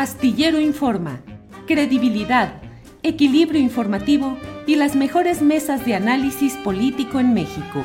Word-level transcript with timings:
Astillero 0.00 0.58
Informa, 0.58 1.20
credibilidad, 1.66 2.62
equilibrio 3.02 3.60
informativo 3.60 4.38
y 4.66 4.76
las 4.76 4.96
mejores 4.96 5.42
mesas 5.42 5.84
de 5.84 5.94
análisis 5.94 6.54
político 6.64 7.20
en 7.20 7.34
México. 7.34 7.84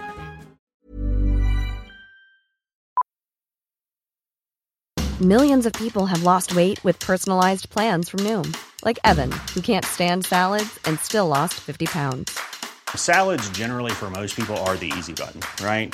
Millions 5.19 5.65
of 5.65 5.73
people 5.73 6.05
have 6.05 6.23
lost 6.23 6.55
weight 6.55 6.81
with 6.85 6.97
personalized 7.01 7.69
plans 7.69 8.07
from 8.07 8.21
Noom, 8.21 8.55
like 8.85 8.97
Evan, 9.03 9.29
who 9.53 9.59
can't 9.59 9.83
stand 9.83 10.25
salads 10.25 10.79
and 10.85 10.97
still 11.01 11.27
lost 11.27 11.55
50 11.55 11.85
pounds. 11.87 12.31
Salads 12.95 13.49
generally 13.49 13.91
for 13.91 14.09
most 14.09 14.37
people 14.37 14.55
are 14.65 14.77
the 14.77 14.89
easy 14.97 15.11
button, 15.11 15.41
right? 15.61 15.93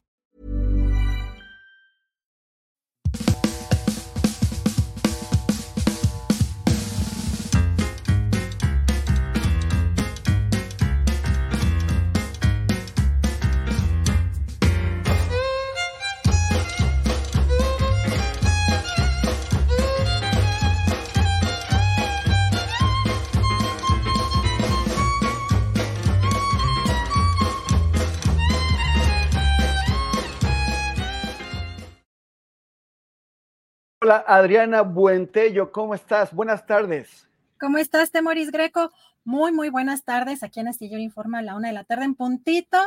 Hola 34.03 34.25
Adriana 34.27 34.81
Buentello, 34.81 35.71
¿cómo 35.71 35.93
estás? 35.93 36.33
Buenas 36.33 36.65
tardes. 36.65 37.27
¿Cómo 37.59 37.77
estás, 37.77 38.09
Temoris 38.09 38.49
Greco? 38.49 38.91
Muy, 39.23 39.51
muy 39.51 39.69
buenas 39.69 40.03
tardes. 40.03 40.41
Aquí 40.41 40.59
en 40.59 40.67
Astillero 40.67 40.99
Informa 40.99 41.37
a 41.37 41.41
la 41.43 41.55
una 41.55 41.67
de 41.67 41.75
la 41.75 41.83
tarde 41.83 42.05
en 42.05 42.15
puntito. 42.15 42.79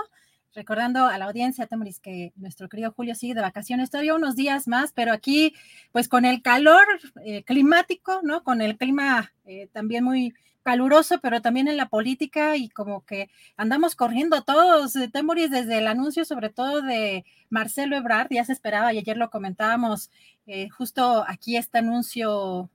Recordando 0.56 1.06
a 1.06 1.16
la 1.16 1.26
audiencia, 1.26 1.68
Temoris, 1.68 2.00
que 2.00 2.32
nuestro 2.34 2.68
querido 2.68 2.90
Julio 2.90 3.14
sigue 3.14 3.34
de 3.34 3.42
vacaciones 3.42 3.90
todavía 3.90 4.16
unos 4.16 4.34
días 4.34 4.66
más, 4.66 4.92
pero 4.92 5.12
aquí, 5.12 5.54
pues 5.92 6.08
con 6.08 6.24
el 6.24 6.42
calor 6.42 6.84
eh, 7.24 7.44
climático, 7.44 8.18
¿no? 8.24 8.42
Con 8.42 8.60
el 8.60 8.76
clima 8.76 9.30
eh, 9.44 9.68
también 9.72 10.02
muy 10.02 10.34
caluroso, 10.64 11.20
pero 11.20 11.42
también 11.42 11.68
en 11.68 11.76
la 11.76 11.88
política 11.88 12.56
y 12.56 12.68
como 12.68 13.04
que 13.04 13.30
andamos 13.56 13.94
corriendo 13.94 14.42
todos, 14.42 14.96
eh, 14.96 15.08
Temoris, 15.08 15.50
desde 15.50 15.78
el 15.78 15.86
anuncio 15.86 16.24
sobre 16.24 16.48
todo 16.48 16.82
de 16.82 17.24
Marcelo 17.50 17.96
Ebrard, 17.96 18.28
ya 18.30 18.44
se 18.44 18.52
esperaba 18.52 18.92
y 18.92 18.98
ayer 18.98 19.16
lo 19.16 19.30
comentábamos, 19.30 20.10
eh, 20.46 20.68
justo 20.70 21.24
aquí 21.28 21.56
este 21.56 21.78
anuncio, 21.78 22.70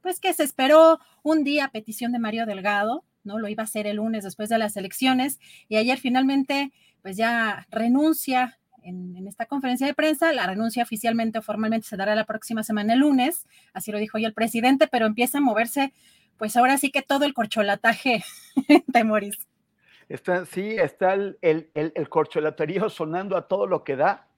pues 0.00 0.20
que 0.20 0.32
se 0.32 0.44
esperó 0.44 1.00
un 1.22 1.44
día 1.44 1.66
a 1.66 1.70
petición 1.70 2.12
de 2.12 2.20
Mario 2.20 2.46
Delgado, 2.46 3.04
¿no? 3.24 3.38
Lo 3.38 3.48
iba 3.48 3.62
a 3.62 3.64
hacer 3.64 3.86
el 3.86 3.96
lunes 3.96 4.24
después 4.24 4.48
de 4.48 4.58
las 4.58 4.76
elecciones 4.76 5.38
y 5.68 5.76
ayer 5.76 5.98
finalmente 5.98 6.72
pues 7.02 7.16
ya 7.16 7.66
renuncia 7.70 8.58
en, 8.82 9.16
en, 9.16 9.26
esta 9.28 9.46
conferencia 9.46 9.86
de 9.86 9.94
prensa. 9.94 10.32
La 10.32 10.46
renuncia 10.46 10.82
oficialmente 10.82 11.38
o 11.38 11.42
formalmente 11.42 11.86
se 11.86 11.96
dará 11.96 12.14
la 12.14 12.24
próxima 12.24 12.62
semana 12.62 12.94
el 12.94 13.00
lunes, 13.00 13.46
así 13.72 13.92
lo 13.92 13.98
dijo 13.98 14.18
hoy 14.18 14.24
el 14.24 14.34
presidente, 14.34 14.86
pero 14.88 15.06
empieza 15.06 15.38
a 15.38 15.40
moverse, 15.40 15.92
pues 16.38 16.56
ahora 16.56 16.78
sí 16.78 16.90
que 16.90 17.02
todo 17.02 17.24
el 17.24 17.34
corcholataje 17.34 18.24
de. 18.86 19.38
Está, 20.08 20.44
sí, 20.44 20.76
está 20.76 21.14
el, 21.14 21.38
el, 21.40 22.08
sonando 22.90 23.36
a 23.36 23.48
todo 23.48 23.66
lo 23.66 23.82
que 23.82 23.96
da, 23.96 24.28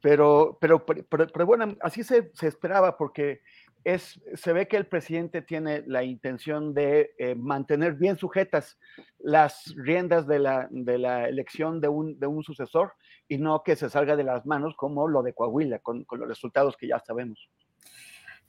pero, 0.00 0.56
pero, 0.60 0.86
pero, 0.86 1.06
pero 1.08 1.46
bueno, 1.46 1.76
así 1.80 2.02
se, 2.02 2.30
se, 2.34 2.48
esperaba 2.48 2.96
porque 2.96 3.42
es, 3.84 4.20
se 4.34 4.52
ve 4.52 4.68
que 4.68 4.76
el 4.76 4.86
presidente 4.86 5.42
tiene 5.42 5.82
la 5.86 6.02
intención 6.02 6.72
de 6.72 7.14
eh, 7.18 7.34
mantener 7.34 7.94
bien 7.94 8.16
sujetas 8.16 8.78
las 9.18 9.74
riendas 9.76 10.26
de 10.26 10.38
la, 10.38 10.68
de 10.70 10.98
la 10.98 11.28
elección 11.28 11.80
de 11.80 11.88
un, 11.88 12.18
de 12.18 12.26
un, 12.26 12.42
sucesor 12.42 12.94
y 13.28 13.38
no 13.38 13.62
que 13.62 13.76
se 13.76 13.90
salga 13.90 14.16
de 14.16 14.24
las 14.24 14.46
manos 14.46 14.74
como 14.76 15.08
lo 15.08 15.22
de 15.22 15.34
Coahuila, 15.34 15.80
con, 15.80 16.04
con 16.04 16.20
los 16.20 16.28
resultados 16.28 16.76
que 16.76 16.88
ya 16.88 17.00
sabemos. 17.00 17.50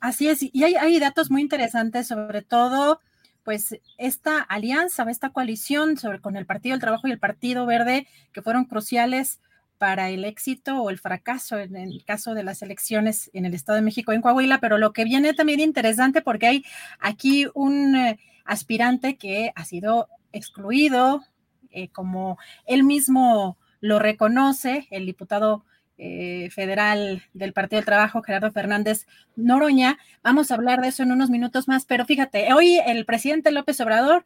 Así 0.03 0.27
es, 0.27 0.39
y 0.41 0.63
hay, 0.65 0.99
datos 0.99 1.31
muy 1.31 1.41
interesantes, 1.41 2.09
sobre 2.09 2.41
todo 2.41 2.99
pues 3.43 3.79
esta 3.97 4.41
alianza, 4.41 5.09
esta 5.09 5.29
coalición 5.29 5.95
sobre, 5.95 6.19
con 6.19 6.35
el 6.35 6.45
Partido 6.45 6.73
del 6.73 6.81
Trabajo 6.81 7.07
y 7.07 7.11
el 7.11 7.19
Partido 7.19 7.65
Verde, 7.65 8.05
que 8.33 8.41
fueron 8.41 8.65
cruciales 8.65 9.39
para 9.77 10.09
el 10.09 10.25
éxito 10.25 10.81
o 10.81 10.89
el 10.89 10.99
fracaso 10.99 11.57
en 11.57 11.77
el 11.77 12.03
caso 12.03 12.33
de 12.33 12.43
las 12.43 12.61
elecciones 12.61 13.31
en 13.31 13.45
el 13.45 13.53
Estado 13.53 13.77
de 13.77 13.81
México 13.81 14.11
en 14.11 14.21
Coahuila, 14.21 14.59
pero 14.59 14.77
lo 14.77 14.91
que 14.91 15.05
viene 15.05 15.33
también 15.33 15.61
interesante 15.61 16.21
porque 16.21 16.47
hay 16.47 16.65
aquí 16.99 17.47
un 17.53 17.95
eh, 17.95 18.19
aspirante 18.43 19.15
que 19.15 19.53
ha 19.55 19.63
sido 19.63 20.09
excluido, 20.33 21.23
eh, 21.71 21.87
como 21.87 22.37
él 22.65 22.83
mismo 22.83 23.57
lo 23.79 23.99
reconoce, 23.99 24.85
el 24.91 25.05
diputado 25.05 25.63
eh, 25.97 26.49
federal 26.51 27.23
del 27.33 27.53
Partido 27.53 27.79
del 27.79 27.85
Trabajo, 27.85 28.21
Gerardo 28.21 28.51
Fernández 28.51 29.05
Noroña. 29.35 29.97
Vamos 30.23 30.51
a 30.51 30.55
hablar 30.55 30.81
de 30.81 30.89
eso 30.89 31.03
en 31.03 31.11
unos 31.11 31.29
minutos 31.29 31.67
más, 31.67 31.85
pero 31.85 32.05
fíjate, 32.05 32.51
hoy 32.53 32.79
el 32.85 33.05
presidente 33.05 33.51
López 33.51 33.79
Obrador, 33.81 34.25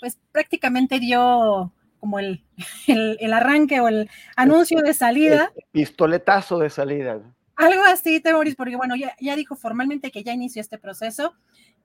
pues 0.00 0.18
prácticamente 0.32 0.98
dio 0.98 1.72
como 1.98 2.18
el, 2.18 2.44
el, 2.86 3.16
el, 3.20 3.32
arranque 3.32 3.80
o 3.80 3.88
el 3.88 4.10
anuncio 4.36 4.80
de 4.82 4.94
salida. 4.94 5.52
El 5.54 5.64
pistoletazo 5.72 6.58
de 6.58 6.70
salida. 6.70 7.20
Algo 7.56 7.84
así, 7.84 8.20
Temoris, 8.20 8.56
porque 8.56 8.76
bueno, 8.76 8.96
ya, 8.96 9.14
ya, 9.20 9.36
dijo 9.36 9.54
formalmente 9.54 10.10
que 10.10 10.24
ya 10.24 10.32
inició 10.32 10.62
este 10.62 10.78
proceso. 10.78 11.34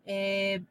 Eh, 0.06 0.64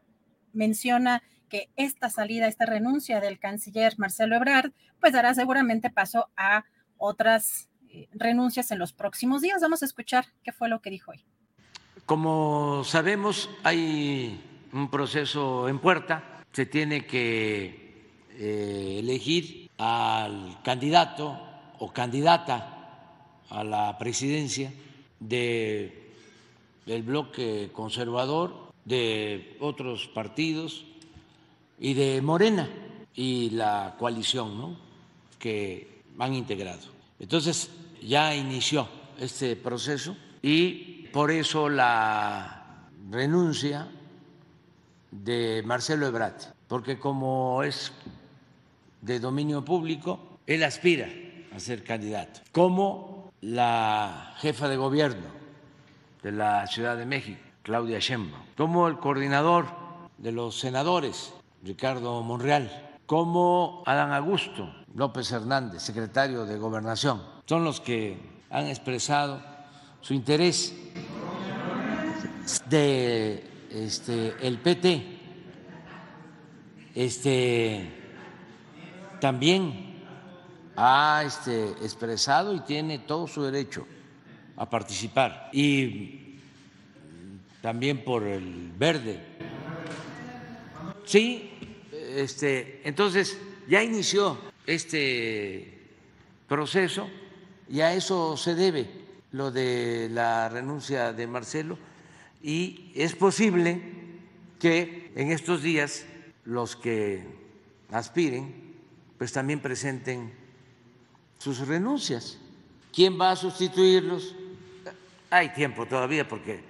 menciona 0.55 1.23
que 1.51 1.69
esta 1.77 2.09
salida, 2.09 2.47
esta 2.47 2.65
renuncia 2.65 3.21
del 3.21 3.39
canciller 3.39 3.99
Marcelo 3.99 4.37
Ebrard, 4.37 4.73
pues 5.01 5.13
dará 5.13 5.35
seguramente 5.35 5.91
paso 5.91 6.31
a 6.37 6.65
otras 6.97 7.69
eh, 7.69 7.74
renuncias 8.13 8.71
en 8.71 8.79
los 8.79 8.93
próximos 8.93 9.43
días. 9.43 9.61
Vamos 9.61 9.83
a 9.83 9.87
escuchar 9.87 10.27
qué 10.43 10.53
fue 10.53 10.69
lo 10.69 10.81
que 10.81 10.91
dijo 10.91 11.13
hoy. 11.13 11.25
Como 12.07 12.83
sabemos, 12.85 13.49
hay 13.63 14.41
un 14.73 14.91
proceso 14.91 15.69
en 15.69 15.79
puerta, 15.79 16.43
se 16.53 16.67
tiene 16.67 17.07
que 17.07 18.11
eh, 18.37 18.97
elegir 18.99 19.71
al 19.79 20.59
candidato 20.63 21.41
o 21.79 21.93
candidata 21.93 22.75
a 23.49 23.65
la 23.65 23.97
presidencia 23.99 24.73
de, 25.21 26.13
del 26.87 27.03
bloque 27.03 27.71
conservador, 27.73 28.73
de 28.85 29.57
otros 29.61 30.09
partidos 30.09 30.85
y 31.79 31.95
de 31.95 32.21
Morena 32.21 32.69
y 33.15 33.51
la 33.51 33.95
coalición 33.99 34.59
¿no? 34.59 34.77
que 35.39 36.03
han 36.19 36.35
integrado. 36.35 36.83
Entonces 37.19 37.71
ya 38.05 38.35
inició 38.35 38.89
este 39.19 39.57
proceso 39.57 40.17
y 40.43 41.09
por 41.09 41.31
eso 41.31 41.69
la 41.69 42.89
renuncia 43.11 43.89
de 45.11 45.63
Marcelo 45.65 46.07
Ebrard, 46.07 46.55
porque 46.69 46.99
como 46.99 47.63
es 47.63 47.93
de 49.01 49.21
dominio 49.21 49.65
público, 49.65 50.39
él 50.47 50.65
aspira 50.65 51.09
a 51.55 51.61
ser 51.61 51.85
candidato, 51.85 52.41
como 52.53 53.33
la 53.41 54.35
jefa 54.39 54.69
de 54.69 54.77
gobierno 54.77 55.29
de 56.23 56.33
la 56.33 56.67
Ciudad 56.67 56.97
de 56.97 57.07
México, 57.07 57.41
Claudia 57.63 57.99
Sheinbaum, 57.99 58.43
como 58.57 58.89
el 58.89 58.99
coordinador 58.99 59.67
de 60.19 60.33
los 60.33 60.59
senadores, 60.59 61.33
Ricardo 61.63 62.23
Monreal, 62.23 62.99
como 63.07 63.83
Adán 63.87 64.13
Augusto 64.13 64.75
López 64.95 65.31
Hernández, 65.33 65.83
secretario 65.83 66.47
de 66.47 66.57
Gobernación. 66.57 67.34
Son 67.47 67.63
los 67.63 67.81
que 67.81 68.17
han 68.51 68.69
expresado 68.69 69.43
su 70.01 70.15
interés 70.15 70.75
de 72.69 73.45
este, 73.71 74.35
el 74.41 74.59
PT. 74.59 75.19
Este, 76.95 77.91
también 79.21 79.95
ha 80.77 81.23
este, 81.27 81.71
expresado 81.83 82.55
y 82.55 82.61
tiene 82.61 83.01
todo 83.01 83.27
su 83.27 83.43
derecho 83.43 83.87
a 84.57 84.69
participar. 84.69 85.51
Y 85.53 86.39
también 87.61 88.05
por 88.05 88.23
el 88.23 88.73
verde. 88.79 89.21
Sí, 91.05 91.51
este, 91.93 92.81
entonces 92.85 93.39
ya 93.69 93.83
inició 93.83 94.39
este 94.67 95.89
proceso 96.47 97.09
y 97.69 97.81
a 97.81 97.95
eso 97.95 98.37
se 98.37 98.55
debe 98.55 98.91
lo 99.33 99.51
de 99.51 100.09
la 100.11 100.49
renuncia 100.49 101.13
de 101.13 101.27
Marcelo 101.27 101.79
y 102.43 102.93
es 102.95 103.15
posible 103.15 103.83
que 104.61 105.13
en 105.17 105.33
estos 105.33 105.63
días 105.63 106.05
los 106.45 106.77
que 106.77 107.25
aspiren 107.91 108.75
pues 109.19 109.33
también 109.33 109.61
presenten 109.61 110.33
sus 111.39 111.67
renuncias. 111.67 112.39
¿Quién 112.93 113.21
va 113.21 113.33
a 113.33 113.37
sustituirlos? 113.37 114.35
Hay 115.31 115.49
tiempo 115.51 115.87
todavía 115.87 116.29
porque 116.29 116.63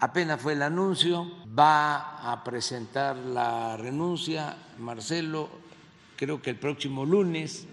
apenas 0.00 0.40
fue 0.40 0.54
el 0.54 0.62
anuncio, 0.62 1.30
va 1.56 2.32
a 2.32 2.42
presentar 2.42 3.16
la 3.16 3.76
renuncia 3.76 4.56
Marcelo, 4.78 5.48
creo 6.16 6.42
que 6.42 6.50
el 6.50 6.56
próximo 6.56 7.04
lunes. 7.04 7.66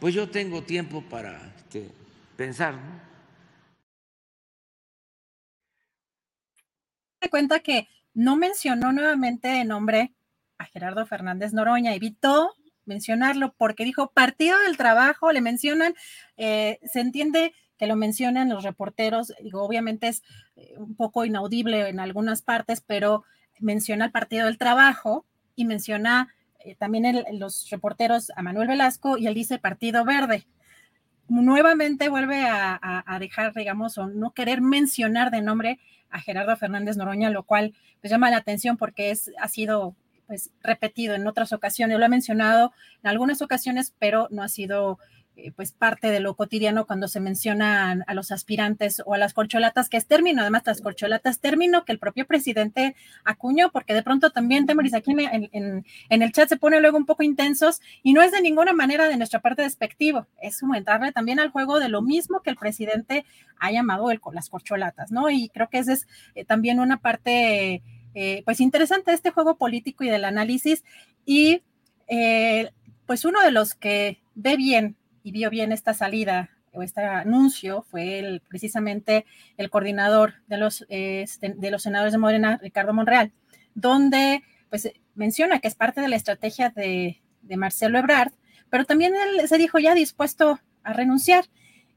Pues 0.00 0.14
yo 0.14 0.30
tengo 0.30 0.62
tiempo 0.62 1.02
para 1.02 1.49
pensar, 2.40 2.72
¿no? 2.72 3.10
cuenta 7.28 7.60
que 7.60 7.86
no 8.14 8.34
mencionó 8.34 8.92
nuevamente 8.92 9.48
de 9.48 9.66
nombre 9.66 10.14
a 10.56 10.64
Gerardo 10.64 11.04
Fernández 11.04 11.52
Noroña, 11.52 11.94
evitó 11.94 12.54
mencionarlo 12.86 13.52
porque 13.58 13.84
dijo 13.84 14.10
Partido 14.12 14.58
del 14.60 14.78
Trabajo, 14.78 15.32
le 15.32 15.42
mencionan, 15.42 15.94
eh, 16.38 16.80
se 16.82 17.00
entiende 17.00 17.52
que 17.76 17.86
lo 17.86 17.94
mencionan 17.94 18.48
los 18.48 18.64
reporteros, 18.64 19.34
digo, 19.42 19.62
obviamente 19.62 20.08
es 20.08 20.22
eh, 20.56 20.72
un 20.78 20.96
poco 20.96 21.26
inaudible 21.26 21.90
en 21.90 22.00
algunas 22.00 22.40
partes, 22.40 22.80
pero 22.80 23.22
menciona 23.58 24.06
el 24.06 24.12
Partido 24.12 24.46
del 24.46 24.56
Trabajo 24.56 25.26
y 25.56 25.66
menciona 25.66 26.34
eh, 26.60 26.74
también 26.74 27.22
los 27.32 27.68
reporteros 27.68 28.32
a 28.34 28.40
Manuel 28.40 28.68
Velasco 28.68 29.18
y 29.18 29.26
él 29.26 29.34
dice 29.34 29.58
Partido 29.58 30.06
Verde. 30.06 30.46
Nuevamente 31.30 32.08
vuelve 32.08 32.42
a, 32.44 33.16
dejar, 33.20 33.54
digamos, 33.54 33.96
o 33.98 34.08
no 34.08 34.32
querer 34.32 34.60
mencionar 34.60 35.30
de 35.30 35.42
nombre 35.42 35.78
a 36.10 36.18
Gerardo 36.18 36.56
Fernández 36.56 36.96
Noroña, 36.96 37.30
lo 37.30 37.44
cual 37.44 37.72
pues 38.00 38.10
llama 38.10 38.32
la 38.32 38.38
atención 38.38 38.76
porque 38.76 39.12
es, 39.12 39.30
ha 39.38 39.46
sido 39.46 39.94
pues 40.26 40.50
repetido 40.60 41.14
en 41.14 41.28
otras 41.28 41.52
ocasiones, 41.52 42.00
lo 42.00 42.04
he 42.04 42.08
mencionado 42.08 42.72
en 43.04 43.10
algunas 43.10 43.42
ocasiones, 43.42 43.94
pero 44.00 44.26
no 44.32 44.42
ha 44.42 44.48
sido 44.48 44.98
pues 45.56 45.72
parte 45.72 46.10
de 46.10 46.20
lo 46.20 46.34
cotidiano 46.34 46.86
cuando 46.86 47.08
se 47.08 47.20
mencionan 47.20 48.04
a 48.06 48.14
los 48.14 48.32
aspirantes 48.32 49.02
o 49.04 49.14
a 49.14 49.18
las 49.18 49.34
corcholatas, 49.34 49.88
que 49.88 49.96
es 49.96 50.06
término, 50.06 50.42
además 50.42 50.62
las 50.66 50.80
corcholatas, 50.80 51.40
término 51.40 51.84
que 51.84 51.92
el 51.92 51.98
propio 51.98 52.26
presidente 52.26 52.94
acuñó, 53.24 53.70
porque 53.70 53.94
de 53.94 54.02
pronto 54.02 54.30
también, 54.30 54.66
Temoris, 54.66 54.94
aquí 54.94 55.12
en, 55.12 55.84
el 56.08 56.32
chat 56.32 56.48
se 56.48 56.56
pone 56.56 56.80
luego 56.80 56.96
un 56.96 57.06
poco 57.06 57.22
intensos 57.22 57.80
y 58.02 58.12
no 58.12 58.22
es 58.22 58.32
de 58.32 58.40
ninguna 58.40 58.72
manera 58.72 59.08
de 59.08 59.16
nuestra 59.16 59.40
parte 59.40 59.62
despectivo, 59.62 60.26
es 60.40 60.62
aumentarle 60.62 61.12
también 61.12 61.40
al 61.40 61.50
juego 61.50 61.78
de 61.78 61.88
lo 61.88 62.02
mismo 62.02 62.40
que 62.40 62.50
el 62.50 62.56
presidente 62.56 63.24
ha 63.58 63.70
llamado 63.70 64.10
el, 64.10 64.20
las 64.32 64.48
corcholatas, 64.48 65.10
¿no? 65.10 65.30
Y 65.30 65.48
creo 65.48 65.68
que 65.68 65.78
esa 65.78 65.92
es 65.92 66.06
eh, 66.34 66.44
también 66.44 66.80
una 66.80 66.98
parte, 66.98 67.82
eh, 68.14 68.42
pues 68.44 68.60
interesante 68.60 69.10
de 69.10 69.16
este 69.16 69.30
juego 69.30 69.56
político 69.56 70.04
y 70.04 70.10
del 70.10 70.24
análisis 70.24 70.84
y 71.24 71.62
pues 73.06 73.24
uno 73.24 73.40
de 73.40 73.52
los 73.52 73.74
que 73.74 74.20
ve 74.34 74.56
bien 74.56 74.96
y 75.22 75.32
vio 75.32 75.50
bien 75.50 75.72
esta 75.72 75.94
salida 75.94 76.50
o 76.72 76.82
este 76.82 77.02
anuncio 77.02 77.82
fue 77.82 78.18
el, 78.18 78.40
precisamente 78.48 79.26
el 79.56 79.70
coordinador 79.70 80.34
de 80.46 80.56
los, 80.56 80.86
este, 80.88 81.54
de 81.56 81.70
los 81.70 81.82
senadores 81.82 82.12
de 82.12 82.18
Morena, 82.18 82.58
Ricardo 82.62 82.92
Monreal, 82.92 83.32
donde 83.74 84.42
pues 84.68 84.90
menciona 85.14 85.58
que 85.58 85.68
es 85.68 85.74
parte 85.74 86.00
de 86.00 86.08
la 86.08 86.16
estrategia 86.16 86.70
de, 86.70 87.20
de 87.42 87.56
Marcelo 87.56 87.98
Ebrard, 87.98 88.32
pero 88.70 88.84
también 88.84 89.14
él 89.16 89.48
se 89.48 89.58
dijo 89.58 89.78
ya 89.78 89.94
dispuesto 89.94 90.60
a 90.84 90.92
renunciar. 90.92 91.46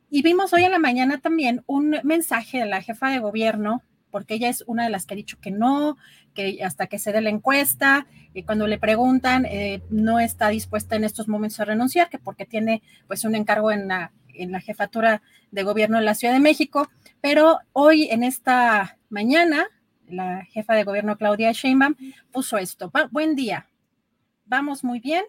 Y 0.10 0.22
vimos 0.22 0.54
hoy 0.54 0.64
en 0.64 0.72
la 0.72 0.80
mañana 0.80 1.20
también 1.20 1.64
un 1.66 1.98
mensaje 2.04 2.60
de 2.60 2.66
la 2.66 2.81
jefa 2.81 3.10
de 3.10 3.20
gobierno 3.20 3.84
porque 4.13 4.36
ella 4.36 4.48
es 4.48 4.63
una 4.68 4.83
de 4.83 4.92
las 4.92 5.07
que 5.07 5.15
ha 5.15 5.18
dicho 5.18 5.39
que 5.42 5.50
no, 5.50 5.98
que 6.36 6.63
hasta 6.63 6.86
que 6.86 7.00
se 7.00 7.12
dé 7.12 7.19
la 7.19 7.31
encuesta, 7.31 8.06
y 8.36 8.44
cuando 8.44 8.68
le 8.68 8.77
preguntan, 8.77 9.48
eh, 9.48 9.81
no 9.89 10.19
está 10.19 10.50
dispuesta 10.50 10.95
en 10.95 11.04
estos 11.04 11.27
momentos 11.27 11.60
a 11.60 11.65
renunciar, 11.65 12.12
que 12.12 12.19
porque 12.19 12.45
tiene 12.45 12.83
pues 13.07 13.25
un 13.25 13.33
encargo 13.33 13.71
en 13.71 13.88
la, 13.88 14.12
en 14.36 14.51
la 14.51 14.60
jefatura 14.60 15.24
de 15.50 15.63
gobierno 15.63 15.98
de 15.98 16.04
la 16.04 16.13
Ciudad 16.13 16.36
de 16.36 16.39
México, 16.39 16.92
pero 17.21 17.57
hoy 17.71 18.04
en 18.12 18.21
esta 18.21 19.00
mañana, 19.10 19.65
la 20.07 20.45
jefa 20.45 20.75
de 20.75 20.83
gobierno 20.83 21.18
Claudia 21.18 21.51
Sheinbaum 21.51 21.95
puso 22.31 22.60
esto, 22.60 22.92
buen 23.10 23.36
día, 23.36 23.68
vamos 24.45 24.83
muy 24.83 25.00
bien, 25.00 25.24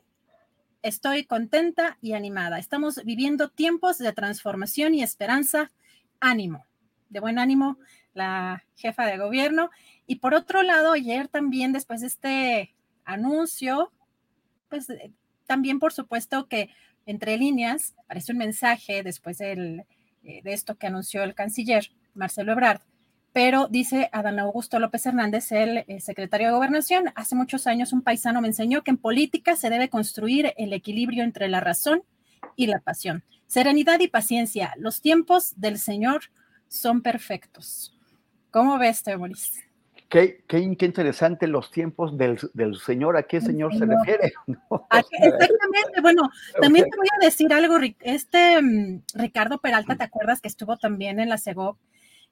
estoy 0.82 1.24
contenta 1.24 1.96
y 2.02 2.12
animada, 2.12 2.58
estamos 2.58 3.00
viviendo 3.02 3.48
tiempos 3.48 3.96
de 3.96 4.12
transformación 4.12 4.94
y 4.94 5.02
esperanza, 5.02 5.72
ánimo, 6.20 6.66
de 7.08 7.20
buen 7.20 7.38
ánimo, 7.38 7.78
la 8.14 8.64
jefa 8.76 9.06
de 9.06 9.18
gobierno. 9.18 9.70
Y 10.06 10.16
por 10.16 10.34
otro 10.34 10.62
lado, 10.62 10.92
ayer 10.92 11.28
también, 11.28 11.72
después 11.72 12.00
de 12.00 12.06
este 12.06 12.74
anuncio, 13.04 13.92
pues 14.68 14.88
eh, 14.90 15.12
también 15.46 15.78
por 15.78 15.92
supuesto 15.92 16.48
que 16.48 16.70
entre 17.06 17.36
líneas 17.36 17.94
aparece 17.98 18.32
un 18.32 18.38
mensaje 18.38 19.02
después 19.02 19.40
eh, 19.40 19.84
de 20.22 20.52
esto 20.52 20.76
que 20.76 20.86
anunció 20.86 21.22
el 21.22 21.34
canciller 21.34 21.90
Marcelo 22.14 22.52
Ebrard, 22.52 22.80
pero 23.32 23.66
dice 23.68 24.08
Adán 24.12 24.38
Augusto 24.38 24.78
López 24.78 25.04
Hernández, 25.06 25.50
el 25.52 25.78
eh, 25.78 26.00
secretario 26.00 26.48
de 26.48 26.54
Gobernación, 26.54 27.12
hace 27.14 27.34
muchos 27.34 27.66
años 27.66 27.92
un 27.92 28.02
paisano 28.02 28.40
me 28.40 28.48
enseñó 28.48 28.82
que 28.82 28.92
en 28.92 28.96
política 28.96 29.56
se 29.56 29.70
debe 29.70 29.88
construir 29.88 30.54
el 30.56 30.72
equilibrio 30.72 31.24
entre 31.24 31.48
la 31.48 31.60
razón 31.60 32.04
y 32.56 32.68
la 32.68 32.80
pasión. 32.80 33.24
Serenidad 33.46 34.00
y 34.00 34.08
paciencia, 34.08 34.72
los 34.78 35.00
tiempos 35.00 35.54
del 35.56 35.78
Señor 35.78 36.30
son 36.68 37.02
perfectos. 37.02 37.93
¿Cómo 38.54 38.78
ves, 38.78 39.02
Temoris? 39.02 39.52
Qué, 40.08 40.44
qué, 40.46 40.60
interesante 40.60 41.48
los 41.48 41.72
tiempos 41.72 42.16
del, 42.16 42.38
del, 42.52 42.78
Señor, 42.78 43.16
¿a 43.16 43.24
qué 43.24 43.40
Señor, 43.40 43.76
se 43.76 43.84
refiere? 43.84 44.32
Exactamente, 44.92 46.00
bueno, 46.00 46.30
también 46.62 46.88
te 46.88 46.96
voy 46.96 47.08
a 47.20 47.24
decir 47.24 47.52
algo, 47.52 47.78
este 47.98 48.62
mm, 48.62 49.02
Ricardo 49.14 49.58
Peralta, 49.58 49.96
¿te 49.96 50.04
acuerdas 50.04 50.40
que 50.40 50.46
estuvo 50.46 50.76
también 50.76 51.18
en 51.18 51.30
la 51.30 51.38
CEGO? 51.38 51.78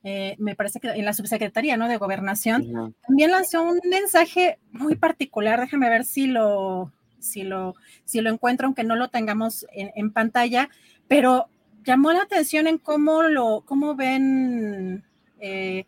Eh, 0.04 0.36
me 0.38 0.54
parece 0.54 0.78
que 0.78 0.90
en 0.90 1.04
la 1.04 1.12
subsecretaría 1.12 1.76
¿no? 1.76 1.88
de 1.88 1.96
gobernación, 1.96 2.94
también 3.04 3.32
lanzó 3.32 3.64
un 3.64 3.80
mensaje 3.90 4.60
muy 4.70 4.94
particular, 4.94 5.58
déjame 5.58 5.90
ver 5.90 6.04
si 6.04 6.28
lo, 6.28 6.92
si 7.18 7.42
lo, 7.42 7.74
si 8.04 8.20
lo 8.20 8.30
encuentro, 8.30 8.66
aunque 8.66 8.84
no 8.84 8.94
lo 8.94 9.08
tengamos 9.08 9.66
en, 9.72 9.90
en 9.96 10.12
pantalla, 10.12 10.68
pero 11.08 11.46
llamó 11.84 12.12
la 12.12 12.22
atención 12.22 12.68
en 12.68 12.78
cómo 12.78 13.24
lo, 13.24 13.64
cómo 13.66 13.96
ven 13.96 15.02
eh, 15.44 15.84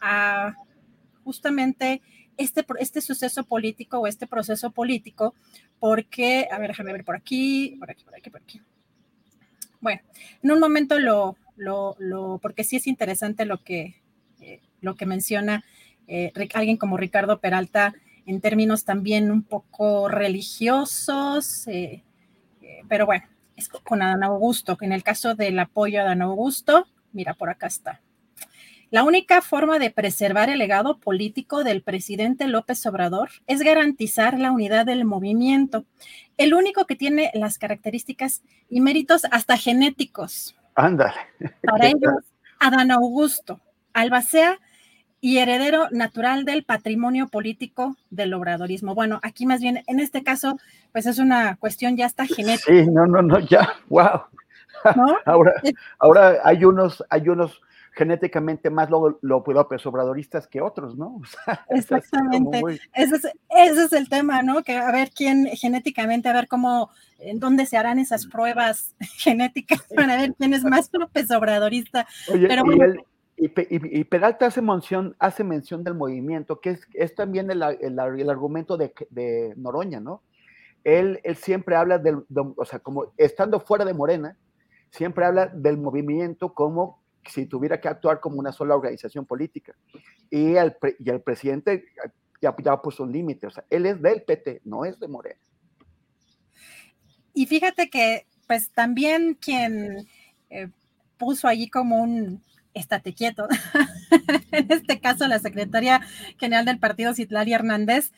a 0.00 0.54
justamente 1.24 2.02
este, 2.36 2.64
este 2.78 3.00
suceso 3.00 3.44
político 3.44 3.98
o 3.98 4.06
este 4.06 4.26
proceso 4.26 4.70
político, 4.70 5.34
porque, 5.78 6.48
a 6.50 6.58
ver, 6.58 6.70
déjame 6.70 6.92
ver 6.92 7.04
por 7.04 7.16
aquí, 7.16 7.76
por 7.78 7.90
aquí, 7.90 8.04
por 8.04 8.14
aquí, 8.14 8.30
por 8.30 8.42
aquí. 8.42 8.60
Bueno, 9.80 10.00
en 10.42 10.50
un 10.50 10.60
momento 10.60 10.98
lo, 10.98 11.36
lo, 11.56 11.96
lo 11.98 12.38
porque 12.38 12.64
sí 12.64 12.76
es 12.76 12.86
interesante 12.86 13.44
lo 13.44 13.62
que, 13.62 14.00
eh, 14.40 14.60
lo 14.80 14.94
que 14.94 15.06
menciona 15.06 15.64
eh, 16.08 16.32
alguien 16.54 16.76
como 16.76 16.96
Ricardo 16.96 17.40
Peralta 17.40 17.94
en 18.26 18.40
términos 18.40 18.84
también 18.84 19.30
un 19.30 19.42
poco 19.42 20.08
religiosos, 20.08 21.66
eh, 21.68 22.02
pero 22.88 23.06
bueno, 23.06 23.24
es 23.54 23.68
con 23.68 24.02
Adán 24.02 24.24
Augusto. 24.24 24.76
En 24.80 24.92
el 24.92 25.02
caso 25.02 25.34
del 25.34 25.58
apoyo 25.58 26.00
a 26.00 26.02
Adán 26.02 26.22
Augusto, 26.22 26.86
mira, 27.12 27.34
por 27.34 27.50
acá 27.50 27.66
está. 27.66 28.00
La 28.90 29.02
única 29.02 29.42
forma 29.42 29.80
de 29.80 29.90
preservar 29.90 30.48
el 30.48 30.58
legado 30.58 30.98
político 30.98 31.64
del 31.64 31.82
presidente 31.82 32.46
López 32.46 32.86
Obrador 32.86 33.30
es 33.48 33.60
garantizar 33.62 34.38
la 34.38 34.52
unidad 34.52 34.86
del 34.86 35.04
movimiento, 35.04 35.84
el 36.36 36.54
único 36.54 36.86
que 36.86 36.94
tiene 36.94 37.32
las 37.34 37.58
características 37.58 38.42
y 38.70 38.80
méritos 38.80 39.26
hasta 39.32 39.56
genéticos. 39.56 40.56
Ándale. 40.76 41.16
Para 41.62 41.86
ellos, 41.88 42.14
Adán 42.60 42.92
Augusto, 42.92 43.60
albacea 43.92 44.60
y 45.20 45.38
heredero 45.38 45.88
natural 45.90 46.44
del 46.44 46.62
patrimonio 46.62 47.26
político 47.26 47.96
del 48.10 48.34
obradorismo. 48.34 48.94
Bueno, 48.94 49.18
aquí 49.24 49.46
más 49.46 49.60
bien, 49.60 49.82
en 49.88 49.98
este 49.98 50.22
caso, 50.22 50.58
pues 50.92 51.06
es 51.06 51.18
una 51.18 51.56
cuestión 51.56 51.96
ya 51.96 52.06
hasta 52.06 52.26
genética. 52.26 52.72
Sí, 52.72 52.86
no, 52.88 53.06
no, 53.06 53.20
no, 53.20 53.40
ya, 53.40 53.74
wow. 53.88 54.20
ahora, 55.24 55.54
ahora 55.98 56.38
hay 56.44 56.64
unos, 56.64 57.02
hay 57.10 57.28
unos 57.28 57.60
genéticamente 57.96 58.68
más 58.68 58.90
lo, 58.90 59.18
lo 59.22 59.36
obradoristas 59.38 60.46
que 60.46 60.60
otros, 60.60 60.98
¿no? 60.98 61.22
Exactamente. 61.70 62.60
ese, 62.94 63.16
es, 63.16 63.24
ese 63.48 63.84
es 63.84 63.92
el 63.94 64.10
tema, 64.10 64.42
¿no? 64.42 64.62
Que 64.62 64.76
a 64.76 64.92
ver 64.92 65.10
quién 65.16 65.46
genéticamente, 65.46 66.28
a 66.28 66.34
ver 66.34 66.46
cómo, 66.46 66.90
en 67.18 67.40
dónde 67.40 67.64
se 67.64 67.78
harán 67.78 67.98
esas 67.98 68.26
pruebas 68.26 68.94
genéticas 69.16 69.82
para 69.94 70.18
ver 70.18 70.34
quién 70.34 70.52
es 70.52 70.62
más 70.62 70.90
López 70.92 71.30
Obradorista. 71.30 72.06
Oye, 72.30 72.48
y, 73.38 74.04
Peralta 74.04 74.46
hace 74.46 74.60
mención, 74.60 75.16
hace 75.18 75.42
mención 75.42 75.82
del 75.82 75.94
movimiento, 75.94 76.60
que 76.60 76.70
es, 76.70 76.86
es 76.92 77.14
también 77.14 77.50
el, 77.50 77.62
el, 77.62 77.98
el 77.98 78.30
argumento 78.30 78.76
de, 78.76 78.92
de, 79.10 79.54
Noroña, 79.56 80.00
¿no? 80.00 80.22
Él, 80.84 81.20
él 81.24 81.36
siempre 81.36 81.76
habla 81.76 81.98
del, 81.98 82.24
o 82.56 82.64
sea, 82.64 82.78
como 82.78 83.12
estando 83.16 83.60
fuera 83.60 83.84
de 83.84 83.92
Morena, 83.92 84.36
siempre 84.90 85.24
habla 85.24 85.46
del 85.46 85.78
movimiento 85.78 86.54
como 86.54 87.00
si 87.28 87.46
tuviera 87.46 87.80
que 87.80 87.88
actuar 87.88 88.20
como 88.20 88.38
una 88.38 88.52
sola 88.52 88.74
organización 88.74 89.26
política. 89.26 89.74
Y 90.30 90.56
el, 90.56 90.76
y 90.98 91.10
el 91.10 91.20
presidente 91.20 91.84
ya, 92.40 92.54
ya 92.62 92.82
puso 92.82 93.02
un 93.02 93.12
límite, 93.12 93.46
o 93.46 93.50
sea, 93.50 93.64
él 93.70 93.86
es 93.86 94.00
del 94.00 94.22
PT, 94.22 94.62
no 94.64 94.84
es 94.84 94.98
de 94.98 95.08
Morena. 95.08 95.40
Y 97.32 97.46
fíjate 97.46 97.90
que, 97.90 98.26
pues 98.46 98.70
también 98.70 99.34
quien 99.34 100.08
eh, 100.50 100.68
puso 101.18 101.48
allí 101.48 101.68
como 101.68 102.02
un 102.02 102.42
estate 102.72 103.14
quieto, 103.14 103.46
en 104.52 104.70
este 104.70 105.00
caso 105.00 105.26
la 105.26 105.38
secretaria 105.38 106.00
general 106.38 106.64
del 106.64 106.78
partido, 106.78 107.14
Citlali 107.14 107.52
Hernández, 107.52 108.12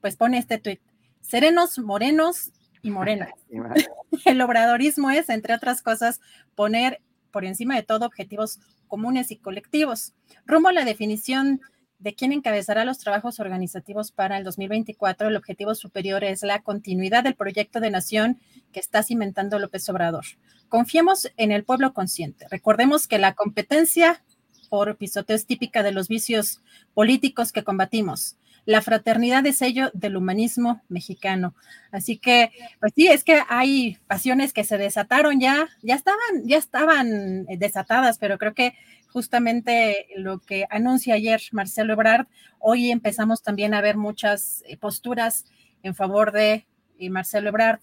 pues 0.00 0.16
pone 0.16 0.38
este 0.38 0.58
tuit, 0.58 0.80
serenos, 1.20 1.78
morenos 1.78 2.52
y 2.82 2.90
morenas. 2.90 3.30
El 4.24 4.40
obradorismo 4.40 5.10
es, 5.10 5.28
entre 5.28 5.54
otras 5.54 5.82
cosas, 5.82 6.20
poner 6.54 7.00
por 7.30 7.44
encima 7.44 7.76
de 7.76 7.82
todo 7.82 8.06
objetivos 8.06 8.60
comunes 8.86 9.30
y 9.30 9.36
colectivos. 9.36 10.14
Rumbo 10.46 10.68
a 10.68 10.72
la 10.72 10.84
definición 10.84 11.60
de 11.98 12.14
quién 12.14 12.32
encabezará 12.32 12.84
los 12.84 12.98
trabajos 12.98 13.40
organizativos 13.40 14.12
para 14.12 14.38
el 14.38 14.44
2024, 14.44 15.28
el 15.28 15.36
objetivo 15.36 15.74
superior 15.74 16.22
es 16.22 16.42
la 16.42 16.62
continuidad 16.62 17.24
del 17.24 17.34
proyecto 17.34 17.80
de 17.80 17.90
nación 17.90 18.38
que 18.72 18.80
está 18.80 19.02
cimentando 19.02 19.58
López 19.58 19.88
Obrador. 19.88 20.24
Confiemos 20.68 21.28
en 21.36 21.50
el 21.50 21.64
pueblo 21.64 21.92
consciente. 21.94 22.46
Recordemos 22.50 23.08
que 23.08 23.18
la 23.18 23.34
competencia 23.34 24.22
por 24.68 24.96
pisoteo 24.96 25.34
es 25.34 25.46
típica 25.46 25.82
de 25.82 25.92
los 25.92 26.08
vicios 26.08 26.62
políticos 26.94 27.52
que 27.52 27.64
combatimos. 27.64 28.36
La 28.64 28.82
fraternidad 28.82 29.46
es 29.46 29.58
sello 29.58 29.90
del 29.94 30.16
humanismo 30.16 30.82
mexicano. 30.88 31.54
Así 31.90 32.18
que, 32.18 32.50
pues 32.80 32.92
sí, 32.94 33.08
es 33.08 33.24
que 33.24 33.42
hay 33.48 33.98
pasiones 34.06 34.52
que 34.52 34.64
se 34.64 34.78
desataron 34.78 35.40
ya, 35.40 35.68
ya 35.82 35.94
estaban, 35.94 36.44
ya 36.44 36.58
estaban 36.58 37.46
desatadas, 37.46 38.18
pero 38.18 38.38
creo 38.38 38.54
que 38.54 38.74
justamente 39.08 40.06
lo 40.16 40.38
que 40.38 40.66
anuncia 40.70 41.14
ayer 41.14 41.40
Marcelo 41.52 41.94
Ebrard, 41.94 42.26
hoy 42.58 42.90
empezamos 42.90 43.42
también 43.42 43.74
a 43.74 43.80
ver 43.80 43.96
muchas 43.96 44.62
eh, 44.66 44.76
posturas 44.76 45.46
en 45.82 45.94
favor 45.94 46.32
de 46.32 46.66
eh, 46.98 47.10
Marcelo 47.10 47.48
Ebrard, 47.48 47.80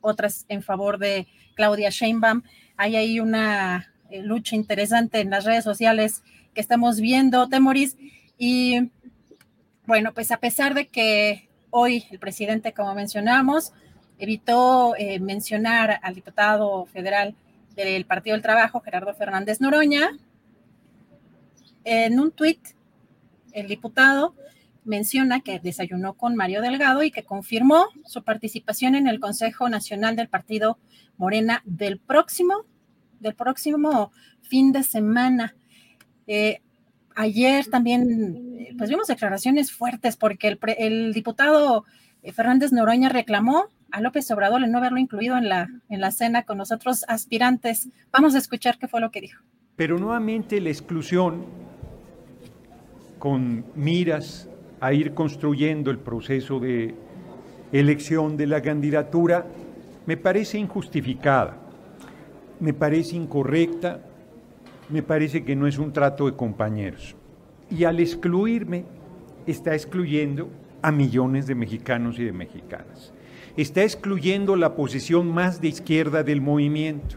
otras 0.00 0.46
en 0.48 0.62
favor 0.62 0.98
de 0.98 1.26
Claudia 1.54 1.90
Sheinbaum. 1.90 2.42
Hay 2.76 2.96
ahí 2.96 3.20
una 3.20 3.92
eh, 4.10 4.22
lucha 4.22 4.56
interesante 4.56 5.20
en 5.20 5.30
las 5.30 5.44
redes 5.44 5.64
sociales 5.64 6.22
que 6.54 6.60
estamos 6.60 7.00
viendo, 7.00 7.48
Temoris, 7.48 7.96
y 8.38 8.90
bueno, 9.88 10.12
pues 10.12 10.30
a 10.32 10.36
pesar 10.36 10.74
de 10.74 10.88
que 10.88 11.48
hoy 11.70 12.04
el 12.10 12.18
presidente, 12.18 12.74
como 12.74 12.94
mencionamos, 12.94 13.72
evitó 14.18 14.94
eh, 14.98 15.18
mencionar 15.18 15.98
al 16.02 16.14
diputado 16.14 16.84
federal 16.84 17.34
del 17.74 18.04
Partido 18.04 18.34
del 18.34 18.42
Trabajo, 18.42 18.82
Gerardo 18.82 19.14
Fernández 19.14 19.62
Noroña, 19.62 20.10
en 21.84 22.20
un 22.20 22.32
tuit, 22.32 22.60
el 23.52 23.66
diputado 23.66 24.34
menciona 24.84 25.40
que 25.40 25.58
desayunó 25.58 26.12
con 26.18 26.36
Mario 26.36 26.60
Delgado 26.60 27.02
y 27.02 27.10
que 27.10 27.22
confirmó 27.22 27.86
su 28.04 28.22
participación 28.22 28.94
en 28.94 29.06
el 29.06 29.20
Consejo 29.20 29.70
Nacional 29.70 30.16
del 30.16 30.28
Partido 30.28 30.78
Morena 31.16 31.62
del 31.64 31.98
próximo, 31.98 32.66
del 33.20 33.34
próximo 33.34 34.12
fin 34.42 34.70
de 34.70 34.82
semana. 34.82 35.56
Eh, 36.26 36.60
ayer 37.18 37.66
también, 37.66 38.56
eh, 38.58 38.74
pues 38.78 38.88
vimos 38.88 39.08
declaraciones 39.08 39.72
fuertes 39.72 40.16
porque 40.16 40.56
el, 40.78 41.12
diputado 41.12 41.84
eh, 42.22 42.32
Fernández 42.32 42.72
Noroña 42.72 43.08
reclamó 43.08 43.66
a 43.90 44.00
López 44.00 44.30
Obrador 44.30 44.62
el 44.62 44.70
no 44.70 44.78
haberlo 44.78 44.98
incluido 44.98 45.36
en 45.36 45.48
la, 45.48 45.68
en 45.88 46.00
la 46.00 46.12
cena 46.12 46.44
con 46.44 46.58
los 46.58 46.70
otros 46.70 47.04
aspirantes. 47.08 47.88
Vamos 48.12 48.36
a 48.36 48.38
escuchar 48.38 48.78
qué 48.78 48.86
fue 48.86 49.00
lo 49.00 49.10
que 49.10 49.20
dijo. 49.20 49.42
Pero 49.74 49.98
nuevamente 49.98 50.60
la 50.60 50.68
exclusión 50.68 51.44
con 53.18 53.64
miras 53.74 54.48
a 54.80 54.92
ir 54.92 55.12
construyendo 55.12 55.90
el 55.90 55.98
proceso 55.98 56.60
de 56.60 56.94
elección 57.72 58.36
de 58.36 58.46
la 58.46 58.62
candidatura 58.62 59.44
me 60.06 60.16
parece 60.16 60.56
injustificada, 60.56 61.56
me 62.60 62.72
parece 62.72 63.16
incorrecta 63.16 64.00
me 64.90 65.02
parece 65.02 65.44
que 65.44 65.56
no 65.56 65.66
es 65.66 65.78
un 65.78 65.92
trato 65.92 66.26
de 66.26 66.36
compañeros. 66.36 67.14
Y 67.70 67.84
al 67.84 68.00
excluirme, 68.00 68.84
está 69.46 69.74
excluyendo 69.74 70.48
a 70.82 70.92
millones 70.92 71.46
de 71.46 71.54
mexicanos 71.54 72.18
y 72.18 72.24
de 72.24 72.32
mexicanas. 72.32 73.12
Está 73.56 73.82
excluyendo 73.82 74.56
la 74.56 74.74
posición 74.74 75.28
más 75.28 75.60
de 75.60 75.68
izquierda 75.68 76.22
del 76.22 76.40
movimiento. 76.40 77.16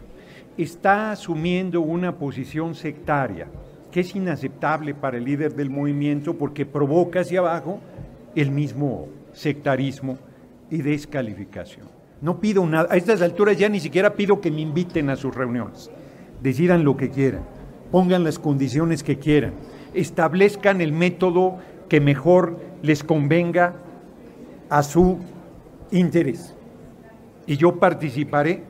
Está 0.58 1.12
asumiendo 1.12 1.80
una 1.80 2.16
posición 2.16 2.74
sectaria, 2.74 3.48
que 3.90 4.00
es 4.00 4.14
inaceptable 4.14 4.94
para 4.94 5.16
el 5.16 5.24
líder 5.24 5.54
del 5.54 5.70
movimiento 5.70 6.36
porque 6.36 6.66
provoca 6.66 7.20
hacia 7.20 7.40
abajo 7.40 7.80
el 8.34 8.50
mismo 8.50 9.08
sectarismo 9.32 10.18
y 10.70 10.78
descalificación. 10.78 11.86
No 12.20 12.40
pido 12.40 12.66
nada, 12.66 12.88
a 12.90 12.96
estas 12.96 13.22
alturas 13.22 13.56
ya 13.56 13.68
ni 13.68 13.80
siquiera 13.80 14.14
pido 14.14 14.40
que 14.40 14.50
me 14.50 14.60
inviten 14.60 15.10
a 15.10 15.16
sus 15.16 15.34
reuniones, 15.34 15.90
decidan 16.42 16.84
lo 16.84 16.96
que 16.96 17.10
quieran 17.10 17.42
pongan 17.92 18.24
las 18.24 18.40
condiciones 18.40 19.04
que 19.04 19.18
quieran, 19.18 19.52
establezcan 19.94 20.80
el 20.80 20.92
método 20.92 21.58
que 21.88 22.00
mejor 22.00 22.58
les 22.82 23.04
convenga 23.04 23.74
a 24.70 24.82
su 24.82 25.18
interés. 25.92 26.54
Y 27.46 27.56
yo 27.58 27.78
participaré 27.78 28.64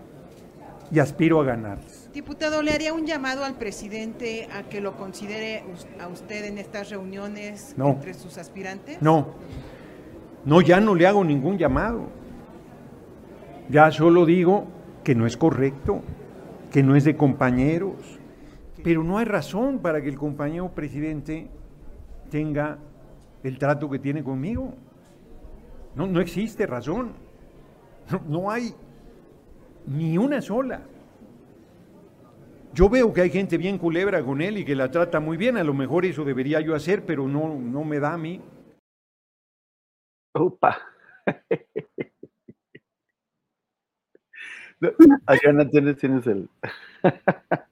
y 0.90 0.98
aspiro 0.98 1.40
a 1.40 1.44
ganarles. 1.44 2.10
Diputado, 2.12 2.60
¿le 2.62 2.72
haría 2.72 2.92
un 2.92 3.06
llamado 3.06 3.44
al 3.44 3.54
presidente 3.54 4.48
a 4.52 4.64
que 4.64 4.80
lo 4.80 4.96
considere 4.96 5.62
a 6.00 6.08
usted 6.08 6.44
en 6.44 6.58
estas 6.58 6.90
reuniones 6.90 7.74
entre 7.78 8.14
sus 8.14 8.36
aspirantes? 8.36 9.00
No, 9.00 9.28
no, 10.44 10.60
ya 10.60 10.80
no 10.80 10.96
le 10.96 11.06
hago 11.06 11.24
ningún 11.24 11.56
llamado. 11.56 12.08
Ya 13.70 13.90
solo 13.92 14.26
digo 14.26 14.66
que 15.04 15.14
no 15.14 15.26
es 15.26 15.36
correcto, 15.36 16.02
que 16.72 16.82
no 16.82 16.96
es 16.96 17.04
de 17.04 17.16
compañeros, 17.16 18.18
pero 18.82 19.04
no 19.04 19.18
hay 19.18 19.24
razón 19.24 19.80
para 19.80 20.02
que 20.02 20.08
el 20.08 20.18
compañero 20.18 20.70
presidente 20.74 21.48
tenga 22.30 22.78
el 23.42 23.58
trato 23.58 23.88
que 23.90 23.98
tiene 23.98 24.22
conmigo. 24.22 24.74
No, 25.94 26.06
no 26.06 26.20
existe 26.20 26.66
razón. 26.66 27.12
No, 28.28 28.50
hay 28.50 28.74
ni 29.86 30.18
una 30.18 30.40
sola. 30.42 30.82
Yo 32.74 32.88
veo 32.88 33.12
que 33.12 33.20
hay 33.20 33.30
gente 33.30 33.58
bien 33.58 33.78
culebra 33.78 34.24
con 34.24 34.40
él 34.40 34.58
y 34.58 34.64
que 34.64 34.74
la 34.74 34.90
trata 34.90 35.20
muy 35.20 35.36
bien. 35.36 35.56
A 35.56 35.64
lo 35.64 35.74
mejor 35.74 36.04
eso 36.04 36.24
debería 36.24 36.60
yo 36.60 36.74
hacer, 36.74 37.04
pero 37.04 37.28
no, 37.28 37.54
no 37.54 37.84
me 37.84 38.00
da 38.00 38.14
a 38.14 38.18
mí. 38.18 38.40
Opa. 40.34 40.78
Adriana, 45.26 45.68
tienes, 45.70 45.96
tienes 45.96 46.26
el. 46.26 46.48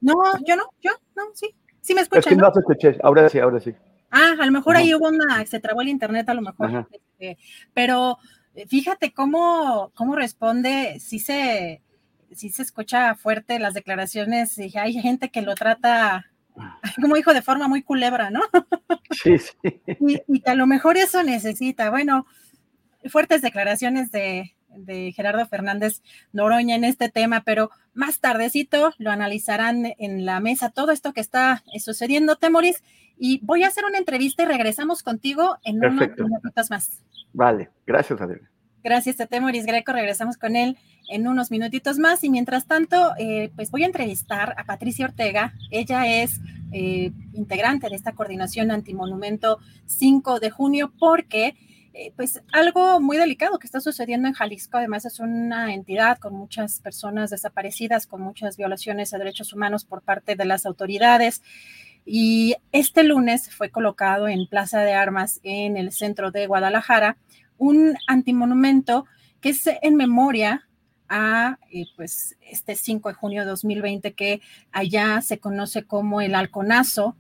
No, 0.01 0.15
yo 0.47 0.57
no, 0.57 0.65
yo 0.81 0.93
no, 1.17 1.25
sí. 1.35 1.55
Sí 1.81 1.95
me 1.95 2.03
escuchan. 2.03 2.21
Es 2.21 2.27
que 2.27 2.37
no, 2.37 2.53
se 2.53 2.61
escuché, 2.61 2.99
ahora 3.03 3.29
sí, 3.29 3.39
ahora 3.39 3.61
sí. 3.61 3.75
Ah, 4.11 4.35
a 4.39 4.47
lo 4.47 4.53
mejor 4.53 4.77
ahí 4.77 4.95
hubo 4.95 5.09
una, 5.09 5.45
se 5.47 5.61
trabó 5.61 5.83
el 5.83 5.89
internet 5.89 6.29
a 6.29 6.35
lo 6.35 6.43
mejor. 6.43 6.87
Este, 6.91 7.39
pero 7.73 8.19
eh, 8.55 8.67
fíjate 8.67 9.13
cómo, 9.13 9.93
cómo 9.95 10.17
responde, 10.17 10.99
si 11.01 11.19
se, 11.21 11.81
si 12.33 12.51
se 12.51 12.63
escucha 12.63 13.15
fuerte 13.15 13.59
las 13.59 13.75
declaraciones, 13.75 14.59
y 14.59 14.77
hay 14.77 14.95
gente 14.95 15.31
que 15.31 15.43
lo 15.43 15.55
trata 15.55 16.27
como 17.01 17.17
hijo 17.17 17.33
de 17.33 17.43
forma 17.43 17.69
muy 17.69 17.83
culebra, 17.83 18.31
¿no? 18.31 18.41
Sí, 19.11 19.39
sí. 19.39 19.57
Y, 19.87 20.23
y 20.29 20.41
que 20.41 20.51
a 20.51 20.55
lo 20.55 20.69
mejor 20.69 20.97
eso 20.97 21.25
necesita, 21.25 21.91
bueno, 21.91 22.27
fuertes 23.09 23.43
declaraciones 23.43 24.13
de, 24.13 24.55
de 24.77 25.12
Gerardo 25.12 25.47
Fernández 25.47 26.03
Noroña 26.33 26.75
en 26.75 26.85
este 26.85 27.09
tema, 27.09 27.43
pero 27.45 27.71
más 27.95 28.21
tardecito 28.21 28.93
lo 28.99 29.11
analizarán 29.11 29.95
en 29.99 30.25
la 30.25 30.41
mesa 30.41 30.71
todo 30.71 30.93
esto 30.93 31.12
que 31.12 31.21
está 31.21 31.62
sucediendo, 31.79 32.37
Temoris, 32.37 32.83
y 33.19 33.41
voy 33.45 33.65
a 33.65 33.69
hacer 33.69 33.85
una 33.85 33.99
entrevista 33.99 34.43
y 34.43 34.47
regresamos 34.47 35.03
contigo 35.03 35.59
en 35.65 35.85
unos 35.85 36.09
minutos 36.17 36.71
más. 36.71 37.03
Vale, 37.33 37.69
gracias, 37.87 38.21
Adriana. 38.21 38.50
Gracias 38.83 39.21
a 39.21 39.27
Temoris 39.27 39.67
Greco, 39.67 39.93
regresamos 39.93 40.39
con 40.39 40.57
él 40.57 40.79
en 41.11 41.29
unos 41.29 41.50
minutitos 41.50 41.99
más 41.99 42.25
y 42.25 42.31
mientras 42.31 42.67
tanto, 42.67 43.12
eh, 43.19 43.50
pues 43.55 43.71
voy 43.71 43.83
a 43.83 43.87
entrevistar 43.87 44.55
a 44.57 44.65
Patricia 44.65 45.05
Ortega. 45.05 45.53
Ella 45.71 46.07
es 46.07 46.41
eh, 46.73 47.12
integrante 47.35 47.91
de 47.91 47.97
esta 47.97 48.12
coordinación 48.12 48.71
antimonumento 48.71 49.59
5 49.87 50.41
de 50.41 50.50
junio 50.50 50.93
porque 50.99 51.57
eh, 51.92 52.12
pues 52.16 52.42
algo 52.52 53.00
muy 53.00 53.16
delicado 53.16 53.59
que 53.59 53.66
está 53.66 53.80
sucediendo 53.80 54.28
en 54.28 54.35
Jalisco. 54.35 54.78
Además, 54.78 55.04
es 55.04 55.20
una 55.20 55.75
entidad 55.75 56.18
con 56.18 56.35
muchas 56.35 56.80
personas 56.80 57.30
desaparecidas, 57.30 58.06
con 58.06 58.20
muchas 58.20 58.56
violaciones 58.56 59.12
a 59.12 59.18
derechos 59.18 59.52
humanos 59.52 59.85
por 59.85 60.02
parte 60.02 60.37
de 60.37 60.44
las 60.44 60.66
autoridades. 60.66 61.42
Y 62.06 62.56
este 62.73 63.02
lunes 63.02 63.54
fue 63.54 63.70
colocado 63.70 64.28
en 64.28 64.47
Plaza 64.47 64.80
de 64.80 64.92
Armas 64.92 65.40
en 65.42 65.76
el 65.76 65.92
centro 65.92 66.30
de 66.30 66.47
Guadalajara 66.47 67.16
un 67.61 67.94
antimonumento 68.06 69.04
que 69.40 69.50
es 69.50 69.68
en 69.82 69.94
memoria 69.94 70.66
a 71.09 71.59
eh, 71.70 71.85
pues 71.94 72.37
este 72.40 72.75
5 72.75 73.11
de 73.11 73.14
junio 73.14 73.42
de 73.42 73.49
2020 73.49 74.14
que 74.14 74.40
allá 74.73 75.20
se 75.20 75.38
conoce 75.38 75.85
como 75.85 76.20
el 76.20 76.35
halconazo 76.35 77.16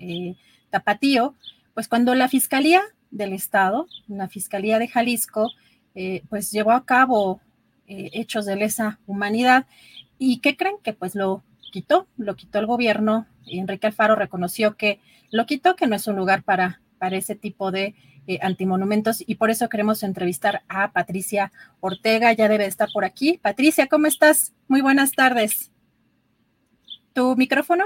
eh, 0.00 0.34
tapatío, 0.70 1.34
pues 1.74 1.88
cuando 1.88 2.14
la 2.14 2.28
Fiscalía 2.28 2.82
del 3.10 3.32
Estado, 3.32 3.86
la 4.06 4.28
Fiscalía 4.28 4.78
de 4.78 4.88
Jalisco, 4.88 5.50
eh, 5.94 6.22
pues 6.28 6.50
llevó 6.50 6.72
a 6.72 6.84
cabo 6.84 7.40
eh, 7.86 8.10
hechos 8.12 8.46
de 8.46 8.56
lesa 8.56 9.00
humanidad. 9.06 9.66
¿Y 10.18 10.38
qué 10.38 10.56
creen? 10.56 10.76
Que 10.82 10.92
pues 10.92 11.14
lo 11.14 11.42
quitó, 11.72 12.06
lo 12.16 12.36
quitó 12.36 12.58
el 12.58 12.66
gobierno. 12.66 13.26
Enrique 13.46 13.86
Alfaro 13.86 14.14
reconoció 14.14 14.76
que 14.76 15.00
lo 15.30 15.46
quitó, 15.46 15.76
que 15.76 15.86
no 15.86 15.96
es 15.96 16.06
un 16.06 16.16
lugar 16.16 16.42
para, 16.42 16.80
para 16.98 17.16
ese 17.16 17.34
tipo 17.34 17.70
de 17.70 17.94
eh, 18.26 18.38
antimonumentos 18.42 19.24
y 19.26 19.36
por 19.36 19.50
eso 19.50 19.70
queremos 19.70 20.02
entrevistar 20.02 20.62
a 20.68 20.92
Patricia 20.92 21.50
Ortega, 21.80 22.30
ya 22.34 22.48
debe 22.48 22.66
estar 22.66 22.90
por 22.92 23.06
aquí. 23.06 23.38
Patricia, 23.38 23.86
¿cómo 23.86 24.06
estás? 24.06 24.52
Muy 24.68 24.82
buenas 24.82 25.12
tardes. 25.12 25.70
¿Tu 27.14 27.36
micrófono? 27.36 27.84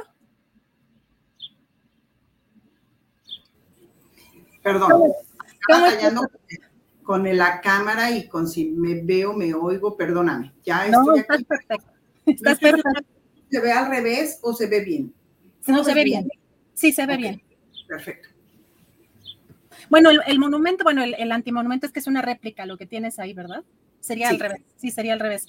Perdón, 4.62 5.12
estaba 5.60 5.90
fallando 5.90 6.28
con 7.02 7.36
la 7.36 7.60
cámara 7.60 8.10
y 8.10 8.28
con 8.28 8.48
si 8.48 8.70
me 8.70 9.02
veo, 9.02 9.32
me 9.32 9.52
oigo, 9.54 9.96
perdóname. 9.96 10.52
Ya 10.64 10.86
estoy 10.86 11.20
estás 11.20 11.36
aquí. 11.36 11.44
perfecto. 11.44 11.92
Estás 12.26 12.58
perfecto. 12.58 13.02
¿Se 13.50 13.60
ve 13.60 13.72
al 13.72 13.90
revés 13.90 14.38
o 14.42 14.54
se 14.54 14.66
ve 14.66 14.80
bien? 14.80 15.12
No, 15.66 15.84
se 15.84 15.94
ve 15.94 16.04
bien. 16.04 16.28
Sí, 16.74 16.92
se 16.92 17.06
ve 17.06 17.16
bien. 17.16 17.42
Perfecto. 17.88 18.28
Bueno, 19.90 20.10
el, 20.10 20.38
monumento, 20.38 20.84
bueno, 20.84 21.02
el, 21.02 21.32
antimonumento 21.32 21.86
es 21.86 21.92
que 21.92 21.98
es 21.98 22.06
una 22.06 22.22
réplica 22.22 22.64
lo 22.64 22.78
que 22.78 22.86
tienes 22.86 23.18
ahí, 23.18 23.34
¿verdad? 23.34 23.62
Sería 24.00 24.30
al 24.30 24.40
revés. 24.40 24.62
Sí, 24.76 24.90
sería 24.90 25.12
al 25.12 25.20
revés. 25.20 25.46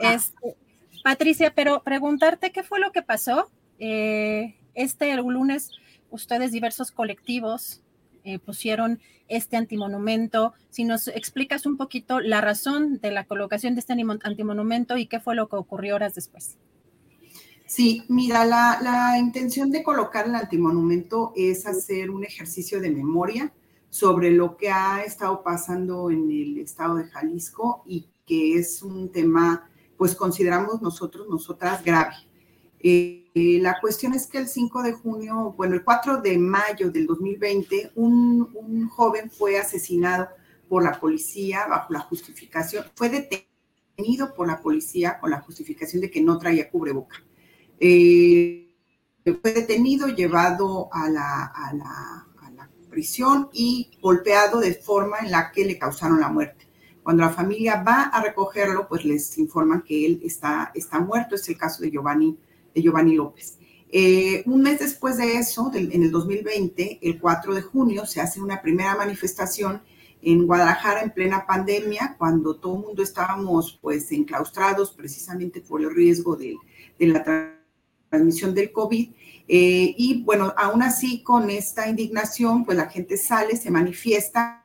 Este, 0.00 0.56
Patricia, 1.02 1.52
pero 1.54 1.82
preguntarte 1.82 2.50
qué 2.50 2.62
fue 2.62 2.80
lo 2.80 2.92
que 2.92 3.02
pasó. 3.02 3.50
Eh, 3.78 4.56
este 4.74 5.14
lunes, 5.16 5.70
ustedes 6.10 6.50
diversos 6.50 6.90
colectivos 6.92 7.83
eh, 8.24 8.38
pusieron 8.38 9.00
este 9.28 9.56
antimonumento. 9.56 10.54
Si 10.70 10.84
nos 10.84 11.08
explicas 11.08 11.66
un 11.66 11.76
poquito 11.76 12.20
la 12.20 12.40
razón 12.40 12.98
de 13.00 13.10
la 13.10 13.24
colocación 13.24 13.74
de 13.74 13.80
este 13.80 13.92
antimonumento 13.92 14.96
y 14.96 15.06
qué 15.06 15.20
fue 15.20 15.34
lo 15.34 15.48
que 15.48 15.56
ocurrió 15.56 15.94
horas 15.94 16.14
después. 16.14 16.56
Sí, 17.66 18.04
mira, 18.08 18.44
la, 18.44 18.78
la 18.82 19.18
intención 19.18 19.70
de 19.70 19.82
colocar 19.82 20.26
el 20.26 20.34
antimonumento 20.34 21.32
es 21.34 21.66
hacer 21.66 22.10
un 22.10 22.24
ejercicio 22.24 22.80
de 22.80 22.90
memoria 22.90 23.52
sobre 23.88 24.30
lo 24.30 24.56
que 24.56 24.70
ha 24.70 25.02
estado 25.02 25.42
pasando 25.42 26.10
en 26.10 26.30
el 26.30 26.58
estado 26.58 26.96
de 26.96 27.04
Jalisco 27.04 27.84
y 27.86 28.08
que 28.26 28.58
es 28.58 28.82
un 28.82 29.10
tema, 29.10 29.70
pues 29.96 30.14
consideramos 30.14 30.82
nosotros, 30.82 31.28
nosotras, 31.28 31.84
grave. 31.84 32.14
Eh, 32.86 33.58
la 33.62 33.80
cuestión 33.80 34.12
es 34.12 34.26
que 34.26 34.36
el 34.36 34.46
5 34.46 34.82
de 34.82 34.92
junio, 34.92 35.54
bueno, 35.56 35.74
el 35.74 35.82
4 35.82 36.20
de 36.20 36.36
mayo 36.36 36.90
del 36.90 37.06
2020, 37.06 37.92
un, 37.94 38.50
un, 38.54 38.88
joven 38.90 39.30
fue 39.30 39.58
asesinado 39.58 40.28
por 40.68 40.84
la 40.84 41.00
policía 41.00 41.66
bajo 41.66 41.94
la 41.94 42.00
justificación, 42.00 42.84
fue 42.94 43.08
detenido 43.08 44.34
por 44.34 44.46
la 44.48 44.60
policía 44.60 45.18
con 45.18 45.30
la 45.30 45.40
justificación 45.40 46.02
de 46.02 46.10
que 46.10 46.20
no 46.20 46.38
traía 46.38 46.68
cubreboca. 46.68 47.16
Eh, 47.80 48.76
fue 49.40 49.52
detenido, 49.54 50.08
llevado 50.08 50.90
a 50.92 51.08
la, 51.08 51.46
a, 51.46 51.72
la, 51.72 52.26
a 52.42 52.50
la 52.50 52.70
prisión 52.90 53.48
y 53.54 53.92
golpeado 54.02 54.60
de 54.60 54.74
forma 54.74 55.20
en 55.20 55.30
la 55.30 55.52
que 55.52 55.64
le 55.64 55.78
causaron 55.78 56.20
la 56.20 56.28
muerte. 56.28 56.68
Cuando 57.02 57.22
la 57.22 57.30
familia 57.30 57.82
va 57.82 58.02
a 58.02 58.22
recogerlo, 58.22 58.86
pues 58.86 59.06
les 59.06 59.38
informan 59.38 59.80
que 59.80 60.04
él 60.04 60.20
está, 60.22 60.70
está 60.74 61.00
muerto. 61.00 61.34
Es 61.34 61.48
el 61.48 61.56
caso 61.56 61.82
de 61.82 61.90
Giovanni 61.90 62.38
Giovanni 62.74 63.14
López. 63.14 63.58
Eh, 63.96 64.42
un 64.46 64.62
mes 64.62 64.80
después 64.80 65.16
de 65.18 65.36
eso, 65.36 65.70
en 65.72 66.02
el 66.02 66.10
2020, 66.10 66.98
el 67.00 67.20
4 67.20 67.54
de 67.54 67.62
junio, 67.62 68.06
se 68.06 68.20
hace 68.20 68.40
una 68.40 68.60
primera 68.60 68.96
manifestación 68.96 69.82
en 70.20 70.46
Guadalajara 70.46 71.02
en 71.02 71.12
plena 71.12 71.46
pandemia, 71.46 72.16
cuando 72.18 72.56
todo 72.56 72.76
el 72.76 72.82
mundo 72.86 73.02
estábamos 73.04 73.78
pues 73.80 74.10
enclaustrados 74.10 74.90
precisamente 74.92 75.60
por 75.60 75.80
el 75.80 75.94
riesgo 75.94 76.34
de, 76.34 76.56
la 76.98 77.22
transmisión 78.10 78.52
del 78.52 78.72
COVID. 78.72 79.10
Eh, 79.46 79.94
y 79.96 80.22
bueno, 80.24 80.52
aún 80.56 80.82
así 80.82 81.22
con 81.22 81.50
esta 81.50 81.88
indignación, 81.88 82.64
pues 82.64 82.76
la 82.76 82.88
gente 82.88 83.16
sale, 83.16 83.56
se 83.56 83.70
manifiesta 83.70 84.64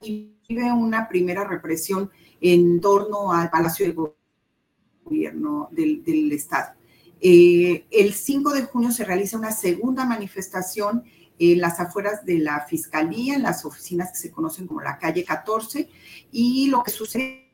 y 0.00 0.36
vive 0.48 0.70
una 0.70 1.08
primera 1.08 1.42
represión 1.42 2.10
en 2.40 2.80
torno 2.80 3.32
al 3.32 3.50
Palacio 3.50 3.86
de 3.86 4.12
Gobierno 5.04 5.68
del, 5.72 6.04
del 6.04 6.30
Estado. 6.30 6.74
Eh, 7.20 7.86
el 7.90 8.12
5 8.12 8.52
de 8.52 8.62
junio 8.62 8.90
se 8.90 9.04
realiza 9.04 9.38
una 9.38 9.52
segunda 9.52 10.04
manifestación 10.04 11.04
en 11.38 11.60
las 11.60 11.80
afueras 11.80 12.24
de 12.24 12.38
la 12.38 12.60
Fiscalía, 12.66 13.34
en 13.34 13.42
las 13.42 13.64
oficinas 13.64 14.12
que 14.12 14.18
se 14.18 14.30
conocen 14.30 14.66
como 14.66 14.80
la 14.80 14.98
calle 14.98 15.24
14, 15.24 15.88
y 16.30 16.68
lo 16.68 16.82
que 16.82 16.90
sucede 16.90 17.50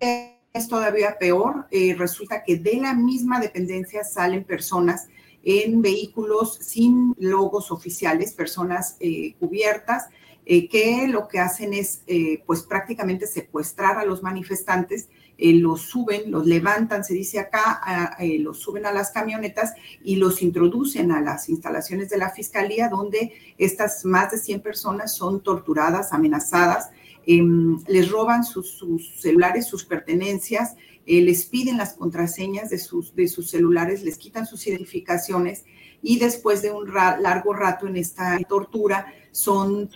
es 0.00 0.68
todavía 0.68 1.18
peor. 1.18 1.66
Eh, 1.70 1.94
resulta 1.96 2.42
que 2.42 2.56
de 2.56 2.76
la 2.76 2.94
misma 2.94 3.40
dependencia 3.40 4.04
salen 4.04 4.44
personas 4.44 5.08
en 5.42 5.82
vehículos 5.82 6.58
sin 6.60 7.14
logos 7.18 7.70
oficiales, 7.70 8.32
personas 8.32 8.96
eh, 9.00 9.34
cubiertas, 9.38 10.08
que 10.46 11.08
lo 11.08 11.26
que 11.26 11.38
hacen 11.38 11.72
es 11.72 12.02
pues 12.44 12.64
prácticamente 12.64 13.26
secuestrar 13.26 13.96
a 13.96 14.04
los 14.04 14.22
manifestantes 14.22 15.08
eh, 15.44 15.52
los 15.52 15.82
suben, 15.82 16.30
los 16.30 16.46
levantan, 16.46 17.04
se 17.04 17.12
dice 17.12 17.38
acá, 17.38 18.16
eh, 18.18 18.38
los 18.38 18.60
suben 18.60 18.86
a 18.86 18.92
las 18.92 19.10
camionetas 19.10 19.74
y 20.02 20.16
los 20.16 20.40
introducen 20.40 21.12
a 21.12 21.20
las 21.20 21.50
instalaciones 21.50 22.08
de 22.08 22.16
la 22.16 22.30
fiscalía, 22.30 22.88
donde 22.88 23.30
estas 23.58 24.06
más 24.06 24.30
de 24.30 24.38
100 24.38 24.62
personas 24.62 25.14
son 25.14 25.42
torturadas, 25.42 26.14
amenazadas, 26.14 26.88
em, 27.26 27.78
les 27.86 28.10
roban 28.10 28.42
sus, 28.42 28.80
celulares, 29.20 29.66
sus 29.66 29.84
pertenencias, 29.84 30.76
eh, 31.04 31.20
les 31.20 31.44
piden 31.44 31.76
las 31.76 31.92
contraseñas 31.92 32.70
de 32.70 32.78
sus, 32.78 33.14
de 33.14 33.28
sus 33.28 33.50
celulares, 33.50 34.02
les 34.02 34.16
quitan 34.16 34.46
sus 34.46 34.66
identificaciones 34.66 35.66
y 36.00 36.18
después 36.18 36.62
de 36.62 36.70
un 36.70 36.90
largo 36.90 37.52
rato 37.52 37.86
en 37.86 37.98
esta 37.98 38.38
tortura 38.48 39.12
son 39.30 39.90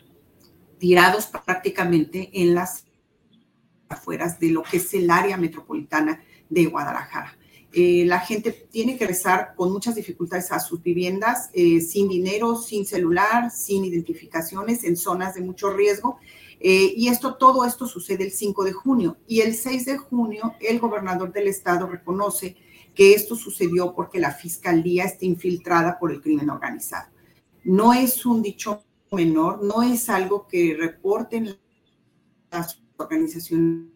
tirados 0.79 1.27
prácticamente 1.27 2.29
en 2.35 2.55
las 2.55 2.85
afueras 3.88 4.38
de 4.38 4.51
lo 4.51 4.62
que 4.62 4.79
es 4.79 4.94
el 4.94 5.11
área 5.11 5.37
metropolitana 5.37 6.22
de 6.48 6.66
Guadalajara. 6.66 7.37
Eh, 7.72 8.05
la 8.07 8.20
gente 8.20 8.51
tiene 8.51 8.96
que 8.96 9.07
rezar 9.07 9.55
con 9.55 9.72
muchas 9.72 9.94
dificultades 9.94 10.51
a 10.53 10.59
sus 10.59 10.83
viviendas, 10.83 11.51
eh, 11.53 11.81
sin 11.81 12.09
dinero, 12.09 12.57
sin 12.57 12.87
celular, 12.87 13.51
sin 13.51 13.85
identificaciones, 13.85 14.85
en 14.85 14.96
zonas 14.96 15.35
de 15.35 15.42
mucho 15.42 15.70
riesgo. 15.74 16.18
Eh, 16.61 16.94
y 16.96 17.09
esto, 17.09 17.35
todo 17.35 17.64
esto 17.64 17.87
sucede 17.87 18.24
el 18.24 18.33
5 18.33 18.64
de 18.64 18.72
junio. 18.72 19.18
Y 19.27 19.40
el 19.40 19.55
6 19.55 19.85
de 19.85 19.98
junio, 19.98 20.55
el 20.61 20.79
gobernador 20.79 21.33
del 21.33 21.48
estado 21.48 21.87
reconoce 21.87 22.57
que 22.94 23.14
esto 23.14 23.37
sucedió 23.37 23.94
porque 23.94 24.18
la 24.18 24.33
fiscalía 24.33 25.05
está 25.05 25.24
infiltrada 25.24 25.98
por 25.98 26.11
el 26.11 26.20
crimen 26.20 26.51
organizado. 26.51 27.11
No 27.64 27.92
es 27.92 28.24
un 28.24 28.42
dicho 28.42 28.83
menor, 29.12 29.62
no 29.62 29.83
es 29.83 30.09
algo 30.09 30.48
que 30.48 30.74
reporten 30.77 31.57
las 32.51 32.83
organizaciones 32.99 33.89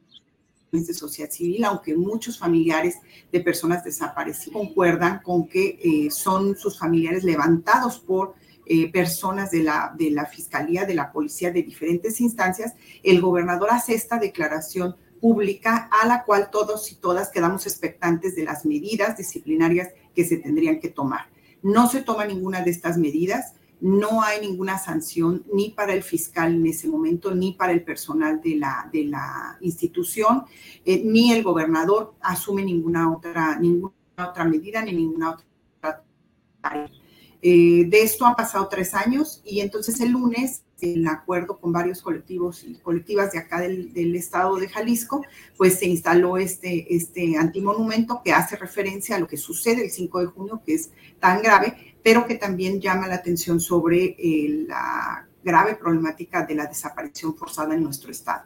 de 0.71 0.95
sociedad 0.95 1.31
civil, 1.31 1.65
aunque 1.65 1.95
muchos 1.95 2.39
familiares 2.39 2.97
de 3.31 3.41
personas 3.41 3.85
desaparecidas 3.85 4.55
concuerdan 4.55 5.21
con 5.23 5.47
que 5.47 5.79
eh, 5.83 6.11
son 6.11 6.57
sus 6.57 6.79
familiares 6.79 7.25
levantados 7.25 7.99
por 7.99 8.35
eh, 8.65 8.91
personas 8.91 9.51
de 9.51 9.65
la, 9.65 9.95
de 9.99 10.11
la 10.11 10.25
Fiscalía, 10.25 10.87
de 10.87 10.95
la 10.95 11.13
Policía, 11.13 11.51
de 11.51 11.63
diferentes 11.63 12.21
instancias, 12.21 12.75
el 13.03 13.21
gobernador 13.21 13.69
hace 13.71 13.93
esta 13.95 14.19
declaración 14.19 14.97
pública 15.21 15.91
a 15.93 16.07
la 16.07 16.25
cual 16.25 16.49
todos 16.51 16.91
y 16.91 16.95
todas 16.95 17.31
quedamos 17.31 17.67
expectantes 17.67 18.35
de 18.35 18.45
las 18.45 18.65
medidas 18.65 19.17
disciplinarias 19.17 19.91
que 20.15 20.25
se 20.25 20.39
tendrían 20.39 20.81
que 20.81 20.89
tomar. 20.89 21.29
No 21.63 21.89
se 21.89 22.03
toma 22.03 22.25
ninguna 22.25 22.63
de 22.63 22.71
estas 22.71 22.99
medidas, 22.99 23.55
no 23.83 24.23
hay 24.23 24.41
ninguna 24.41 24.79
sanción 24.79 25.45
ni 25.53 25.71
para 25.71 25.93
el 25.93 26.05
fiscal 26.05 26.55
en 26.55 26.67
ese 26.67 26.89
momento, 26.89 27.35
ni 27.35 27.53
para 27.53 27.73
el 27.73 27.83
personal 27.83 28.41
de 28.41 28.55
la, 28.55 28.89
de 28.93 29.05
la 29.05 29.59
institución, 29.61 30.45
eh, 30.85 31.03
ni 31.05 31.33
el 31.33 31.43
gobernador 31.43 32.15
asume 32.21 32.65
ninguna 32.65 33.13
otra, 33.13 33.59
ninguna 33.59 33.93
otra 34.17 34.45
medida 34.45 34.83
ni 34.83 34.93
ninguna 34.93 35.31
otra 35.33 35.53
eh, 37.45 37.87
de 37.89 38.03
esto 38.03 38.25
han 38.25 38.37
pasado 38.37 38.69
tres 38.69 38.95
años 38.95 39.43
y 39.45 39.61
entonces 39.61 40.01
el 40.01 40.13
lunes, 40.13 40.63
en 40.81 41.09
acuerdo 41.09 41.59
con 41.59 41.73
varios 41.73 42.01
colectivos 42.01 42.63
y 42.63 42.75
colectivas 42.75 43.33
de 43.33 43.41
acá 43.41 43.61
del, 43.61 43.93
del, 43.93 44.15
estado 44.15 44.57
de 44.59 44.69
Jalisco, 44.69 45.25
pues 45.57 45.81
se 45.81 45.87
instaló 45.87 46.37
este, 46.37 46.95
este 46.95 47.37
antimonumento 47.37 48.21
que 48.25 48.33
hace 48.33 48.55
referencia 48.55 49.17
a 49.17 49.19
lo 49.19 49.27
que 49.27 49.37
sucede 49.37 49.85
el 49.85 49.91
5 49.91 50.21
de 50.21 50.27
junio, 50.27 50.63
que 50.65 50.75
es 50.75 50.91
tan 51.19 51.43
grave, 51.43 51.92
pero 52.03 52.27
que 52.27 52.37
también 52.37 52.81
llama 52.81 53.09
la 53.09 53.17
atención 53.17 53.61
sobre 53.61 54.17
eh, 54.19 54.65
la 54.69 55.27
grave 55.43 55.75
problemática 55.77 56.45
de 56.45 56.55
la 56.55 56.67
desaparición 56.67 57.37
forzada 57.37 57.75
en 57.75 57.83
nuestro 57.83 58.11
estado. 58.11 58.45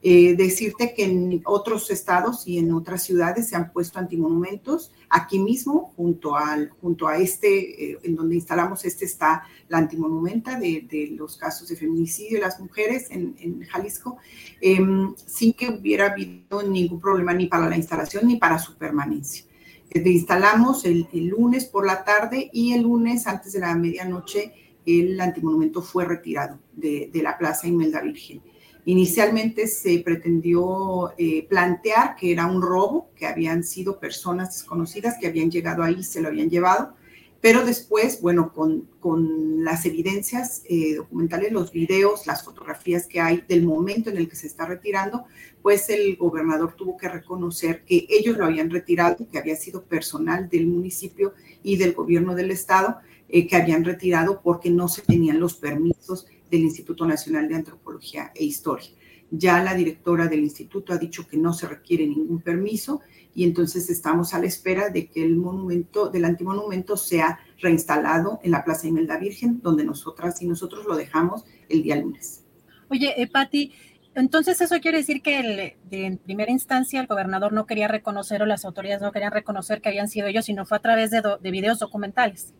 Eh, 0.00 0.36
decirte 0.36 0.94
que 0.94 1.04
en 1.04 1.42
otros 1.44 1.90
estados 1.90 2.46
y 2.46 2.58
en 2.58 2.72
otras 2.72 3.02
ciudades 3.02 3.48
se 3.48 3.56
han 3.56 3.72
puesto 3.72 3.98
antimonumentos. 3.98 4.92
Aquí 5.08 5.40
mismo, 5.40 5.92
junto, 5.96 6.36
al, 6.36 6.70
junto 6.80 7.08
a 7.08 7.16
este, 7.16 7.92
eh, 7.92 7.98
en 8.04 8.14
donde 8.14 8.36
instalamos 8.36 8.84
este, 8.84 9.06
está 9.06 9.42
la 9.68 9.78
antimonumenta 9.78 10.56
de, 10.58 10.86
de, 10.88 11.08
los 11.16 11.36
casos 11.36 11.68
de 11.68 11.74
feminicidio 11.74 12.38
de 12.38 12.44
las 12.44 12.60
mujeres 12.60 13.10
en, 13.10 13.34
en 13.40 13.64
Jalisco, 13.64 14.18
eh, 14.60 14.78
sin 15.26 15.52
que 15.54 15.68
hubiera 15.68 16.12
habido 16.12 16.62
ningún 16.62 17.00
problema 17.00 17.34
ni 17.34 17.46
para 17.46 17.68
la 17.68 17.76
instalación 17.76 18.28
ni 18.28 18.36
para 18.36 18.60
su 18.60 18.76
permanencia. 18.76 19.47
Eh, 19.90 20.02
instalamos 20.10 20.84
el, 20.84 21.08
lunes 21.12 21.64
por 21.64 21.86
la 21.86 22.04
tarde 22.04 22.50
y 22.52 22.72
el 22.74 22.82
lunes 22.82 23.26
antes 23.26 23.52
de 23.52 23.60
la 23.60 23.74
medianoche 23.74 24.52
el 24.84 25.20
antimonumento 25.20 25.82
fue 25.82 26.04
retirado 26.04 26.58
de, 26.72 27.10
la 27.14 27.36
Plaza 27.36 27.66
Imelda 27.66 28.00
Virgen. 28.00 28.40
Inicialmente 28.86 29.66
se 29.66 29.98
pretendió 29.98 31.12
eh, 31.18 31.46
plantear 31.46 32.16
que 32.16 32.32
era 32.32 32.46
un 32.46 32.62
robo, 32.62 33.10
que 33.14 33.26
habían 33.26 33.64
sido 33.64 34.00
personas 34.00 34.54
desconocidas 34.54 35.16
que 35.20 35.26
habían 35.26 35.50
llegado 35.50 35.82
ahí, 35.82 36.02
se 36.02 36.22
lo 36.22 36.28
habían 36.28 36.48
llevado, 36.48 36.94
pero 37.40 37.64
después, 37.64 38.20
bueno, 38.20 38.52
con, 38.52 38.88
con 38.98 39.62
las 39.62 39.86
evidencias 39.86 40.62
eh, 40.68 40.96
documentales, 40.96 41.52
los 41.52 41.70
videos, 41.70 42.26
las 42.26 42.44
fotografías 42.44 43.06
que 43.06 43.20
hay 43.20 43.44
del 43.48 43.64
momento 43.64 44.10
en 44.10 44.16
el 44.16 44.28
que 44.28 44.34
se 44.34 44.48
está 44.48 44.66
retirando, 44.66 45.24
pues 45.62 45.88
el 45.88 46.16
gobernador 46.16 46.74
tuvo 46.74 46.96
que 46.96 47.08
reconocer 47.08 47.84
que 47.84 48.06
ellos 48.08 48.36
lo 48.36 48.44
habían 48.44 48.70
retirado, 48.70 49.28
que 49.30 49.38
había 49.38 49.54
sido 49.54 49.84
personal 49.84 50.48
del 50.48 50.66
municipio 50.66 51.32
y 51.62 51.76
del 51.76 51.92
gobierno 51.92 52.34
del 52.34 52.50
estado, 52.50 52.98
eh, 53.28 53.46
que 53.46 53.56
habían 53.56 53.84
retirado 53.84 54.40
porque 54.42 54.70
no 54.70 54.88
se 54.88 55.02
tenían 55.02 55.38
los 55.38 55.54
permisos 55.54 56.26
del 56.50 56.62
Instituto 56.62 57.06
Nacional 57.06 57.46
de 57.46 57.54
Antropología 57.54 58.32
e 58.34 58.44
Historia. 58.44 58.88
Ya 59.30 59.62
la 59.62 59.74
directora 59.74 60.26
del 60.26 60.40
instituto 60.40 60.92
ha 60.92 60.98
dicho 60.98 61.28
que 61.28 61.36
no 61.36 61.52
se 61.52 61.68
requiere 61.68 62.06
ningún 62.06 62.40
permiso 62.40 63.02
y 63.38 63.44
entonces 63.44 63.88
estamos 63.88 64.34
a 64.34 64.40
la 64.40 64.46
espera 64.46 64.90
de 64.90 65.08
que 65.08 65.24
el 65.24 65.36
monumento 65.36 66.08
del 66.08 66.24
antimonumento 66.24 66.96
sea 66.96 67.38
reinstalado 67.60 68.40
en 68.42 68.50
la 68.50 68.64
Plaza 68.64 68.88
Imelda 68.88 69.16
Virgen, 69.16 69.60
donde 69.62 69.84
nosotras 69.84 70.42
y 70.42 70.46
nosotros 70.48 70.86
lo 70.86 70.96
dejamos 70.96 71.44
el 71.68 71.84
día 71.84 71.94
lunes. 71.94 72.44
Oye, 72.88 73.14
eh, 73.16 73.28
Patti, 73.28 73.72
entonces 74.16 74.60
eso 74.60 74.80
quiere 74.80 74.98
decir 74.98 75.22
que 75.22 75.38
el, 75.38 75.74
de, 75.88 76.06
en 76.06 76.18
primera 76.18 76.50
instancia 76.50 77.00
el 77.00 77.06
gobernador 77.06 77.52
no 77.52 77.64
quería 77.64 77.86
reconocer 77.86 78.42
o 78.42 78.46
las 78.46 78.64
autoridades 78.64 79.02
no 79.02 79.12
querían 79.12 79.30
reconocer 79.30 79.80
que 79.80 79.90
habían 79.90 80.08
sido 80.08 80.26
ellos, 80.26 80.46
sino 80.46 80.66
fue 80.66 80.78
a 80.78 80.82
través 80.82 81.12
de, 81.12 81.20
do, 81.20 81.38
de 81.38 81.52
videos 81.52 81.78
documentales. 81.78 82.52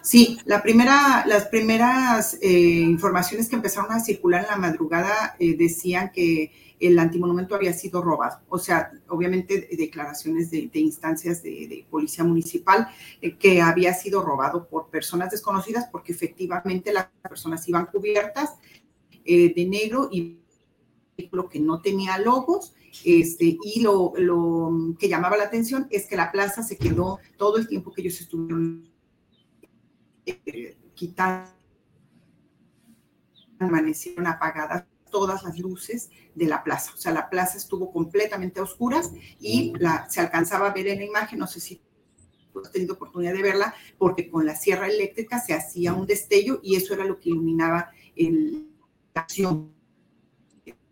Sí, 0.00 0.38
la 0.46 0.62
primera, 0.62 1.26
las 1.26 1.48
primeras 1.48 2.38
eh, 2.40 2.48
informaciones 2.48 3.50
que 3.50 3.56
empezaron 3.56 3.92
a 3.92 4.00
circular 4.00 4.44
en 4.44 4.48
la 4.48 4.56
madrugada 4.56 5.36
eh, 5.38 5.58
decían 5.58 6.10
que 6.10 6.61
el 6.82 6.98
antimonumento 6.98 7.54
había 7.54 7.72
sido 7.72 8.02
robado. 8.02 8.40
O 8.48 8.58
sea, 8.58 8.92
obviamente 9.08 9.68
declaraciones 9.76 10.50
de, 10.50 10.70
instancias 10.74 11.42
de, 11.42 11.86
policía 11.88 12.24
municipal 12.24 12.88
eh, 13.20 13.36
que 13.36 13.62
había 13.62 13.94
sido 13.94 14.22
robado 14.22 14.68
por 14.68 14.90
personas 14.90 15.30
desconocidas 15.30 15.88
porque 15.92 16.12
efectivamente 16.12 16.92
las 16.92 17.06
personas 17.28 17.66
iban 17.68 17.86
cubiertas 17.86 18.54
eh, 19.24 19.54
de 19.54 19.66
negro 19.66 20.08
y 20.10 20.38
lo 21.30 21.48
que 21.48 21.60
no 21.60 21.80
tenía 21.80 22.18
logos. 22.18 22.74
Este, 23.04 23.56
y 23.64 23.80
lo, 23.80 24.12
lo 24.18 24.94
que 24.98 25.08
llamaba 25.08 25.36
la 25.36 25.44
atención 25.44 25.86
es 25.90 26.06
que 26.06 26.16
la 26.16 26.30
plaza 26.30 26.62
se 26.62 26.76
quedó 26.76 27.20
todo 27.38 27.56
el 27.56 27.66
tiempo 27.66 27.92
que 27.92 28.02
ellos 28.02 28.20
estuvieron 28.20 28.90
eh, 30.26 30.76
quitar, 30.94 31.56
amanecieron 33.58 34.26
apagadas 34.26 34.84
todas 35.12 35.44
las 35.44 35.56
luces 35.60 36.10
de 36.34 36.46
la 36.46 36.64
plaza. 36.64 36.90
O 36.92 36.96
sea, 36.96 37.12
la 37.12 37.30
plaza 37.30 37.56
estuvo 37.56 37.92
completamente 37.92 38.58
a 38.58 38.64
oscuras 38.64 39.12
y 39.38 39.72
la, 39.78 40.10
se 40.10 40.20
alcanzaba 40.20 40.68
a 40.68 40.74
ver 40.74 40.88
en 40.88 40.98
la 40.98 41.04
imagen, 41.04 41.38
no 41.38 41.46
sé 41.46 41.60
si 41.60 41.80
has 42.64 42.72
tenido 42.72 42.94
oportunidad 42.94 43.32
de 43.32 43.42
verla, 43.42 43.74
porque 43.96 44.28
con 44.28 44.44
la 44.44 44.56
sierra 44.56 44.88
eléctrica 44.88 45.38
se 45.38 45.54
hacía 45.54 45.94
un 45.94 46.06
destello 46.06 46.58
y 46.64 46.74
eso 46.74 46.94
era 46.94 47.04
lo 47.04 47.20
que 47.20 47.30
iluminaba 47.30 47.90
el, 48.16 48.68
la 49.14 49.20
acción 49.20 49.72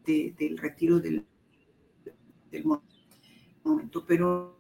de, 0.05 0.35
del 0.39 0.57
retiro 0.57 1.01
del, 1.01 1.27
del 2.53 2.65
momento. 3.65 4.05
Pero 4.07 4.57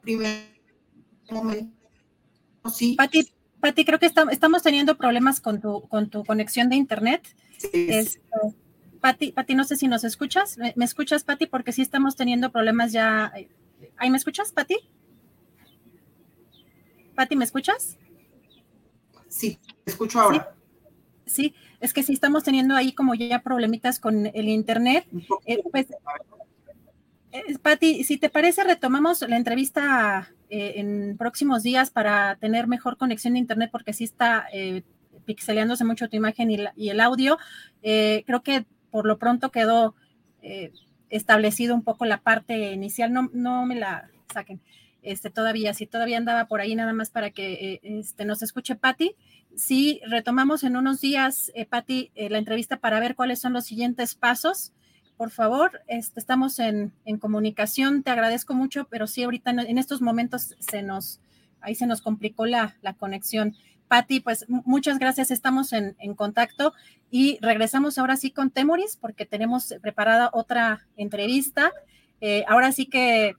primer 0.00 0.46
momento 1.30 1.82
Sí. 2.70 2.96
Pati, 3.62 3.84
creo 3.84 4.00
que 4.00 4.06
estamos, 4.06 4.32
estamos 4.32 4.64
teniendo 4.64 4.96
problemas 4.96 5.40
con 5.40 5.60
tu, 5.60 5.82
con 5.82 6.10
tu 6.10 6.24
conexión 6.24 6.68
de 6.68 6.74
internet. 6.74 7.22
Sí, 7.58 7.86
es, 7.88 8.20
Pati, 9.00 9.30
Pati, 9.30 9.54
no 9.54 9.62
sé 9.62 9.76
si 9.76 9.86
nos 9.86 10.02
escuchas. 10.02 10.58
¿Me, 10.58 10.72
me 10.74 10.84
escuchas, 10.84 11.22
Pati? 11.22 11.46
Porque 11.46 11.70
sí 11.70 11.80
estamos 11.80 12.16
teniendo 12.16 12.50
problemas 12.50 12.90
ya. 12.90 13.32
¿Ahí 13.98 14.10
me 14.10 14.16
escuchas, 14.16 14.50
Pati? 14.50 14.78
Pati, 17.14 17.36
¿me 17.36 17.44
escuchas? 17.44 17.98
Sí, 19.28 19.60
te 19.84 19.92
escucho 19.92 20.18
ahora. 20.18 20.56
Sí, 21.24 21.32
sí, 21.32 21.54
es 21.78 21.92
que 21.92 22.02
sí 22.02 22.14
estamos 22.14 22.42
teniendo 22.42 22.74
ahí 22.74 22.92
como 22.92 23.14
ya 23.14 23.44
problemitas 23.44 24.00
con 24.00 24.26
el 24.26 24.48
internet. 24.48 25.06
Eh, 25.46 25.62
pues, 25.70 25.86
eh, 27.32 27.58
Pati, 27.58 28.04
si 28.04 28.18
te 28.18 28.28
parece, 28.28 28.62
retomamos 28.62 29.22
la 29.22 29.36
entrevista 29.36 30.30
eh, 30.50 30.74
en 30.76 31.16
próximos 31.16 31.62
días 31.62 31.90
para 31.90 32.36
tener 32.36 32.66
mejor 32.66 32.96
conexión 32.96 33.34
de 33.34 33.40
internet, 33.40 33.70
porque 33.72 33.92
sí 33.92 34.04
está 34.04 34.46
eh, 34.52 34.82
pixeleándose 35.24 35.84
mucho 35.84 36.08
tu 36.08 36.16
imagen 36.16 36.50
y, 36.50 36.58
la, 36.58 36.72
y 36.76 36.90
el 36.90 37.00
audio. 37.00 37.38
Eh, 37.82 38.22
creo 38.26 38.42
que 38.42 38.66
por 38.90 39.06
lo 39.06 39.18
pronto 39.18 39.50
quedó 39.50 39.94
eh, 40.42 40.72
establecido 41.08 41.74
un 41.74 41.82
poco 41.82 42.04
la 42.04 42.18
parte 42.18 42.72
inicial. 42.72 43.12
No, 43.12 43.30
no 43.32 43.64
me 43.64 43.76
la 43.76 44.10
saquen 44.32 44.60
este, 45.02 45.30
todavía, 45.30 45.74
si 45.74 45.86
todavía 45.86 46.18
andaba 46.18 46.46
por 46.46 46.60
ahí 46.60 46.74
nada 46.74 46.92
más 46.92 47.10
para 47.10 47.30
que 47.30 47.80
este, 47.82 48.24
nos 48.24 48.42
escuche 48.42 48.76
Patti. 48.76 49.16
Sí, 49.56 50.00
retomamos 50.06 50.64
en 50.64 50.76
unos 50.76 51.00
días, 51.00 51.50
Patti, 51.68 52.12
la 52.14 52.38
entrevista 52.38 52.76
para 52.78 53.00
ver 53.00 53.14
cuáles 53.14 53.40
son 53.40 53.52
los 53.52 53.64
siguientes 53.64 54.14
pasos 54.14 54.72
por 55.22 55.30
favor, 55.30 55.82
este, 55.86 56.18
estamos 56.18 56.58
en, 56.58 56.92
en, 57.04 57.16
comunicación, 57.16 58.02
te 58.02 58.10
agradezco 58.10 58.54
mucho, 58.54 58.88
pero 58.90 59.06
sí, 59.06 59.22
ahorita 59.22 59.52
en, 59.52 59.60
en, 59.60 59.78
estos 59.78 60.02
momentos 60.02 60.56
se 60.58 60.82
nos, 60.82 61.20
ahí 61.60 61.76
se 61.76 61.86
nos 61.86 62.02
complicó 62.02 62.44
la, 62.44 62.74
la 62.82 62.94
conexión. 62.94 63.54
Patti, 63.86 64.18
pues 64.18 64.46
muchas 64.48 64.98
gracias, 64.98 65.30
estamos 65.30 65.72
en, 65.74 65.94
en, 66.00 66.16
contacto 66.16 66.74
y 67.08 67.38
regresamos 67.40 67.98
ahora 67.98 68.16
sí 68.16 68.32
con 68.32 68.50
Temoris 68.50 68.96
porque 68.96 69.24
tenemos 69.24 69.72
preparada 69.80 70.28
otra 70.32 70.88
entrevista. 70.96 71.70
Eh, 72.20 72.44
ahora 72.48 72.72
sí 72.72 72.86
que, 72.86 73.36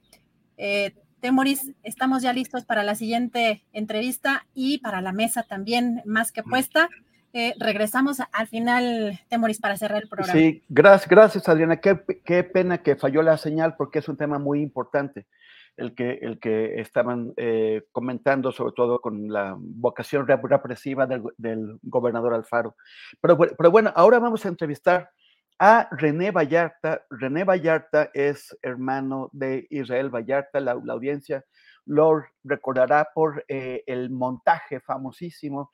eh, 0.56 0.94
Temoris, 1.20 1.74
estamos 1.84 2.24
ya 2.24 2.32
listos 2.32 2.64
para 2.64 2.84
la 2.84 2.96
siguiente 2.96 3.66
entrevista 3.74 4.48
y 4.54 4.78
para 4.78 5.02
la 5.02 5.12
mesa 5.12 5.44
también 5.44 6.02
más 6.06 6.32
que 6.32 6.44
puesta. 6.44 6.88
Eh, 7.34 7.56
regresamos 7.58 8.20
al 8.32 8.48
final, 8.48 9.20
Temoris, 9.28 9.60
para 9.60 9.76
cerrar 9.76 10.04
el 10.04 10.08
programa. 10.08 10.34
Sí, 10.34 10.64
gracias, 10.70 11.10
gracias 11.10 11.50
Adriana. 11.50 11.78
Qué, 11.78 12.00
qué, 12.24 12.44
pena 12.44 12.84
que 12.84 12.96
falló 12.96 13.24
la 13.24 13.38
señal 13.38 13.76
porque 13.76 14.00
es 14.00 14.08
un 14.08 14.18
tema 14.18 14.38
muy 14.38 14.62
importante 14.62 15.26
el 15.76 15.96
que, 15.96 16.20
el 16.22 16.40
que 16.40 16.80
estaban 16.80 17.34
eh, 17.38 17.86
comentando, 17.92 18.52
sobre 18.52 18.74
todo 18.74 19.02
con 19.02 19.34
la 19.34 19.56
vocación 19.58 20.28
represiva 20.28 21.08
del, 21.08 21.24
del 21.38 21.80
gobernador 21.82 22.36
Alfaro. 22.36 22.76
Pero, 23.20 23.36
pero, 23.38 23.72
bueno, 23.72 23.92
ahora 23.96 24.20
vamos 24.20 24.46
a 24.46 24.50
entrevistar 24.50 25.10
a 25.58 25.88
René 25.90 26.30
Vallarta. 26.30 27.04
René 27.10 27.44
Vallarta 27.46 28.12
es 28.14 28.56
hermano 28.62 29.32
de 29.34 29.66
Israel 29.72 30.12
Vallarta, 30.12 30.60
la, 30.60 30.80
la 30.84 30.94
audiencia 30.94 31.44
lo 31.86 32.24
recordará 32.44 33.10
por 33.14 33.44
eh, 33.48 33.84
el 33.88 34.10
montaje 34.10 34.80
famosísimo 34.80 35.72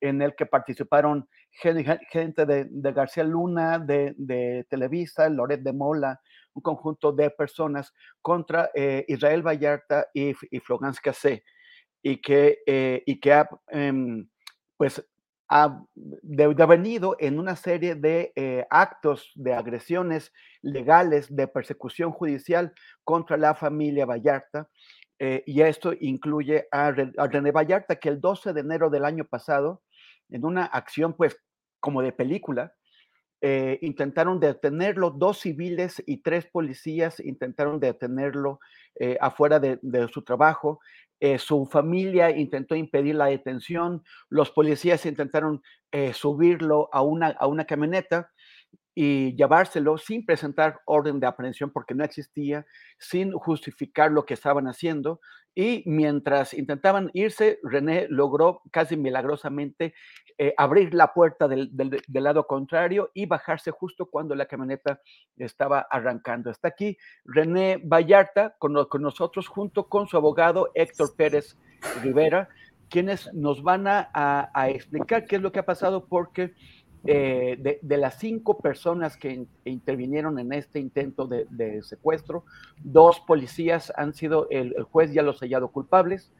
en 0.00 0.22
el 0.22 0.34
que 0.34 0.46
participaron 0.46 1.28
gente 1.50 2.46
de, 2.46 2.66
de 2.70 2.92
García 2.92 3.24
Luna, 3.24 3.78
de, 3.78 4.14
de, 4.16 4.66
Televisa, 4.68 5.28
Loret 5.28 5.62
de 5.62 5.72
Mola, 5.72 6.20
un 6.54 6.62
conjunto 6.62 7.12
de 7.12 7.30
personas 7.30 7.92
contra 8.22 8.70
eh, 8.74 9.04
Israel 9.08 9.42
Vallarta 9.42 10.06
y, 10.14 10.32
y 10.50 10.60
Florence 10.60 11.00
Cassé. 11.02 11.44
y 12.02 12.20
que, 12.20 12.60
eh, 12.66 13.02
y 13.06 13.20
que 13.20 13.32
ha, 13.32 13.48
em, 13.68 14.26
pues, 14.76 15.04
ha 15.50 15.84
devenido 16.22 17.16
en 17.18 17.40
una 17.40 17.56
serie 17.56 17.96
de 17.96 18.32
eh, 18.36 18.64
actos 18.70 19.32
de 19.34 19.52
agresiones 19.52 20.32
legales, 20.62 21.34
de 21.34 21.48
persecución 21.48 22.12
judicial 22.12 22.72
contra 23.02 23.36
la 23.36 23.56
familia 23.56 24.06
Vallarta. 24.06 24.68
Eh, 25.18 25.42
y 25.46 25.60
esto 25.62 25.92
incluye 26.00 26.68
a, 26.70 26.92
René 26.92 27.50
Vallarta, 27.50 27.96
que 27.96 28.08
el 28.08 28.20
12 28.20 28.52
de 28.52 28.60
enero 28.60 28.90
del 28.90 29.04
año 29.04 29.24
pasado, 29.24 29.82
en 30.30 30.44
una 30.44 30.64
acción 30.64 31.14
pues 31.14 31.36
como 31.80 32.02
de 32.02 32.12
película, 32.12 32.74
eh, 33.42 33.78
intentaron 33.80 34.38
detenerlo, 34.38 35.10
dos 35.10 35.40
civiles 35.40 36.02
y 36.06 36.18
tres 36.18 36.46
policías 36.46 37.20
intentaron 37.20 37.80
detenerlo 37.80 38.60
afuera 39.20 39.58
de, 39.58 39.78
su 40.12 40.22
trabajo. 40.22 40.80
Eh, 41.20 41.38
su 41.38 41.66
familia 41.66 42.30
intentó 42.30 42.74
impedir 42.74 43.14
la 43.14 43.26
detención, 43.26 44.02
los 44.30 44.50
policías 44.50 45.04
intentaron 45.04 45.62
eh, 45.92 46.14
subirlo 46.14 46.88
a 46.92 47.02
una, 47.02 47.28
a 47.28 47.46
una 47.46 47.66
camioneta 47.66 48.30
y 48.94 49.36
llevárselo 49.36 49.98
sin 49.98 50.26
presentar 50.26 50.80
orden 50.84 51.20
de 51.20 51.26
aprehensión 51.26 51.70
porque 51.70 51.94
no 51.94 52.04
existía, 52.04 52.66
sin 52.98 53.32
justificar 53.32 54.10
lo 54.10 54.24
que 54.24 54.34
estaban 54.34 54.66
haciendo. 54.66 55.20
Y 55.54 55.82
mientras 55.86 56.54
intentaban 56.54 57.10
irse, 57.12 57.58
René 57.62 58.06
logró 58.08 58.62
casi 58.70 58.96
milagrosamente 58.96 59.94
eh, 60.38 60.54
abrir 60.56 60.94
la 60.94 61.12
puerta 61.12 61.48
del, 61.48 61.70
lado 62.08 62.46
contrario 62.46 63.10
y 63.14 63.26
bajarse 63.26 63.70
justo 63.70 64.06
cuando 64.06 64.34
la 64.34 64.46
camioneta 64.46 65.00
estaba 65.36 65.80
arrancando. 65.90 66.50
Está 66.50 66.68
aquí 66.68 66.96
René 67.24 67.80
Vallarta 67.84 68.54
con, 68.58 68.72
nosotros 68.72 69.48
junto 69.48 69.88
con 69.88 70.06
su 70.06 70.16
abogado 70.16 70.70
Héctor 70.74 71.16
Pérez 71.16 71.56
Rivera, 72.02 72.48
quienes 72.88 73.32
nos 73.34 73.62
van 73.62 73.86
a 73.86 74.50
explicar 74.68 75.26
qué 75.26 75.36
es 75.36 75.42
lo 75.42 75.52
que 75.52 75.60
ha 75.60 75.66
pasado 75.66 76.06
porque 76.06 76.54
eh, 77.06 77.78
de, 77.80 77.96
las 77.96 78.18
cinco 78.18 78.58
personas 78.58 79.16
que 79.16 79.46
intervinieron 79.64 80.38
en 80.38 80.52
este 80.52 80.78
intento 80.78 81.26
de, 81.26 81.82
secuestro, 81.82 82.44
dos 82.82 83.20
policías 83.20 83.90
han 83.96 84.12
sido, 84.12 84.48
el, 84.50 84.82
juez 84.82 85.12
ya 85.12 85.22
los 85.22 85.36
ha 85.36 85.46
hallado 85.46 85.68
culpables 85.68 86.30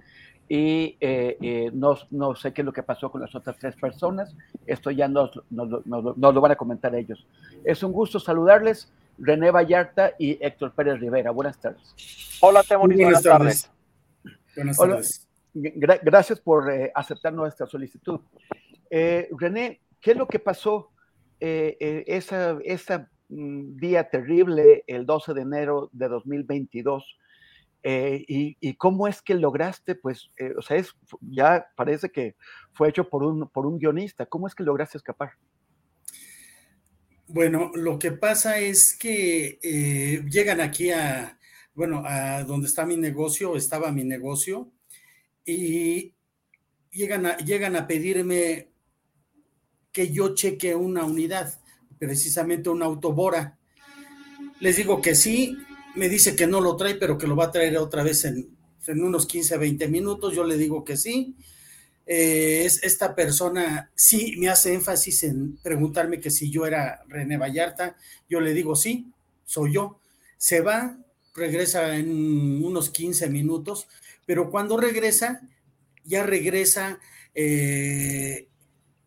y 0.49 0.99
eh, 1.01 1.39
eh, 1.41 1.71
no, 1.73 1.97
no, 2.11 2.35
sé 2.35 2.53
qué 2.53 2.61
es 2.61 2.67
lo 2.67 2.73
que 2.73 2.83
pasó 2.83 3.11
con 3.11 3.23
las 3.23 3.35
otras 3.35 3.57
tres 3.59 3.75
personas. 3.77 4.37
Esto 4.67 4.91
ya 4.91 5.09
nos, 5.09 5.31
lo 5.51 6.41
van 6.41 6.53
a 6.53 6.57
comentar 6.57 6.95
ellos. 6.95 7.27
Es 7.65 7.83
un 7.83 7.93
gusto 7.93 8.21
saludarles, 8.21 8.93
René 9.17 9.51
Vallarta 9.51 10.13
y 10.19 10.37
Héctor 10.45 10.73
Pérez 10.73 11.01
Rivera. 11.01 11.31
Buenas 11.31 11.59
tardes. 11.59 11.95
Hola, 12.43 12.63
Temoris. 12.65 12.99
Buenas, 12.99 13.23
tardes. 13.23 13.71
Buenas 14.57 14.77
tardes. 14.77 15.29
gracias 15.55 16.39
por 16.39 16.71
aceptar 16.95 17.33
nuestra 17.33 17.67
solicitud. 17.67 18.21
René, 18.91 19.81
¿Qué 20.01 20.13
es 20.13 20.17
lo 20.17 20.27
que 20.27 20.39
pasó 20.39 20.91
eh, 21.41 21.77
eh, 21.81 22.05
esa, 22.07 23.09
mm, 23.29 23.77
día 23.77 24.09
terrible, 24.09 24.85
el 24.87 25.07
12 25.07 25.35
de 25.35 25.43
enero 25.43 25.91
de 25.93 26.09
2022? 26.09 27.19
Eh, 27.83 28.25
y, 28.29 28.75
cómo 28.75 29.09
es 29.09 29.23
que 29.23 29.35
lograste, 29.35 29.95
pues, 29.95 30.31
o 30.57 30.63
sea, 30.63 30.77
es, 30.77 30.95
ya 31.21 31.67
parece 31.77 32.11
que 32.11 32.37
fue 32.73 32.91
hecho 32.91 33.09
por 33.09 33.23
un, 33.23 33.49
por 33.49 33.67
un 33.67 33.79
guionista, 33.79 34.27
¿cómo 34.27 34.47
es 34.47 34.55
que 34.55 34.63
lograste 34.63 34.99
escapar? 34.99 35.33
Bueno, 37.27 37.71
lo 37.75 37.99
que 37.99 38.13
pasa 38.13 38.59
es 38.59 38.97
que 38.99 39.59
llegan 40.31 40.61
aquí 40.61 40.91
a, 40.91 41.39
bueno, 41.75 42.03
a 42.05 42.45
donde 42.45 42.67
está 42.67 42.85
mi 42.85 42.99
negocio, 42.99 43.57
estaba 43.57 43.93
mi 43.93 44.05
negocio, 44.05 44.71
y 45.45 46.15
llegan 46.91 47.37
llegan 47.39 47.77
a 47.77 47.87
pedirme 47.87 48.70
que 49.93 50.13
yo 50.13 50.35
cheque 50.35 50.75
una 50.75 51.05
unidad, 51.05 51.59
precisamente 51.99 52.71
una 52.71 52.87
autobora. 52.87 53.59
Les 54.61 54.77
digo 54.77 55.01
que 55.01 55.15
sí, 55.15 55.57
me 55.95 56.09
dice 56.09 56.37
que 56.37 56.47
no 56.47 56.61
lo 56.61 56.77
trae, 56.77 56.95
pero 56.95 57.19
que 57.19 57.27
lo 57.27 57.37
va 57.37 57.47
a 57.47 57.53
traer 57.53 57.77
otra 57.79 58.03
vez 58.03 58.25
en, 58.25 58.49
unos 58.89 59.27
15, 59.27 59.57
20 59.57 59.89
minutos. 59.89 60.35
Yo 60.35 60.45
le 60.45 60.57
digo 60.57 60.85
que 60.85 60.97
sí. 60.97 61.35
Eh, 62.07 62.65
es, 62.65 62.83
esta 62.83 63.15
persona 63.15 63.91
sí 63.95 64.35
me 64.39 64.49
hace 64.49 64.75
énfasis 64.75 65.23
en 65.25 65.57
preguntarme 65.59 66.19
que 66.19 66.31
si 66.31 66.51
yo 66.51 66.67
era 66.67 67.03
René 67.09 67.37
Vallarta. 67.37 67.97
Yo 68.29 68.41
le 68.41 68.55
digo 68.55 68.77
sí, 68.77 69.07
soy 69.45 69.75
yo. 69.75 69.99
Se 70.37 70.61
va, 70.61 70.99
regresa 71.35 71.97
en 71.97 72.65
unos 72.65 72.91
15 72.91 73.29
minutos, 73.29 73.87
pero 74.27 74.51
cuando 74.51 74.77
regresa, 74.77 75.43
ya 76.05 76.25
regresa 76.25 76.99
eh, 77.35 78.49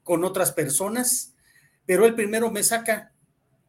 con 0.04 0.24
otras 0.24 0.52
personas, 0.52 1.34
pero 1.86 2.06
él 2.06 2.16
primero 2.16 2.52
me 2.52 2.64
saca, 2.64 3.14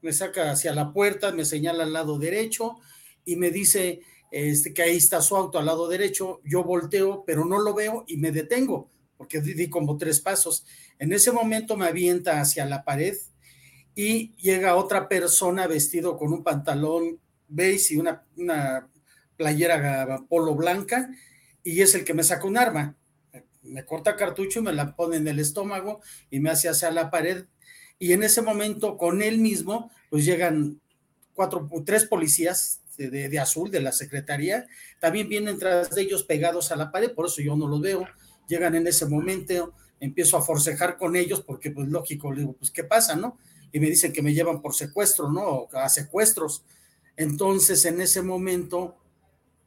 me 0.03 0.13
saca 0.13 0.51
hacia 0.51 0.75
la 0.75 0.93
puerta, 0.93 1.33
me 1.33 1.45
señala 1.45 1.85
al 1.85 1.93
lado 1.93 2.19
derecho 2.19 2.77
y 3.25 3.37
me 3.37 3.51
dice 3.51 4.01
este, 4.31 4.75
que 4.75 4.83
ahí 4.83 4.97
está 4.97 5.21
su 5.21 5.37
auto 5.37 5.59
al 5.59 5.67
lado 5.67 5.89
derecho. 5.89 6.41
Yo 6.45 6.65
volteo, 6.65 7.25
pero 7.27 7.45
no 7.45 7.59
lo 7.59 7.75
veo 7.75 8.05
y 8.07 8.17
me 8.17 8.33
detengo, 8.33 8.91
porque 9.17 9.41
di, 9.41 9.71
como 9.71 9.97
tres 9.97 10.21
pasos. 10.21 10.67
En 10.99 11.13
ese 11.13 11.33
momento 11.33 11.77
me 11.77 11.87
avienta 11.87 12.41
hacia 12.41 12.65
la 12.67 12.85
pared 12.85 13.17
y 13.95 14.35
llega 14.37 14.77
otra 14.77 15.09
persona 15.09 15.67
vestido 15.67 16.17
con 16.17 16.33
un 16.33 16.43
pantalón 16.43 17.21
beige 17.49 17.95
y 17.95 17.97
una, 17.97 18.25
una 18.37 18.89
playera 19.37 20.21
polo 20.29 20.55
blanca 20.55 21.11
y 21.63 21.81
es 21.81 21.95
el 21.95 22.05
que 22.05 22.15
me 22.15 22.25
saca 22.25 22.47
un 22.47 22.59
arma 22.59 22.97
me 23.65 23.85
corta 23.85 24.17
cartucho 24.17 24.61
y 24.61 24.63
me 24.63 24.73
la 24.73 24.95
pone 24.95 25.17
en 25.17 25.29
el 25.29 25.39
estómago 25.39 26.01
y 26.31 26.41
me 26.41 26.51
hace 26.51 26.69
hacia 26.69 26.91
la 26.91 27.11
pared. 27.11 27.47
Y 27.99 28.13
en 28.13 28.23
ese 28.23 28.43
momento, 28.43 28.97
con 28.97 29.23
él 29.23 29.39
mismo, 29.39 29.91
pues 30.11 30.25
llegan 30.25 30.81
cuatro, 31.35 31.69
tres 31.85 32.05
policías 32.05 32.81
de, 32.97 33.39
azul 33.39 33.71
de 33.71 33.81
la 33.81 33.93
secretaría, 33.93 34.67
también 35.01 35.29
vienen 35.29 35.59
tras 35.59 35.91
de 35.91 36.03
ellos 36.03 36.23
pegados 36.23 36.71
a 36.71 36.77
la 36.77 36.93
pared, 36.93 37.13
por 37.13 37.27
eso 37.27 37.43
yo 37.43 37.57
no 37.57 37.67
los 37.67 37.81
veo. 37.81 38.07
Llegan 38.49 38.75
en 38.75 38.87
ese 38.87 39.07
momento, 39.07 39.73
empiezo 40.01 40.37
a 40.37 40.43
forcejar 40.43 40.97
con 40.97 41.17
ellos, 41.17 41.41
porque 41.41 41.71
pues 41.71 41.89
lógico, 41.89 42.33
le 42.33 42.41
digo, 42.41 42.53
pues 42.53 42.71
¿qué 42.71 42.85
pasa, 42.85 43.17
no? 43.17 43.39
Y 43.73 43.81
me 43.81 43.89
dicen 43.89 44.13
que 44.13 44.23
me 44.23 44.35
llevan 44.35 44.63
por 44.63 44.75
secuestro, 44.75 45.31
¿no? 45.31 45.69
A 45.73 45.89
secuestros. 45.89 46.65
Entonces, 47.17 47.85
en 47.85 48.01
ese 48.01 48.23
momento, 48.23 48.97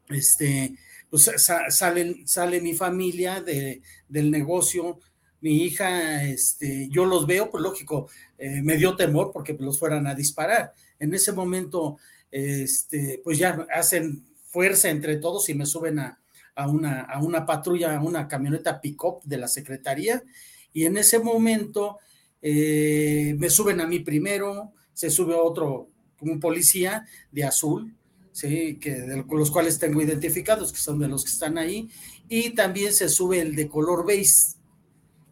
este, 0.10 0.76
pues 1.10 1.32
salen, 1.70 2.28
sale 2.28 2.62
mi 2.62 2.74
familia 2.74 3.42
de, 3.42 3.82
del 4.08 4.30
negocio, 4.32 5.00
mi 5.42 5.64
hija, 5.64 6.24
este, 6.24 6.90
yo 6.90 7.06
los 7.06 7.28
veo, 7.28 7.50
pues 7.50 7.64
lógico, 7.64 8.10
eh, 8.38 8.62
me 8.62 8.78
dio 8.78 8.96
temor 8.96 9.32
porque 9.32 9.56
los 9.60 9.80
fueran 9.80 10.08
a 10.08 10.16
disparar. 10.16 10.74
En 11.00 11.14
ese 11.14 11.32
momento, 11.32 11.98
este, 12.32 13.22
pues 13.24 13.38
ya 13.38 13.68
hacen 13.74 14.26
fuerza 14.48 14.90
entre 14.90 15.18
todos 15.18 15.48
y 15.50 15.54
me 15.54 15.66
suben 15.66 16.00
a, 16.00 16.20
una, 16.68 17.02
a 17.02 17.22
una 17.22 17.46
patrulla, 17.46 17.96
a 17.96 18.02
una 18.02 18.28
camioneta 18.28 18.82
pick-up 18.82 19.22
de 19.24 19.38
la 19.38 19.48
secretaría, 19.48 20.24
y 20.74 20.86
en 20.86 20.98
ese 20.98 21.20
momento 21.20 22.00
eh, 22.42 23.36
me 23.38 23.50
suben 23.50 23.82
a 23.82 23.88
mí 23.88 24.00
primero, 24.00 24.74
se 24.94 25.10
sube 25.10 25.36
otro, 25.36 25.90
un 26.22 26.40
policía 26.40 27.06
de 27.32 27.44
azul, 27.44 27.94
¿sí? 28.38 28.78
que 28.80 29.24
los 29.32 29.50
cuales 29.50 29.80
tengo 29.80 30.00
identificados, 30.00 30.72
que 30.72 30.78
son 30.78 31.00
de 31.00 31.08
los 31.08 31.24
que 31.24 31.32
están 31.32 31.58
ahí, 31.58 31.90
y 32.30 32.52
también 32.52 32.94
se 32.94 33.10
sube 33.10 33.40
el 33.40 33.56
de 33.56 33.68
color 33.68 34.06
beige. 34.06 34.54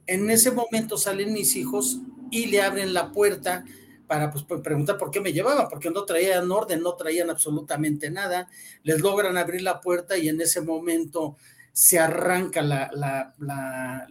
En 0.08 0.28
ese 0.32 0.50
momento 0.50 0.98
salen 0.98 1.32
mis 1.32 1.56
hijos 1.56 2.00
y 2.32 2.48
le 2.48 2.64
abren 2.64 2.96
la 2.96 3.12
puerta 3.12 3.64
para 4.08 4.32
pues, 4.32 4.44
preguntar 4.64 4.98
por 4.98 5.12
qué 5.12 5.22
me 5.22 5.34
llevaban, 5.34 5.68
porque 5.70 5.92
no 5.92 6.04
traían 6.04 6.52
orden, 6.52 6.82
no 6.82 6.96
traían 6.96 7.30
absolutamente 7.30 8.10
nada. 8.10 8.48
Les 8.82 9.00
logran 9.02 9.38
abrir 9.38 9.62
la 9.62 9.82
puerta 9.82 10.18
y 10.18 10.28
en 10.28 10.42
ese 10.42 10.62
momento 10.62 11.38
se 11.74 12.00
arranca 12.00 12.64
la, 12.64 12.90
la, 13.38 14.08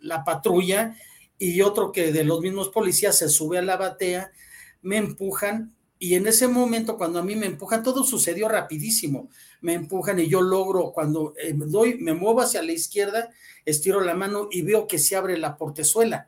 la 0.00 0.24
patrulla 0.24 0.96
y 1.38 1.60
otro 1.62 1.92
que 1.92 2.10
de 2.10 2.24
los 2.24 2.40
mismos 2.40 2.70
policías 2.70 3.16
se 3.16 3.28
sube 3.28 3.58
a 3.58 3.62
la 3.62 3.76
batea, 3.76 4.32
me 4.80 4.96
empujan 4.96 5.76
y 6.02 6.16
en 6.16 6.26
ese 6.26 6.48
momento, 6.48 6.98
cuando 6.98 7.20
a 7.20 7.22
mí 7.22 7.36
me 7.36 7.46
empujan, 7.46 7.84
todo 7.84 8.02
sucedió 8.02 8.48
rapidísimo. 8.48 9.30
Me 9.60 9.74
empujan 9.74 10.18
y 10.18 10.26
yo 10.26 10.40
logro, 10.40 10.90
cuando 10.90 11.32
eh, 11.40 11.52
doy, 11.54 11.96
me 11.98 12.12
muevo 12.12 12.40
hacia 12.40 12.60
la 12.60 12.72
izquierda, 12.72 13.30
estiro 13.64 14.00
la 14.00 14.12
mano 14.12 14.48
y 14.50 14.62
veo 14.62 14.88
que 14.88 14.98
se 14.98 15.14
abre 15.14 15.38
la 15.38 15.56
portezuela. 15.56 16.26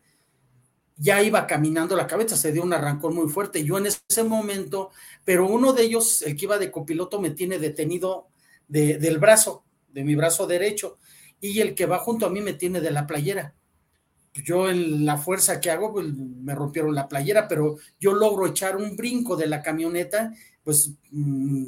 Ya 0.96 1.20
iba 1.24 1.48
caminando 1.48 1.96
la 1.96 2.06
cabeza, 2.06 2.36
se 2.36 2.52
dio 2.52 2.62
un 2.62 2.72
arrancón 2.72 3.16
muy 3.16 3.28
fuerte. 3.28 3.64
Yo 3.64 3.76
en 3.76 3.86
ese 3.86 4.22
momento, 4.22 4.92
pero 5.24 5.48
uno 5.48 5.72
de 5.72 5.82
ellos, 5.82 6.22
el 6.22 6.36
que 6.36 6.44
iba 6.44 6.58
de 6.58 6.70
copiloto, 6.70 7.20
me 7.20 7.30
tiene 7.30 7.58
detenido 7.58 8.28
del 8.68 9.18
brazo, 9.18 9.64
de 9.88 10.04
mi 10.04 10.14
brazo 10.14 10.46
derecho, 10.46 10.98
y 11.40 11.58
el 11.58 11.74
que 11.74 11.86
va 11.86 11.98
junto 11.98 12.26
a 12.26 12.30
mí 12.30 12.40
me 12.40 12.52
tiene 12.52 12.80
de 12.80 12.92
la 12.92 13.08
playera 13.08 13.56
yo 14.42 14.68
en 14.68 15.04
la 15.06 15.16
fuerza 15.16 15.60
que 15.60 15.70
hago, 15.70 15.92
pues 15.92 16.06
me 16.06 16.54
rompieron 16.54 16.94
la 16.94 17.08
playera, 17.08 17.46
pero 17.46 17.76
yo 18.00 18.12
logro 18.14 18.46
echar 18.46 18.76
un 18.76 18.96
brinco 18.96 19.36
de 19.36 19.46
la 19.46 19.62
camioneta, 19.62 20.32
pues, 20.62 20.92
mm, 21.10 21.64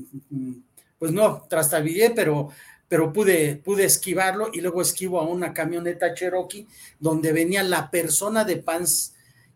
pues 0.99 1.13
no, 1.13 1.47
trastabillé, 1.49 2.11
pero 2.11 2.51
pero 2.89 3.13
pude, 3.13 3.57
pude 3.57 3.85
esquivarlo 3.85 4.51
y 4.53 4.61
luego 4.61 4.81
esquivo 4.81 5.21
a 5.21 5.27
una 5.27 5.53
camioneta 5.53 6.15
Cherokee 6.15 6.67
donde 7.01 7.33
venía 7.33 7.63
la 7.63 7.91
persona 7.91 8.45
de 8.45 8.59
pants 8.59 9.15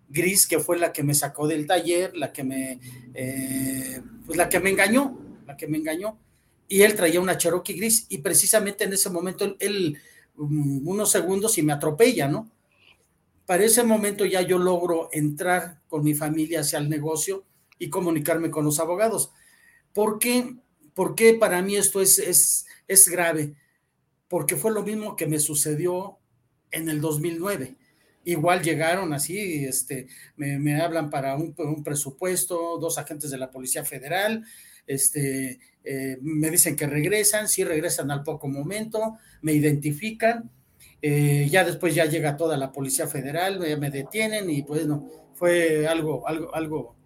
gris 0.08 0.46
que 0.46 0.58
fue 0.58 0.78
la 0.78 0.92
que 0.92 1.04
me 1.04 1.14
sacó 1.14 1.46
del 1.46 1.66
taller, 1.66 2.16
la 2.16 2.32
que 2.32 2.42
me, 2.42 2.80
eh, 3.14 4.02
pues 4.26 4.36
la 4.36 4.48
que 4.48 4.58
me 4.58 4.70
engañó, 4.70 5.16
la 5.46 5.56
que 5.56 5.68
me 5.68 5.78
engañó. 5.78 6.18
Y 6.66 6.82
él 6.82 6.94
traía 6.94 7.20
una 7.20 7.38
Cherokee 7.38 7.74
gris 7.74 8.06
y 8.08 8.18
precisamente 8.18 8.84
en 8.84 8.92
ese 8.92 9.10
momento 9.10 9.56
él, 9.60 9.96
mm, 10.36 10.86
unos 10.88 11.10
segundos 11.10 11.56
y 11.58 11.62
me 11.62 11.72
atropella, 11.72 12.26
¿no? 12.26 12.50
Para 13.50 13.64
ese 13.64 13.82
momento 13.82 14.24
ya 14.24 14.42
yo 14.42 14.60
logro 14.60 15.08
entrar 15.10 15.80
con 15.88 16.04
mi 16.04 16.14
familia 16.14 16.60
hacia 16.60 16.78
el 16.78 16.88
negocio 16.88 17.44
y 17.80 17.90
comunicarme 17.90 18.48
con 18.48 18.64
los 18.64 18.78
abogados. 18.78 19.32
¿Por 19.92 20.20
qué? 20.20 20.54
¿Por 20.94 21.16
qué 21.16 21.34
para 21.34 21.60
mí 21.60 21.74
esto 21.74 22.00
es, 22.00 22.20
es, 22.20 22.64
es 22.86 23.08
grave? 23.08 23.56
Porque 24.28 24.54
fue 24.54 24.70
lo 24.70 24.84
mismo 24.84 25.16
que 25.16 25.26
me 25.26 25.40
sucedió 25.40 26.18
en 26.70 26.88
el 26.88 27.00
2009 27.00 27.74
igual 28.22 28.62
llegaron 28.62 29.12
así, 29.12 29.64
este, 29.64 30.06
me, 30.36 30.80
hablan 30.80 31.10
para 31.10 31.34
un, 31.34 31.82
presupuesto, 31.82 32.78
dos 32.78 32.98
agentes 32.98 33.30
de 33.30 33.38
la 33.38 33.50
Policía 33.50 33.84
Federal, 33.84 34.44
este, 34.86 35.58
eh, 35.82 36.18
me 36.20 36.50
dicen 36.50 36.76
que 36.76 36.86
regresan, 36.86 37.48
sí 37.48 37.64
regresan 37.64 38.12
al 38.12 38.22
poco 38.22 38.46
momento, 38.46 39.18
me 39.42 39.54
identifican, 39.54 40.52
eh, 41.02 41.48
ya 41.50 41.64
después 41.64 41.94
ya 41.94 42.04
llega 42.04 42.36
toda 42.36 42.56
la 42.56 42.72
Policía 42.72 43.06
Federal, 43.06 43.58
me, 43.58 43.90
detienen 43.90 44.50
y 44.50 44.62
pues 44.62 44.86
no, 44.86 45.08
fue 45.34 45.86
algo, 45.86 46.26
algo, 46.26 46.54
algo, 46.54 46.96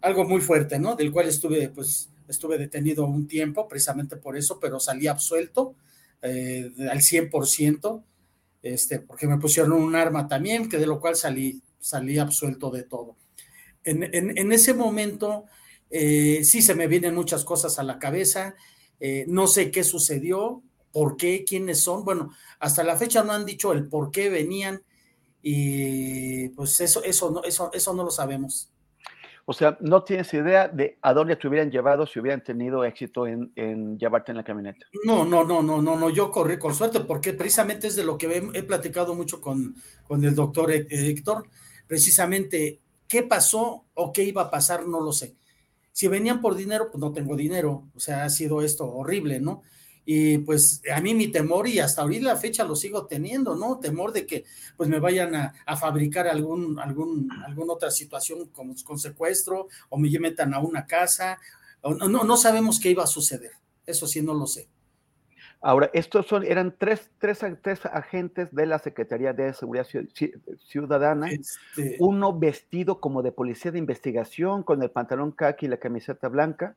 algo 0.00 0.24
muy 0.24 0.40
fuerte, 0.40 0.78
¿no? 0.78 0.94
Del 0.94 1.12
cual 1.12 1.28
estuve, 1.28 1.68
pues, 1.70 2.10
estuve 2.28 2.58
detenido 2.58 3.04
un 3.06 3.26
tiempo, 3.26 3.66
precisamente 3.68 4.16
por 4.16 4.36
eso, 4.36 4.58
pero 4.60 4.78
salí 4.78 5.06
absuelto 5.06 5.74
eh, 6.22 6.70
al 6.90 6.98
100%. 7.00 8.04
Este, 8.62 8.98
porque 8.98 9.26
me 9.26 9.38
pusieron 9.38 9.72
un 9.72 9.94
arma 9.94 10.26
también, 10.26 10.68
que 10.68 10.78
de 10.78 10.86
lo 10.86 11.00
cual 11.00 11.16
salí, 11.16 11.62
salí 11.78 12.18
absuelto 12.18 12.70
de 12.70 12.82
todo. 12.82 13.16
En, 13.84 14.52
ese 14.52 14.74
momento 14.74 15.44
eh, 15.90 16.40
sí 16.44 16.60
se 16.60 16.74
me 16.74 16.88
vienen 16.88 17.14
muchas 17.14 17.44
cosas 17.44 17.78
a 17.78 17.82
la 17.82 17.98
cabeza, 17.98 18.54
eh, 19.00 19.24
no 19.28 19.46
sé 19.46 19.70
qué 19.70 19.84
sucedió, 19.84 20.62
por 20.98 21.16
qué, 21.16 21.44
quiénes 21.44 21.80
son, 21.80 22.04
bueno, 22.04 22.32
hasta 22.58 22.82
la 22.82 22.96
fecha 22.96 23.22
no 23.22 23.30
han 23.30 23.46
dicho 23.46 23.72
el 23.72 23.86
por 23.86 24.10
qué 24.10 24.30
venían 24.30 24.82
y 25.40 26.48
pues 26.48 26.80
eso, 26.80 27.04
eso, 27.04 27.30
no, 27.30 27.44
eso, 27.44 27.70
eso 27.72 27.94
no 27.94 28.02
lo 28.02 28.10
sabemos. 28.10 28.72
O 29.44 29.52
sea, 29.52 29.78
no 29.80 30.02
tienes 30.02 30.34
idea 30.34 30.66
de 30.66 30.98
a 31.00 31.14
dónde 31.14 31.36
te 31.36 31.46
hubieran 31.46 31.70
llevado 31.70 32.04
si 32.04 32.18
hubieran 32.18 32.42
tenido 32.42 32.84
éxito 32.84 33.28
en, 33.28 33.96
llevarte 33.96 34.32
en 34.32 34.38
la 34.38 34.42
camioneta. 34.42 34.86
No, 35.04 35.24
no, 35.24 35.44
no, 35.44 35.62
no, 35.62 35.80
no, 35.80 35.96
no, 35.96 36.10
yo 36.10 36.32
corrí 36.32 36.58
con 36.58 36.74
suerte 36.74 36.98
porque 36.98 37.32
precisamente 37.32 37.86
es 37.86 37.94
de 37.94 38.02
lo 38.02 38.18
que 38.18 38.50
he, 38.52 38.62
platicado 38.64 39.14
mucho 39.14 39.40
con, 39.40 39.76
con 40.02 40.24
el 40.24 40.34
doctor 40.34 40.72
Héctor. 40.72 41.44
Precisamente, 41.86 42.80
¿qué 43.06 43.22
pasó 43.22 43.84
o 43.94 44.12
qué 44.12 44.24
iba 44.24 44.42
a 44.42 44.50
pasar? 44.50 44.88
No 44.88 45.00
lo 45.00 45.12
sé. 45.12 45.36
Si 45.92 46.08
venían 46.08 46.40
por 46.40 46.56
dinero, 46.56 46.90
pues 46.90 47.00
no 47.00 47.12
tengo 47.12 47.36
dinero. 47.36 47.84
O 47.94 48.00
sea, 48.00 48.24
ha 48.24 48.30
sido 48.30 48.62
esto 48.62 48.92
horrible, 48.92 49.38
¿no? 49.38 49.62
Y 50.10 50.38
pues 50.38 50.80
a 50.90 51.02
mí 51.02 51.12
mi 51.12 51.28
temor, 51.28 51.68
y 51.68 51.80
hasta 51.80 52.00
ahorita 52.00 52.28
la 52.28 52.36
fecha 52.36 52.64
lo 52.64 52.74
sigo 52.74 53.04
teniendo, 53.04 53.54
¿no? 53.54 53.78
Temor 53.78 54.10
de 54.10 54.24
que 54.24 54.46
pues 54.74 54.88
me 54.88 55.00
vayan 55.00 55.34
a, 55.34 55.76
fabricar 55.76 56.26
algún, 56.26 56.78
algún, 56.80 57.30
alguna 57.46 57.74
otra 57.74 57.90
situación 57.90 58.46
como 58.48 58.74
con 58.86 58.98
secuestro 58.98 59.68
o 59.90 59.98
me 59.98 60.08
metan 60.18 60.54
a 60.54 60.60
una 60.60 60.86
casa. 60.86 61.38
no, 61.82 62.08
no, 62.08 62.24
no 62.24 62.36
sabemos 62.38 62.80
qué 62.80 62.88
iba 62.88 63.04
a 63.04 63.06
suceder. 63.06 63.50
Eso 63.84 64.06
sí, 64.06 64.22
no 64.22 64.32
lo 64.32 64.46
sé. 64.46 64.70
Ahora, 65.60 65.90
estos 65.92 66.26
son, 66.26 66.42
eran 66.42 66.74
tres, 66.78 67.10
tres, 67.18 67.44
tres 67.60 67.84
agentes 67.84 68.48
de 68.54 68.64
la 68.64 68.78
Secretaría 68.78 69.34
de 69.34 69.52
Seguridad 69.52 69.86
Ciudadana, 70.68 71.32
este 71.32 71.96
uno 71.98 72.32
vestido 72.32 72.98
como 72.98 73.22
de 73.22 73.32
policía 73.32 73.72
de 73.72 73.78
investigación, 73.78 74.62
con 74.62 74.82
el 74.82 74.90
pantalón 74.90 75.32
khaki 75.32 75.66
y 75.66 75.68
la 75.68 75.76
camiseta 75.76 76.28
blanca, 76.28 76.76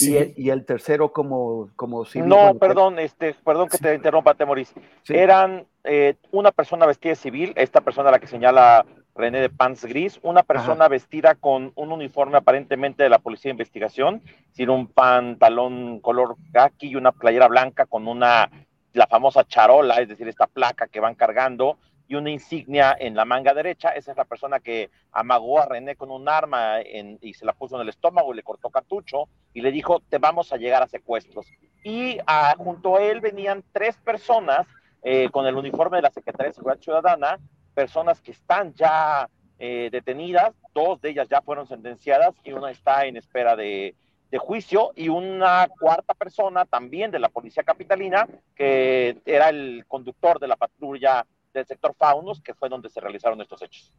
y, 0.00 0.50
el, 0.50 0.64
tercero 0.64 1.12
como, 1.12 1.70
como 1.76 2.04
civil. 2.04 2.28
No, 2.28 2.54
perdón, 2.54 2.98
este, 2.98 3.34
perdón 3.44 3.68
que 3.68 3.78
te 3.78 3.94
interrumpa, 3.94 4.34
Temoris. 4.34 4.72
Eran 5.08 5.66
eh, 5.84 6.14
una 6.30 6.52
persona 6.52 6.86
vestida 6.86 7.10
de 7.10 7.16
civil, 7.16 7.52
esta 7.56 7.82
persona 7.82 8.08
a 8.08 8.12
la 8.12 8.18
que 8.18 8.26
señala 8.26 8.86
René 9.14 9.40
de 9.40 9.50
Pants 9.50 9.84
Gris, 9.84 10.18
una 10.22 10.42
persona 10.42 10.88
vestida 10.88 11.34
con 11.34 11.72
un 11.76 11.92
uniforme 11.92 12.38
aparentemente 12.38 13.02
de 13.02 13.10
la 13.10 13.18
Policía 13.18 13.50
de 13.50 13.54
Investigación, 13.54 14.22
sin 14.52 14.70
un 14.70 14.86
pantalón 14.86 16.00
color 16.00 16.36
khaki 16.52 16.88
y 16.88 16.96
una 16.96 17.12
playera 17.12 17.46
blanca 17.46 17.86
con 17.86 18.08
una, 18.08 18.50
la 18.92 19.06
famosa 19.06 19.44
charola, 19.44 19.96
es 19.96 20.08
decir, 20.08 20.26
esta 20.26 20.46
placa 20.46 20.88
que 20.88 21.00
van 21.00 21.14
cargando, 21.14 21.78
y 22.06 22.14
una 22.14 22.30
insignia 22.30 22.96
en 22.98 23.14
la 23.14 23.24
manga 23.24 23.54
derecha. 23.54 23.90
Esa 23.90 24.10
es 24.10 24.16
la 24.16 24.24
persona 24.24 24.60
que 24.60 24.90
amagó 25.12 25.60
a 25.60 25.66
René 25.66 25.96
con 25.96 26.10
un 26.10 26.28
arma 26.28 26.80
y 26.82 27.34
se 27.34 27.44
la 27.44 27.52
puso 27.52 27.76
en 27.76 27.82
el 27.82 27.88
estómago 27.88 28.32
y 28.32 28.36
le 28.36 28.42
cortó 28.42 28.70
cartucho 28.70 29.28
y 29.52 29.60
le 29.60 29.72
dijo, 29.72 30.00
te 30.08 30.18
vamos 30.18 30.52
a 30.52 30.56
llegar 30.56 30.82
a 30.82 30.88
secuestros. 30.88 31.46
Y 31.82 32.18
ah, 32.26 32.54
junto 32.58 32.96
a 32.96 33.02
él 33.02 33.20
venían 33.20 33.62
tres 33.72 33.96
personas 33.96 34.66
eh, 35.02 35.28
con 35.30 35.46
el 35.46 35.54
uniforme 35.54 35.98
de 35.98 36.02
la 36.02 36.10
Secretaría 36.10 36.48
de 36.48 36.54
Seguridad 36.54 36.80
Ciudadana, 36.80 37.38
personas 37.74 38.20
que 38.20 38.32
están 38.32 38.72
ya 38.74 39.28
eh, 39.58 39.88
detenidas, 39.92 40.54
dos 40.72 41.00
de 41.00 41.10
ellas 41.10 41.28
ya 41.28 41.42
fueron 41.42 41.66
sentenciadas 41.66 42.34
y 42.42 42.52
una 42.52 42.70
está 42.70 43.06
en 43.06 43.16
espera 43.16 43.54
de, 43.54 43.94
de 44.30 44.38
juicio 44.38 44.92
y 44.96 45.08
una 45.08 45.68
cuarta 45.78 46.14
persona 46.14 46.64
también 46.64 47.10
de 47.10 47.18
la 47.18 47.28
policía 47.28 47.62
capitalina 47.62 48.26
que 48.56 49.18
era 49.24 49.48
el 49.50 49.84
conductor 49.86 50.40
de 50.40 50.48
la 50.48 50.56
patrulla 50.56 51.24
del 51.58 51.66
sector 51.66 51.94
Faunos, 51.94 52.40
que 52.40 52.54
fue 52.54 52.68
donde 52.68 52.90
se 52.90 53.00
realizaron 53.00 53.40
estos 53.40 53.62
hechos. 53.62 53.92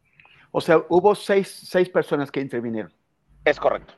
O 0.52 0.60
sea, 0.60 0.82
hubo 0.88 1.14
seis, 1.14 1.48
seis 1.48 1.88
personas 1.88 2.30
que 2.30 2.40
intervinieron. 2.40 2.92
Es 3.44 3.58
correcto. 3.58 3.94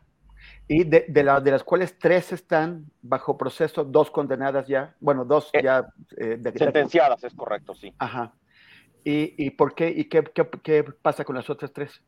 Y 0.67 0.85
de, 0.85 1.07
de, 1.09 1.23
de, 1.23 1.51
las 1.51 1.65
cuales 1.65 1.99
tres 1.99 2.33
están 2.33 2.91
bajo 3.01 3.39
proceso, 3.39 3.85
dos 3.85 4.11
condenadas 4.11 4.67
ya, 4.67 4.95
bueno, 5.01 5.25
dos 5.25 5.51
eh, 5.53 5.63
ya... 5.63 5.89
Eh, 6.17 6.39
sentenciadas, 6.57 7.25
es 7.25 7.35
correcto, 7.35 7.75
sí. 7.75 7.95
Ajá. 7.99 8.33
¿Y, 9.03 9.35
y 9.43 9.51
por 9.51 9.75
qué? 9.75 9.89
¿Y 9.89 10.05
qué, 10.05 10.23
qué, 10.23 10.47
qué, 10.63 10.85
pasa 10.85 11.25
con 11.25 11.37
las 11.37 11.49
otras 11.49 11.73
tres? 11.73 12.03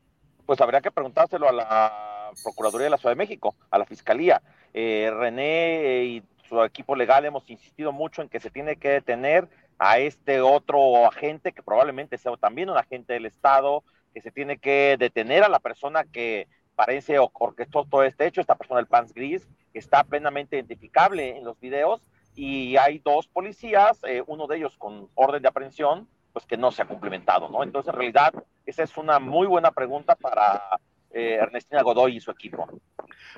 Pues 0.44 0.60
habría 0.60 0.82
que 0.82 0.90
preguntárselo 0.90 1.48
a 1.48 1.52
la 1.52 2.30
Procuraduría 2.42 2.84
de 2.84 2.90
la 2.90 2.98
Ciudad 2.98 3.12
de 3.12 3.18
México, 3.18 3.54
a 3.70 3.78
la 3.78 3.86
Fiscalía. 3.86 4.42
Eh, 4.74 5.10
René 5.12 6.04
y 6.04 6.22
su 6.48 6.62
equipo 6.62 6.94
legal 6.94 7.24
hemos 7.24 7.48
insistido 7.48 7.92
mucho 7.92 8.20
en 8.20 8.28
que 8.28 8.40
se 8.40 8.50
tiene 8.50 8.76
que 8.76 8.90
detener 8.90 9.48
a 9.82 9.98
este 9.98 10.42
otro 10.42 11.06
agente, 11.06 11.52
que 11.52 11.62
probablemente 11.62 12.18
sea 12.18 12.36
también 12.36 12.68
un 12.68 12.76
agente 12.76 13.14
del 13.14 13.24
Estado, 13.24 13.82
que 14.12 14.20
se 14.20 14.30
tiene 14.30 14.58
que 14.58 14.96
detener 14.98 15.42
a 15.42 15.48
la 15.48 15.58
persona 15.58 16.04
que 16.04 16.48
parece 16.74 17.18
orquestó 17.18 17.86
todo 17.86 18.04
este 18.04 18.26
hecho, 18.26 18.42
esta 18.42 18.56
persona 18.56 18.78
del 18.78 18.88
Pants 18.88 19.14
Gris, 19.14 19.48
que 19.72 19.78
está 19.78 20.04
plenamente 20.04 20.56
identificable 20.56 21.38
en 21.38 21.44
los 21.44 21.58
videos, 21.58 22.06
y 22.34 22.76
hay 22.76 22.98
dos 22.98 23.26
policías, 23.26 23.98
eh, 24.04 24.22
uno 24.26 24.46
de 24.46 24.58
ellos 24.58 24.76
con 24.76 25.08
orden 25.14 25.40
de 25.40 25.48
aprehensión, 25.48 26.06
pues 26.34 26.44
que 26.44 26.58
no 26.58 26.70
se 26.72 26.82
ha 26.82 26.86
cumplimentado, 26.86 27.48
¿no? 27.48 27.62
Entonces, 27.62 27.88
en 27.88 27.98
realidad, 27.98 28.34
esa 28.66 28.82
es 28.82 28.98
una 28.98 29.18
muy 29.18 29.46
buena 29.46 29.70
pregunta 29.70 30.14
para 30.14 30.60
eh, 31.10 31.38
Ernestina 31.40 31.82
Godoy 31.82 32.18
y 32.18 32.20
su 32.20 32.30
equipo. 32.30 32.68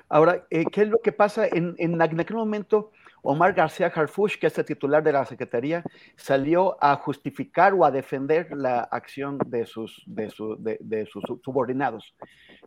Ahora, 0.08 0.44
eh, 0.50 0.64
¿qué 0.70 0.82
es 0.82 0.88
lo 0.88 1.00
que 1.00 1.12
pasa 1.12 1.46
en, 1.46 1.74
en 1.78 2.00
aquel 2.00 2.37
momento? 2.37 2.92
Omar 3.22 3.52
García 3.54 3.87
Harfush, 3.87 4.37
que 4.37 4.48
es 4.48 4.58
el 4.58 4.64
titular 4.64 5.02
de 5.02 5.12
la 5.12 5.24
Secretaría, 5.24 5.85
salió 6.16 6.76
a 6.80 6.96
justificar 6.96 7.72
o 7.72 7.85
a 7.85 7.90
defender 7.92 8.48
la 8.52 8.80
acción 8.80 9.38
de 9.46 9.64
sus, 9.64 10.02
de, 10.06 10.78
de, 10.80 11.06
sus 11.06 11.22
subordinados. 11.44 12.14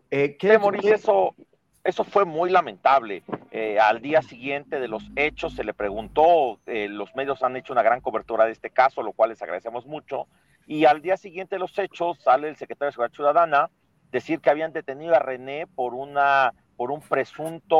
Eh, 0.09 0.37
¿qué, 0.39 0.57
eso, 0.83 1.35
eso 1.83 2.03
fue 2.05 2.23
muy 2.23 2.49
lamentable. 2.49 3.23
Eh, 3.51 3.77
al 3.79 4.01
día 4.01 4.21
siguiente 4.21 4.79
de 4.79 4.87
los 4.87 5.03
hechos 5.17 5.53
se 5.55 5.65
le 5.65 5.73
preguntó, 5.73 6.59
eh, 6.65 6.87
los 6.87 7.13
medios 7.15 7.43
han 7.43 7.57
hecho 7.57 7.73
una 7.73 7.83
gran 7.83 7.99
cobertura 7.99 8.45
de 8.45 8.53
este 8.53 8.69
caso, 8.69 9.03
lo 9.03 9.11
cual 9.11 9.31
les 9.31 9.41
agradecemos 9.41 9.85
mucho, 9.85 10.27
y 10.67 10.85
al 10.85 11.01
día 11.01 11.17
siguiente 11.17 11.55
de 11.55 11.59
los 11.59 11.77
hechos 11.77 12.17
sale 12.19 12.47
el 12.47 12.55
secretario 12.55 12.87
de 12.87 12.93
Seguridad 12.93 13.13
Ciudadana 13.13 13.69
decir 14.09 14.39
que 14.39 14.49
habían 14.49 14.71
detenido 14.71 15.13
a 15.15 15.19
René 15.19 15.67
por, 15.67 15.93
una, 15.93 16.53
por 16.77 16.91
un 16.91 17.01
presunto 17.01 17.77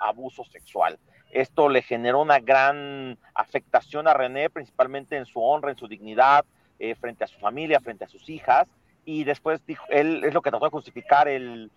abuso 0.00 0.44
sexual. 0.44 0.98
Esto 1.30 1.68
le 1.68 1.82
generó 1.82 2.20
una 2.20 2.40
gran 2.40 3.16
afectación 3.34 4.08
a 4.08 4.14
René, 4.14 4.50
principalmente 4.50 5.16
en 5.16 5.26
su 5.26 5.40
honra, 5.40 5.70
en 5.70 5.76
su 5.76 5.86
dignidad, 5.86 6.44
eh, 6.78 6.94
frente 6.96 7.24
a 7.24 7.28
su 7.28 7.38
familia, 7.38 7.80
frente 7.80 8.04
a 8.04 8.08
sus 8.08 8.28
hijas. 8.28 8.66
Y 9.04 9.24
después 9.24 9.64
dijo, 9.66 9.84
él 9.90 10.24
es 10.24 10.34
lo 10.34 10.42
que 10.42 10.50
trató 10.50 10.64
de 10.64 10.70
justificar 10.70 11.28
el, 11.28 11.70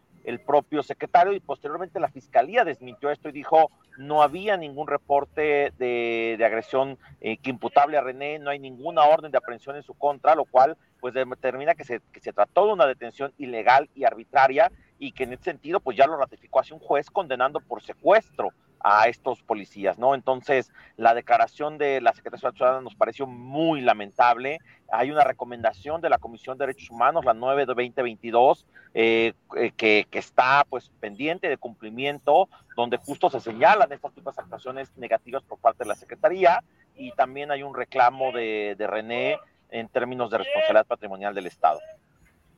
propio 0.46 0.82
secretario 0.84 1.34
y 1.34 1.42
posteriormente 1.42 2.00
la 2.00 2.08
fiscalía 2.08 2.64
desmintió 2.64 3.12
esto 3.12 3.28
y 3.28 3.34
dijo 3.34 3.70
no 3.98 4.24
había 4.24 4.56
ningún 4.56 4.88
reporte 4.88 5.74
de, 5.78 6.42
agresión 6.44 6.98
eh, 7.20 7.38
imputable 7.44 7.98
a 7.98 8.02
René, 8.02 8.40
no 8.40 8.50
hay 8.50 8.58
ninguna 8.58 9.04
orden 9.04 9.32
de 9.32 9.38
aprehensión 9.38 9.76
en 9.76 9.84
su 9.84 9.94
contra, 9.94 10.34
lo 10.34 10.46
cual 10.46 10.78
pues 11.02 11.14
determina 11.14 11.76
que 11.76 11.84
se, 11.84 12.00
que 12.14 12.22
se 12.22 12.32
trató 12.32 12.68
de 12.68 12.74
una 12.74 12.86
detención 12.86 13.34
ilegal 13.38 13.90
y 13.96 14.06
arbitraria 14.06 14.72
y 15.00 15.12
que 15.12 15.24
en 15.24 15.34
ese 15.34 15.44
sentido 15.44 15.80
pues 15.80 15.98
ya 15.98 16.08
lo 16.08 16.18
ratificó 16.18 16.60
hace 16.60 16.74
un 16.74 16.80
juez 16.80 17.10
condenando 17.10 17.60
por 17.60 17.82
secuestro 17.82 18.52
a 18.84 19.08
estos 19.08 19.42
policías, 19.42 19.98
¿no? 19.98 20.14
Entonces, 20.14 20.72
la 20.98 21.14
declaración 21.14 21.78
de 21.78 22.02
la 22.02 22.12
Secretaría 22.14 22.50
de 22.50 22.58
Ciudadana 22.58 22.82
nos 22.82 22.96
pareció 22.96 23.26
muy 23.26 23.80
lamentable. 23.80 24.60
Hay 24.92 25.10
una 25.10 25.24
recomendación 25.24 26.02
de 26.02 26.10
la 26.10 26.18
Comisión 26.18 26.58
de 26.58 26.68
Derechos 26.68 26.90
Humanos, 26.90 27.24
la 27.24 27.34
9 27.34 27.62
de 27.62 27.66
2022, 27.68 28.68
eh, 28.94 29.34
eh, 29.56 29.72
que, 29.72 30.06
está 30.12 30.66
pues 30.70 30.92
pendiente 31.00 31.48
de 31.48 31.58
cumplimiento, 31.58 32.50
donde 32.76 32.98
justo 32.98 33.30
se 33.30 33.40
señalan 33.40 33.92
estas 33.94 34.14
tipos 34.14 34.36
de 34.36 34.42
actuaciones 34.42 34.92
negativas 34.98 35.44
por 35.44 35.60
parte 35.60 35.86
de 35.86 35.90
la 35.90 35.96
Secretaría 35.96 36.62
y 36.96 37.12
también 37.14 37.52
hay 37.52 37.64
un 37.64 37.74
reclamo 37.74 38.34
de, 38.34 38.76
de 38.78 38.86
René 38.86 39.40
en 39.70 39.88
términos 39.88 40.30
de 40.30 40.40
responsabilidad 40.40 40.86
patrimonial 40.86 41.34
del 41.34 41.48
Estado. 41.48 41.80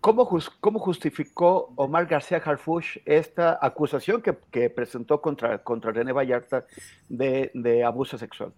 ¿Cómo, 0.05 0.29
¿Cómo, 0.59 0.77
justificó 0.77 1.73
Omar 1.77 2.05
García 2.05 2.37
Harfuch 2.37 2.97
esta 3.05 3.57
acusación 3.59 4.21
que, 4.21 4.69
presentó 4.69 5.19
contra, 5.19 5.57
contra 5.63 5.91
René 5.91 6.11
Vallarta 6.11 6.63
de, 7.09 7.49
de, 7.55 7.83
abuso 7.83 8.15
sexual? 8.19 8.53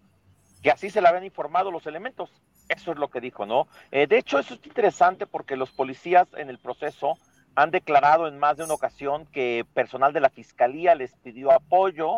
Que 0.61 0.71
así 0.71 0.89
se 0.89 0.99
le 0.99 1.07
habían 1.07 1.23
informado 1.23 1.71
los 1.71 1.87
elementos. 1.87 2.29
Eso 2.67 2.91
es 2.91 2.97
lo 2.97 3.07
que 3.07 3.21
dijo, 3.21 3.45
¿no? 3.45 3.69
Eh, 3.91 4.07
de 4.07 4.17
hecho, 4.17 4.39
eso 4.39 4.55
es 4.55 4.65
interesante 4.65 5.25
porque 5.25 5.55
los 5.55 5.71
policías 5.71 6.27
en 6.35 6.49
el 6.49 6.59
proceso 6.59 7.17
han 7.55 7.71
declarado 7.71 8.27
en 8.27 8.37
más 8.37 8.57
de 8.57 8.65
una 8.65 8.73
ocasión 8.73 9.25
que 9.27 9.65
personal 9.73 10.11
de 10.11 10.19
la 10.19 10.29
fiscalía 10.29 10.95
les 10.95 11.15
pidió 11.15 11.53
apoyo 11.53 12.17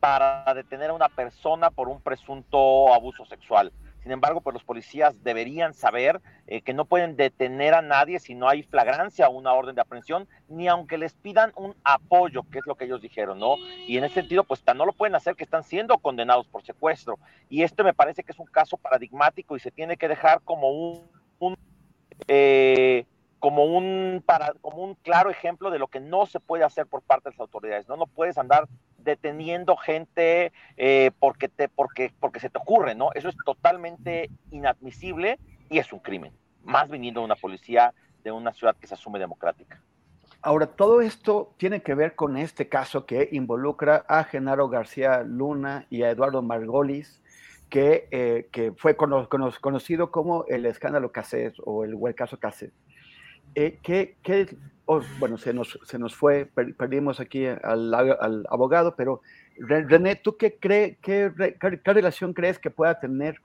para 0.00 0.52
detener 0.52 0.90
a 0.90 0.92
una 0.92 1.08
persona 1.08 1.70
por 1.70 1.88
un 1.88 2.02
presunto 2.02 2.92
abuso 2.92 3.24
sexual. 3.24 3.72
Sin 4.06 4.12
embargo, 4.12 4.40
pues 4.40 4.54
los 4.54 4.62
policías 4.62 5.20
deberían 5.24 5.74
saber 5.74 6.20
eh, 6.46 6.60
que 6.60 6.72
no 6.72 6.84
pueden 6.84 7.16
detener 7.16 7.74
a 7.74 7.82
nadie 7.82 8.20
si 8.20 8.36
no 8.36 8.48
hay 8.48 8.62
flagrancia 8.62 9.26
o 9.26 9.32
una 9.32 9.52
orden 9.52 9.74
de 9.74 9.80
aprehensión, 9.80 10.28
ni 10.46 10.68
aunque 10.68 10.96
les 10.96 11.14
pidan 11.14 11.50
un 11.56 11.74
apoyo, 11.82 12.44
que 12.44 12.60
es 12.60 12.66
lo 12.68 12.76
que 12.76 12.84
ellos 12.84 13.02
dijeron, 13.02 13.40
¿no? 13.40 13.56
Y 13.88 13.98
en 13.98 14.04
ese 14.04 14.14
sentido, 14.14 14.44
pues 14.44 14.62
no 14.76 14.86
lo 14.86 14.92
pueden 14.92 15.16
hacer, 15.16 15.34
que 15.34 15.42
están 15.42 15.64
siendo 15.64 15.98
condenados 15.98 16.46
por 16.46 16.62
secuestro. 16.62 17.18
Y 17.48 17.64
este 17.64 17.82
me 17.82 17.94
parece 17.94 18.22
que 18.22 18.30
es 18.30 18.38
un 18.38 18.46
caso 18.46 18.76
paradigmático 18.76 19.56
y 19.56 19.58
se 19.58 19.72
tiene 19.72 19.96
que 19.96 20.06
dejar 20.06 20.40
como 20.42 20.70
un, 20.70 21.56
eh, 22.28 23.06
como 23.46 23.62
un 23.62 24.24
como 24.60 24.82
un 24.82 24.96
claro 24.96 25.30
ejemplo 25.30 25.70
de 25.70 25.78
lo 25.78 25.86
que 25.86 26.00
no 26.00 26.26
se 26.26 26.40
puede 26.40 26.64
hacer 26.64 26.84
por 26.86 27.02
parte 27.02 27.28
de 27.28 27.34
las 27.34 27.40
autoridades. 27.40 27.88
No, 27.88 27.96
no 27.96 28.08
puedes 28.08 28.38
andar 28.38 28.66
deteniendo 28.98 29.76
gente 29.76 30.52
eh, 30.76 31.12
porque, 31.20 31.46
te, 31.46 31.68
porque, 31.68 32.12
porque 32.18 32.40
se 32.40 32.50
te 32.50 32.58
ocurre, 32.58 32.96
¿no? 32.96 33.10
Eso 33.14 33.28
es 33.28 33.36
totalmente 33.44 34.30
inadmisible 34.50 35.38
y 35.70 35.78
es 35.78 35.92
un 35.92 36.00
crimen, 36.00 36.32
más 36.64 36.90
viniendo 36.90 37.20
de 37.20 37.26
una 37.26 37.36
policía 37.36 37.94
de 38.24 38.32
una 38.32 38.52
ciudad 38.52 38.74
que 38.74 38.88
se 38.88 38.94
asume 38.94 39.20
democrática. 39.20 39.80
Ahora, 40.42 40.66
todo 40.66 41.00
esto 41.00 41.54
tiene 41.56 41.82
que 41.82 41.94
ver 41.94 42.16
con 42.16 42.36
este 42.36 42.68
caso 42.68 43.06
que 43.06 43.28
involucra 43.30 44.04
a 44.08 44.24
Genaro 44.24 44.68
García 44.68 45.22
Luna 45.22 45.86
y 45.88 46.02
a 46.02 46.10
Eduardo 46.10 46.42
Margolis, 46.42 47.22
que, 47.70 48.08
eh, 48.10 48.48
que 48.50 48.72
fue 48.72 48.96
conocido 48.96 50.10
como 50.10 50.44
el 50.46 50.66
escándalo 50.66 51.12
Cassés 51.12 51.54
o 51.64 51.84
el, 51.84 51.94
o 51.94 52.08
el 52.08 52.16
caso 52.16 52.40
Cassés. 52.40 52.72
Eh, 53.54 53.78
¿qué, 53.82 54.16
qué, 54.22 54.56
oh, 54.86 55.00
bueno, 55.18 55.38
se 55.38 55.52
nos, 55.52 55.78
se 55.84 55.98
nos 55.98 56.14
fue, 56.14 56.46
perdimos 56.46 57.20
aquí 57.20 57.46
al, 57.46 57.94
abogado, 58.48 58.94
pero 58.96 59.20
René, 59.58 60.16
¿tú 60.16 60.36
qué, 60.36 60.56
cree, 60.58 60.98
qué, 61.02 61.32
qué, 61.60 61.92
relación 61.92 62.32
crees 62.32 62.58
que 62.58 62.70
pueda 62.70 62.98
tener 62.98 63.40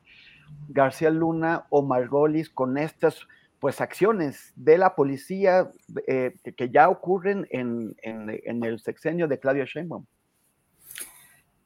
García 0.70 1.10
Luna 1.10 1.66
o 1.70 1.82
Margolis 1.82 2.50
con 2.50 2.78
estas 2.78 3.28
pues 3.60 3.80
acciones 3.80 4.54
de 4.56 4.78
la 4.78 4.96
policía 4.96 5.70
eh, 6.08 6.34
que, 6.58 6.70
ya 6.70 6.90
ocurren 6.90 7.48
en, 7.52 7.96
en, 8.02 8.42
en, 8.44 8.64
el 8.64 8.80
sexenio 8.80 9.28
de 9.28 9.40
Claudia 9.40 9.66
Sheinbaum? 9.66 10.06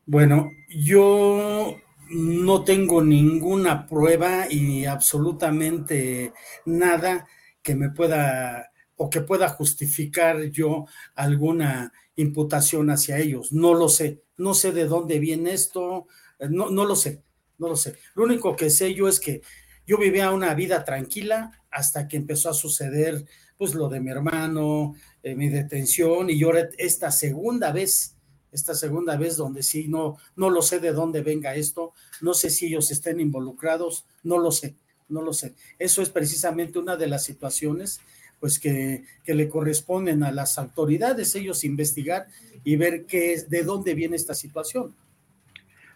Bueno, 0.06 0.52
yo 0.70 1.78
no 2.10 2.64
tengo 2.64 3.02
ninguna 3.02 3.88
prueba 3.88 4.46
y 4.50 4.86
absolutamente 4.86 6.34
nada 6.66 7.26
que 7.66 7.76
me 7.76 7.90
pueda 7.90 8.72
o 8.96 9.10
que 9.10 9.22
pueda 9.22 9.50
justificar 9.50 10.42
yo 10.52 10.86
alguna 11.16 11.92
imputación 12.16 12.90
hacia 12.92 13.18
ellos. 13.18 13.52
No 13.52 13.74
lo 13.74 13.90
sé, 13.90 14.22
no 14.38 14.54
sé 14.54 14.72
de 14.72 14.86
dónde 14.86 15.20
viene 15.20 15.52
esto, 15.52 16.08
eh, 16.40 16.48
no, 16.50 16.70
no 16.70 16.86
lo 16.86 16.96
sé, 16.96 17.24
no 17.58 17.68
lo 17.68 17.76
sé. 17.76 17.96
Lo 18.14 18.24
único 18.24 18.56
que 18.56 18.70
sé 18.70 18.94
yo 18.94 19.10
es 19.10 19.20
que 19.20 19.42
yo 19.86 19.98
vivía 19.98 20.32
una 20.32 20.54
vida 20.54 20.86
tranquila 20.86 21.52
hasta 21.72 22.08
que 22.08 22.18
empezó 22.18 22.52
a 22.52 22.54
suceder 22.54 23.26
pues 23.58 23.74
lo 23.74 23.90
de 23.90 24.00
mi 24.00 24.12
hermano, 24.12 24.94
eh, 25.24 25.36
mi 25.36 25.50
detención 25.50 26.30
y 26.30 26.38
yo 26.38 26.52
esta 26.78 27.10
segunda 27.10 27.72
vez, 27.72 28.16
esta 28.52 28.76
segunda 28.76 29.18
vez 29.18 29.38
donde 29.38 29.64
sí 29.64 29.88
no, 29.88 30.18
no 30.36 30.50
lo 30.50 30.62
sé 30.62 30.80
de 30.80 30.94
dónde 30.94 31.22
venga 31.22 31.56
esto, 31.56 31.94
no 32.22 32.34
sé 32.36 32.50
si 32.50 32.68
ellos 32.68 32.92
estén 32.92 33.20
involucrados, 33.20 34.06
no 34.24 34.38
lo 34.38 34.52
sé 34.52 34.78
no 35.08 35.22
lo 35.22 35.34
sé. 35.34 35.54
Eso 35.80 36.02
es 36.02 36.10
precisamente 36.10 36.80
una 36.80 36.96
de 36.96 37.08
las 37.08 37.24
situaciones 37.24 38.02
pues 38.40 38.60
que, 38.60 39.04
le 39.26 39.50
corresponden 39.50 40.24
a 40.24 40.32
las 40.32 40.58
autoridades, 40.58 41.36
ellos 41.36 41.64
investigar 41.64 42.28
y 42.64 42.76
ver 42.76 43.06
qué 43.06 43.34
es, 43.34 43.50
de 43.50 43.64
dónde 43.64 43.94
viene 43.94 44.16
esta 44.16 44.34
situación. 44.34 44.96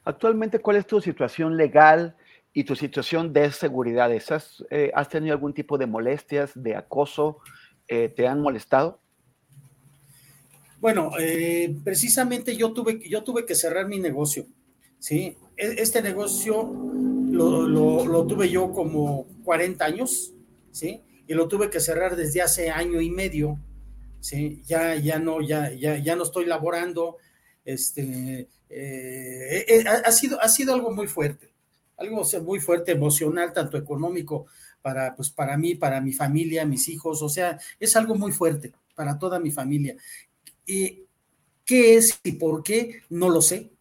Actualmente, 0.03 0.60
¿cuál 0.60 0.78
es 0.78 0.88
tu 0.88 1.01
situación 1.01 1.57
legal 1.57 2.16
y 2.53 2.64
tu 2.64 2.76
situación 2.76 3.34
de 3.34 3.51
seguridad? 3.51 4.12
¿Has, 4.12 4.64
eh, 4.72 4.91
¿has 4.95 5.10
tenido 5.10 5.34
algún 5.34 5.53
tipo 5.53 5.78
de 5.78 5.86
molestias, 5.86 6.51
de 6.55 6.76
acoso? 6.76 7.39
Eh, 7.88 8.10
¿Te 8.10 8.28
han 8.28 8.41
molestado? 8.41 8.99
Bueno, 10.80 11.12
eh, 11.20 11.76
precisamente 11.84 12.55
yo 12.55 12.72
tuve, 12.72 12.99
yo 13.07 13.24
tuve 13.24 13.45
que 13.45 13.53
cerrar 13.53 13.88
mi 13.88 13.99
negocio, 13.99 14.47
¿sí? 14.97 15.38
E, 15.57 15.76
este 15.78 16.01
negocio 16.01 16.74
lo, 17.40 18.26
tuve 18.26 18.50
yo 18.50 18.72
como 18.72 19.28
40 19.44 19.86
años, 19.86 20.34
¿sí? 20.72 21.02
Y 21.28 21.34
lo 21.34 21.48
tuve 21.48 21.70
que 21.70 21.80
cerrar 21.80 22.16
desde 22.16 22.42
hace 22.42 22.70
año 22.70 23.02
y 23.02 23.10
medio, 23.10 23.60
¿sí? 24.20 24.62
Ya, 24.66 24.96
ya, 24.96 25.20
no, 25.20 25.42
ya, 25.42 25.72
ya, 25.72 25.98
ya 25.98 26.16
no 26.16 26.24
estoy 26.24 26.46
laborando, 26.46 27.18
este, 27.64 28.48
eh, 28.70 29.66
eh, 29.68 29.84
ha, 29.88 30.12
sido, 30.12 30.42
ha 30.42 30.50
sido 30.50 30.74
algo 30.74 30.92
muy 30.92 31.08
fuerte, 31.08 31.54
algo 31.98 32.24
muy 32.44 32.60
fuerte, 32.60 32.92
emocional, 32.92 33.54
tanto 33.54 33.78
económico 33.78 34.48
para, 34.82 35.16
pues, 35.16 35.30
para 35.30 35.58
mí, 35.58 35.76
para 35.76 36.02
mi 36.02 36.14
familia, 36.14 36.66
mis 36.66 36.88
hijos, 36.88 37.22
o 37.22 37.30
sea, 37.30 37.60
es 37.80 37.96
algo 37.96 38.16
muy 38.16 38.32
fuerte 38.32 38.74
para 38.96 39.18
toda 39.18 39.40
mi 39.40 39.52
familia. 39.52 39.96
¿Y 40.66 41.06
qué 41.66 41.96
es 41.96 42.20
y 42.24 42.34
por 42.34 42.64
qué? 42.64 43.04
No 43.10 43.30
lo 43.30 43.42
sé, 43.42 43.72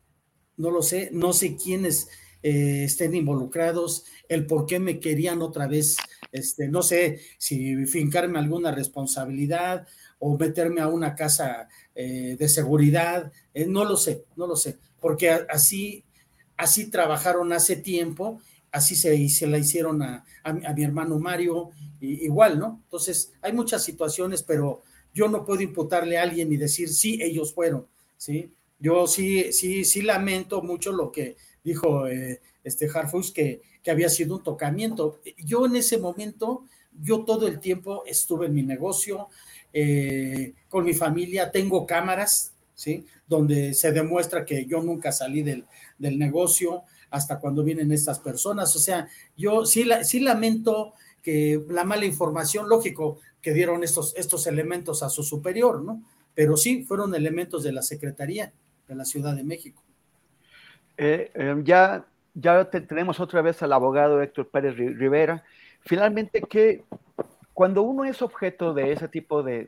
no 0.56 0.70
lo 0.70 0.82
sé, 0.82 1.10
no 1.12 1.32
sé 1.32 1.56
quiénes 1.56 2.08
eh, 2.42 2.84
estén 2.84 3.14
involucrados, 3.14 4.04
el 4.28 4.46
por 4.46 4.66
qué 4.66 4.78
me 4.78 5.00
querían 5.00 5.42
otra 5.42 5.66
vez, 5.66 5.96
este, 6.30 6.68
no 6.68 6.82
sé 6.82 7.20
si 7.36 7.86
fincarme 7.86 8.38
alguna 8.38 8.70
responsabilidad 8.70 9.86
o 10.20 10.36
meterme 10.38 10.80
a 10.80 10.88
una 10.88 11.14
casa 11.14 11.68
eh, 11.94 12.36
de 12.38 12.48
seguridad, 12.48 13.32
eh, 13.54 13.66
no 13.66 13.84
lo 13.84 13.96
sé, 13.96 14.24
no 14.36 14.46
lo 14.46 14.54
sé, 14.54 14.78
porque 15.00 15.30
así, 15.30 16.04
así 16.56 16.90
trabajaron 16.90 17.52
hace 17.52 17.76
tiempo, 17.76 18.40
así 18.70 18.94
se, 18.94 19.28
se 19.28 19.46
la 19.46 19.58
hicieron 19.58 20.02
a, 20.02 20.24
mi 20.76 20.84
hermano 20.84 21.18
Mario, 21.18 21.70
igual, 22.00 22.58
¿no? 22.58 22.80
Entonces, 22.84 23.32
hay 23.42 23.52
muchas 23.52 23.82
situaciones, 23.84 24.42
pero 24.42 24.82
yo 25.12 25.28
no 25.28 25.44
puedo 25.44 25.60
imputarle 25.62 26.18
a 26.18 26.22
alguien 26.22 26.52
y 26.52 26.56
decir, 26.56 26.88
sí, 26.88 27.18
ellos 27.20 27.52
fueron, 27.52 27.86
¿sí? 28.16 28.52
Yo 28.78 29.06
sí, 29.08 29.52
sí, 29.52 29.84
sí 29.84 30.02
lamento 30.02 30.62
mucho 30.62 30.92
lo 30.92 31.10
que 31.10 31.36
dijo 31.64 32.06
eh, 32.06 32.40
este 32.64 32.88
Harfus 32.92 33.32
que, 33.32 33.62
que 33.82 33.90
había 33.90 34.08
sido 34.08 34.36
un 34.36 34.42
tocamiento. 34.42 35.20
Yo 35.38 35.66
en 35.66 35.76
ese 35.76 35.98
momento, 35.98 36.64
yo 37.00 37.24
todo 37.24 37.46
el 37.46 37.60
tiempo 37.60 38.04
estuve 38.06 38.46
en 38.46 38.54
mi 38.54 38.62
negocio, 38.62 39.28
eh, 39.72 40.54
con 40.68 40.84
mi 40.84 40.94
familia, 40.94 41.50
tengo 41.50 41.86
cámaras, 41.86 42.52
¿sí? 42.74 43.04
Donde 43.26 43.74
se 43.74 43.92
demuestra 43.92 44.44
que 44.44 44.64
yo 44.66 44.82
nunca 44.82 45.12
salí 45.12 45.42
del, 45.42 45.64
del 45.98 46.18
negocio 46.18 46.84
hasta 47.10 47.38
cuando 47.38 47.62
vienen 47.62 47.92
estas 47.92 48.18
personas. 48.18 48.74
O 48.76 48.78
sea, 48.78 49.08
yo 49.36 49.66
sí, 49.66 49.84
la, 49.84 50.04
sí 50.04 50.20
lamento 50.20 50.94
que 51.22 51.62
la 51.68 51.84
mala 51.84 52.06
información, 52.06 52.68
lógico, 52.68 53.18
que 53.42 53.52
dieron 53.52 53.84
estos, 53.84 54.14
estos 54.16 54.46
elementos 54.46 55.02
a 55.02 55.08
su 55.08 55.22
superior, 55.22 55.82
¿no? 55.82 56.02
Pero 56.34 56.56
sí 56.56 56.84
fueron 56.84 57.14
elementos 57.14 57.62
de 57.62 57.72
la 57.72 57.82
Secretaría 57.82 58.52
de 58.86 58.94
la 58.94 59.04
Ciudad 59.04 59.34
de 59.34 59.44
México. 59.44 59.82
Eh, 60.98 61.30
em, 61.34 61.64
ya 61.64 62.04
ya 62.40 62.64
tenemos 62.70 63.18
otra 63.20 63.42
vez 63.42 63.62
al 63.62 63.72
abogado 63.72 64.22
Héctor 64.22 64.48
Pérez 64.48 64.76
Rivera. 64.76 65.44
Finalmente, 65.80 66.40
que 66.42 66.84
cuando 67.52 67.82
uno 67.82 68.04
es 68.04 68.22
objeto 68.22 68.74
de 68.74 68.92
ese 68.92 69.08
tipo 69.08 69.42
de, 69.42 69.66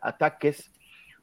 ataques 0.00 0.72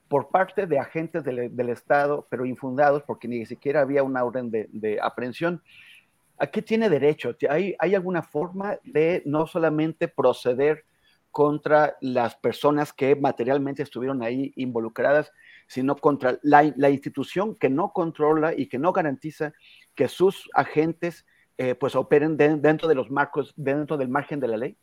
por 0.08 0.30
parte 0.30 0.68
de 0.68 0.78
agentes 0.78 1.24
del, 1.24 1.70
Estado, 1.70 2.28
pero 2.30 2.46
infundados, 2.46 3.02
porque 3.04 3.28
ni 3.28 3.46
siquiera 3.46 3.82
había 3.82 4.04
una 4.04 4.24
orden 4.24 4.52
de, 4.52 5.00
aprehensión, 5.02 5.62
¿a 6.38 6.48
qué 6.48 6.62
tiene 6.62 6.90
derecho? 6.90 7.36
¿Hay, 7.50 7.76
¿Hay 7.80 7.96
alguna 7.96 8.22
forma 8.22 8.78
de 8.84 9.24
no 9.26 9.48
solamente 9.48 10.08
proceder 10.08 10.86
contra 11.32 11.98
las 12.02 12.36
personas 12.36 12.94
que 12.94 13.16
materialmente 13.16 13.82
estuvieron 13.84 14.22
ahí 14.22 14.54
involucradas, 14.56 15.32
sino 15.68 15.96
contra 15.96 16.38
la, 16.42 16.90
institución 16.90 17.56
que 17.56 17.70
no 17.70 17.92
controla 17.92 18.54
y 18.56 18.68
que 18.68 18.78
no 18.78 18.94
garantiza 18.94 19.54
que 19.96 20.08
sus 20.08 20.50
agentes 20.54 21.26
eh, 21.58 21.76
pues 21.76 21.96
operen 21.96 22.38
dentro 22.38 22.88
de 22.88 22.96
los 22.96 23.10
marcos, 23.10 23.54
dentro 23.56 23.98
del 23.98 24.10
margen 24.10 24.40
de 24.40 24.48
la 24.48 24.58
ley? 24.58 24.78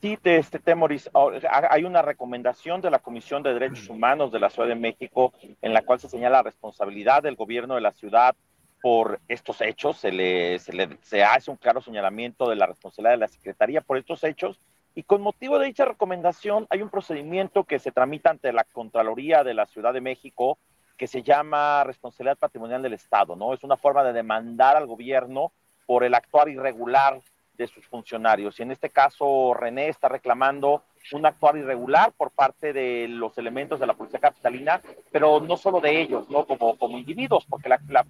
Sí, 0.00 0.18
este, 0.24 0.58
Temoris, 0.58 1.10
hay 1.50 1.84
una 1.84 2.02
recomendación 2.02 2.80
de 2.80 2.90
la 2.90 2.98
Comisión 2.98 3.42
de 3.42 3.54
Derechos 3.54 3.88
Humanos 3.88 4.30
de 4.30 4.38
la 4.38 4.50
Ciudad 4.50 4.68
de 4.68 4.74
México 4.74 5.32
en 5.62 5.72
la 5.72 5.82
cual 5.82 5.98
se 5.98 6.08
señala 6.08 6.38
la 6.38 6.42
responsabilidad 6.42 7.22
del 7.22 7.34
gobierno 7.34 7.74
de 7.74 7.80
la 7.80 7.92
ciudad 7.92 8.36
por 8.82 9.20
estos 9.26 9.60
hechos, 9.62 9.96
se 9.96 10.12
le, 10.12 10.58
se 10.58 10.72
le 10.72 10.98
se 11.02 11.24
hace 11.24 11.50
un 11.50 11.56
claro 11.56 11.80
señalamiento 11.80 12.48
de 12.48 12.56
la 12.56 12.66
responsabilidad 12.66 13.14
de 13.14 13.20
la 13.20 13.28
Secretaría 13.28 13.80
por 13.80 13.96
estos 13.96 14.22
hechos 14.22 14.60
y 14.96 15.02
con 15.02 15.20
motivo 15.20 15.58
de 15.58 15.66
dicha 15.66 15.84
recomendación 15.84 16.66
hay 16.70 16.80
un 16.80 16.88
procedimiento 16.88 17.64
que 17.64 17.78
se 17.78 17.92
tramita 17.92 18.30
ante 18.30 18.50
la 18.50 18.64
Contraloría 18.64 19.44
de 19.44 19.52
la 19.52 19.66
Ciudad 19.66 19.92
de 19.92 20.00
México 20.00 20.58
que 20.96 21.06
se 21.06 21.22
llama 21.22 21.84
responsabilidad 21.84 22.38
patrimonial 22.38 22.80
del 22.80 22.94
Estado, 22.94 23.36
¿no? 23.36 23.52
Es 23.52 23.62
una 23.62 23.76
forma 23.76 24.02
de 24.02 24.14
demandar 24.14 24.74
al 24.74 24.86
gobierno 24.86 25.52
por 25.84 26.02
el 26.02 26.14
actuar 26.14 26.48
irregular 26.48 27.20
de 27.58 27.66
sus 27.66 27.86
funcionarios. 27.86 28.58
Y 28.58 28.62
en 28.62 28.70
este 28.70 28.88
caso, 28.88 29.52
René 29.52 29.90
está 29.90 30.08
reclamando 30.08 30.82
un 31.12 31.26
actuar 31.26 31.58
irregular 31.58 32.12
por 32.16 32.30
parte 32.30 32.72
de 32.72 33.06
los 33.06 33.36
elementos 33.36 33.78
de 33.78 33.86
la 33.86 33.92
Policía 33.92 34.18
Capitalina, 34.18 34.80
pero 35.12 35.40
no 35.40 35.58
solo 35.58 35.78
de 35.82 36.00
ellos, 36.00 36.30
¿no? 36.30 36.46
Como, 36.46 36.78
como 36.78 36.96
individuos, 36.96 37.44
porque 37.44 37.68
la, 37.68 37.78
la, 37.88 38.06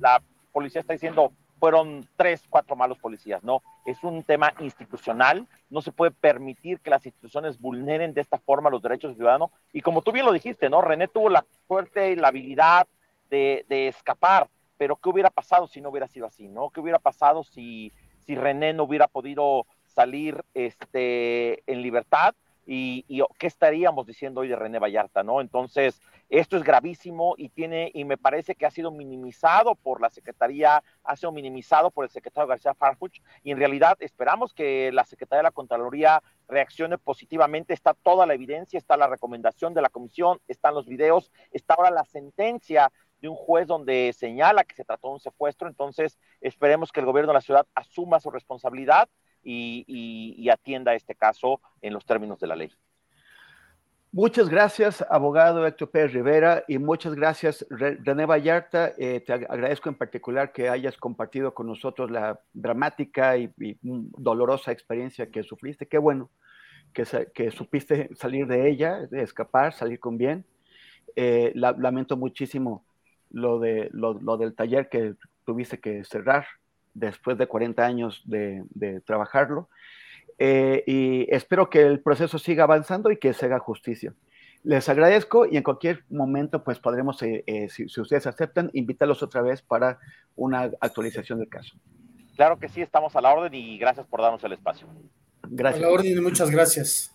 la 0.00 0.22
policía 0.50 0.80
está 0.80 0.94
diciendo, 0.94 1.32
fueron 1.62 2.08
tres, 2.16 2.42
cuatro 2.50 2.74
malos 2.74 2.98
policías, 2.98 3.44
¿no? 3.44 3.62
Es 3.86 4.02
un 4.02 4.24
tema 4.24 4.52
institucional, 4.58 5.46
no 5.70 5.80
se 5.80 5.92
puede 5.92 6.10
permitir 6.10 6.80
que 6.80 6.90
las 6.90 7.06
instituciones 7.06 7.60
vulneren 7.60 8.14
de 8.14 8.20
esta 8.20 8.36
forma 8.36 8.68
los 8.68 8.82
derechos 8.82 9.10
del 9.10 9.18
ciudadano. 9.18 9.52
Y 9.72 9.80
como 9.80 10.02
tú 10.02 10.10
bien 10.10 10.26
lo 10.26 10.32
dijiste, 10.32 10.68
¿no? 10.68 10.80
René 10.80 11.06
tuvo 11.06 11.28
la 11.28 11.46
suerte 11.68 12.10
y 12.10 12.16
la 12.16 12.26
habilidad 12.26 12.88
de, 13.30 13.64
de 13.68 13.86
escapar, 13.86 14.48
pero 14.76 14.96
¿qué 14.96 15.08
hubiera 15.08 15.30
pasado 15.30 15.68
si 15.68 15.80
no 15.80 15.90
hubiera 15.90 16.08
sido 16.08 16.26
así, 16.26 16.48
¿no? 16.48 16.70
¿Qué 16.70 16.80
hubiera 16.80 16.98
pasado 16.98 17.44
si, 17.44 17.92
si 18.26 18.34
René 18.34 18.72
no 18.72 18.82
hubiera 18.82 19.06
podido 19.06 19.64
salir 19.84 20.42
este, 20.54 21.62
en 21.70 21.80
libertad? 21.80 22.34
y, 22.66 23.22
qué 23.38 23.46
estaríamos 23.46 24.06
diciendo 24.06 24.40
hoy 24.40 24.48
de 24.48 24.56
René 24.56 24.78
Vallarta, 24.78 25.22
¿no? 25.22 25.40
Entonces, 25.40 26.00
esto 26.32 26.56
es 26.56 26.62
gravísimo 26.62 27.34
y 27.36 27.50
tiene, 27.50 27.90
y 27.92 28.04
me 28.04 28.16
parece 28.16 28.54
que 28.54 28.64
ha 28.64 28.70
sido 28.70 28.90
minimizado 28.90 29.74
por 29.74 30.00
la 30.00 30.08
Secretaría, 30.08 30.82
ha 31.04 31.16
sido 31.16 31.30
minimizado 31.30 31.90
por 31.90 32.06
el 32.06 32.10
secretario 32.10 32.48
García 32.48 32.72
Farfuch, 32.72 33.20
y 33.42 33.50
en 33.50 33.58
realidad 33.58 33.98
esperamos 34.00 34.54
que 34.54 34.90
la 34.92 35.04
Secretaría 35.04 35.40
de 35.40 35.48
la 35.48 35.50
Contraloría 35.50 36.22
reaccione 36.48 36.96
positivamente. 36.96 37.74
Está 37.74 37.92
toda 37.92 38.24
la 38.24 38.32
evidencia, 38.32 38.78
está 38.78 38.96
la 38.96 39.08
recomendación 39.08 39.74
de 39.74 39.82
la 39.82 39.90
comisión, 39.90 40.40
están 40.48 40.74
los 40.74 40.86
videos, 40.86 41.30
está 41.50 41.74
ahora 41.74 41.90
la 41.90 42.06
sentencia 42.06 42.90
de 43.20 43.28
un 43.28 43.36
juez 43.36 43.66
donde 43.66 44.14
señala 44.14 44.64
que 44.64 44.74
se 44.74 44.84
trató 44.86 45.08
de 45.08 45.14
un 45.14 45.20
secuestro. 45.20 45.68
Entonces, 45.68 46.18
esperemos 46.40 46.92
que 46.92 47.00
el 47.00 47.06
gobierno 47.06 47.32
de 47.32 47.34
la 47.34 47.40
ciudad 47.42 47.66
asuma 47.74 48.20
su 48.20 48.30
responsabilidad 48.30 49.06
y, 49.42 50.48
atienda 50.48 50.94
este 50.94 51.14
caso 51.14 51.60
en 51.82 51.92
los 51.92 52.06
términos 52.06 52.40
de 52.40 52.46
la 52.46 52.56
ley. 52.56 52.72
Muchas 54.14 54.50
gracias, 54.50 55.02
abogado 55.08 55.66
Héctor 55.66 55.90
Pérez 55.90 56.12
Rivera, 56.12 56.64
y 56.68 56.76
muchas 56.76 57.14
gracias, 57.14 57.64
René 57.70 58.26
Vallarta. 58.26 58.92
Eh, 58.98 59.20
te 59.26 59.32
agradezco 59.32 59.88
en 59.88 59.94
particular 59.94 60.52
que 60.52 60.68
hayas 60.68 60.98
compartido 60.98 61.54
con 61.54 61.66
nosotros 61.66 62.10
la 62.10 62.38
dramática 62.52 63.38
y, 63.38 63.50
dolorosa 63.80 64.70
experiencia 64.70 65.30
que 65.30 65.42
sufriste. 65.42 65.86
Qué 65.86 65.96
bueno 65.96 66.30
que, 66.92 67.50
supiste 67.52 68.10
salir 68.14 68.46
de 68.46 68.68
ella, 68.68 69.06
de 69.06 69.22
escapar, 69.22 69.72
salir 69.72 69.98
con 69.98 70.18
bien. 70.18 70.44
Eh, 71.16 71.52
lamento 71.54 72.18
muchísimo 72.18 72.84
lo, 73.30 73.58
de, 73.60 73.88
lo 73.92 74.36
del 74.36 74.54
taller 74.54 74.90
que 74.90 75.14
tuviste 75.46 75.80
que 75.80 76.04
cerrar 76.04 76.46
después 76.94 77.38
de 77.38 77.46
40 77.46 77.84
años 77.84 78.22
de, 78.26 79.02
trabajarlo. 79.06 79.68
Eh, 80.38 80.82
y 80.86 81.34
espero 81.34 81.70
que 81.70 81.82
el 81.82 82.00
proceso 82.00 82.38
siga 82.38 82.64
avanzando 82.64 83.10
y 83.10 83.18
que 83.18 83.32
se 83.32 83.46
haga 83.46 83.58
justicia. 83.58 84.14
Les 84.64 84.88
agradezco 84.88 85.46
y 85.46 85.56
en 85.56 85.62
cualquier 85.62 86.04
momento 86.08 86.62
pues 86.62 86.78
podremos, 86.78 87.22
eh, 87.22 87.42
eh, 87.46 87.68
si, 87.68 87.84
ustedes 87.84 88.26
aceptan, 88.26 88.70
invitarlos 88.72 89.22
otra 89.22 89.42
vez 89.42 89.60
para 89.62 89.98
una 90.36 90.70
actualización 90.80 91.40
del 91.40 91.48
caso. 91.48 91.76
Claro 92.36 92.58
que 92.58 92.68
sí, 92.68 92.80
estamos 92.80 93.14
a 93.16 93.20
la 93.20 93.32
orden 93.32 93.52
y 93.54 93.76
gracias 93.78 94.06
por 94.06 94.22
darnos 94.22 94.42
el 94.44 94.52
espacio. 94.52 94.86
Gracias. 95.48 95.82
A 95.82 95.86
la 95.86 95.92
orden 95.92 96.16
y 96.16 96.20
muchas 96.20 96.50
gracias. 96.50 97.12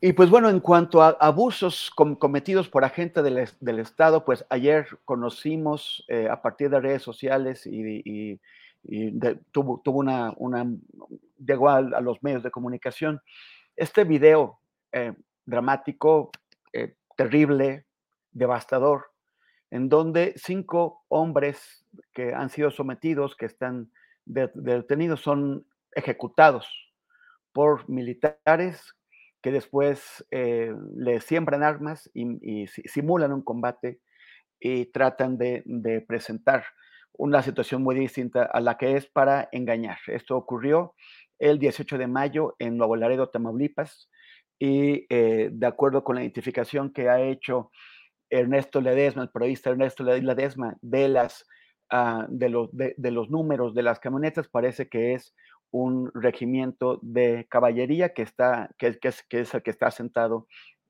Y 0.00 0.12
pues 0.12 0.28
bueno, 0.28 0.50
en 0.50 0.60
cuanto 0.60 1.02
a 1.02 1.16
abusos 1.20 1.90
cometidos 1.90 2.68
por 2.68 2.84
agentes 2.84 3.24
del, 3.24 3.78
Estado, 3.78 4.24
pues 4.24 4.44
ayer 4.50 4.86
conocimos 5.04 6.04
eh, 6.08 6.28
a 6.30 6.42
partir 6.42 6.68
de 6.68 6.80
redes 6.80 7.02
sociales 7.02 7.66
y, 7.66 8.40
tuvo, 9.52 9.80
tuvo 9.84 9.98
una, 9.98 10.32
una, 10.36 10.66
llegó 11.38 11.68
a, 11.68 11.80
los 11.80 12.22
medios 12.22 12.42
de 12.42 12.50
comunicación. 12.50 13.20
Este 13.76 14.04
video 14.04 14.58
eh, 14.92 15.12
dramático, 15.44 16.30
eh, 16.72 16.94
terrible, 17.16 17.86
devastador, 18.32 19.06
en 19.70 19.88
donde 19.88 20.34
cinco 20.36 21.04
hombres 21.08 21.84
que 22.12 22.32
han 22.34 22.50
sido 22.50 22.70
sometidos, 22.70 23.36
que 23.36 23.46
están 23.46 23.90
detenidos, 24.24 25.20
son 25.20 25.66
ejecutados 25.92 26.68
por 27.52 27.88
militares 27.88 28.94
que 29.42 29.52
después 29.52 30.26
eh, 30.30 30.74
le 30.96 31.20
siembran 31.20 31.62
armas 31.62 32.10
y, 32.12 32.66
simulan 32.66 33.32
un 33.32 33.42
combate 33.42 34.00
y 34.58 34.86
tratan 34.86 35.38
de, 35.38 36.04
presentar 36.08 36.64
una 37.18 37.42
situación 37.42 37.82
muy 37.82 37.94
distinta 37.94 38.44
a 38.44 38.60
la 38.60 38.76
que 38.76 38.96
es 38.96 39.06
para 39.06 39.48
engañar. 39.52 39.98
Esto 40.06 40.36
ocurrió 40.36 40.94
el 41.38 41.58
18 41.58 41.98
de 41.98 42.06
mayo 42.06 42.54
en 42.58 42.76
Nuevo 42.76 42.96
Laredo, 42.96 43.28
Tamaulipas, 43.28 44.10
y 44.58 45.06
eh, 45.10 45.50
de 45.52 45.66
acuerdo 45.66 46.02
con 46.02 46.16
la 46.16 46.22
identificación 46.22 46.92
que 46.92 47.08
ha 47.08 47.20
hecho 47.20 47.70
Ernesto 48.30 48.80
Ledesma, 48.80 49.22
el 49.22 49.30
periodista 49.30 49.70
Ernesto 49.70 50.02
Ledesma, 50.02 50.76
de, 50.80 51.08
las, 51.08 51.46
ah, 51.90 52.26
de, 52.28 52.48
los, 52.48 53.30
números 53.30 53.74
de 53.74 53.82
las 53.82 54.00
camionetas, 54.00 54.48
parece 54.48 54.88
que 54.88 55.14
es 55.14 55.34
un 55.70 56.10
regimiento 56.14 56.98
de 57.02 57.46
caballería 57.50 58.14
que, 58.14 58.22
está, 58.22 58.70
que, 58.78 58.98
es, 59.02 59.22
que 59.28 59.40
es 59.40 59.54
el 59.54 59.62
que 59.62 59.70
está 59.70 59.90
sentado 59.90 60.46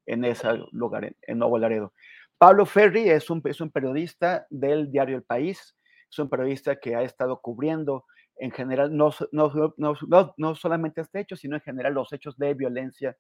en 0.07 0.25
ese 0.25 0.49
lugar, 0.71 1.15
en, 1.23 1.39
Nuevo 1.39 1.59
Laredo. 1.59 1.93
Pablo 2.39 2.67
Ferri 2.67 3.09
es 3.09 3.31
un, 3.31 3.43
es 3.45 3.61
un 3.61 3.71
periodista 3.71 4.47
del 4.51 4.91
diario 4.93 5.17
El 5.17 5.23
País, 5.23 5.76
es 6.17 6.25
un 6.25 6.31
periodista 6.31 6.77
que 6.77 6.97
ha 6.97 7.03
estado 7.03 7.41
cubriendo 7.41 8.05
en 8.39 8.51
general, 8.51 8.95
no, 8.95 9.11
no, 9.33 9.75
no, 9.77 10.35
no 10.37 10.55
solamente 10.55 11.01
este 11.01 11.21
hecho, 11.21 11.37
sino 11.37 11.57
en 11.57 11.63
general 11.63 11.95
los 11.95 12.13
hechos 12.13 12.37
de 12.37 12.55
violencia 12.55 13.17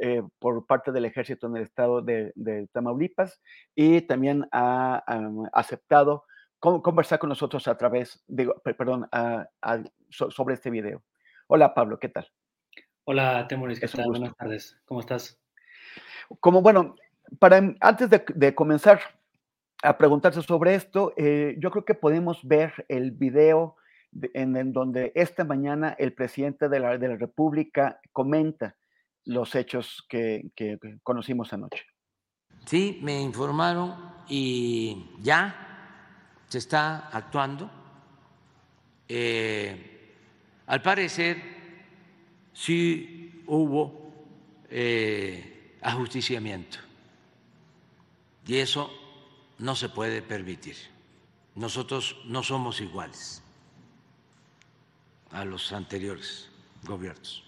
eh, 0.00 0.22
por 0.38 0.66
parte 0.66 0.92
del 0.92 1.04
ejército 1.04 1.46
en 1.46 1.56
el 1.56 1.62
estado 1.64 2.00
de, 2.00 2.32
de 2.34 2.66
Tamaulipas 2.68 3.40
y 3.74 4.02
también 4.02 4.46
ha, 4.52 5.04
aceptado 5.52 6.24
conversar 6.58 7.18
con 7.18 7.28
nosotros 7.28 7.66
a 7.66 7.76
través, 7.76 8.22
digo, 8.28 8.54
perdón, 8.62 9.08
sobre 10.08 10.54
este 10.54 10.70
video. 10.70 11.02
Hola 11.48 11.74
Pablo, 11.74 11.98
¿qué 11.98 12.08
tal? 12.08 12.28
Hola 13.04 13.46
Temoris, 13.48 13.80
¿qué 13.80 13.88
tal? 13.88 14.06
Buenas 14.08 14.36
tardes, 14.36 14.80
¿cómo 14.84 15.00
estás? 15.00 15.40
Como 16.40 16.62
bueno, 16.62 16.94
para 17.38 17.60
antes 17.80 18.08
de, 18.08 18.54
comenzar 18.54 19.00
a 19.82 19.98
preguntarse 19.98 20.42
sobre 20.42 20.74
esto, 20.74 21.12
eh, 21.16 21.56
yo 21.58 21.70
creo 21.70 21.84
que 21.84 21.94
podemos 21.94 22.40
ver 22.42 22.86
el 22.88 23.10
video 23.10 23.76
en, 24.34 24.72
donde 24.72 25.12
esta 25.14 25.44
mañana 25.44 25.94
el 25.98 26.12
presidente 26.12 26.68
de 26.68 26.80
la, 26.80 26.98
de 26.98 27.08
la 27.08 27.16
República 27.16 28.00
comenta 28.12 28.76
los 29.24 29.54
hechos 29.54 30.04
que, 30.08 30.50
que 30.54 30.78
conocimos 31.02 31.52
anoche. 31.52 31.84
Sí, 32.66 33.00
me 33.02 33.20
informaron 33.20 33.94
y 34.28 35.10
ya 35.20 36.44
se 36.48 36.58
está 36.58 37.08
actuando. 37.08 37.70
Eh, 39.08 40.14
al 40.66 40.80
parecer, 40.80 41.38
sí 42.52 43.42
hubo 43.46 44.12
eh, 44.70 45.76
ajusticiamiento 45.82 46.78
y 48.46 48.58
eso 48.58 48.90
no 49.62 49.76
se 49.76 49.88
puede 49.88 50.22
permitir. 50.22 50.76
Nosotros 51.54 52.16
no 52.24 52.42
somos 52.42 52.80
iguales 52.80 53.42
a 55.30 55.44
los 55.44 55.72
anteriores 55.72 56.48
gobiernos. 56.82 57.44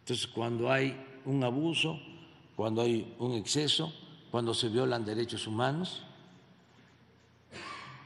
Entonces, 0.00 0.26
cuando 0.26 0.70
hay 0.70 1.02
un 1.24 1.42
abuso, 1.42 1.98
cuando 2.54 2.82
hay 2.82 3.16
un 3.18 3.32
exceso, 3.32 3.90
cuando 4.30 4.52
se 4.52 4.68
violan 4.68 5.02
derechos 5.02 5.46
humanos, 5.46 6.02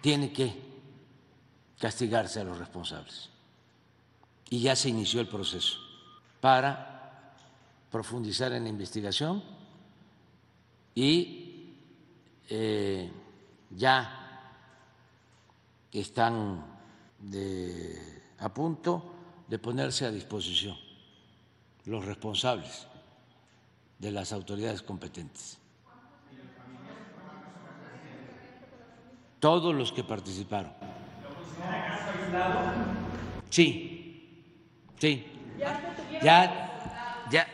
tiene 0.00 0.32
que 0.32 0.54
castigarse 1.80 2.38
a 2.38 2.44
los 2.44 2.56
responsables. 2.56 3.30
Y 4.48 4.60
ya 4.60 4.76
se 4.76 4.90
inició 4.90 5.20
el 5.20 5.26
proceso 5.26 5.78
para 6.40 7.34
profundizar 7.90 8.52
en 8.52 8.62
la 8.62 8.68
investigación 8.68 9.42
y 10.94 11.47
eh, 12.48 13.10
ya 13.70 14.28
están 15.92 16.64
a 18.38 18.48
punto 18.54 19.14
de 19.48 19.58
ponerse 19.58 20.06
a 20.06 20.10
disposición 20.10 20.76
los 21.86 22.04
responsables 22.04 22.86
de 23.98 24.10
las 24.12 24.32
autoridades 24.32 24.82
competentes. 24.82 25.58
Todos 29.40 29.74
los 29.74 29.92
que 29.92 30.04
participaron. 30.04 30.72
Sí, 33.50 34.44
sí. 34.98 35.26
Ya, 36.22 37.26
ya. 37.30 37.46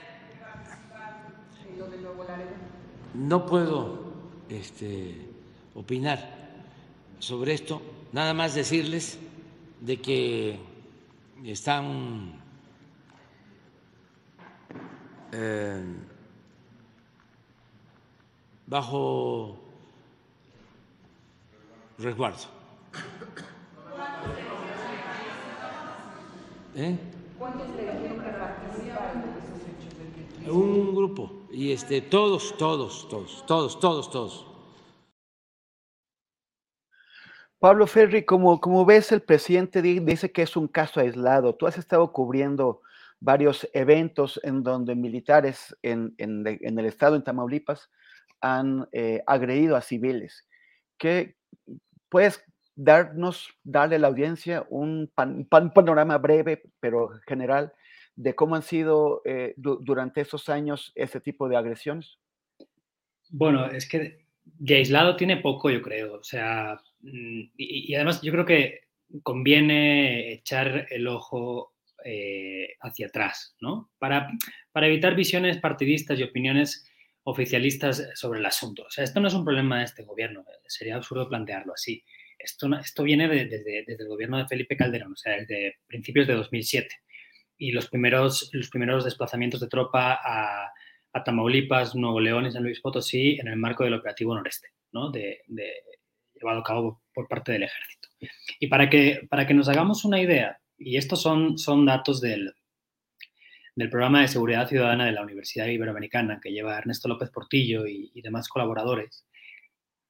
No 3.14 3.46
puedo 3.46 4.03
este, 4.54 5.14
opinar 5.74 6.18
sobre 7.18 7.54
esto, 7.54 7.82
nada 8.12 8.34
más 8.34 8.54
decirles 8.54 9.18
de 9.80 10.00
que 10.00 10.58
están 11.44 12.40
eh, 15.32 15.82
bajo 18.66 19.58
resguardo. 21.98 22.54
¿Eh? 26.76 26.98
¿Cuántos 27.38 27.68
le 27.76 27.82
dijeron 27.82 28.24
que 28.24 28.30
participaron 28.30 29.22
de 29.22 29.28
esos 29.38 29.62
hechos? 29.62 29.94
Un 30.46 30.94
grupo, 30.94 31.46
y 31.50 31.72
este, 31.72 32.02
todos, 32.02 32.54
todos, 32.58 33.08
todos, 33.08 33.44
todos, 33.46 33.80
todos, 33.80 34.10
todos. 34.10 34.46
Pablo 37.58 37.86
Ferri, 37.86 38.26
como, 38.26 38.60
como 38.60 38.84
ves, 38.84 39.10
el 39.10 39.22
presidente 39.22 39.80
dice 39.80 40.32
que 40.32 40.42
es 40.42 40.54
un 40.54 40.68
caso 40.68 41.00
aislado. 41.00 41.54
Tú 41.54 41.66
has 41.66 41.78
estado 41.78 42.12
cubriendo 42.12 42.82
varios 43.20 43.66
eventos 43.72 44.38
en 44.42 44.62
donde 44.62 44.94
militares 44.94 45.74
en, 45.80 46.14
el 46.18 46.84
estado, 46.84 47.16
en 47.16 47.24
Tamaulipas, 47.24 47.90
han 48.42 48.86
eh, 48.92 49.22
agredido 49.26 49.76
a 49.76 49.80
civiles. 49.80 50.46
¿Qué, 50.98 51.36
¿Puedes 52.10 52.44
darnos, 52.76 53.48
darle 53.62 53.96
a 53.96 53.98
la 54.00 54.08
audiencia 54.08 54.66
un, 54.68 55.10
panorama 55.14 56.18
breve, 56.18 56.64
pero 56.80 57.18
general, 57.26 57.72
de 58.16 58.34
cómo 58.34 58.54
han 58.54 58.62
sido 58.62 59.22
eh, 59.24 59.54
durante 59.56 60.20
esos 60.20 60.48
años 60.48 60.92
ese 60.94 61.20
tipo 61.20 61.48
de 61.48 61.56
agresiones? 61.56 62.18
Bueno, 63.30 63.66
es 63.66 63.88
que 63.88 64.24
de 64.44 64.76
aislado 64.76 65.16
tiene 65.16 65.38
poco, 65.38 65.70
yo 65.70 65.82
creo. 65.82 66.14
O 66.14 66.24
sea, 66.24 66.80
mm, 67.00 67.42
y, 67.56 67.94
además 67.94 68.22
yo 68.22 68.32
creo 68.32 68.44
que 68.44 68.80
conviene 69.22 70.32
echar 70.32 70.86
el 70.90 71.06
ojo 71.08 71.74
eh, 72.04 72.74
hacia 72.80 73.06
atrás, 73.06 73.56
¿no? 73.60 73.90
Para, 73.98 74.28
para 74.72 74.86
evitar 74.86 75.14
visiones 75.14 75.58
partidistas 75.58 76.18
y 76.18 76.22
opiniones 76.22 76.90
oficialistas 77.24 78.10
sobre 78.14 78.38
el 78.40 78.46
asunto. 78.46 78.84
O 78.84 78.90
sea, 78.90 79.04
esto 79.04 79.20
no 79.20 79.28
es 79.28 79.34
un 79.34 79.44
problema 79.44 79.78
de 79.78 79.84
este 79.84 80.02
gobierno, 80.04 80.44
sería 80.66 80.96
absurdo 80.96 81.28
plantearlo 81.28 81.72
así. 81.72 82.04
Esto, 82.38 82.68
esto 82.78 83.02
viene 83.02 83.26
desde, 83.28 83.84
el 83.86 84.08
gobierno 84.08 84.36
de 84.36 84.46
Felipe 84.46 84.76
Calderón, 84.76 85.12
o 85.12 85.16
sea, 85.16 85.32
desde 85.32 85.78
principios 85.86 86.26
de 86.26 86.34
2007. 86.34 86.94
Y 87.64 87.72
los 87.72 87.88
primeros, 87.88 88.50
los 88.52 88.68
primeros 88.68 89.04
desplazamientos 89.04 89.60
de 89.60 89.68
tropa 89.68 90.18
a, 90.22 90.72
Tamaulipas, 91.24 91.94
Nuevo 91.94 92.18
León 92.20 92.46
y 92.46 92.50
San 92.50 92.64
Luis 92.64 92.80
Potosí 92.80 93.38
en 93.40 93.46
el 93.46 93.56
marco 93.56 93.84
del 93.84 93.94
operativo 93.94 94.34
noreste, 94.34 94.68
¿no? 94.92 95.10
de, 95.10 95.38
llevado 96.34 96.60
a 96.60 96.64
cabo 96.64 97.02
por 97.14 97.28
parte 97.28 97.52
del 97.52 97.62
ejército. 97.62 98.08
Y 98.58 98.66
para 98.66 98.90
que, 98.90 99.26
para 99.30 99.46
que 99.46 99.54
nos 99.54 99.68
hagamos 99.68 100.04
una 100.04 100.20
idea, 100.20 100.58
y 100.76 100.96
estos 100.96 101.22
son, 101.22 101.56
son 101.56 101.86
datos 101.86 102.20
del, 102.20 102.52
del 103.76 103.90
programa 103.90 104.22
de 104.22 104.28
seguridad 104.28 104.68
ciudadana 104.68 105.06
de 105.06 105.12
la 105.12 105.22
Universidad 105.22 105.68
Iberoamericana 105.68 106.40
que 106.42 106.50
lleva 106.50 106.76
Ernesto 106.76 107.08
López 107.08 107.30
Portillo 107.30 107.86
y 107.86 108.20
demás 108.20 108.48
colaboradores, 108.48 109.24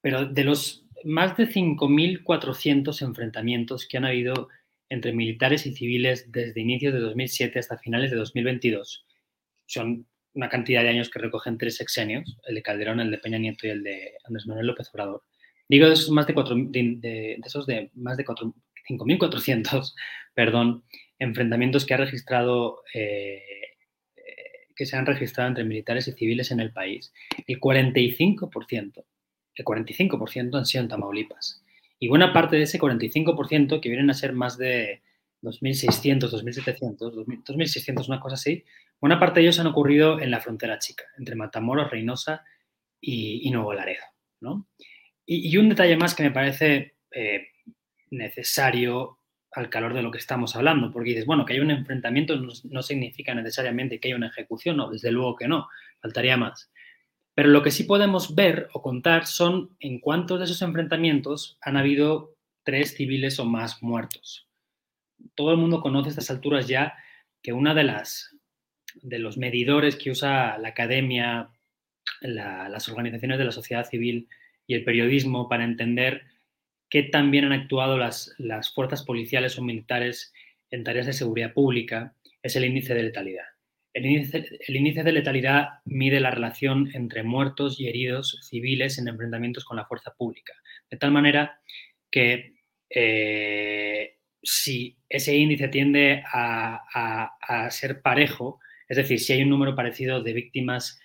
pero 0.01 0.25
de 0.25 0.45
los 0.45 0.85
más 1.05 1.37
de 1.37 1.49
5.400 1.49 3.03
enfrentamientos 3.03 3.87
que 3.87 3.99
han 3.99 4.07
habido 4.07 4.49
entre 4.89 5.13
militares 5.13 5.67
y 5.67 5.75
civiles 5.75 6.31
desde 6.31 6.61
inicios 6.61 6.93
de 6.93 7.01
2007 7.01 7.59
hasta 7.59 7.79
finales 7.79 8.11
de 8.11 8.17
2022, 8.17 9.07
son 9.67 10.07
una 10.35 10.49
cantidad 10.49 10.83
de 10.83 10.89
años 10.89 11.11
que 11.11 11.21
recogen 11.21 11.59
tres 11.59 11.77
sexenios, 11.77 12.39
el 12.47 12.57
de 12.57 12.63
Calderón, 12.63 13.01
el 13.01 13.11
de 13.11 13.19
Peña 13.19 13.39
Nieto 13.39 13.67
y 13.67 13.71
el 13.71 13.83
de 13.83 14.15
Andrés 14.25 14.47
Manuel 14.47 14.67
López 14.67 14.91
Obrador. 14.93 15.23
Digo, 15.69 15.87
de 15.87 15.95
esos 15.95 16.11
más 16.11 16.27
de, 16.27 16.35
cuatro, 16.35 16.57
de, 16.57 17.39
esos 17.45 17.67
de 17.67 17.91
más 17.95 18.17
de 18.17 18.25
5.400 18.25 19.95
perdón, 20.35 20.85
enfrentamientos 21.19 21.87
que 21.87 21.95
ha 21.95 21.99
registrado 21.99 22.83
eh, 22.93 23.43
que 24.75 24.87
se 24.87 24.97
han 24.97 25.07
registrado 25.07 25.49
entre 25.49 25.65
militares 25.65 26.09
y 26.09 26.13
civiles 26.13 26.51
en 26.51 26.61
el 26.61 26.73
país, 26.73 27.13
el 27.47 27.61
45%, 27.61 29.05
el 29.55 29.65
45% 29.65 30.59
han 30.59 30.67
sido 30.67 30.83
en 30.83 30.89
Tamaulipas. 30.89 31.64
Y 31.99 32.09
buena 32.09 32.33
parte 32.33 32.57
de 32.57 32.63
ese 32.63 32.79
45%, 32.79 33.81
que 33.81 33.89
vienen 33.89 34.11
a 34.11 34.15
ser 34.15 34.33
más 34.33 34.59
de 34.59 35.03
2.600, 35.43 36.31
2.700, 36.31 36.99
2.600, 36.99 38.09
una 38.09 38.21
cosa 38.21 38.35
así, 38.35 38.65
Buena 39.05 39.21
parte 39.21 39.41
de 39.41 39.47
ellos 39.47 39.61
han 39.61 39.67
ocurrido 39.67 40.19
en 40.19 40.31
la 40.31 40.41
frontera 40.41 40.79
chica, 40.79 41.05
entre 41.19 41.35
Matamoros, 41.35 41.91
Reynosa 41.91 42.43
y, 42.99 43.51
Nuevo 43.51 43.75
Laredo. 43.75 44.03
Y, 45.27 45.55
un 45.59 45.69
detalle 45.69 45.99
más 45.99 46.15
que 46.15 46.23
me 46.23 46.31
parece 46.31 46.95
eh, 47.11 47.49
necesario 48.11 49.19
al 49.53 49.69
calor 49.69 49.93
de 49.93 50.01
lo 50.01 50.11
que 50.11 50.17
estamos 50.17 50.57
hablando, 50.57 50.91
porque 50.91 51.11
dices, 51.11 51.27
bueno, 51.27 51.45
que 51.45 51.53
hay 51.53 51.61
un 51.61 51.71
enfrentamiento 51.71 52.35
no, 52.37 52.83
significa 52.83 53.35
necesariamente 53.35 54.01
que 54.01 54.09
haya 54.09 54.17
una 54.17 54.29
ejecución, 54.29 54.79
no, 54.79 54.89
desde 54.89 55.13
luego 55.13 55.37
que 55.37 55.49
no, 55.49 55.69
faltaría 56.01 56.39
más. 56.39 56.73
Pero 57.35 57.49
lo 57.49 57.63
que 57.63 57.71
sí 57.71 57.85
podemos 57.85 58.35
ver 58.35 58.69
o 58.73 58.83
contar 58.83 59.27
son 59.27 59.77
en 59.81 59.99
cuántos 59.99 60.39
de 60.39 60.45
esos 60.45 60.63
enfrentamientos 60.63 61.59
han 61.61 61.77
habido 61.77 62.35
tres 62.63 62.95
civiles 62.95 63.39
o 63.41 63.45
más 63.45 63.83
muertos. 63.83 64.49
Todo 65.35 65.51
el 65.51 65.59
mundo 65.59 65.81
conoce 65.81 66.09
a 66.09 66.11
estas 66.11 66.31
alturas 66.31 66.69
ya 66.69 66.95
que 67.43 67.53
una 67.53 67.75
de 67.75 67.85
las 67.85 68.35
de 69.03 69.19
los 69.19 69.37
medidores 69.37 69.97
que 69.97 70.11
usa 70.11 70.57
la 70.59 70.69
academia, 70.69 71.51
las 72.21 72.89
organizaciones 72.89 73.39
de 73.39 73.45
la 73.45 73.53
sociedad 73.53 73.85
civil 73.85 74.29
y 74.67 74.75
el 74.75 74.85
periodismo 74.85 75.49
para 75.49 75.65
entender 75.65 76.23
qué 76.89 77.03
tan 77.03 77.31
bien 77.31 77.47
han 77.47 77.53
actuado 77.53 77.99
las, 77.99 78.35
las 78.39 78.73
fuerzas 78.73 79.03
policiales 79.03 79.59
o 79.59 79.63
militares 79.63 80.33
en 80.71 80.85
tareas 80.85 81.07
de 81.07 81.13
seguridad 81.13 81.53
pública 81.53 82.15
es 82.43 82.57
el 82.57 82.65
índice 82.65 82.95
de 82.95 83.03
letalidad. 83.03 83.54
El 83.95 84.07
índice, 84.07 85.05
de 85.05 85.13
letalidad 85.13 85.69
mide 85.85 86.19
la 86.19 86.33
relación 86.33 86.91
entre 86.95 87.23
muertos 87.23 87.79
y 87.79 87.89
heridos 87.89 88.41
civiles 88.43 88.99
en 88.99 89.07
enfrentamientos 89.07 89.65
con 89.65 89.77
la 89.77 89.87
fuerza 89.87 90.13
pública. 90.15 90.53
De 90.91 90.97
tal 90.97 91.13
manera 91.13 91.61
que 92.11 92.57
eh, 92.91 94.17
si 94.43 94.99
ese 95.09 95.37
índice 95.37 95.69
tiende 95.69 96.25
a, 96.27 97.69
ser 97.71 98.03
parejo, 98.03 98.59
es 98.89 98.97
decir, 98.97 99.21
si 99.21 99.33
hay 99.33 99.43
un 99.43 99.51
número 99.51 99.77
parecido 99.77 100.25
de 100.25 100.33
víctimas 100.33 101.01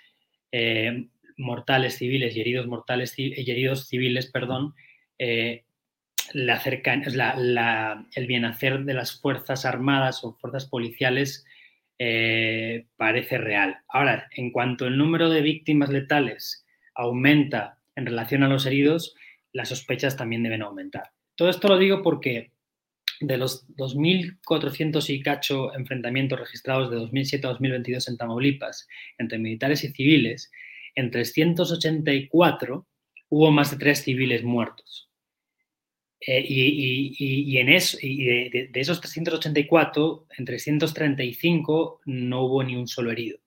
eh, 0.51 1.09
mortales 1.37 1.95
civiles 1.95 2.35
y 2.35 2.41
heridos 2.41 2.65
mortales 2.65 3.13
y 3.17 3.51
heridos 3.51 3.87
civiles, 3.87 4.31
perdón, 4.31 4.73
eh, 5.19 5.63
la, 6.33 8.05
el 8.15 8.27
bienhacer 8.27 8.83
de 8.83 8.93
las 8.95 9.21
fuerzas 9.21 9.65
armadas 9.65 10.23
o 10.23 10.33
fuerzas 10.33 10.65
policiales 10.65 11.45
eh, 11.99 12.87
parece 12.95 13.37
real. 13.37 13.77
Ahora, 13.89 14.29
en 14.31 14.51
cuanto 14.51 14.87
el 14.87 14.97
número 14.97 15.29
de 15.29 15.41
víctimas 15.41 15.89
letales 15.89 16.65
aumenta 16.95 17.77
en 17.95 18.05
relación 18.05 18.43
a 18.43 18.47
los 18.47 18.65
heridos, 18.65 19.15
las 19.51 19.69
sospechas 19.69 20.15
también 20.15 20.41
deben 20.41 20.61
aumentar. 20.61 21.11
Todo 21.35 21.49
esto 21.49 21.67
lo 21.67 21.77
digo 21.77 22.01
porque 22.01 22.51
de 23.19 23.37
los 23.37 23.67
2.400 23.75 25.09
y 25.09 25.21
cacho 25.21 25.75
enfrentamientos 25.75 26.39
registrados 26.39 26.89
de 26.89 26.95
2007 26.95 27.45
a 27.45 27.49
2022 27.49 28.07
en 28.07 28.17
Tamaulipas 28.17 28.87
entre 29.17 29.37
militares 29.37 29.83
y 29.83 29.89
civiles, 29.89 30.51
en 30.95 31.11
384 31.11 32.87
hubo 33.29 33.51
más 33.51 33.71
de 33.71 33.77
tres 33.77 34.03
civiles 34.03 34.43
muertos. 34.43 35.08
Eh, 36.21 36.45
y, 36.47 37.57
en 37.57 37.69
eso, 37.69 37.97
de, 37.97 38.69
esos 38.73 38.99
384, 38.99 40.27
en 40.37 40.45
335 40.45 42.01
no 42.05 42.43
hubo 42.43 42.63
ni 42.63 42.75
un 42.75 42.87
solo 42.87 43.11
herido. 43.11 43.39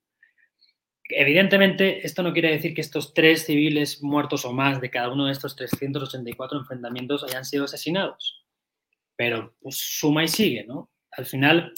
Evidentemente, 1.08 2.06
esto 2.06 2.22
no 2.22 2.32
quiere 2.32 2.50
decir 2.50 2.72
que 2.74 2.80
estos 2.80 3.12
tres 3.12 3.44
civiles 3.44 4.02
muertos 4.02 4.44
o 4.46 4.52
más 4.52 4.80
de 4.80 4.90
cada 4.90 5.12
uno 5.12 5.26
de 5.26 5.32
estos 5.32 5.56
384 5.56 6.58
enfrentamientos 6.58 7.24
hayan 7.24 7.44
sido 7.44 7.64
asesinados 7.64 8.42
pero 9.16 9.54
pues 9.60 9.76
suma 9.76 10.24
y 10.24 10.28
sigue, 10.28 10.64
¿no? 10.64 10.90
Al 11.12 11.26
final, 11.26 11.72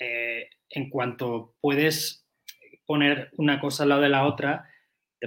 eh, 0.00 0.50
en 0.68 0.90
cuanto 0.90 1.54
puedes 1.60 2.26
poner 2.84 3.30
una 3.38 3.60
cosa 3.60 3.84
al 3.84 3.88
lado 3.90 4.02
de 4.02 4.08
la 4.08 4.26
otra, 4.26 4.68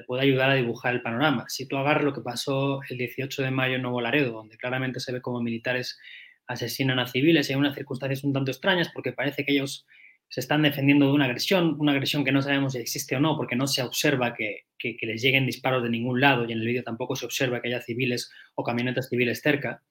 puede 0.01 0.23
ayudar 0.23 0.49
a 0.49 0.55
dibujar 0.55 0.93
el 0.93 1.01
panorama. 1.01 1.45
Si 1.47 1.67
tú 1.67 1.77
agarras 1.77 2.03
lo 2.03 2.13
que 2.13 2.21
pasó 2.21 2.81
el 2.89 2.97
18 2.97 3.43
de 3.43 3.51
mayo 3.51 3.75
en 3.75 3.81
Nuevo 3.81 4.01
Laredo, 4.01 4.33
donde 4.33 4.57
claramente 4.57 4.99
se 4.99 5.11
ve 5.11 5.21
como 5.21 5.41
militares 5.41 5.99
asesinan 6.47 6.99
a 6.99 7.07
civiles 7.07 7.49
y 7.49 7.53
hay 7.53 7.59
unas 7.59 7.75
circunstancias 7.75 8.23
un 8.23 8.33
tanto 8.33 8.51
extrañas 8.51 8.89
porque 8.93 9.13
parece 9.13 9.45
que 9.45 9.53
ellos 9.53 9.85
se 10.29 10.39
están 10.41 10.61
defendiendo 10.61 11.07
de 11.07 11.13
una 11.13 11.25
agresión, 11.25 11.75
una 11.79 11.91
agresión 11.91 12.23
que 12.23 12.31
no 12.31 12.41
sabemos 12.41 12.73
si 12.73 12.79
existe 12.79 13.15
o 13.15 13.19
no, 13.19 13.35
porque 13.35 13.55
no 13.55 13.67
se 13.67 13.81
observa 13.81 14.35
que, 14.35 14.65
que, 14.77 14.97
les 15.01 15.21
lleguen 15.21 15.45
disparos 15.45 15.81
de 15.81 15.89
ningún 15.89 16.21
lado 16.21 16.45
y 16.47 16.51
en 16.51 16.59
el 16.59 16.65
vídeo 16.65 16.83
tampoco 16.83 17.15
se 17.15 17.25
observa 17.25 17.61
que 17.61 17.69
haya 17.69 17.81
civiles 17.81 18.31
o 18.55 18.63
camionetas 18.63 19.09
civiles 19.09 19.41
cerca. 19.41 19.81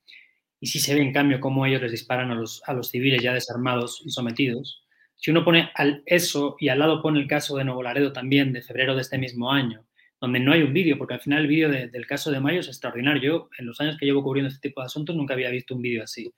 Y 0.60 0.68
sí 0.68 0.78
se 0.78 0.94
ve, 0.94 1.02
en 1.02 1.12
cambio, 1.12 1.40
cómo 1.40 1.66
ellos 1.66 1.82
les 1.82 1.90
disparan 1.90 2.30
a 2.30 2.34
los, 2.34 2.62
a 2.66 2.72
los 2.72 2.90
civiles 2.90 3.22
ya 3.22 3.34
desarmados 3.34 4.02
y 4.04 4.10
sometidos. 4.10 4.84
Si 5.16 5.32
uno 5.32 5.44
pone 5.44 5.70
al, 5.74 6.02
eso 6.06 6.56
y 6.60 6.68
al 6.68 6.78
lado 6.78 7.02
pone 7.02 7.18
el 7.18 7.26
caso 7.26 7.56
de 7.56 7.64
Nuevo 7.64 7.82
Laredo 7.82 8.12
también, 8.12 8.52
de 8.52 8.62
febrero 8.62 8.94
de 8.94 9.02
este 9.02 9.18
mismo 9.18 9.50
año, 9.50 9.84
donde 10.20 10.40
no 10.40 10.52
hay 10.52 10.62
un 10.62 10.72
vídeo, 10.72 10.98
porque 10.98 11.14
al 11.14 11.20
final 11.20 11.42
el 11.42 11.46
vídeo 11.46 11.68
del 11.68 12.06
caso 12.06 12.30
de 12.30 12.40
Mayo 12.40 12.60
es 12.60 12.68
extraordinario. 12.68 13.22
Yo, 13.22 13.48
en 13.58 13.66
los 13.66 13.80
años 13.80 13.96
que 13.96 14.06
llevo 14.06 14.22
cubriendo 14.22 14.48
este 14.48 14.68
tipo 14.68 14.80
de 14.80 14.86
asuntos, 14.86 15.14
nunca 15.14 15.34
había 15.34 15.50
visto 15.50 15.74
un 15.74 15.82
vídeo 15.82 16.02
así, 16.02 16.32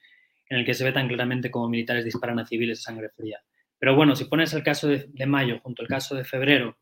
en 0.48 0.58
el 0.58 0.64
que 0.64 0.74
se 0.74 0.84
ve 0.84 0.92
tan 0.92 1.08
claramente 1.08 1.50
cómo 1.50 1.68
militares 1.68 2.04
disparan 2.04 2.38
a 2.38 2.46
civiles 2.46 2.78
de 2.78 2.82
sangre 2.82 3.08
fría. 3.08 3.40
Pero 3.78 3.96
bueno, 3.96 4.14
si 4.14 4.26
pones 4.26 4.52
el 4.52 4.62
caso 4.62 4.88
de, 4.88 5.26
Mayo 5.26 5.58
junto 5.62 5.82
al 5.82 5.88
caso 5.88 6.14
de 6.14 6.24
febrero, 6.24 6.78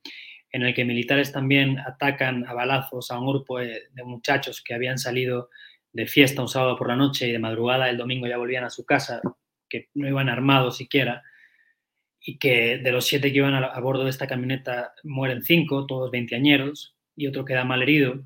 en 0.51 0.63
el 0.63 0.75
que 0.75 0.85
militares 0.85 1.33
también 1.33 1.79
atacan 1.79 2.45
a 2.47 2.55
balazos 2.55 3.11
a 3.11 3.19
un 3.21 3.29
grupo 3.29 3.61
de, 3.61 3.83
muchachos 4.05 4.63
que 4.63 4.75
habían 4.75 4.99
salido 4.99 5.51
de 5.93 6.07
fiesta 6.07 6.43
un 6.43 6.49
sábado 6.49 6.77
por 6.77 6.89
la 6.89 6.97
noche 6.97 7.29
y 7.29 7.33
de 7.33 7.39
madrugada 7.39 7.89
el 7.89 7.97
domingo 7.97 8.27
ya 8.27 8.37
volvían 8.37 8.65
a 8.65 8.71
su 8.71 8.85
casa, 8.85 9.21
que 9.69 9.89
no 9.95 10.09
iban 10.09 10.29
armados 10.29 10.79
siquiera, 10.79 11.23
y 12.21 12.39
que 12.39 12.79
de 12.79 12.93
los 12.93 13.07
siete 13.07 13.33
que 13.33 13.39
iban 13.39 13.55
a, 13.55 13.81
bordo 13.81 14.05
de 14.05 14.11
esta 14.11 14.27
camioneta 14.27 14.93
mueren 15.05 15.43
cinco, 15.43 15.87
todos 15.87 16.11
veinteañeros, 16.11 16.97
y 17.17 17.27
otro 17.27 17.45
queda 17.45 17.65
mal 17.65 17.83
herido. 17.83 18.23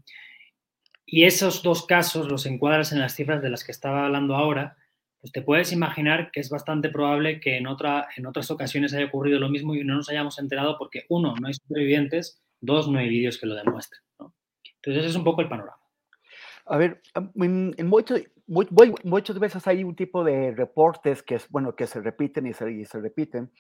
Y 1.06 1.24
esos 1.24 1.62
dos 1.62 1.86
casos 1.86 2.28
los 2.30 2.46
encuadras 2.46 2.92
en 2.92 3.00
las 3.00 3.14
cifras 3.14 3.42
de 3.42 3.50
las 3.50 3.64
que 3.64 3.72
estaba 3.72 4.06
hablando 4.06 4.34
ahora, 4.34 4.76
pues 5.20 5.32
te 5.32 5.42
puedes 5.42 5.72
imaginar 5.72 6.30
que 6.32 6.40
es 6.40 6.50
bastante 6.50 6.88
probable 6.88 7.40
que 7.40 7.56
en, 7.56 7.66
otra, 7.66 8.08
en 8.16 8.26
otras 8.26 8.50
ocasiones 8.50 8.92
haya 8.92 9.06
ocurrido 9.06 9.38
lo 9.38 9.48
mismo 9.48 9.74
y 9.74 9.84
no 9.84 9.94
nos 9.94 10.08
hayamos 10.10 10.38
enterado 10.38 10.76
porque, 10.78 11.04
uno, 11.08 11.34
no 11.40 11.46
hay 11.46 11.54
supervivientes, 11.54 12.42
dos, 12.60 12.88
no 12.88 12.98
hay 12.98 13.08
vídeos 13.08 13.38
que 13.38 13.46
lo 13.46 13.54
demuestren. 13.54 14.02
Entonces, 14.18 15.02
ese 15.02 15.10
es 15.10 15.16
un 15.16 15.24
poco 15.24 15.42
el 15.42 15.48
panorama. 15.48 15.76
A 16.66 16.76
ver, 16.76 17.02
en, 17.36 17.74
muchas 17.86 19.38
veces 19.38 19.66
hay 19.66 19.84
un 19.84 19.94
tipo 19.94 20.24
de 20.24 20.52
reportes 20.52 21.22
que, 21.22 21.36
es, 21.36 21.48
bueno, 21.48 21.74
que 21.76 21.86
se 21.86 22.00
repiten 22.00 22.46
y 22.46 22.52
se, 22.52 22.84
se 22.84 23.00
repiten, 23.00 23.50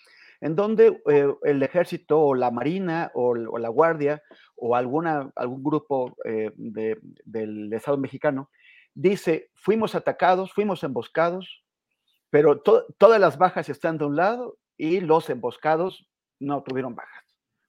en 0.42 0.56
donde 0.56 1.00
eh, 1.08 1.32
el 1.44 1.62
ejército 1.62 2.20
o 2.20 2.34
la 2.34 2.50
marina 2.50 3.12
o, 3.14 3.34
la 3.34 3.68
guardia 3.68 4.22
o 4.56 4.74
alguna, 4.74 5.30
algún 5.36 5.62
grupo 5.62 6.16
eh, 6.24 6.50
del 6.56 7.72
Estado 7.72 7.96
mexicano 7.96 8.50
dice, 8.92 9.50
fuimos 9.54 9.94
atacados, 9.94 10.52
fuimos 10.52 10.82
emboscados, 10.82 11.64
pero 12.28 12.60
todas 12.60 13.20
las 13.20 13.38
bajas 13.38 13.68
están 13.68 13.98
de 13.98 14.04
un 14.04 14.16
lado 14.16 14.58
y 14.76 15.00
los 15.00 15.30
emboscados 15.30 16.08
no 16.40 16.64
tuvieron 16.64 16.96
bajas. 16.96 17.24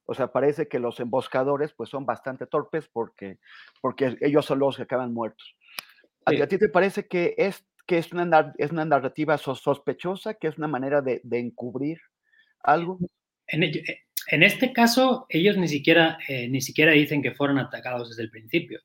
O 0.06 0.14
sea, 0.14 0.32
parece 0.32 0.66
que 0.66 0.80
los 0.80 0.98
emboscadores 0.98 1.72
pues 1.74 1.90
son 1.90 2.04
bastante 2.04 2.46
torpes 2.46 2.88
porque, 2.92 3.38
porque 3.80 4.16
ellos 4.20 4.44
son 4.44 4.58
los 4.58 4.76
que 4.76 4.82
acaban 4.82 5.14
muertos. 5.14 5.56
¿A, 6.26 6.46
ti 6.46 6.58
te 6.58 6.68
parece 6.68 7.06
que 7.06 7.34
es, 7.38 7.64
que 7.86 7.98
es, 7.98 8.12
una, 8.12 8.52
es 8.58 8.72
una 8.72 8.84
narrativa 8.84 9.38
sospechosa, 9.38 10.34
que 10.34 10.48
es 10.48 10.58
una 10.58 10.68
manera 10.68 11.02
de, 11.02 11.22
encubrir 11.30 12.00
En, 13.46 13.62
en, 13.62 14.42
este 14.42 14.72
caso, 14.72 15.26
ellos 15.28 15.56
ni 15.56 15.68
siquiera, 15.68 16.18
eh, 16.28 16.48
ni 16.48 16.60
siquiera 16.60 16.92
dicen 16.92 17.22
que 17.22 17.32
fueron 17.32 17.58
atacados 17.58 18.08
desde 18.08 18.22
el 18.22 18.30
principio. 18.30 18.80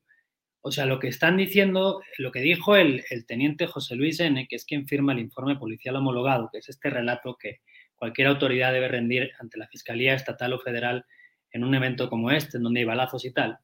O 0.61 0.71
sea, 0.71 0.85
lo 0.85 0.99
que 0.99 1.07
están 1.07 1.37
diciendo, 1.37 2.01
lo 2.17 2.31
que 2.31 2.41
dijo 2.41 2.75
el, 2.75 3.03
teniente 3.25 3.65
José 3.65 3.95
Luis 3.95 4.19
N., 4.19 4.45
que 4.47 4.57
es 4.57 4.65
quien 4.65 4.87
firma 4.87 5.13
el 5.13 5.19
informe 5.19 5.55
policial 5.55 5.95
homologado, 5.95 6.49
que 6.51 6.57
es 6.57 6.67
este 6.67 6.89
relato 6.89 7.37
que 7.39 7.61
cualquier 7.95 8.27
autoridad 8.27 8.73
debe 8.73 8.89
rendir 8.89 9.31
ante 9.39 9.57
la 9.57 9.67
Fiscalía 9.67 10.13
Estatal 10.13 10.53
o 10.53 10.59
Federal 10.59 11.05
en 11.51 11.63
un 11.63 11.73
evento 11.75 12.09
como 12.09 12.31
este, 12.31 12.57
en 12.57 12.63
donde 12.63 12.81
hay 12.81 12.85
balazos 12.85 13.23
y 13.23 13.31
tal. 13.31 13.57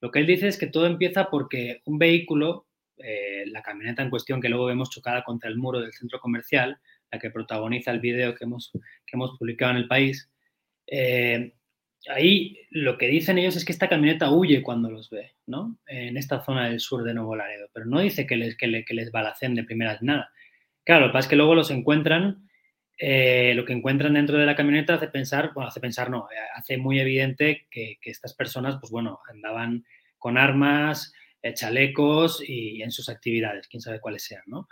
Lo 0.00 0.10
que 0.10 0.20
él 0.20 0.26
dice 0.26 0.48
es 0.48 0.56
que 0.56 0.68
todo 0.68 0.86
empieza 0.86 1.28
porque 1.30 1.82
un 1.84 1.98
vehículo, 1.98 2.66
eh, 2.96 3.44
la 3.46 3.62
camioneta 3.62 4.02
en 4.02 4.10
cuestión 4.10 4.40
que 4.40 4.48
luego 4.48 4.66
vemos 4.66 4.90
chocada 4.90 5.24
contra 5.24 5.50
el 5.50 5.58
muro 5.58 5.80
del 5.80 5.92
centro 5.92 6.18
comercial, 6.18 6.78
la 7.10 7.18
que 7.18 7.30
protagoniza 7.30 7.90
el 7.90 8.00
video 8.00 8.34
que 8.34 8.44
hemos, 8.44 8.70
que 8.72 9.16
hemos 9.16 9.36
publicado 9.38 9.72
en 9.72 9.78
el 9.78 9.88
país, 9.88 10.30
eh, 10.86 11.54
ahí 12.08 12.58
lo 12.70 12.96
que 12.96 13.08
dicen 13.08 13.38
ellos 13.38 13.56
es 13.56 13.64
que 13.64 13.72
esta 13.72 13.88
camioneta 13.88 14.30
huye 14.30 14.62
cuando 14.62 14.90
los 14.90 15.10
ve, 15.10 15.34
¿no? 15.46 15.78
En 15.86 16.16
esta 16.16 16.44
zona 16.44 16.68
del 16.68 16.80
sur 16.80 17.04
de 17.04 17.14
Nuevo 17.14 17.36
Laredo, 17.36 17.68
pero 17.72 17.86
no 17.86 18.00
dice 18.00 18.26
que 18.26 18.36
les, 18.36 18.56
que, 18.56 18.66
les 18.66 19.10
balacen 19.12 19.54
de 19.54 19.64
primeras 19.64 20.02
nada. 20.02 20.30
Claro, 20.84 21.02
lo 21.02 21.06
que 21.08 21.12
pasa 21.14 21.26
es 21.26 21.30
que 21.30 21.36
luego 21.36 21.54
los 21.54 21.70
encuentran, 21.70 22.48
eh, 22.98 23.52
lo 23.54 23.64
que 23.64 23.72
encuentran 23.72 24.14
dentro 24.14 24.38
de 24.38 24.46
la 24.46 24.56
camioneta 24.56 24.94
hace 24.94 25.08
pensar, 25.08 25.52
bueno, 25.54 25.68
hace 25.68 25.80
pensar 25.80 26.10
no, 26.10 26.28
eh, 26.30 26.36
hace 26.54 26.78
muy 26.78 26.98
evidente 27.00 27.66
que, 27.70 27.98
estas 28.02 28.34
personas, 28.34 28.76
pues 28.80 28.90
bueno, 28.90 29.20
andaban 29.32 29.84
con 30.18 30.38
armas, 30.38 31.12
chalecos 31.54 32.42
y, 32.46 32.82
en 32.82 32.90
sus 32.90 33.08
actividades, 33.08 33.68
quién 33.68 33.80
sabe 33.80 34.00
cuáles 34.00 34.22
sean, 34.22 34.42
¿no? 34.46 34.68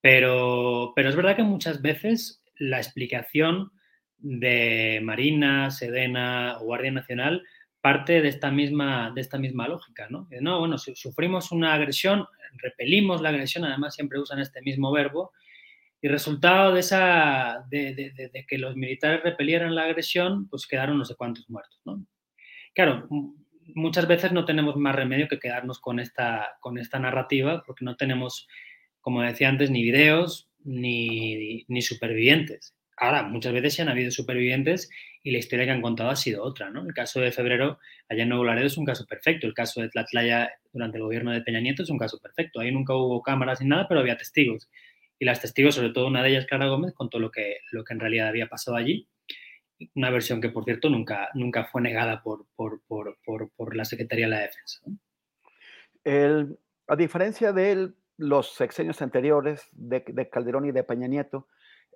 Pero, 0.00 0.92
pero 0.94 1.08
es 1.08 1.16
verdad 1.16 1.36
que 1.36 1.42
muchas 1.42 1.82
veces 1.82 2.42
la 2.56 2.78
explicación 2.78 3.72
de 4.18 5.00
Marina, 5.02 5.70
Sedena 5.70 6.58
Guardia 6.60 6.92
Nacional 6.92 7.42
parte 7.80 8.20
de 8.20 8.28
esta 8.28 8.50
misma, 8.50 9.12
de 9.14 9.20
esta 9.20 9.38
misma 9.38 9.68
lógica, 9.68 10.08
¿no? 10.10 10.28
No, 10.40 10.58
bueno, 10.58 10.78
si 10.78 10.94
sufrimos 10.96 11.52
una 11.52 11.74
agresión, 11.74 12.26
repelimos 12.56 13.20
la 13.20 13.28
agresión, 13.28 13.64
además 13.64 13.94
siempre 13.94 14.18
usan 14.18 14.40
este 14.40 14.62
mismo 14.62 14.90
verbo, 14.92 15.32
y 16.00 16.08
resultado 16.08 16.74
de, 16.74 16.80
esa, 16.80 17.64
de, 17.70 18.44
que 18.46 18.58
los 18.58 18.76
militares 18.76 19.22
repelieran 19.22 19.74
la 19.74 19.84
agresión, 19.84 20.48
pues 20.48 20.66
quedaron 20.66 20.98
no 20.98 21.04
sé 21.04 21.16
cuántos 21.16 21.48
muertos, 21.50 21.80
¿no? 21.84 22.04
Claro, 22.74 23.08
muchas 23.74 24.06
veces 24.06 24.32
no 24.32 24.44
tenemos 24.44 24.76
más 24.76 24.94
remedio 24.94 25.26
que 25.26 25.40
quedarnos 25.40 25.80
con 25.80 25.98
esta, 25.98 26.56
con 26.60 26.78
esta 26.78 26.98
narrativa, 26.98 27.62
porque 27.66 27.84
no 27.84 27.96
tenemos, 27.96 28.46
como 29.08 29.22
decía 29.22 29.48
antes, 29.48 29.70
ni 29.70 29.82
videos 29.82 30.50
ni, 30.64 31.64
ni 31.66 31.80
supervivientes. 31.80 32.76
Ahora, 32.94 33.22
muchas 33.22 33.54
veces 33.54 33.72
sí 33.72 33.80
han 33.80 33.88
habido 33.88 34.10
supervivientes 34.10 34.90
y 35.22 35.30
la 35.30 35.38
historia 35.38 35.64
que 35.64 35.70
han 35.70 35.80
contado 35.80 36.10
ha 36.10 36.16
sido 36.16 36.44
otra, 36.44 36.68
¿no? 36.68 36.82
El 36.82 36.92
caso 36.92 37.18
de 37.18 37.32
febrero 37.32 37.78
allá 38.10 38.24
en 38.24 38.28
Nuevo 38.28 38.44
Laredo 38.44 38.66
es 38.66 38.76
un 38.76 38.84
caso 38.84 39.06
perfecto, 39.06 39.46
el 39.46 39.54
caso 39.54 39.80
de 39.80 39.88
Tlatlaya 39.88 40.50
durante 40.74 40.98
el 40.98 41.04
gobierno 41.04 41.32
de 41.32 41.40
Peña 41.40 41.58
Nieto 41.58 41.84
es 41.84 41.88
un 41.88 41.96
caso 41.96 42.18
perfecto, 42.18 42.60
ahí 42.60 42.70
nunca 42.70 42.94
hubo 42.94 43.22
cámaras 43.22 43.62
ni 43.62 43.68
nada, 43.68 43.88
pero 43.88 44.00
había 44.00 44.18
testigos. 44.18 44.68
Y 45.18 45.24
las 45.24 45.40
testigos, 45.40 45.76
sobre 45.76 45.88
todo 45.88 46.06
una 46.06 46.22
de 46.22 46.28
ellas, 46.28 46.44
Clara 46.44 46.66
Gómez, 46.66 46.92
contó 46.92 47.18
lo 47.18 47.30
que, 47.30 47.60
lo 47.72 47.84
que 47.84 47.94
en 47.94 48.00
realidad 48.00 48.28
había 48.28 48.48
pasado 48.48 48.76
allí, 48.76 49.08
una 49.94 50.10
versión 50.10 50.42
que, 50.42 50.50
por 50.50 50.64
cierto, 50.64 50.90
nunca, 50.90 51.30
nunca 51.32 51.64
fue 51.64 51.80
negada 51.80 52.22
por, 52.22 52.44
por, 52.54 52.82
por, 52.86 53.16
por 53.56 53.74
la 53.74 53.86
Secretaría 53.86 54.26
de 54.26 54.30
la 54.32 54.40
Defensa. 54.40 54.82
A 56.86 56.96
diferencia 56.96 57.54
de 57.54 57.92
los 58.18 58.54
sexenios 58.54 59.00
anteriores 59.00 59.68
de, 59.72 60.04
de 60.06 60.28
Calderón 60.28 60.66
y 60.66 60.72
de 60.72 60.84
Peña 60.84 61.06
Nieto, 61.06 61.46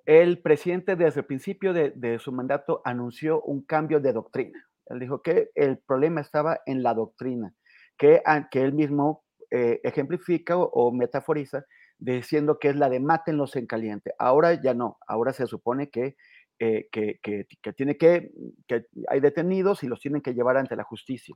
el 0.05 0.41
presidente 0.41 0.95
desde 0.95 1.21
el 1.21 1.25
principio 1.25 1.73
de, 1.73 2.19
su 2.19 2.31
mandato 2.31 2.81
anunció 2.83 3.41
un 3.41 3.63
cambio 3.63 3.99
de 3.99 4.11
doctrina. 4.11 4.67
Él 4.87 4.99
dijo 4.99 5.21
que 5.21 5.49
el 5.55 5.77
problema 5.77 6.21
estaba 6.21 6.59
en 6.65 6.83
la 6.83 6.93
doctrina, 6.93 7.53
que, 7.97 8.21
que 8.51 8.61
él 8.61 8.73
mismo 8.73 9.23
eh, 9.49 9.79
ejemplifica 9.83 10.57
o, 10.57 10.91
metaforiza 10.91 11.65
diciendo 11.97 12.59
que 12.59 12.69
es 12.69 12.75
la 12.75 12.89
de 12.89 12.99
mátenlos 12.99 13.55
en 13.55 13.65
caliente. 13.65 14.13
Ahora 14.19 14.61
ya 14.61 14.73
no, 14.73 14.97
ahora 15.07 15.31
se 15.31 15.47
supone 15.47 15.89
que, 15.89 16.17
eh, 16.59 16.89
que, 16.91 17.19
tiene 17.75 17.97
que, 17.97 18.31
que 18.67 18.87
hay 19.07 19.21
detenidos 19.21 19.83
y 19.83 19.87
los 19.87 20.01
tienen 20.01 20.21
que 20.21 20.33
llevar 20.33 20.57
ante 20.57 20.75
la 20.75 20.83
justicia. 20.83 21.35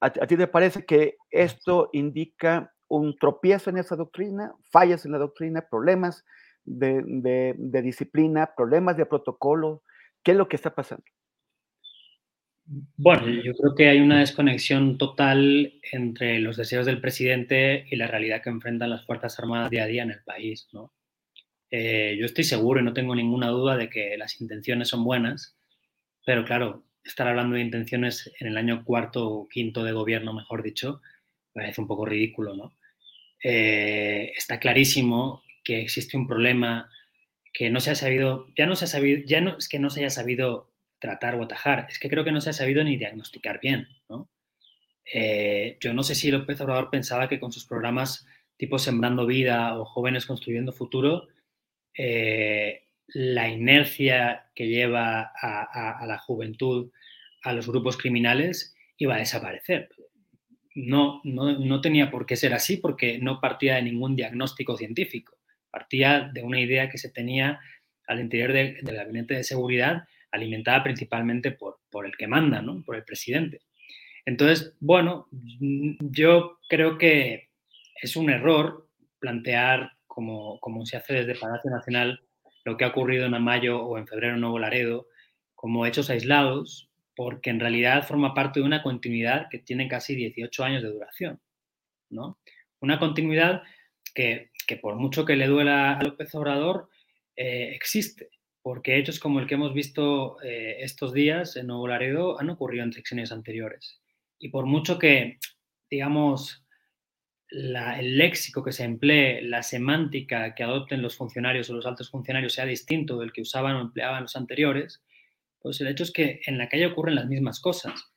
¿A, 0.00 0.06
¿A, 0.06 0.26
ti 0.26 0.36
te 0.36 0.46
parece 0.46 0.86
que 0.86 1.16
esto 1.30 1.90
indica 1.92 2.72
un 2.98 3.16
tropiezo 3.16 3.70
en 3.70 3.78
esa 3.78 3.96
doctrina, 3.96 4.54
fallas 4.70 5.04
en 5.06 5.12
la 5.12 5.18
doctrina, 5.18 5.66
problemas 5.70 6.24
de, 6.64 7.54
disciplina, 7.82 8.50
problemas 8.56 8.96
de 8.96 9.06
protocolo? 9.06 9.82
¿Qué 10.22 10.32
es 10.32 10.36
lo 10.36 10.48
que 10.48 10.56
está 10.56 10.74
pasando? 10.74 11.04
Bueno, 12.96 13.28
yo 13.28 13.54
creo 13.54 13.74
que 13.74 13.88
hay 13.88 14.00
una 14.00 14.20
desconexión 14.20 14.96
total 14.96 15.72
entre 15.90 16.38
los 16.38 16.56
deseos 16.56 16.86
del 16.86 17.00
presidente 17.00 17.86
y 17.90 17.96
la 17.96 18.06
realidad 18.06 18.42
que 18.42 18.50
enfrentan 18.50 18.90
las 18.90 19.04
Fuerzas 19.04 19.38
Armadas 19.38 19.70
día 19.70 19.84
a 19.84 19.86
día 19.86 20.02
en 20.04 20.10
el 20.10 20.22
país. 20.22 20.68
¿no? 20.72 20.92
Eh, 21.70 22.16
yo 22.18 22.26
estoy 22.26 22.44
seguro 22.44 22.80
y 22.80 22.84
no 22.84 22.92
tengo 22.92 23.14
ninguna 23.14 23.48
duda 23.48 23.76
de 23.76 23.88
que 23.88 24.16
las 24.16 24.40
intenciones 24.40 24.88
son 24.88 25.02
buenas, 25.02 25.56
pero 26.24 26.44
claro, 26.44 26.84
estar 27.02 27.26
hablando 27.26 27.56
de 27.56 27.62
intenciones 27.62 28.30
en 28.38 28.46
el 28.46 28.56
año 28.56 28.84
cuarto 28.84 29.28
o 29.28 29.48
quinto 29.48 29.82
de 29.82 29.92
gobierno, 29.92 30.32
mejor 30.32 30.62
dicho, 30.62 31.00
parece 31.52 31.80
un 31.80 31.88
poco 31.88 32.06
ridículo. 32.06 32.54
¿no? 32.54 32.74
Eh, 33.42 34.32
está 34.36 34.60
clarísimo 34.60 35.42
que 35.64 35.80
existe 35.80 36.16
un 36.16 36.26
problema 36.26 36.90
que 37.52 37.70
no 37.70 37.80
se 37.80 37.90
ha 37.90 37.94
sabido, 37.94 38.48
ya 38.56 38.66
no 38.66 38.76
se 38.76 38.86
ha 38.86 38.88
sabido, 38.88 39.22
ya 39.26 39.40
no 39.40 39.58
es 39.58 39.68
que 39.68 39.78
no 39.78 39.90
se 39.90 40.00
haya 40.00 40.10
sabido 40.10 40.70
tratar 40.98 41.34
o 41.34 41.42
atajar, 41.42 41.86
es 41.90 41.98
que 41.98 42.08
creo 42.08 42.24
que 42.24 42.32
no 42.32 42.40
se 42.40 42.50
ha 42.50 42.54
sabido 42.54 42.82
ni 42.84 42.96
diagnosticar 42.96 43.60
bien, 43.60 43.88
¿no? 44.08 44.30
Eh, 45.12 45.76
yo 45.80 45.92
no 45.92 46.02
sé 46.04 46.14
si 46.14 46.30
López 46.30 46.60
Obrador 46.60 46.90
pensaba 46.90 47.28
que 47.28 47.40
con 47.40 47.52
sus 47.52 47.66
programas 47.66 48.26
tipo 48.56 48.78
Sembrando 48.78 49.26
Vida 49.26 49.78
o 49.78 49.84
Jóvenes 49.84 50.26
Construyendo 50.26 50.72
Futuro, 50.72 51.26
eh, 51.98 52.84
la 53.08 53.48
inercia 53.48 54.50
que 54.54 54.68
lleva 54.68 55.32
a, 55.34 56.06
la 56.06 56.18
juventud 56.18 56.90
a 57.42 57.52
los 57.52 57.66
grupos 57.66 57.96
criminales 57.96 58.74
iba 58.96 59.16
a 59.16 59.18
desaparecer. 59.18 59.88
No, 60.74 61.20
no, 61.24 61.80
tenía 61.80 62.10
por 62.10 62.24
qué 62.24 62.36
ser 62.36 62.54
así 62.54 62.78
porque 62.78 63.18
no 63.18 63.40
partía 63.40 63.74
de 63.74 63.82
ningún 63.82 64.16
diagnóstico 64.16 64.76
científico, 64.76 65.36
partía 65.70 66.30
de 66.32 66.42
una 66.42 66.60
idea 66.60 66.88
que 66.88 66.98
se 66.98 67.10
tenía 67.10 67.60
al 68.06 68.20
interior 68.20 68.52
del 68.52 68.96
gabinete 68.96 69.34
de 69.34 69.44
seguridad 69.44 70.04
alimentada 70.30 70.82
principalmente 70.82 71.52
por, 71.52 71.80
por 71.90 72.06
el 72.06 72.16
que 72.16 72.26
manda, 72.26 72.62
¿no? 72.62 72.82
por 72.82 72.96
el 72.96 73.04
presidente. 73.04 73.60
Entonces, 74.24 74.74
bueno, 74.80 75.28
yo 75.30 76.58
creo 76.68 76.96
que 76.96 77.50
es 78.00 78.16
un 78.16 78.30
error 78.30 78.88
plantear, 79.18 79.92
como, 80.06 80.58
como 80.60 80.84
se 80.86 80.96
hace 80.96 81.14
desde 81.14 81.38
Palacio 81.38 81.70
Nacional, 81.70 82.20
lo 82.64 82.76
que 82.76 82.84
ha 82.84 82.88
ocurrido 82.88 83.26
en 83.26 83.42
mayo 83.42 83.82
o 83.82 83.98
en 83.98 84.06
febrero 84.06 84.34
en 84.34 84.40
Nuevo 84.40 84.58
Laredo, 84.58 85.06
como 85.54 85.86
hechos 85.86 86.10
aislados, 86.10 86.91
porque 87.14 87.50
en 87.50 87.60
realidad 87.60 88.06
forma 88.06 88.34
parte 88.34 88.60
de 88.60 88.66
una 88.66 88.82
continuidad 88.82 89.48
que 89.50 89.58
tiene 89.58 89.88
casi 89.88 90.14
18 90.14 90.64
años 90.64 90.82
de 90.82 90.90
duración. 90.90 91.40
¿no? 92.10 92.38
Una 92.80 92.98
continuidad 92.98 93.62
que, 94.14 94.50
que 94.66 94.76
por 94.76 94.96
mucho 94.96 95.24
que 95.24 95.36
le 95.36 95.46
duela 95.46 95.98
a 95.98 96.02
López 96.02 96.34
Obrador, 96.34 96.88
eh, 97.36 97.72
existe 97.74 98.30
porque 98.62 98.96
hechos 98.96 99.18
como 99.18 99.40
el 99.40 99.46
que 99.46 99.54
hemos 99.54 99.74
visto 99.74 100.40
eh, 100.42 100.76
estos 100.80 101.12
días 101.12 101.56
en 101.56 101.66
Nuevo 101.66 101.88
Laredo 101.88 102.40
han 102.40 102.48
ocurrido 102.48 102.84
en 102.84 102.92
secciones 102.92 103.32
anteriores. 103.32 104.00
Y 104.38 104.50
por 104.50 104.66
mucho 104.66 104.98
que, 104.98 105.38
digamos, 105.90 106.64
el 107.50 108.16
léxico 108.16 108.62
que 108.62 108.72
se 108.72 108.84
emplee, 108.84 109.42
la 109.42 109.62
semántica 109.62 110.54
que 110.54 110.62
adopten 110.62 111.02
los 111.02 111.16
funcionarios 111.16 111.68
o 111.68 111.74
los 111.74 111.86
altos 111.86 112.10
funcionarios 112.10 112.54
sea 112.54 112.64
distinto 112.64 113.18
del 113.18 113.32
que 113.32 113.42
usaban 113.42 113.76
o 113.76 113.80
empleaban 113.80 114.22
los 114.22 114.36
anteriores, 114.36 115.02
pues 115.62 115.80
el 115.80 115.88
hecho 115.88 116.02
es 116.04 116.12
que 116.12 116.40
en 116.46 116.58
la 116.58 116.68
calle 116.68 116.86
ocurren 116.86 117.14
las 117.14 117.26
mismas 117.26 117.60
cosas. 117.60 118.12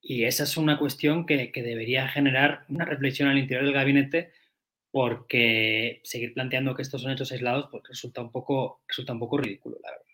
Y 0.00 0.24
esa 0.24 0.44
es 0.44 0.56
una 0.56 0.78
cuestión 0.78 1.26
que, 1.26 1.50
que 1.50 1.62
debería 1.62 2.08
generar 2.08 2.64
una 2.68 2.84
reflexión 2.84 3.28
al 3.28 3.38
interior 3.38 3.64
del 3.64 3.74
gabinete 3.74 4.32
porque 4.94 6.00
seguir 6.04 6.34
planteando 6.34 6.74
que 6.76 6.82
estos 6.82 7.02
son 7.02 7.10
hechos 7.10 7.32
aislados 7.32 7.66
pues 7.68 7.82
resulta, 7.88 8.20
un 8.20 8.30
poco, 8.30 8.82
resulta 8.86 9.12
un 9.12 9.18
poco 9.18 9.38
ridículo, 9.38 9.76
la 9.82 9.90
verdad. 9.90 10.06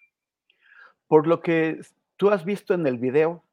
Por 1.07 1.27
lo 1.27 1.43
que 1.43 1.81
tú 2.17 2.31
has 2.31 2.47
visto 2.47 2.73
en 2.73 2.87
el 2.87 2.97
video, 2.97 3.45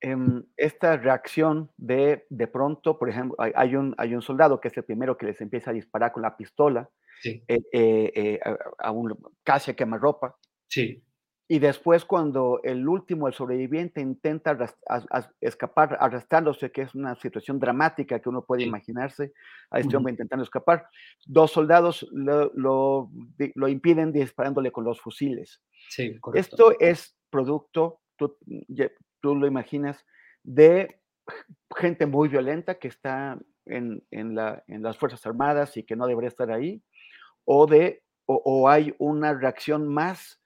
em, 0.00 0.44
esta 0.56 0.96
reacción 0.96 1.72
de 1.76 2.26
de 2.30 2.46
pronto, 2.46 2.98
por 3.00 3.10
ejemplo, 3.10 3.36
hay, 3.38 3.74
un, 3.74 3.96
hay 3.98 4.14
un 4.14 4.22
soldado 4.22 4.60
que 4.60 4.68
es 4.68 4.76
el 4.76 4.84
primero 4.84 5.18
que 5.18 5.26
les 5.26 5.40
empieza 5.40 5.70
a 5.70 5.74
disparar 5.74 6.12
con 6.12 6.22
la 6.22 6.36
pistola 6.36 6.88
eh, 7.24 7.42
eh, 7.48 8.12
eh, 8.14 8.40
a, 8.78 8.92
un 8.92 9.16
casi 9.42 9.72
a 9.72 9.74
quemarropa. 9.74 10.36
Sí. 10.68 11.02
Y 11.46 11.58
después 11.58 12.06
cuando 12.06 12.60
el 12.64 12.88
último, 12.88 13.28
el 13.28 13.34
sobreviviente, 13.34 14.00
intenta 14.00 14.56
escapar 15.42 15.96
arrastrándose, 16.00 16.72
que 16.72 16.82
es 16.82 16.94
una 16.94 17.14
situación 17.16 17.58
dramática 17.58 18.18
que 18.18 18.30
uno 18.30 18.44
puede 18.44 18.62
imaginarse, 18.62 19.34
a 19.70 19.80
este 19.80 19.94
hombre 19.94 20.12
intentando 20.12 20.42
escapar, 20.42 20.88
dos 21.26 21.52
soldados 21.52 22.08
lo, 22.12 22.50
lo, 22.54 23.68
impiden 23.68 24.10
disparándole 24.10 24.72
con 24.72 24.84
los 24.84 25.00
fusiles. 25.02 25.60
Sí, 25.90 26.18
Esto 26.32 26.78
es 26.80 27.14
producto, 27.28 28.00
tú, 28.16 28.38
tú, 29.20 29.34
lo 29.34 29.46
imaginas, 29.46 30.02
de 30.42 30.98
gente 31.76 32.06
muy 32.06 32.28
violenta 32.28 32.76
que 32.76 32.88
está 32.88 33.38
en, 33.66 34.02
en, 34.10 34.34
la, 34.34 34.64
en, 34.66 34.82
las 34.82 34.96
Fuerzas 34.96 35.26
Armadas 35.26 35.76
y 35.76 35.82
que 35.82 35.96
no 35.96 36.06
debería 36.06 36.28
estar 36.28 36.50
ahí, 36.50 36.82
o, 37.44 37.66
de, 37.66 38.02
o 38.24 38.66
hay 38.66 38.94
una 38.98 39.34
reacción 39.34 39.86
más 39.86 40.40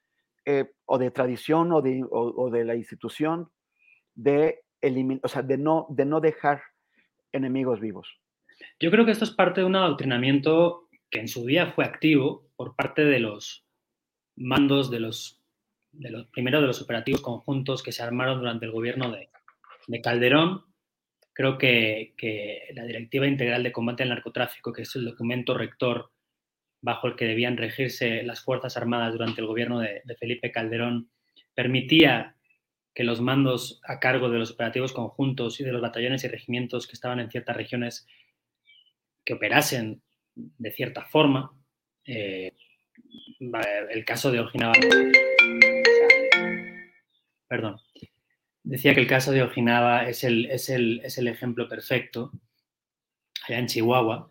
eh, 0.50 0.64
o 0.86 0.96
de 0.96 1.10
tradición 1.10 1.72
o 1.72 1.82
de, 1.82 2.02
o, 2.10 2.48
de 2.48 2.64
la 2.64 2.74
institución 2.74 3.50
de, 4.14 4.62
o 5.22 5.28
sea, 5.28 5.42
de, 5.42 5.58
no, 5.58 5.86
de 5.90 6.06
no 6.06 6.22
dejar 6.22 6.62
enemigos 7.32 7.80
vivos. 7.80 8.08
Yo 8.80 8.90
creo 8.90 9.04
que 9.04 9.10
esto 9.10 9.26
es 9.26 9.30
parte 9.30 9.60
de 9.60 9.66
un 9.66 9.76
adoctrinamiento 9.76 10.88
que 11.10 11.20
en 11.20 11.28
su 11.28 11.44
día 11.44 11.72
fue 11.72 11.84
activo 11.84 12.48
por 12.56 12.74
parte 12.76 13.04
de 13.04 13.20
los 13.20 13.66
mandos 14.36 14.90
de 14.90 15.00
los, 15.00 15.42
de 15.92 16.12
los 16.12 16.26
primero 16.28 16.62
de 16.62 16.68
los 16.68 16.80
operativos 16.80 17.20
conjuntos 17.20 17.82
que 17.82 17.92
se 17.92 18.02
armaron 18.02 18.38
durante 18.38 18.64
el 18.64 18.72
gobierno 18.72 19.10
de, 19.10 19.28
de 19.86 20.00
Calderón. 20.00 20.64
Creo 21.34 21.58
que, 21.58 22.14
que, 22.16 22.68
la 22.72 22.84
Directiva 22.84 23.26
Integral 23.26 23.64
de 23.64 23.72
Combate 23.72 24.02
al 24.02 24.08
Narcotráfico, 24.08 24.72
que 24.72 24.80
es 24.80 24.96
el 24.96 25.04
documento 25.04 25.52
rector 25.52 26.10
bajo 26.80 27.06
el 27.08 27.16
que 27.16 27.24
debían 27.24 27.56
regirse 27.56 28.22
las 28.22 28.42
Fuerzas 28.42 28.76
Armadas 28.76 29.12
durante 29.12 29.40
el 29.40 29.46
gobierno 29.46 29.80
de, 29.80 30.02
Felipe 30.18 30.52
Calderón 30.52 31.10
permitía 31.54 32.36
que 32.94 33.04
los 33.04 33.20
mandos 33.20 33.80
a 33.84 34.00
cargo 34.00 34.30
de 34.30 34.38
los 34.38 34.50
operativos 34.50 34.92
conjuntos 34.92 35.60
y 35.60 35.64
de 35.64 35.72
los 35.72 35.82
batallones 35.82 36.24
y 36.24 36.28
regimientos 36.28 36.86
que 36.86 36.94
estaban 36.94 37.20
en 37.20 37.30
ciertas 37.30 37.56
regiones 37.56 38.06
que 39.24 39.34
operasen 39.34 40.02
de 40.34 40.70
cierta 40.72 41.04
forma. 41.04 41.52
Eh, 42.04 42.52
el 43.90 44.04
caso 44.04 44.32
de 44.32 44.40
Ojinaba. 44.40 44.72
Perdón. 47.46 47.76
Decía 48.62 48.94
que 48.94 49.00
el 49.00 49.06
caso 49.06 49.32
de 49.32 49.42
Ojinaba 49.42 50.08
es 50.08 50.24
el, 50.24 50.46
es 50.46 50.68
el, 50.68 51.00
es 51.04 51.18
el 51.18 51.28
ejemplo 51.28 51.68
perfecto 51.68 52.32
allá 53.46 53.58
en 53.58 53.66
Chihuahua. 53.66 54.30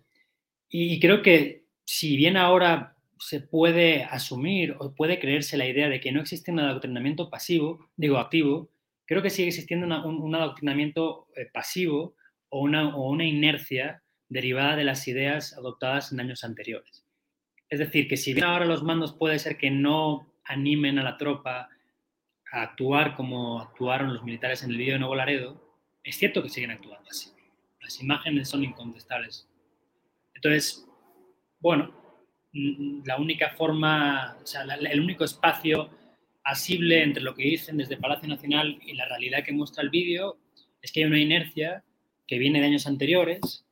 Y 0.69 0.99
creo 0.99 1.21
que 1.21 1.66
si 1.87 2.17
bien 2.17 2.35
ahora 2.35 2.97
se 3.17 3.39
puede 3.39 4.03
asumir 4.03 4.75
o 4.77 4.93
puede 4.93 5.19
creerse 5.19 5.55
la 5.55 5.65
idea 5.65 5.87
de 5.87 6.01
que 6.01 6.11
no 6.11 6.19
existe 6.19 6.51
un 6.51 6.59
adoctrinamiento 6.59 7.29
pasivo, 7.29 7.89
digo 7.95 8.17
activo, 8.17 8.69
creo 9.05 9.21
que 9.23 9.29
sigue 9.29 9.47
existiendo 9.47 9.87
un, 10.05 10.35
adoctrinamiento 10.35 11.27
eh, 11.37 11.45
pasivo 11.51 12.15
o 12.49 12.59
una, 12.59 12.93
o 12.93 13.09
una 13.09 13.23
inercia 13.25 14.03
derivada 14.27 14.75
de 14.75 14.83
las 14.83 15.07
ideas 15.07 15.53
adoptadas 15.53 16.11
en 16.11 16.19
años 16.19 16.43
anteriores. 16.43 17.05
Es 17.69 17.79
decir, 17.79 18.09
que 18.09 18.17
si 18.17 18.33
bien 18.33 18.45
ahora 18.45 18.65
los 18.65 18.83
mandos 18.83 19.13
puede 19.13 19.39
ser 19.39 19.57
que 19.57 19.71
no 19.71 20.33
animen 20.43 20.99
a 20.99 21.03
la 21.03 21.17
tropa 21.17 21.69
a 22.51 22.61
actuar 22.61 23.15
como 23.15 23.61
actuaron 23.61 24.13
los 24.13 24.25
militares 24.25 24.61
en 24.61 24.71
el 24.71 24.77
vídeo 24.77 24.93
de 24.93 24.99
Nuevo 24.99 25.15
Laredo, 25.15 25.63
es 26.03 26.17
cierto 26.17 26.43
que 26.43 26.49
siguen 26.49 26.71
actuando 26.71 27.09
así. 27.09 27.31
Las 27.79 28.01
imágenes 28.01 28.49
son 28.49 28.65
incontestables. 28.65 29.47
Entonces, 30.35 30.86
bueno, 31.59 31.91
mm, 32.53 33.01
la 33.05 33.17
única 33.17 33.49
forma, 33.51 34.37
o 34.41 34.45
sea, 34.45 34.63
el 34.63 34.99
único 34.99 35.23
espacio 35.23 35.89
asible 36.43 37.03
entre 37.03 37.23
lo 37.23 37.35
que 37.35 37.43
dicen 37.43 37.77
desde 37.77 37.97
Palacio 37.97 38.29
Nacional 38.29 38.79
y 38.85 38.93
la 38.93 39.05
realidad 39.05 39.43
que 39.43 39.51
muestra 39.51 39.83
el 39.83 39.89
vídeo 39.89 40.37
es 40.81 40.91
que 40.91 41.01
hay 41.01 41.05
una 41.05 41.19
inercia 41.19 41.83
que 42.25 42.37
viene 42.37 42.59
de 42.59 42.67
años 42.67 42.87
anteriores, 42.87 43.65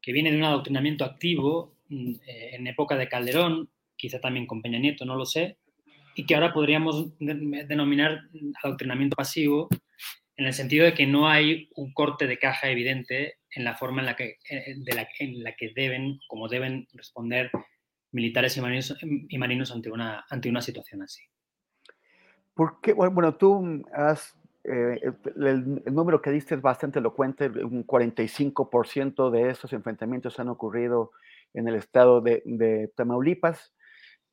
que 0.00 0.12
viene 0.12 0.30
de 0.30 0.36
un 0.36 0.44
adoctrinamiento 0.44 1.04
activo 1.04 1.74
mm, 1.88 2.12
eh, 2.26 2.50
en 2.54 2.66
época 2.66 2.96
de 2.96 3.08
Calderón, 3.08 3.70
quizá 3.96 4.20
también 4.20 4.46
con 4.46 4.60
Peña 4.60 4.78
Nieto, 4.78 5.04
no 5.04 5.16
lo 5.16 5.24
sé, 5.24 5.56
y 6.14 6.26
que 6.26 6.34
ahora 6.34 6.52
podríamos 6.52 7.18
denominar 7.18 8.22
adoctrinamiento 8.62 9.16
pasivo 9.16 9.68
en 10.36 10.46
el 10.46 10.54
sentido 10.54 10.84
de 10.84 10.94
que 10.94 11.06
no 11.06 11.28
hay 11.28 11.68
un 11.76 11.92
corte 11.92 12.26
de 12.26 12.38
caja 12.38 12.70
evidente 12.70 13.38
en 13.50 13.64
la 13.64 13.74
forma 13.74 14.00
en 14.00 14.06
la 14.06 14.16
que, 14.16 14.38
eh, 14.48 14.76
la, 14.94 15.06
en 15.18 15.42
la 15.42 15.54
que 15.54 15.72
deben, 15.74 16.18
como 16.26 16.48
deben 16.48 16.88
responder 16.94 17.50
militares 18.12 18.56
y 18.56 18.60
marinos, 19.38 19.72
ante, 19.72 19.90
una, 19.90 20.24
ante 20.28 20.48
una 20.48 20.60
situación 20.62 21.02
así. 21.02 21.22
Porque, 22.54 22.92
bueno, 22.92 23.34
tú 23.36 23.82
has, 23.94 24.36
eh, 24.64 25.00
el, 25.36 25.82
número 25.86 26.20
que 26.20 26.30
diste 26.30 26.54
es 26.54 26.60
bastante 26.60 26.98
elocuente, 26.98 27.48
un 27.48 27.86
45% 27.86 29.30
de 29.30 29.50
esos 29.50 29.72
enfrentamientos 29.72 30.38
han 30.38 30.48
ocurrido 30.48 31.12
en 31.54 31.68
el 31.68 31.74
estado 31.74 32.20
de, 32.20 32.92
Tamaulipas. 32.94 33.74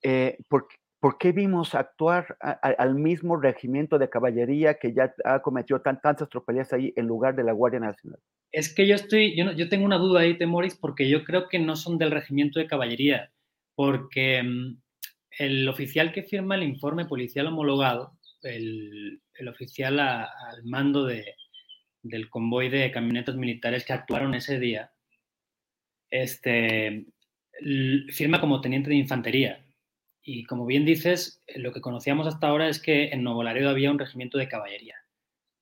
Eh, 0.02 0.38
¿por, 0.48 0.68
¿Por 1.00 1.18
qué 1.18 1.32
vimos 1.32 1.76
actuar 1.76 2.38
al 2.42 2.96
mismo 2.96 3.38
regimiento 3.38 3.98
de 3.98 4.10
caballería 4.10 4.74
que 4.74 4.94
ya 4.94 5.14
ha 5.24 5.42
cometido 5.42 5.80
tantas 5.80 6.18
tropelías 6.28 6.74
ahí 6.74 6.92
en 6.98 7.08
lugar 7.08 7.36
de 7.38 7.46
la 7.46 7.54
Guardia 7.54 7.80
Nacional? 7.80 8.20
Es 8.52 8.74
que 8.74 8.86
yo 8.86 8.96
estoy, 8.96 9.34
yo, 9.36 9.70
tengo 9.70 9.86
una 9.86 9.98
duda 9.98 10.22
ahí, 10.22 10.38
Temoris, 10.38 10.76
porque 10.76 11.08
yo 11.08 11.24
creo 11.24 11.48
que 11.48 11.58
no 11.58 11.78
son 11.78 11.98
del 11.98 12.12
regimiento 12.12 12.60
de 12.60 12.68
caballería, 12.68 13.32
porque 13.76 14.44
mm, 14.44 14.78
el 15.40 15.70
oficial 15.70 16.12
que 16.12 16.24
firma 16.24 16.56
el 16.56 16.64
informe 16.64 17.06
policial 17.06 17.48
homologado, 17.48 18.18
el, 18.42 19.22
oficial 19.48 20.00
al 20.00 20.66
mando 20.66 21.06
de, 21.06 21.36
del 22.04 22.30
convoy 22.30 22.68
de 22.68 22.92
camionetas 22.92 23.36
militares 23.38 23.86
que 23.86 23.94
actuaron 23.94 24.36
ese 24.36 24.60
día, 24.60 24.92
este, 26.10 27.06
firma 28.12 28.42
como 28.42 28.60
teniente 28.60 28.90
de 28.90 28.98
infantería 28.98 29.64
y 30.32 30.44
como 30.44 30.68
bien 30.68 30.86
dices, 30.86 31.42
lo 31.56 31.74
que 31.74 31.82
conocíamos 31.82 32.28
hasta 32.28 32.48
ahora 32.48 32.70
es 32.70 32.80
que 32.80 33.10
en 33.10 33.24
Nuevo 33.24 33.42
Laredo 33.42 33.70
había 33.70 33.90
un 33.90 33.98
regimiento 33.98 34.38
de 34.38 34.48
caballería. 34.48 34.96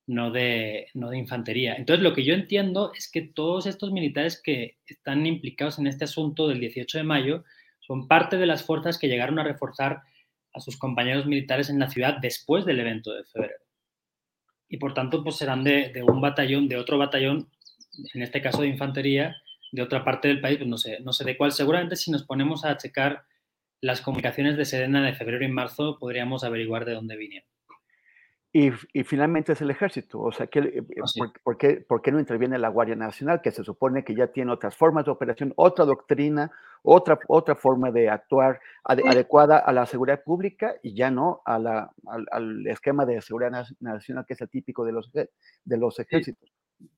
no 0.07 0.31
de, 0.31 0.87
no 0.93 1.09
de 1.09 1.17
infantería. 1.17 1.75
Entonces, 1.75 2.03
lo 2.03 2.13
que 2.13 2.23
yo 2.23 2.33
entiendo 2.33 2.91
es 2.93 3.09
que 3.09 3.21
todos 3.21 3.65
estos 3.65 3.91
militares 3.91 4.41
que 4.41 4.77
están 4.85 5.25
implicados 5.25 5.79
en 5.79 5.87
este 5.87 6.05
asunto 6.05 6.47
del 6.47 6.59
18 6.59 6.97
de 6.97 7.03
mayo 7.03 7.43
son 7.79 8.07
parte 8.07 8.37
de 8.37 8.45
las 8.45 8.63
fuerzas 8.63 8.97
que 8.97 9.07
llegaron 9.07 9.39
a 9.39 9.43
reforzar 9.43 10.01
a 10.53 10.59
sus 10.59 10.77
compañeros 10.77 11.25
militares 11.25 11.69
en 11.69 11.79
la 11.79 11.89
ciudad 11.89 12.17
después 12.21 12.65
del 12.65 12.79
evento 12.79 13.13
de 13.13 13.23
febrero. 13.25 13.63
Y 14.69 14.77
por 14.77 14.93
tanto, 14.93 15.23
pues 15.23 15.37
serán 15.37 15.63
de, 15.63 15.91
de 15.93 16.03
un 16.03 16.19
batallón, 16.19 16.67
de 16.67 16.77
otro 16.77 16.97
batallón, 16.97 17.49
en 18.13 18.21
este 18.21 18.41
caso 18.41 18.61
de 18.61 18.67
infantería, 18.67 19.35
de 19.71 19.81
otra 19.81 20.03
parte 20.03 20.27
del 20.27 20.41
país, 20.41 20.57
pues 20.57 20.69
no 20.69 20.77
sé, 20.77 20.99
no 21.01 21.13
sé 21.13 21.23
de 21.23 21.37
cuál. 21.37 21.51
Seguramente 21.51 21.95
si 21.95 22.11
nos 22.11 22.23
ponemos 22.23 22.65
a 22.65 22.77
checar 22.77 23.23
las 23.81 24.01
comunicaciones 24.01 24.57
de 24.57 24.65
Sedena 24.65 25.03
de 25.03 25.13
febrero 25.13 25.45
y 25.45 25.49
marzo, 25.49 25.97
podríamos 25.99 26.43
averiguar 26.43 26.85
de 26.85 26.93
dónde 26.93 27.17
vinieron. 27.17 27.47
Y, 28.53 28.71
y, 28.93 29.03
finalmente 29.03 29.53
es 29.53 29.61
el 29.61 29.69
ejército. 29.69 30.19
O 30.19 30.31
sea, 30.31 30.47
que, 30.47 30.59
eh, 30.59 30.81
por, 30.81 31.33
por, 31.43 31.57
qué, 31.57 31.85
¿por, 31.87 32.01
qué, 32.01 32.11
no 32.11 32.19
interviene 32.19 32.57
la 32.57 32.69
Guardia 32.69 32.95
Nacional, 32.95 33.41
que 33.41 33.51
se 33.51 33.63
supone 33.63 34.03
que 34.03 34.15
ya 34.15 34.27
tiene 34.27 34.51
otras 34.51 34.75
formas 34.75 35.05
de 35.05 35.11
operación, 35.11 35.53
otra 35.57 35.85
doctrina, 35.85 36.51
otra, 36.81 37.19
otra 37.27 37.55
forma 37.55 37.91
de 37.91 38.09
actuar 38.09 38.59
ad, 38.83 38.99
adecuada 39.05 39.59
a 39.59 39.71
la 39.73 39.85
seguridad 39.85 40.23
pública 40.23 40.75
y 40.81 40.95
ya 40.95 41.11
no 41.11 41.41
a 41.45 41.59
la, 41.59 41.91
al, 42.07 42.25
al, 42.31 42.67
esquema 42.67 43.05
de 43.05 43.21
seguridad 43.21 43.67
nacional 43.79 44.25
que 44.25 44.33
es 44.33 44.41
el 44.41 44.49
típico 44.49 44.85
de 44.85 44.93
los, 44.93 45.11
de 45.11 45.77
los 45.77 45.99
ejércitos? 45.99 46.49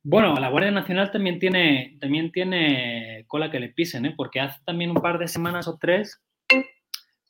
Bueno, 0.04 0.34
la 0.36 0.50
Guardia 0.50 0.72
Nacional 0.72 1.12
también 1.12 1.40
tiene, 1.40 1.98
también 2.02 2.32
tiene 2.32 3.26
cola 3.28 3.50
que 3.50 3.60
le 3.60 3.70
pisen, 3.70 4.06
¿eh? 4.06 4.14
porque 4.16 4.40
hace 4.40 4.60
también 4.66 4.92
un 4.92 5.02
par 5.02 5.20
de 5.20 5.28
semanas 5.28 5.68
o 5.68 5.78
tres, 5.78 6.22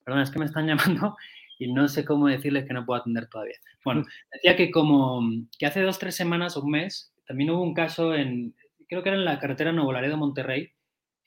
perdón, 0.10 0.24
es 0.24 0.32
que 0.32 0.40
me 0.40 0.46
están 0.46 0.68
llamando 0.68 1.16
y 1.60 1.72
no 1.72 1.88
sé 1.88 2.04
cómo 2.04 2.28
decirles 2.28 2.66
que 2.66 2.74
no 2.74 2.86
puedo 2.86 3.00
atender 3.00 3.28
todavía. 3.28 3.58
Bueno, 3.86 4.06
decía 4.32 4.56
que 4.56 4.72
como 4.72 5.22
que 5.58 5.66
hace 5.66 5.82
dos, 5.82 6.00
tres 6.00 6.16
semanas 6.16 6.58
o 6.58 6.62
un 6.62 6.72
mes, 6.72 7.14
también 7.28 7.52
hubo 7.52 7.62
un 7.62 7.74
caso 7.74 8.16
en, 8.16 8.56
creo 8.88 9.04
que 9.04 9.10
era 9.10 9.18
en 9.18 9.26
la 9.26 9.40
carretera 9.40 9.72
Nuevo 9.72 9.94
Laredo 9.94 10.18
Monterrey, 10.18 10.72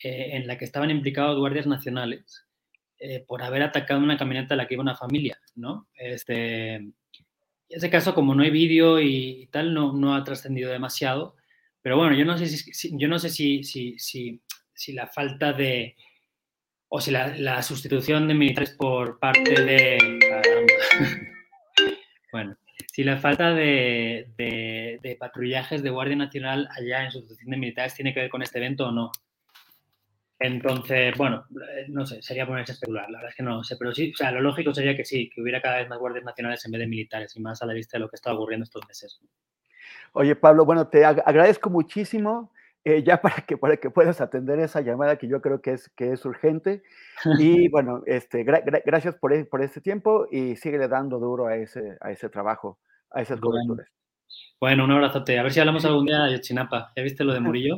eh, 0.03 0.31
en 0.33 0.47
la 0.47 0.59
que 0.59 0.65
estaban 0.65 0.91
implicados 0.91 1.39
guardias 1.39 1.67
nacionales 1.67 2.45
eh, 2.99 3.25
por 3.27 3.43
haber 3.43 3.63
atacado 3.63 4.01
una 4.01 4.17
camioneta 4.17 4.55
en 4.55 4.59
la 4.59 4.67
que 4.67 4.75
iba 4.75 4.83
una 4.83 4.97
familia, 4.97 5.39
¿no? 5.55 5.87
Este, 5.95 6.89
ese 7.69 7.91
caso, 7.91 8.15
como 8.15 8.35
no 8.35 8.43
hay 8.43 8.51
vídeo 8.51 9.01
y 9.01 9.49
tal, 9.53 9.73
no, 9.75 9.93
no 9.93 10.15
ha 10.17 10.25
trascendido 10.25 10.73
demasiado. 10.73 11.37
Pero 11.83 11.99
bueno, 11.99 12.17
yo 12.17 12.25
no 12.25 12.37
sé 12.37 12.47
si, 12.47 12.99
yo 12.99 13.07
no 13.07 13.19
sé 13.19 13.29
si, 13.29 13.63
si, 13.65 13.99
si, 13.99 14.41
si 14.73 14.93
la 14.93 15.07
falta 15.07 15.53
de, 15.53 15.95
o 16.95 17.01
si 17.01 17.11
la, 17.11 17.63
sustitución 17.63 18.29
de 18.29 18.35
militares 18.35 18.73
por 18.73 19.19
parte 19.19 19.55
de... 19.63 19.97
bueno, 22.33 22.55
si 22.93 23.03
la 23.03 23.17
falta 23.17 23.55
de, 23.55 24.29
de, 24.37 25.17
patrullajes 25.19 25.83
de 25.83 25.89
Guardia 25.89 26.17
Nacional 26.17 26.69
allá 26.71 27.03
en 27.03 27.11
sustitución 27.11 27.51
de 27.51 27.57
militares 27.57 27.95
tiene 27.95 28.13
que 28.13 28.21
ver 28.21 28.29
con 28.29 28.43
este 28.43 28.59
evento 28.59 28.89
o 28.89 28.93
no. 28.93 29.11
Entonces, 30.39 31.17
bueno, 31.17 31.47
eh, 31.51 31.87
no 31.89 32.05
sé, 32.05 32.21
sería 32.21 32.47
ponerse 32.47 32.73
a 32.73 32.75
especular, 32.75 33.09
la 33.09 33.21
verdad 33.21 33.31
es 33.31 33.37
que 33.37 33.43
no 33.43 33.65
sé, 33.65 33.77
pero 33.79 33.95
sí, 33.95 34.13
o 34.13 34.17
sea, 34.19 34.31
lo 34.31 34.43
lógico 34.43 34.75
sería 34.75 34.95
que 34.95 35.07
sí, 35.07 35.31
que 35.31 35.41
hubiera 35.41 35.63
cada 35.63 35.79
vez 35.79 35.89
más 35.89 35.99
guardias 35.99 36.27
nacionales 36.27 36.63
en 36.67 36.73
vez 36.73 36.81
de 36.81 36.89
militares 36.89 37.35
y 37.35 37.41
más 37.41 37.63
a 37.63 37.67
la 37.67 37.73
vista 37.73 37.97
de 37.97 38.01
lo 38.01 38.11
que 38.11 38.17
está 38.17 38.35
ocurriendo 38.35 38.65
estos 38.65 38.87
meses. 38.87 39.19
Oye, 40.13 40.37
Pablo, 40.37 40.67
bueno, 40.67 40.89
te 40.89 41.07
ag 41.07 41.23
agradezco 41.25 41.71
muchísimo. 41.71 42.53
Eh, 42.85 43.05
ya 43.05 43.23
para 43.23 43.37
que, 43.47 43.57
para 43.57 43.77
que 43.77 43.91
puedas 43.91 44.21
atender 44.21 44.59
esa 44.59 44.81
llamada 44.81 45.17
que 45.17 45.29
yo 45.29 45.41
creo 45.41 45.61
que 45.63 45.73
es, 45.73 45.89
que 45.91 46.13
es 46.13 46.25
urgente. 46.25 46.83
Y 47.39 47.69
bueno, 47.71 48.03
este, 48.07 48.43
gra 48.43 48.61
gra 48.61 48.83
gracias 48.85 49.15
por, 49.15 49.33
e 49.33 49.45
por 49.45 49.63
este 49.63 49.81
tiempo 49.81 50.27
y 50.31 50.57
síguele 50.57 50.89
dando 50.89 51.19
duro 51.19 51.47
a 51.47 51.57
ese, 51.57 51.97
a 52.01 52.11
ese 52.11 52.29
trabajo, 52.29 52.81
a 53.11 53.23
esas 53.23 53.41
coberturas. 53.41 53.89
Bueno, 54.61 54.85
un 54.85 54.91
abrazote. 54.91 55.39
A 55.39 55.43
ver 55.43 55.53
si 55.53 55.61
hablamos 55.61 55.85
algún 55.85 56.07
día 56.07 56.25
de 56.25 56.41
Chinapa. 56.41 56.93
¿Ya 56.97 57.03
viste 57.03 57.25
lo 57.25 57.33
de 57.33 57.41
Murillo? 57.41 57.77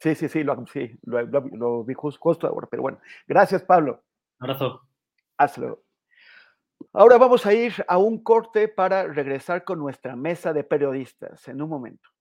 Sí, 0.00 0.16
sí, 0.16 0.28
sí, 0.28 0.42
lo, 0.42 0.66
sí, 0.66 0.98
lo, 1.04 1.22
lo, 1.22 1.40
lo 1.52 1.84
vi 1.84 1.94
justo 1.94 2.48
ahora, 2.48 2.66
pero 2.68 2.82
bueno. 2.82 2.98
Gracias, 3.28 3.62
Pablo. 3.62 4.02
Un 4.40 4.50
abrazo. 4.50 4.82
Hasta 5.36 5.60
luego. 5.60 5.84
Ahora 6.92 7.16
vamos 7.16 7.46
a 7.46 7.54
ir 7.54 7.72
a 7.86 7.98
un 7.98 8.22
corte 8.22 8.66
para 8.66 9.06
regresar 9.06 9.62
con 9.62 9.78
nuestra 9.78 10.16
mesa 10.16 10.52
de 10.52 10.64
periodistas 10.64 11.46
en 11.46 11.62
un 11.62 11.68
momento. 11.68 12.11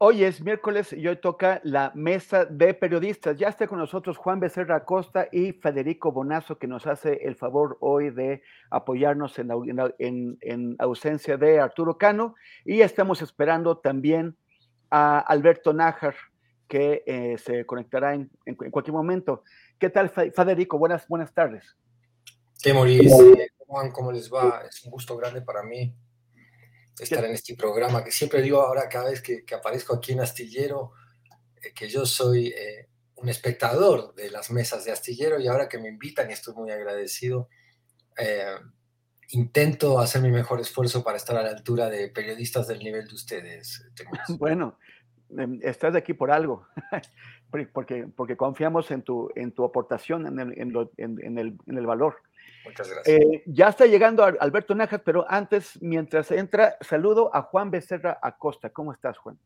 Hoy 0.00 0.22
es 0.22 0.40
miércoles 0.40 0.92
y 0.92 1.08
hoy 1.08 1.16
toca 1.16 1.60
la 1.64 1.90
mesa 1.92 2.44
de 2.44 2.72
periodistas. 2.72 3.36
Ya 3.36 3.48
está 3.48 3.66
con 3.66 3.80
nosotros 3.80 4.16
Juan 4.16 4.38
Becerra 4.38 4.76
Acosta 4.76 5.26
y 5.32 5.54
Federico 5.54 6.12
Bonazo, 6.12 6.56
que 6.56 6.68
nos 6.68 6.86
hace 6.86 7.26
el 7.26 7.34
favor 7.34 7.78
hoy 7.80 8.10
de 8.10 8.42
apoyarnos 8.70 9.36
en, 9.40 9.50
en, 9.98 10.38
en 10.40 10.76
ausencia 10.78 11.36
de 11.36 11.58
Arturo 11.58 11.98
Cano. 11.98 12.36
Y 12.64 12.82
estamos 12.82 13.22
esperando 13.22 13.78
también 13.78 14.36
a 14.88 15.18
Alberto 15.18 15.72
Nájar, 15.72 16.14
que 16.68 17.02
eh, 17.04 17.36
se 17.38 17.66
conectará 17.66 18.14
en, 18.14 18.30
en, 18.46 18.54
cualquier 18.54 18.94
momento. 18.94 19.42
¿Qué 19.80 19.90
tal, 19.90 20.10
Federico? 20.10 20.78
Buenas, 20.78 21.08
buenas 21.08 21.34
tardes. 21.34 21.74
¿Qué, 22.62 22.72
Maurice? 22.72 23.50
Juan, 23.66 23.90
¿cómo 23.90 24.12
les 24.12 24.32
va? 24.32 24.62
Es 24.70 24.84
un 24.84 24.92
gusto 24.92 25.16
grande 25.16 25.42
para 25.42 25.64
mí 25.64 25.92
estar 27.00 27.24
en 27.24 27.32
este 27.32 27.54
programa, 27.54 28.04
que 28.04 28.10
siempre 28.10 28.42
digo 28.42 28.60
ahora 28.60 28.88
cada 28.88 29.10
vez 29.10 29.22
que, 29.22 29.44
que 29.44 29.54
aparezco 29.54 29.94
aquí 29.94 30.12
en 30.12 30.20
Astillero, 30.20 30.92
eh, 31.62 31.72
que 31.74 31.88
yo 31.88 32.06
soy 32.06 32.48
eh, 32.48 32.88
un 33.16 33.28
espectador 33.28 34.14
de 34.14 34.30
las 34.30 34.50
mesas 34.50 34.84
de 34.84 34.92
Astillero 34.92 35.40
y 35.40 35.48
ahora 35.48 35.68
que 35.68 35.78
me 35.78 35.88
invitan 35.88 36.30
y 36.30 36.32
estoy 36.32 36.54
muy 36.54 36.70
agradecido, 36.70 37.48
eh, 38.16 38.56
intento 39.30 39.98
hacer 39.98 40.22
mi 40.22 40.30
mejor 40.30 40.60
esfuerzo 40.60 41.02
para 41.04 41.16
estar 41.16 41.36
a 41.36 41.42
la 41.42 41.50
altura 41.50 41.90
de 41.90 42.08
periodistas 42.08 42.66
del 42.66 42.78
nivel 42.78 43.06
de 43.06 43.14
ustedes. 43.14 43.84
Bueno, 44.38 44.78
em, 45.36 45.60
estás 45.62 45.94
aquí 45.94 46.14
por 46.14 46.30
algo, 46.30 46.66
porque, 47.72 48.06
porque 48.16 48.36
confiamos 48.36 48.90
en 48.90 49.02
tu, 49.02 49.30
en 49.34 49.52
tu 49.52 49.64
aportación, 49.64 50.26
en 50.26 50.38
el, 50.38 50.60
en, 50.60 50.72
lo, 50.72 50.90
en, 50.96 51.22
en 51.22 51.38
el, 51.38 51.58
en 51.66 51.78
el 51.78 51.86
valor. 51.86 52.22
Muchas 52.64 52.88
gracias. 52.88 53.20
Eh, 53.20 53.42
ya 53.46 53.68
está 53.68 53.86
llegando 53.86 54.24
Alberto 54.24 54.74
Nájar, 54.74 55.02
pero 55.02 55.24
antes, 55.28 55.80
mientras 55.80 56.30
entra, 56.30 56.76
saludo 56.80 57.34
a 57.34 57.42
Juan 57.42 57.70
Becerra 57.70 58.18
Acosta. 58.22 58.70
¿Cómo 58.70 58.92
estás, 58.92 59.16
Juan? 59.18 59.38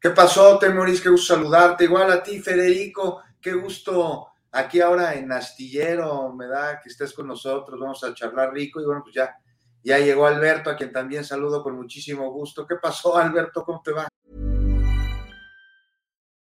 ¿Qué 0.00 0.10
pasó, 0.10 0.58
Temoris? 0.58 1.00
Qué 1.00 1.08
gusto 1.08 1.34
saludarte. 1.34 1.84
Igual 1.84 2.12
a 2.12 2.22
ti, 2.22 2.40
Federico. 2.40 3.22
Qué 3.40 3.52
gusto 3.52 4.28
aquí 4.52 4.80
ahora 4.80 5.14
en 5.14 5.30
Astillero, 5.32 6.32
me 6.32 6.46
da 6.46 6.80
que 6.80 6.88
estés 6.88 7.12
con 7.12 7.26
nosotros. 7.26 7.78
Vamos 7.78 8.02
a 8.04 8.14
charlar 8.14 8.52
rico. 8.52 8.80
Y 8.80 8.84
bueno, 8.84 9.02
pues 9.02 9.14
ya, 9.14 9.36
ya 9.82 9.98
llegó 9.98 10.26
Alberto, 10.26 10.70
a 10.70 10.76
quien 10.76 10.92
también 10.92 11.24
saludo 11.24 11.62
con 11.62 11.76
muchísimo 11.76 12.30
gusto. 12.30 12.66
¿Qué 12.66 12.76
pasó, 12.76 13.16
Alberto? 13.16 13.64
¿Cómo 13.64 13.82
te 13.82 13.92
va? 13.92 14.08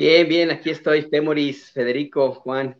Bien, 0.00 0.26
bien, 0.26 0.50
aquí 0.50 0.70
estoy, 0.70 1.10
Temoris, 1.10 1.72
Federico, 1.72 2.32
Juan, 2.32 2.74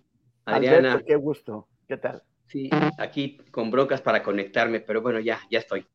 Adriana. 0.47 0.93
Alberto, 0.93 1.05
qué 1.07 1.17
gusto. 1.17 1.69
¿Qué 1.87 1.99
tal? 1.99 2.23
Sí, 2.47 2.71
aquí 2.97 3.37
con 3.51 3.71
broncas 3.71 4.01
para 4.01 4.23
conectarme, 4.23 4.81
pero 4.81 5.03
bueno, 5.03 5.21
ya, 5.21 5.39
ya 5.51 5.59
estoy. 5.59 5.87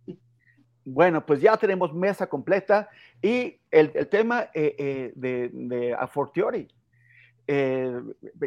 Bueno, 0.84 1.26
pues 1.26 1.42
ya 1.42 1.58
tenemos 1.58 1.96
mesa 1.96 2.28
completa 2.28 2.90
y 3.24 3.60
el, 3.72 3.92
el 3.96 4.08
tema 4.08 4.52
eh, 4.54 4.76
eh, 4.78 5.14
de, 5.16 5.50
de 5.52 5.94
A 5.96 6.06
Fortiori. 6.06 6.68
Eh, 7.48 8.02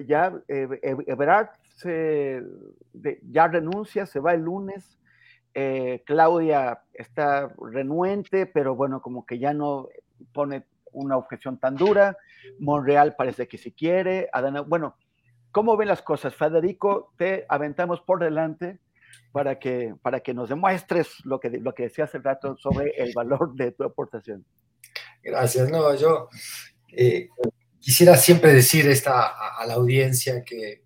ya 0.07 0.41
Everard 0.47 1.49
se, 1.75 2.45
de, 2.93 3.19
ya 3.29 3.49
renuncia, 3.49 4.07
se 4.07 4.21
va 4.21 4.35
el 4.35 4.43
lunes. 4.43 5.01
Claudia 6.05 6.83
está 6.95 7.53
renuente, 7.61 8.47
pero 8.47 8.77
bueno, 8.77 9.03
como 9.03 9.27
que 9.27 9.41
ya 9.41 9.53
no 9.53 9.89
pone 10.33 10.63
una 10.99 11.17
objeción 11.17 11.59
tan 11.59 11.77
dura. 11.77 12.17
Monreal 12.59 13.15
parece 13.17 13.49
que 13.49 13.59
sí 13.59 13.73
quiere. 13.73 14.29
Adana, 14.33 14.61
bueno, 14.63 14.97
¿cómo 15.51 15.77
ven 15.77 15.89
las 15.89 16.03
cosas? 16.03 16.35
Federico, 16.35 17.13
te 17.17 17.47
aventamos 17.49 18.01
por 18.01 18.21
delante 18.21 18.79
para 19.33 19.59
que, 19.59 19.95
para 20.03 20.21
que 20.21 20.35
nos 20.35 20.49
demuestres 20.49 21.25
lo 21.25 21.39
que, 21.41 21.51
lo 21.51 21.75
que 21.75 21.85
decía 21.85 22.05
hace 22.05 22.19
rato 22.19 22.57
sobre 22.57 22.91
el 22.97 23.13
valor 23.15 23.55
de 23.55 23.73
tu 23.73 23.85
aportación. 23.85 24.45
Gracias. 25.23 25.71
No, 25.71 25.95
yo 25.95 26.29
eh, 26.93 27.29
quisiera 27.81 28.17
siempre 28.17 28.53
decir 28.53 28.89
esta, 28.89 29.27
a, 29.27 29.61
a 29.61 29.67
la 29.67 29.75
audiencia 29.75 30.43
que, 30.45 30.85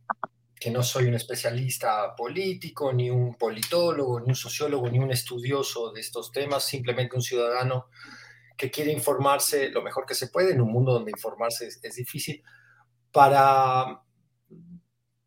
que, 0.58 0.70
no 0.70 0.82
soy 0.82 1.06
un 1.06 1.14
especialista 1.14 2.14
político, 2.16 2.92
ni 2.92 3.10
un 3.10 3.34
politólogo, 3.36 4.20
ni 4.20 4.30
un 4.30 4.36
sociólogo, 4.36 4.88
ni 4.90 4.98
un 4.98 5.10
estudioso 5.10 5.92
de 5.92 6.00
estos 6.00 6.32
temas, 6.32 6.64
simplemente 6.64 7.16
un 7.16 7.22
ciudadano 7.22 7.86
que 8.62 8.70
quiere 8.70 8.92
informarse 8.92 9.70
lo 9.70 9.82
mejor 9.82 10.06
que 10.06 10.14
se 10.14 10.28
puede 10.28 10.52
en 10.52 10.60
un 10.60 10.70
mundo 10.70 10.92
donde 10.92 11.10
informarse 11.10 11.66
es, 11.66 11.80
es 11.82 11.96
difícil, 11.96 12.40
para 13.10 14.00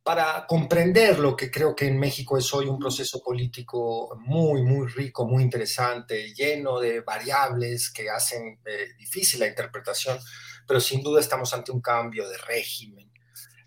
para 0.06 0.46
comprender 0.46 1.18
lo 1.18 1.36
que 1.36 1.50
creo 1.50 1.76
que 1.76 1.88
en 1.88 1.98
México 1.98 2.38
es 2.38 2.54
hoy 2.54 2.68
un 2.68 2.78
proceso 2.78 3.24
político 3.24 4.16
muy, 4.20 4.62
muy 4.62 4.88
rico, 4.88 5.26
muy 5.26 5.42
interesante, 5.42 6.32
lleno 6.32 6.80
de 6.80 7.02
variables 7.02 7.92
que 7.92 8.08
hacen 8.08 8.60
eh, 8.66 8.90
difícil 9.00 9.40
la 9.40 9.48
interpretación, 9.48 10.20
pero 10.68 10.80
sin 10.80 11.02
duda 11.02 11.20
estamos 11.20 11.52
ante 11.56 11.72
un 11.72 11.82
cambio 11.82 12.30
de 12.30 12.38
régimen. 12.38 13.12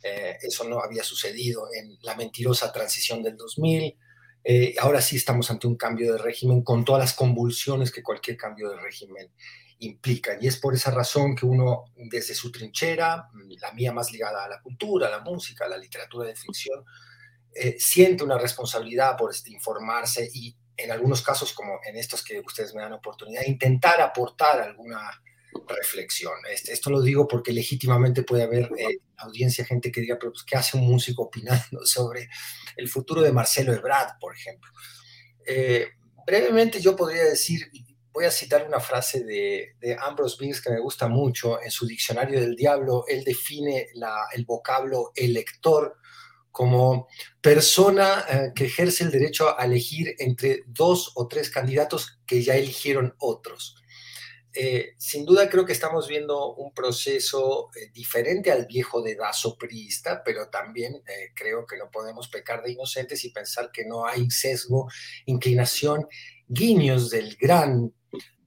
Eh, 0.00 0.38
eso 0.40 0.62
no 0.62 0.78
había 0.78 1.02
sucedido 1.02 1.66
en 1.74 1.98
la 2.02 2.14
mentirosa 2.14 2.72
transición 2.72 3.20
del 3.20 3.36
2000. 3.36 3.98
Eh, 4.50 4.74
ahora 4.78 5.02
sí 5.02 5.16
estamos 5.16 5.50
ante 5.50 5.66
un 5.66 5.76
cambio 5.76 6.10
de 6.10 6.22
régimen 6.22 6.62
con 6.62 6.82
todas 6.82 7.02
las 7.02 7.12
convulsiones 7.12 7.92
que 7.92 8.02
cualquier 8.02 8.38
cambio 8.38 8.70
de 8.70 8.78
régimen 8.78 9.30
implican. 9.80 10.38
Y 10.40 10.46
es 10.46 10.56
por 10.56 10.72
esa 10.72 10.90
razón 10.90 11.36
que 11.36 11.44
uno, 11.44 11.92
desde 11.94 12.34
su 12.34 12.50
trinchera, 12.50 13.28
la 13.60 13.72
mía 13.72 13.92
más 13.92 14.10
ligada 14.10 14.46
a 14.46 14.48
la 14.48 14.62
cultura, 14.62 15.08
a 15.08 15.10
la 15.10 15.20
música, 15.20 15.66
a 15.66 15.68
la 15.68 15.76
literatura 15.76 16.28
de 16.28 16.34
ficción, 16.34 16.82
eh, 17.54 17.76
siente 17.78 18.24
una 18.24 18.38
responsabilidad 18.38 19.18
por 19.18 19.32
este, 19.32 19.52
informarse 19.52 20.30
y 20.32 20.56
en 20.78 20.92
algunos 20.92 21.20
casos, 21.20 21.52
como 21.52 21.80
en 21.84 21.96
estos 21.96 22.24
que 22.24 22.40
ustedes 22.40 22.74
me 22.74 22.80
dan 22.80 22.94
oportunidad, 22.94 23.42
intentar 23.44 24.00
aportar 24.00 24.62
alguna 24.62 25.10
reflexión. 25.66 26.34
Este, 26.50 26.72
esto 26.72 26.90
lo 26.90 27.00
digo 27.00 27.26
porque 27.26 27.52
legítimamente 27.52 28.22
puede 28.22 28.44
haber 28.44 28.70
eh, 28.78 28.98
audiencia, 29.16 29.64
gente 29.64 29.90
que 29.90 30.00
diga, 30.00 30.16
pero 30.18 30.32
pues, 30.32 30.44
¿qué 30.44 30.56
hace 30.56 30.76
un 30.76 30.86
músico 30.86 31.24
opinando 31.24 31.80
sobre 31.84 32.28
el 32.76 32.88
futuro 32.88 33.22
de 33.22 33.32
Marcelo 33.32 33.72
Ebrard, 33.72 34.18
por 34.20 34.34
ejemplo? 34.34 34.70
Eh, 35.46 35.88
brevemente 36.26 36.80
yo 36.80 36.94
podría 36.94 37.24
decir, 37.24 37.70
voy 38.12 38.24
a 38.24 38.30
citar 38.30 38.66
una 38.66 38.80
frase 38.80 39.24
de, 39.24 39.76
de 39.80 39.96
Ambrose 39.98 40.36
Bierce 40.40 40.62
que 40.62 40.70
me 40.70 40.80
gusta 40.80 41.08
mucho. 41.08 41.62
En 41.62 41.70
su 41.70 41.86
Diccionario 41.86 42.40
del 42.40 42.56
Diablo, 42.56 43.04
él 43.08 43.24
define 43.24 43.88
la, 43.94 44.26
el 44.34 44.44
vocablo 44.44 45.12
elector 45.14 45.96
como 46.50 47.06
persona 47.40 48.24
eh, 48.28 48.52
que 48.54 48.64
ejerce 48.64 49.04
el 49.04 49.12
derecho 49.12 49.58
a 49.58 49.64
elegir 49.64 50.16
entre 50.18 50.64
dos 50.66 51.12
o 51.14 51.28
tres 51.28 51.50
candidatos 51.50 52.20
que 52.26 52.42
ya 52.42 52.56
eligieron 52.56 53.14
otros. 53.18 53.76
Eh, 54.54 54.94
sin 54.96 55.26
duda 55.26 55.48
creo 55.50 55.66
que 55.66 55.72
estamos 55.72 56.08
viendo 56.08 56.54
un 56.54 56.72
proceso 56.72 57.68
eh, 57.76 57.90
diferente 57.92 58.50
al 58.50 58.66
viejo 58.66 59.02
dedazo 59.02 59.56
priista, 59.58 60.22
pero 60.24 60.48
también 60.48 60.94
eh, 60.94 61.32
creo 61.34 61.66
que 61.66 61.76
no 61.76 61.90
podemos 61.90 62.28
pecar 62.28 62.62
de 62.62 62.72
inocentes 62.72 63.24
y 63.24 63.30
pensar 63.30 63.70
que 63.70 63.84
no 63.84 64.06
hay 64.06 64.30
sesgo, 64.30 64.88
inclinación, 65.26 66.08
guiños 66.48 67.10
del 67.10 67.36
gran 67.36 67.92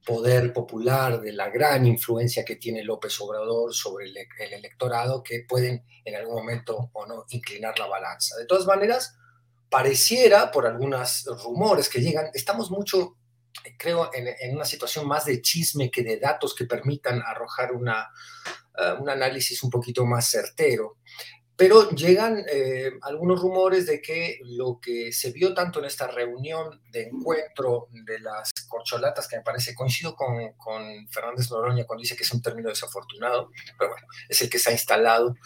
poder 0.04 0.52
popular, 0.52 1.20
de 1.20 1.32
la 1.32 1.48
gran 1.48 1.86
influencia 1.86 2.44
que 2.44 2.56
tiene 2.56 2.82
López 2.82 3.20
Obrador 3.20 3.72
sobre 3.72 4.06
el, 4.06 4.16
el, 4.16 4.52
electorado, 4.54 5.22
que 5.22 5.44
pueden 5.48 5.84
en 6.04 6.16
algún 6.16 6.34
momento 6.34 6.90
o 6.92 7.06
no 7.06 7.24
inclinar 7.28 7.78
la 7.78 7.86
balanza. 7.86 8.36
De 8.36 8.46
todas 8.46 8.66
maneras, 8.66 9.16
pareciera, 9.70 10.50
por 10.50 10.66
algunos 10.66 11.24
rumores 11.44 11.88
que 11.88 12.00
llegan, 12.00 12.30
estamos 12.34 12.72
mucho, 12.72 13.16
creo, 13.78 14.10
en, 14.12 14.28
en 14.40 14.56
una 14.56 14.64
situación 14.64 15.06
más 15.06 15.24
de 15.24 15.40
chisme 15.40 15.90
que 15.90 16.02
de 16.02 16.18
datos 16.18 16.54
que 16.54 16.64
permitan 16.64 17.22
arrojar 17.22 17.72
una, 17.72 18.08
uh, 18.78 19.02
un 19.02 19.08
análisis 19.08 19.62
un 19.62 19.70
poquito 19.70 20.04
más 20.04 20.28
certero. 20.30 20.98
Pero 21.54 21.90
llegan 21.90 22.44
eh, 22.50 22.92
algunos 23.02 23.40
rumores 23.40 23.86
de 23.86 24.00
que 24.00 24.40
lo 24.42 24.80
que 24.80 25.12
se 25.12 25.32
vio 25.32 25.52
tanto 25.52 25.78
en 25.78 25.84
esta 25.84 26.08
reunión 26.08 26.80
de 26.90 27.02
encuentro 27.02 27.88
de 27.92 28.18
las 28.20 28.50
corcholatas, 28.66 29.28
que 29.28 29.36
me 29.36 29.42
parece, 29.42 29.74
coincido 29.74 30.16
con, 30.16 30.54
con 30.54 31.06
Fernández 31.08 31.50
Noroña 31.50 31.84
cuando 31.84 32.00
dice 32.00 32.16
que 32.16 32.24
es 32.24 32.32
un 32.32 32.42
término 32.42 32.70
desafortunado, 32.70 33.50
pero 33.78 33.90
bueno, 33.90 34.06
es 34.28 34.40
el 34.40 34.48
que 34.48 34.58
se 34.58 34.70
ha 34.70 34.72
instalado, 34.72 35.36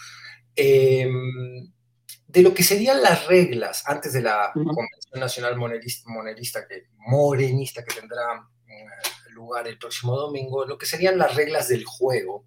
eh, 0.55 1.11
de 2.37 2.43
lo 2.43 2.53
que 2.53 2.63
serían 2.63 3.01
las 3.01 3.27
reglas 3.27 3.83
antes 3.87 4.13
de 4.13 4.21
la 4.21 4.53
uh 4.55 4.59
-huh. 4.59 4.75
Convención 4.75 5.21
Nacional 5.21 5.57
Monerista, 5.57 6.03
monerista 6.11 6.69
que, 6.69 6.89
Morenista 6.99 7.83
que 7.83 7.95
tendrá 7.95 8.47
eh, 8.69 9.31
lugar 9.31 9.67
el 9.67 9.79
próximo 9.79 10.15
domingo, 10.15 10.67
lo 10.67 10.77
que 10.77 10.85
serían 10.85 11.17
las 11.17 11.35
reglas 11.35 11.69
del 11.69 11.87
juego 11.87 12.45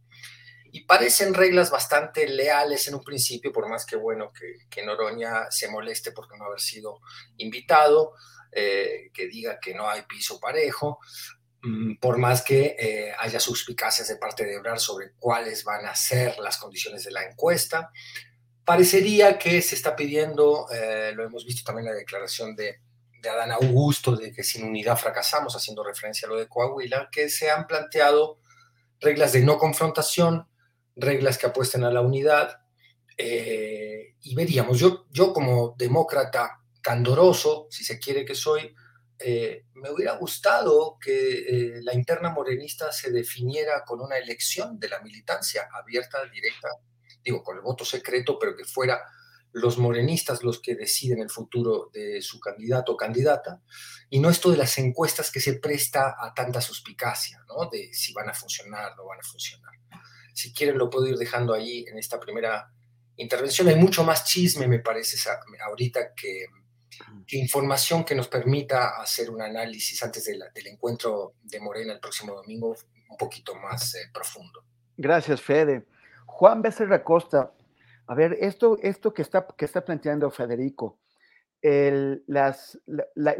y 0.71 0.81
parecen 0.81 1.33
reglas 1.33 1.71
bastante 1.71 2.27
leales 2.27 2.87
en 2.87 2.93
un 2.93 3.03
principio, 3.03 3.51
por 3.51 3.67
más 3.67 3.87
que 3.87 3.95
bueno 3.95 4.31
que, 4.31 4.67
que 4.69 4.85
Noroña 4.85 5.49
se 5.49 5.67
moleste 5.69 6.11
por 6.11 6.27
no 6.37 6.45
haber 6.45 6.59
sido 6.59 6.99
invitado, 7.37 8.13
eh, 8.51 9.09
que 9.11 9.27
diga 9.27 9.59
que 9.59 9.73
no 9.73 9.89
hay 9.89 10.03
piso 10.03 10.39
parejo, 10.39 10.99
mmm, 11.63 11.95
por 11.95 12.19
más 12.19 12.43
que 12.43 12.75
eh, 12.77 13.11
haya 13.17 13.39
suspicacias 13.39 14.07
de 14.07 14.17
parte 14.17 14.45
de 14.45 14.53
Ebrar 14.53 14.79
sobre 14.79 15.13
cuáles 15.17 15.63
van 15.63 15.87
a 15.87 15.95
ser 15.95 16.37
las 16.37 16.57
condiciones 16.57 17.03
de 17.05 17.11
la 17.11 17.23
encuesta. 17.23 17.91
Parecería 18.69 19.39
que 19.39 19.63
se 19.63 19.73
está 19.73 19.95
pidiendo, 19.95 20.67
eh, 20.71 21.11
lo 21.15 21.23
hemos 21.23 21.43
visto 21.43 21.63
también 21.65 21.87
en 21.87 21.93
la 21.93 21.97
declaración 21.97 22.55
de, 22.55 22.81
de 23.19 23.27
Adán 23.27 23.51
Augusto, 23.51 24.15
de 24.15 24.31
que 24.31 24.43
sin 24.43 24.63
unidad 24.63 24.95
fracasamos, 24.95 25.55
haciendo 25.55 25.83
referencia 25.83 26.27
a 26.27 26.29
lo 26.29 26.37
de 26.37 26.47
Coahuila, 26.47 27.09
que 27.11 27.29
se 27.29 27.49
han 27.49 27.65
planteado 27.65 28.37
reglas 28.99 29.33
de 29.33 29.41
no 29.41 29.57
confrontación, 29.57 30.47
reglas 30.95 31.39
que 31.39 31.47
apuesten 31.47 31.83
a 31.83 31.89
la 31.89 32.01
unidad 32.01 32.61
eh, 33.17 34.13
y 34.21 34.35
veríamos, 34.35 34.77
yo, 34.77 35.07
yo 35.09 35.33
como 35.33 35.73
demócrata 35.75 36.61
candoroso, 36.79 37.65
si 37.71 37.83
se 37.83 37.97
quiere 37.97 38.23
que 38.23 38.35
soy, 38.35 38.75
eh, 39.17 39.65
me 39.73 39.89
hubiera 39.89 40.13
gustado 40.13 40.99
que 41.01 41.39
eh, 41.39 41.81
la 41.81 41.95
interna 41.95 42.29
morenista 42.29 42.91
se 42.91 43.09
definiera 43.09 43.83
con 43.83 43.99
una 43.99 44.19
elección 44.19 44.79
de 44.79 44.89
la 44.89 45.01
militancia 45.01 45.67
abierta, 45.73 46.23
directa, 46.25 46.69
digo, 47.23 47.43
con 47.43 47.57
el 47.57 47.61
voto 47.61 47.85
secreto, 47.85 48.37
pero 48.39 48.55
que 48.55 48.65
fuera 48.65 48.99
los 49.51 49.77
morenistas 49.77 50.43
los 50.43 50.61
que 50.61 50.75
deciden 50.75 51.19
el 51.19 51.29
futuro 51.29 51.89
de 51.91 52.21
su 52.21 52.39
candidato 52.39 52.93
o 52.93 52.97
candidata, 52.97 53.61
y 54.09 54.19
no 54.19 54.29
esto 54.29 54.51
de 54.51 54.57
las 54.57 54.77
encuestas 54.77 55.31
que 55.31 55.39
se 55.39 55.59
presta 55.59 56.15
a 56.19 56.33
tanta 56.33 56.61
suspicacia, 56.61 57.43
¿no? 57.47 57.69
De 57.69 57.91
si 57.93 58.13
van 58.13 58.29
a 58.29 58.33
funcionar, 58.33 58.95
no 58.95 59.05
van 59.05 59.19
a 59.19 59.23
funcionar. 59.23 59.71
Si 60.33 60.53
quieren 60.53 60.77
lo 60.77 60.89
puedo 60.89 61.07
ir 61.07 61.17
dejando 61.17 61.53
ahí 61.53 61.85
en 61.87 61.97
esta 61.97 62.19
primera 62.19 62.71
intervención. 63.19 63.67
Hay 63.67 63.75
mucho 63.75 64.03
más 64.03 64.25
chisme, 64.25 64.67
me 64.67 64.79
parece, 64.79 65.17
ahorita 65.65 66.13
que, 66.15 66.45
que 67.27 67.37
información 67.37 68.03
que 68.03 68.15
nos 68.15 68.27
permita 68.27 69.01
hacer 69.01 69.29
un 69.29 69.41
análisis 69.41 70.01
antes 70.03 70.25
de 70.25 70.37
la, 70.37 70.49
del 70.49 70.67
encuentro 70.67 71.35
de 71.41 71.59
Morena 71.59 71.93
el 71.93 71.99
próximo 71.99 72.33
domingo 72.33 72.75
un 73.09 73.17
poquito 73.17 73.55
más 73.55 73.95
eh, 73.95 74.09
profundo. 74.13 74.63
Gracias, 74.95 75.41
Fede. 75.41 75.85
Juan 76.39 76.61
Becerra 76.61 77.03
Costa, 77.03 77.51
a 78.07 78.15
ver, 78.15 78.37
esto, 78.39 78.77
esto 78.81 79.13
que, 79.13 79.21
está, 79.21 79.45
que 79.57 79.65
está 79.65 79.83
planteando 79.83 80.31
Federico, 80.31 80.97
la, 81.61 82.55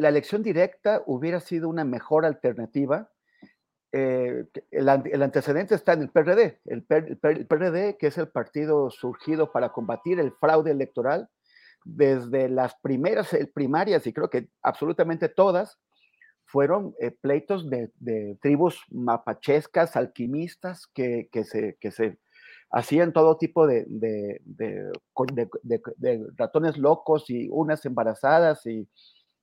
elección 0.10 0.44
directa 0.44 1.02
hubiera 1.06 1.40
sido 1.40 1.70
una 1.70 1.86
mejor 1.86 2.26
alternativa 2.26 3.10
eh, 3.94 4.44
el, 4.72 4.90
antecedente 5.24 5.76
está 5.76 5.94
en 5.94 6.02
el 6.02 6.10
PRD, 6.10 6.60
el, 6.66 6.86
el, 6.90 7.48
PRD, 7.48 7.96
que 7.98 8.08
es 8.08 8.18
el 8.18 8.28
partido 8.28 8.90
surgido 8.90 9.54
para 9.54 9.70
combatir 9.70 10.20
el 10.20 10.34
fraude 10.34 10.72
electoral, 10.72 11.30
desde 11.86 12.50
las 12.50 12.76
primeras 12.82 13.32
eh, 13.32 13.50
primarias, 13.52 14.06
y 14.08 14.12
creo 14.12 14.30
que 14.30 14.50
absolutamente 14.62 15.30
todas, 15.30 15.80
fueron 16.44 16.96
eh, 17.00 17.12
pleitos 17.12 17.70
de, 17.70 17.94
tribus 18.42 18.84
mapachescas, 18.90 19.96
alquimistas, 19.96 20.86
que, 20.88 21.30
que 21.32 21.46
se 21.46 22.20
hacían 22.72 23.14
todo 23.14 23.38
tipo 23.38 23.66
de, 23.68 23.86
de, 23.88 24.92
ratones 26.38 26.78
locos 26.78 27.30
y 27.30 27.48
unas 27.50 27.86
embarazadas 27.86 28.66
y, 28.66 28.88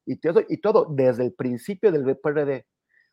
y, 0.05 0.17
todo, 0.17 0.43
y 0.49 0.59
todo 0.59 0.87
desde 0.91 1.25
el 1.25 1.33
principio 1.33 1.91
del 1.91 2.17
PRD. 2.19 2.67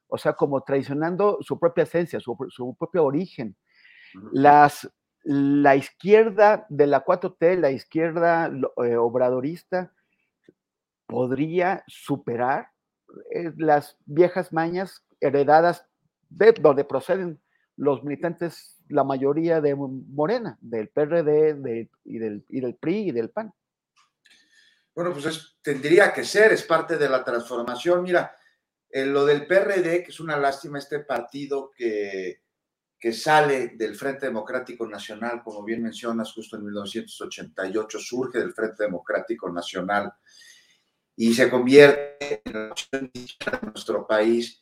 O 0.08 0.18
sea, 0.18 0.34
como 0.34 0.62
traicionando 0.62 1.40
su 1.42 1.60
propia 1.60 1.84
esencia, 1.84 2.20
su, 2.20 2.38
su 2.50 2.76
propio 2.76 3.06
origen. 3.06 3.56
Las, 4.32 4.88
la 5.24 5.76
izquierda 5.76 6.68
de 6.70 6.86
la 6.86 7.04
4T, 7.04 7.60
la 7.60 7.72
izquierda 7.72 8.52
eh, 8.84 8.96
obradorista, 8.96 9.92
podría 11.08 11.84
superar 11.88 12.70
eh, 13.32 13.52
las 13.58 13.98
viejas 14.06 14.54
mañas 14.54 15.04
heredadas 15.20 15.86
de 16.30 16.52
donde 16.54 16.84
proceden 16.84 17.40
los 17.76 18.04
militantes, 18.04 18.82
la 18.94 19.04
mayoría 19.04 19.60
de 19.60 19.76
Morena, 19.76 20.58
del 20.62 20.90
PRD 20.90 21.50
y, 22.06 22.18
del, 22.20 22.46
y, 22.50 22.60
del, 22.62 22.76
PRI 22.76 23.10
y 23.10 23.12
del 23.12 23.30
PAN. 23.30 23.54
Bueno, 24.96 25.12
pues 25.12 25.58
tendría 25.62 26.14
que 26.14 26.24
ser, 26.24 26.54
es 26.54 26.64
parte 26.64 26.98
de 26.98 27.10
la 27.10 27.24
transformación. 27.24 28.04
Mira, 28.04 28.36
en 28.90 29.12
lo 29.12 29.26
del 29.26 29.48
PRD, 29.48 30.04
que 30.04 30.12
es 30.12 30.20
una 30.20 30.38
lástima 30.38 30.78
este 30.78 31.00
partido 31.00 31.72
que 31.76 32.44
que 33.04 33.12
sale 33.12 33.74
del 33.76 33.98
Frente 33.98 34.28
Democrático 34.28 34.88
Nacional, 34.88 35.42
como 35.44 35.62
bien 35.62 35.84
mencionas, 35.84 36.32
justo 36.32 36.56
en 36.56 36.64
1988 36.64 38.00
surge 38.00 38.40
del 38.40 38.54
Frente 38.54 38.84
Democrático 38.84 39.52
Nacional 39.52 40.10
y 41.14 41.34
se 41.34 41.50
convierte 41.50 42.42
en 42.46 42.54
la 42.54 42.72
opción 42.72 43.12
de 43.14 43.60
nuestro 43.62 44.08
país. 44.08 44.62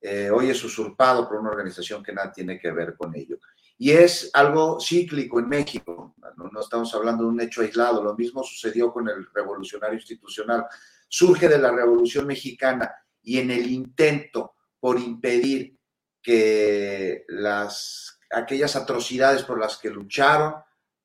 Eh, 0.00 0.30
hoy 0.30 0.48
es 0.48 0.64
usurpado 0.64 1.28
por 1.28 1.38
una 1.38 1.50
organización 1.50 2.02
que 2.02 2.14
nada 2.14 2.32
tiene 2.32 2.58
que 2.58 2.70
ver 2.70 2.96
con 2.96 3.14
ello. 3.14 3.38
Y 3.78 3.90
es 3.90 4.30
algo 4.32 4.78
cíclico 4.80 5.38
en 5.38 5.48
México, 5.48 6.14
no, 6.36 6.60
estamos 6.60 6.94
hablando 6.94 7.24
de 7.24 7.30
un 7.30 7.40
hecho 7.40 7.62
aislado, 7.62 8.02
lo 8.02 8.14
mismo 8.14 8.42
sucedió 8.42 8.92
con 8.92 9.08
el 9.08 9.26
revolucionario 9.34 9.96
institucional. 9.96 10.66
Surge 11.08 11.48
de 11.48 11.58
la 11.58 11.70
Revolución 11.70 12.26
Mexicana 12.26 12.94
y 13.22 13.38
en 13.38 13.50
el 13.50 13.70
intento 13.70 14.54
por 14.80 14.98
impedir 14.98 15.78
que 16.22 17.24
las, 17.28 18.18
aquellas 18.30 18.76
atrocidades 18.76 19.42
por 19.42 19.60
las 19.60 19.78
que 19.78 19.90
lucharon, 19.90 20.54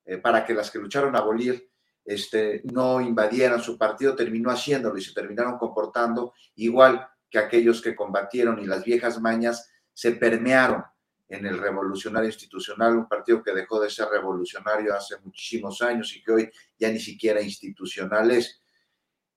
eh, 0.06 0.18
para 0.18 0.45
que 0.45 0.53
las 0.53 0.72
que 0.72 0.80
lucharon 0.80 1.15
a 1.15 1.19
abolir 1.19 1.69
este, 2.03 2.61
no 2.72 2.99
invadieran 3.02 3.61
su 3.61 3.77
partido, 3.77 4.15
terminó 4.15 4.49
haciéndolo 4.49 4.98
y 4.98 5.02
se 5.02 5.14
terminaron 5.14 5.57
comportando 5.57 6.34
igual 6.56 7.07
que 7.30 7.39
aquellos 7.39 7.81
que 7.81 7.95
combatieron 7.95 8.60
y 8.60 8.65
las 8.65 8.84
viejas 8.84 9.22
mañas 9.22 9.69
se 9.93 10.11
permearon 10.14 10.84
en 11.32 11.45
el 11.45 11.58
revolucionario 11.58 12.28
institucional, 12.28 12.98
un 12.98 13.08
partido 13.08 13.41
que 13.41 13.53
dejó 13.53 13.80
de 13.80 13.90
ser 13.90 14.08
revolucionario 14.10 14.94
hace 14.94 15.16
muchísimos 15.24 15.82
años 15.82 16.14
y 16.16 16.22
que 16.22 16.32
hoy 16.32 16.52
ya 16.78 16.90
ni 16.91 16.99
siquiera 16.99 17.41
institucional 17.41 18.32
es. 18.32 18.62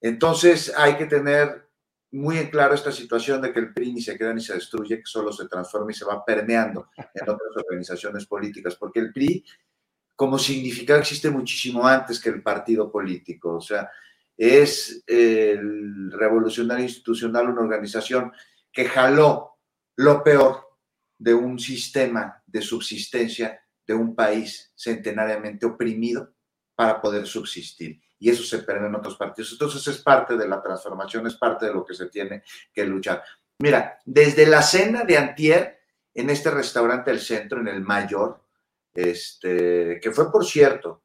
Entonces 0.01 0.73
hay 0.77 0.97
que 0.97 1.07
tener 1.07 1.69
muy 2.11 2.39
en 2.39 2.51
claro 2.51 2.75
esta 2.75 2.91
situación 2.91 3.41
de 3.41 3.53
que 3.53 3.61
el 3.61 3.73
PRI 3.73 3.93
ni 3.93 4.03
se 4.03 4.19
queda 4.19 4.35
ni 4.35 4.41
se 4.41 4.55
destruye, 4.55 4.99
que 4.99 5.07
solo 5.07 5.33
se 5.33 5.47
transforma 5.47 5.93
y 5.93 5.95
se 5.95 6.05
va 6.05 6.25
permeando 6.25 6.91
en 6.97 7.23
otras 7.23 7.57
organizaciones 7.57 8.27
políticas, 8.27 8.75
porque 8.75 8.99
el 8.99 9.12
PRI 9.12 9.45
como 10.16 10.39
significado 10.39 11.01
existe 11.01 11.31
muchísimo 11.31 11.87
antes 11.87 12.21
que 12.21 12.29
el 12.29 12.43
partido 12.43 12.91
político, 12.91 13.57
o 13.57 13.61
sea, 13.61 13.89
es 14.37 15.03
el 15.07 16.11
revolucionario 16.11 16.85
institucional, 16.85 17.51
una 17.51 17.62
organización 17.62 18.33
que 18.73 18.85
jaló 18.85 19.59
lo 19.97 20.23
peor 20.25 20.64
de 21.24 21.32
un 21.32 21.59
sistema 21.59 22.42
de 22.46 22.60
subsistencia 22.60 23.59
de 23.86 23.94
un 23.94 24.14
país 24.14 24.70
centenariamente 24.76 25.64
oprimido 25.64 26.34
para 26.74 27.01
poder 27.01 27.26
subsistir 27.26 27.98
y 28.18 28.28
eso 28.28 28.42
se 28.42 28.59
pierde 28.59 28.86
en 28.86 28.94
otros 28.94 29.16
partidos. 29.16 29.52
Entonces 29.52 29.86
es 29.86 30.02
parte 30.02 30.36
de 30.36 30.46
la 30.46 30.62
transformación, 30.62 31.26
es 31.26 31.34
parte 31.36 31.66
de 31.66 31.72
lo 31.72 31.84
que 31.84 31.94
se 31.94 32.06
tiene 32.06 32.42
que 32.72 32.84
luchar. 32.84 33.22
Mira, 33.59 33.98
desde 34.05 34.46
la 34.46 34.60
cena 34.62 35.05
de 35.05 35.16
antier 35.16 35.80
en 36.12 36.28
este 36.28 36.51
restaurante 36.51 37.10
del 37.10 37.20
centro, 37.20 37.60
en 37.60 37.68
el 37.68 37.80
Mayor, 37.80 38.42
este, 38.94 39.98
que 40.01 40.10
fue, 40.10 40.30
por 40.30 40.44
cierto, 40.44 41.05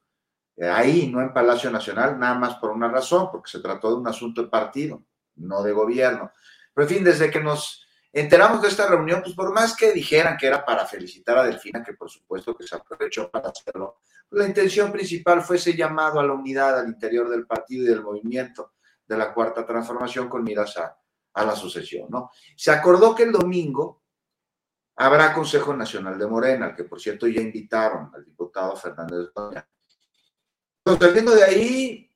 ahí, 0.61 1.07
no 1.07 1.21
en 1.21 1.33
Palacio 1.33 1.71
Nacional, 1.71 2.19
nada 2.19 2.35
más 2.35 2.55
por 2.55 2.71
una 2.71 2.89
razón, 2.89 3.29
porque 3.31 3.51
se 3.51 3.59
trató 3.59 3.89
de 3.89 4.01
un 4.01 4.07
asunto 4.07 4.43
de 4.43 4.49
partido, 4.49 5.03
no 5.35 5.63
de 5.63 5.71
gobierno. 5.71 6.31
Pero 6.73 6.87
en 6.87 6.93
fin, 6.93 7.03
desde 7.03 7.31
que 7.31 7.39
nos 7.39 7.85
enteramos 8.19 8.61
de 8.61 8.67
esta 8.67 8.87
reunión, 8.87 9.21
pues 9.21 9.35
por 9.35 9.53
más 9.53 9.75
que 9.75 9.91
dijeran 9.91 10.37
que 10.37 10.47
era 10.47 10.65
para 10.65 10.85
felicitar 10.85 11.37
a 11.37 11.43
Delfina, 11.43 11.83
que 11.83 11.93
por 11.93 12.09
supuesto 12.09 12.55
que 12.55 12.65
se 12.65 12.75
aprovechó 12.75 13.29
para 13.29 13.49
hacerlo, 13.49 13.99
la 14.31 14.45
intención 14.45 14.91
principal 14.91 15.41
fue 15.41 15.55
ese 15.55 15.75
llamado 15.75 16.19
a 16.19 16.23
la 16.23 16.33
unidad 16.33 16.79
al 16.79 16.87
interior 16.87 17.29
del 17.29 17.47
partido 17.47 17.83
y 17.83 17.87
del 17.87 18.03
movimiento 18.03 18.73
de 19.07 19.17
la 19.17 19.33
cuarta 19.33 19.65
transformación 19.65 20.29
con 20.29 20.43
miras 20.43 20.77
a, 20.77 20.95
la 21.33 21.55
sucesión, 21.55 22.07
¿no? 22.09 22.31
Se 22.53 22.69
acordó 22.69 23.15
que 23.15 23.23
el 23.23 23.31
domingo 23.31 24.03
habrá 24.97 25.33
Consejo 25.33 25.73
Nacional 25.73 26.19
de 26.19 26.27
Morena, 26.27 26.75
que 26.75 26.83
por 26.83 26.99
cierto 26.99 27.27
ya 27.27 27.39
invitaron 27.39 28.11
al 28.13 28.25
diputado 28.25 28.75
Fernández 28.75 29.29
Doña. 29.33 29.65
Saliendo 30.99 31.33
de 31.33 31.43
ahí, 31.43 32.11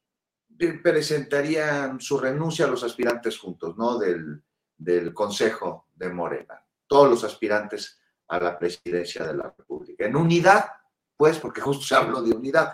presentarían 0.84 2.01
su 2.01 2.19
renuncia 2.19 2.65
a 2.65 2.67
los 2.67 2.84
aspirantes 2.84 3.38
juntos, 3.38 3.77
¿no? 3.77 3.97
Del, 3.97 4.43
del 4.78 5.14
Consejo 5.14 5.88
de 5.94 6.10
Morena, 6.10 6.66
todos 6.88 7.10
los 7.10 7.24
aspirantes 7.24 8.00
a 8.28 8.40
la 8.40 8.58
presidencia 8.58 9.26
de 9.26 9.36
la 9.36 9.54
República, 9.58 10.06
en 10.06 10.16
unidad 10.16 10.66
pues, 11.18 11.40
porque 11.40 11.62
justo 11.62 11.86
se 11.86 11.95
habló 11.95 12.22
de 12.22 12.36
unidad. 12.36 12.74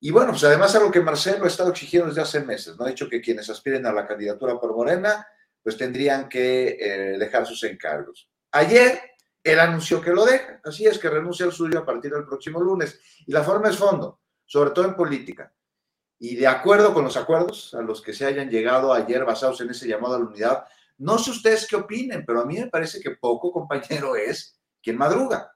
Y 0.00 0.10
bueno, 0.10 0.32
pues 0.32 0.44
además 0.44 0.74
algo 0.74 0.90
que 0.90 1.00
Marcelo 1.00 1.44
ha 1.44 1.48
estado 1.48 1.70
exigiendo 1.70 2.08
desde 2.08 2.22
hace 2.22 2.40
meses, 2.40 2.76
¿no? 2.76 2.84
Ha 2.84 2.88
dicho 2.88 3.08
que 3.08 3.20
quienes 3.20 3.48
aspiren 3.48 3.86
a 3.86 3.92
la 3.92 4.06
candidatura 4.06 4.58
por 4.58 4.74
Morena, 4.74 5.26
pues 5.62 5.76
tendrían 5.76 6.28
que 6.28 6.76
eh, 6.78 7.18
dejar 7.18 7.46
sus 7.46 7.62
encargos. 7.64 8.28
Ayer 8.50 9.00
él 9.42 9.60
anunció 9.60 10.00
que 10.00 10.10
lo 10.10 10.24
deja, 10.24 10.60
así 10.64 10.86
es 10.86 10.98
que 10.98 11.08
renuncia 11.08 11.46
al 11.46 11.52
suyo 11.52 11.78
a 11.78 11.86
partir 11.86 12.12
del 12.12 12.26
próximo 12.26 12.60
lunes. 12.60 13.00
Y 13.26 13.32
la 13.32 13.42
forma 13.42 13.70
es 13.70 13.76
fondo, 13.76 14.20
sobre 14.44 14.70
todo 14.70 14.86
en 14.86 14.94
política. 14.94 15.52
Y 16.24 16.36
de 16.36 16.46
acuerdo 16.46 16.94
con 16.94 17.02
los 17.02 17.16
acuerdos 17.16 17.74
a 17.74 17.82
los 17.82 18.00
que 18.00 18.12
se 18.12 18.24
hayan 18.24 18.48
llegado 18.48 18.92
ayer 18.92 19.24
basados 19.24 19.60
en 19.60 19.70
ese 19.70 19.88
llamado 19.88 20.14
a 20.14 20.18
la 20.20 20.26
unidad, 20.26 20.64
no 20.98 21.18
sé 21.18 21.32
ustedes 21.32 21.66
qué 21.66 21.74
opinen, 21.74 22.24
pero 22.24 22.42
a 22.42 22.46
mí 22.46 22.60
me 22.60 22.68
parece 22.68 23.00
que 23.00 23.16
poco 23.16 23.50
compañero 23.50 24.14
es 24.28 24.56
quien 24.80 24.96
madruga. 24.96 25.52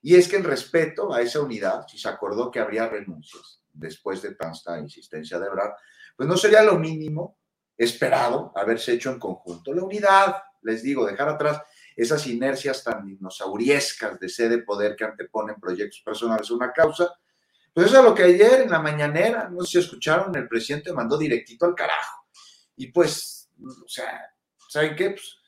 Y 0.00 0.14
es 0.14 0.28
que 0.28 0.36
en 0.36 0.44
respeto 0.44 1.12
a 1.12 1.20
esa 1.20 1.40
unidad, 1.40 1.88
si 1.88 1.98
se 1.98 2.08
acordó 2.08 2.48
que 2.48 2.60
habría 2.60 2.88
renuncias 2.88 3.60
después 3.72 4.22
de 4.22 4.36
tanta 4.36 4.78
insistencia 4.78 5.36
de 5.40 5.46
Ebrard, 5.46 5.72
pues 6.16 6.28
no 6.28 6.36
sería 6.36 6.62
lo 6.62 6.78
mínimo 6.78 7.40
esperado 7.76 8.52
haberse 8.54 8.92
hecho 8.92 9.10
en 9.10 9.18
conjunto. 9.18 9.74
La 9.74 9.82
unidad, 9.82 10.36
les 10.62 10.84
digo, 10.84 11.04
dejar 11.04 11.28
atrás 11.28 11.60
esas 11.96 12.24
inercias 12.28 12.84
tan 12.84 13.04
dinosauriescas 13.04 14.20
de 14.20 14.28
sede 14.28 14.58
de 14.58 14.62
poder 14.62 14.94
que 14.94 15.06
anteponen 15.06 15.56
proyectos 15.56 16.02
personales 16.04 16.48
a 16.52 16.54
una 16.54 16.72
causa. 16.72 17.12
Pues 17.74 17.88
eso 17.88 17.98
es 17.98 18.04
lo 18.04 18.14
que 18.14 18.22
ayer 18.22 18.60
en 18.60 18.70
la 18.70 18.78
mañanera, 18.78 19.48
no 19.50 19.62
sé 19.62 19.72
si 19.72 19.78
escucharon, 19.78 20.34
el 20.36 20.46
presidente 20.46 20.92
mandó 20.92 21.18
directito 21.18 21.66
al 21.66 21.74
carajo. 21.74 22.24
Y 22.76 22.92
pues, 22.92 23.50
o 23.60 23.88
sea, 23.88 24.32
¿saben 24.68 24.94
qué? 24.94 25.10
Pues, 25.10 25.38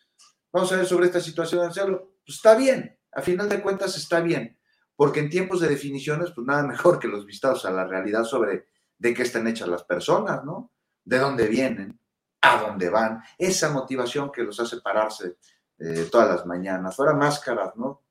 vamos 0.52 0.72
a 0.72 0.76
ver 0.76 0.86
sobre 0.86 1.06
esta 1.06 1.20
situación 1.20 1.72
de. 1.72 1.96
Pues 2.26 2.38
está 2.38 2.56
bien, 2.56 2.98
a 3.12 3.22
final 3.22 3.48
de 3.48 3.62
cuentas 3.62 3.96
está 3.96 4.20
bien, 4.20 4.58
porque 4.96 5.20
en 5.20 5.30
tiempos 5.30 5.60
de 5.60 5.68
definiciones, 5.68 6.32
pues 6.34 6.44
nada 6.44 6.62
mejor 6.66 6.98
que 6.98 7.06
los 7.06 7.24
vistados 7.24 7.64
a 7.64 7.70
la 7.70 7.86
realidad 7.86 8.24
sobre 8.24 8.66
de 8.98 9.14
qué 9.14 9.22
están 9.22 9.46
hechas 9.46 9.68
las 9.68 9.84
personas, 9.84 10.44
¿no? 10.44 10.72
De 11.04 11.18
dónde 11.18 11.46
vienen, 11.46 12.00
a 12.40 12.60
dónde 12.60 12.90
van, 12.90 13.22
esa 13.38 13.70
motivación 13.70 14.32
que 14.32 14.42
los 14.42 14.58
hace 14.58 14.80
pararse 14.80 15.36
eh, 15.78 16.08
todas 16.10 16.28
las 16.28 16.46
mañanas, 16.46 16.96
fuera 16.96 17.12
máscaras, 17.12 17.76
¿no? 17.76 18.05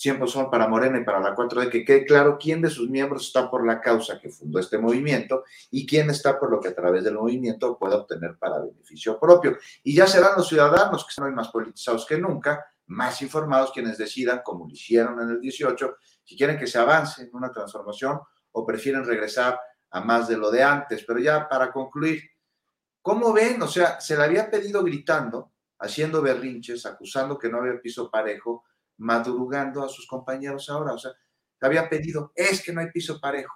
Siempre 0.00 0.28
son 0.28 0.50
para 0.50 0.66
Morena 0.66 0.98
y 0.98 1.04
para 1.04 1.20
la 1.20 1.36
4D, 1.36 1.68
que 1.68 1.84
quede 1.84 2.06
claro 2.06 2.38
quién 2.40 2.62
de 2.62 2.70
sus 2.70 2.88
miembros 2.88 3.26
está 3.26 3.50
por 3.50 3.66
la 3.66 3.82
causa 3.82 4.18
que 4.18 4.30
fundó 4.30 4.58
este 4.58 4.78
movimiento 4.78 5.44
y 5.70 5.86
quién 5.86 6.08
está 6.08 6.40
por 6.40 6.50
lo 6.50 6.58
que 6.58 6.68
a 6.68 6.74
través 6.74 7.04
del 7.04 7.16
movimiento 7.16 7.76
puede 7.78 7.96
obtener 7.96 8.38
para 8.38 8.60
beneficio 8.60 9.20
propio. 9.20 9.58
Y 9.82 9.94
ya 9.94 10.06
serán 10.06 10.32
los 10.38 10.48
ciudadanos 10.48 11.04
que 11.04 11.10
están 11.10 11.34
más 11.34 11.48
politizados 11.48 12.06
que 12.06 12.16
nunca, 12.16 12.64
más 12.86 13.20
informados 13.20 13.72
quienes 13.72 13.98
decidan, 13.98 14.40
como 14.42 14.64
lo 14.64 14.72
hicieron 14.72 15.20
en 15.20 15.28
el 15.28 15.40
18, 15.42 15.96
si 16.24 16.34
quieren 16.34 16.58
que 16.58 16.66
se 16.66 16.78
avance 16.78 17.24
en 17.24 17.28
una 17.34 17.52
transformación 17.52 18.20
o 18.52 18.64
prefieren 18.64 19.04
regresar 19.04 19.60
a 19.90 20.00
más 20.00 20.28
de 20.28 20.38
lo 20.38 20.50
de 20.50 20.62
antes. 20.62 21.04
Pero 21.06 21.18
ya 21.18 21.46
para 21.46 21.70
concluir, 21.70 22.22
¿cómo 23.02 23.34
ven? 23.34 23.60
O 23.60 23.68
sea, 23.68 24.00
se 24.00 24.16
le 24.16 24.24
había 24.24 24.50
pedido 24.50 24.82
gritando, 24.82 25.52
haciendo 25.78 26.22
berrinches, 26.22 26.86
acusando 26.86 27.38
que 27.38 27.50
no 27.50 27.58
había 27.58 27.78
piso 27.82 28.10
parejo, 28.10 28.64
madrugando 29.00 29.82
a 29.82 29.88
sus 29.88 30.06
compañeros 30.06 30.68
ahora. 30.68 30.92
O 30.92 30.98
sea, 30.98 31.12
había 31.60 31.88
pedido, 31.88 32.32
es 32.34 32.62
que 32.62 32.72
no 32.72 32.80
hay 32.80 32.90
piso 32.90 33.20
parejo. 33.20 33.54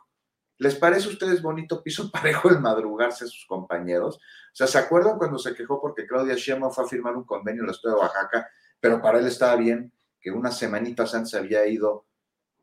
¿Les 0.58 0.76
parece 0.76 1.08
a 1.08 1.12
ustedes 1.12 1.42
bonito 1.42 1.82
piso 1.82 2.10
parejo 2.12 2.48
el 2.48 2.60
madrugarse 2.60 3.24
a 3.24 3.28
sus 3.28 3.46
compañeros? 3.46 4.16
O 4.16 4.56
sea, 4.56 4.66
¿se 4.66 4.78
acuerdan 4.78 5.18
cuando 5.18 5.38
se 5.38 5.54
quejó 5.54 5.80
porque 5.80 6.06
Claudia 6.06 6.34
Sheinbaum 6.34 6.72
fue 6.72 6.84
a 6.84 6.88
firmar 6.88 7.16
un 7.16 7.24
convenio 7.24 7.62
en 7.62 7.68
el 7.68 7.74
estado 7.74 7.96
de 7.96 8.00
Oaxaca, 8.00 8.48
pero 8.80 9.00
para 9.00 9.18
él 9.18 9.26
estaba 9.26 9.56
bien 9.56 9.92
que 10.20 10.30
unas 10.30 10.56
semanitas 10.56 11.14
antes 11.14 11.34
había 11.34 11.66
ido 11.66 12.06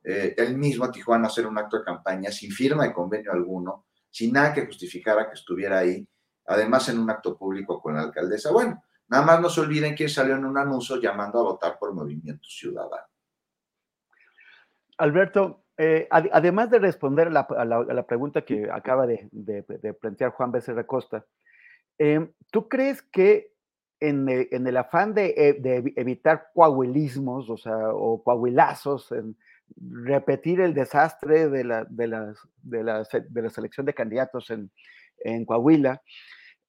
eh, 0.03 0.33
él 0.37 0.57
mismo 0.57 0.85
a 0.85 0.91
Tijuana 0.91 1.25
a 1.25 1.27
hacer 1.27 1.45
un 1.45 1.57
acto 1.57 1.77
de 1.77 1.83
campaña 1.83 2.31
sin 2.31 2.51
firma 2.51 2.85
de 2.85 2.93
convenio 2.93 3.31
alguno, 3.31 3.85
sin 4.09 4.33
nada 4.33 4.53
que 4.53 4.65
justificara 4.65 5.27
que 5.27 5.35
estuviera 5.35 5.79
ahí, 5.79 6.07
además 6.47 6.89
en 6.89 6.97
un 6.97 7.09
acto 7.09 7.37
público 7.37 7.79
con 7.79 7.93
la 7.93 8.01
alcaldesa? 8.01 8.51
Bueno, 8.51 8.83
nada 9.11 9.25
más 9.25 9.41
no 9.41 9.49
se 9.49 9.61
olviden 9.61 9.93
que 9.93 10.09
salió 10.09 10.35
en 10.35 10.45
un 10.45 10.57
anuncio 10.57 10.99
llamando 10.99 11.39
a 11.39 11.43
votar 11.43 11.77
por 11.77 11.93
Movimiento 11.93 12.47
Ciudadano. 12.47 13.05
Alberto, 14.97 15.65
eh, 15.77 16.07
además 16.09 16.69
de 16.69 16.79
responder 16.79 17.27
a 17.27 17.65
la, 17.65 18.05
pregunta 18.07 18.43
que 18.43 18.69
acaba 18.71 19.05
de, 19.05 19.27
plantear 19.99 20.31
Juan 20.31 20.51
Becerra 20.51 20.85
Costa, 20.85 21.25
em, 21.97 22.31
¿tú 22.51 22.69
crees 22.69 23.01
que 23.01 23.51
en, 23.99 24.29
el 24.29 24.77
afán 24.77 25.13
de, 25.13 25.33
eh, 25.37 25.93
evitar 25.95 26.49
coahuilismos, 26.53 27.49
o 27.49 27.57
sea, 27.57 27.93
o 27.93 28.23
coahuilazos, 28.23 29.11
en 29.11 29.35
repetir 29.77 30.61
el 30.61 30.73
desastre 30.73 31.49
de 31.49 31.63
la, 31.63 31.85
de 31.89 32.07
la, 32.83 33.49
selección 33.49 33.85
de 33.85 33.93
candidatos 33.93 34.51
en, 34.51 35.45
Coahuila, 35.45 36.01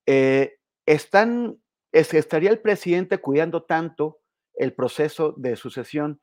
eh, 0.04 0.58
están, 0.84 1.56
estaría 1.92 2.50
el 2.50 2.60
presidente 2.60 3.18
cuidando 3.18 3.64
tanto 3.64 4.20
el 4.54 4.74
proceso 4.74 5.34
de 5.36 5.56
sucesión 5.56 6.20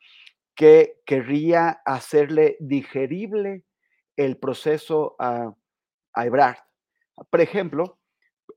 que 0.55 0.99
querría 1.05 1.81
hacerle 1.85 2.57
digerible 2.59 3.63
el 4.17 4.37
proceso 4.37 5.15
a, 5.19 5.53
a 6.13 6.25
Ebrard. 6.25 6.57
Por 7.29 7.41
ejemplo, 7.41 7.99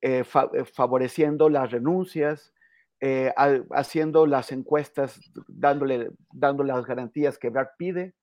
eh, 0.01 0.25
eh, 0.55 0.65
favoreciendo 0.65 1.49
las 1.49 1.71
renuncias, 1.71 2.53
eh, 3.01 3.33
haciendo 3.71 4.27
las 4.27 4.51
encuestas, 4.51 5.21
dándole, 5.47 6.11
dándole 6.33 6.73
las 6.73 6.87
garantías 6.87 7.39
que 7.39 7.49
Ebrard 7.49 7.71
pide. 7.79 8.15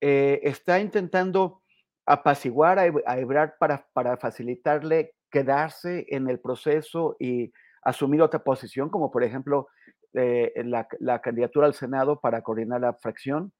está 0.00 0.78
intentando 0.80 1.62
apaciguar 2.06 2.78
a, 2.78 2.86
Ebrard 2.86 3.52
para, 3.58 3.86
para 3.94 4.16
facilitarle 4.18 5.14
quedarse 5.30 6.06
en 6.08 6.28
el 6.28 6.38
proceso 6.38 7.16
y 7.18 7.50
asumir 7.88 8.22
otra 8.22 8.42
posición, 8.42 8.90
como 8.90 9.10
por 9.10 9.24
ejemplo 9.24 9.68
la, 10.12 10.88
la, 10.98 11.20
candidatura 11.20 11.66
al 11.66 11.74
Senado 11.74 12.20
para 12.20 12.42
coordinar 12.42 12.80
la 12.80 12.94
fracción. 12.94 13.52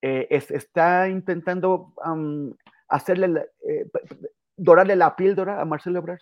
está 0.00 1.08
intentando 1.08 1.94
hacerle, 2.88 3.46
dorarle 4.56 4.96
la 4.96 5.16
píldora 5.16 5.60
a 5.60 5.64
Marcelo 5.64 5.98
Ebrard 6.00 6.20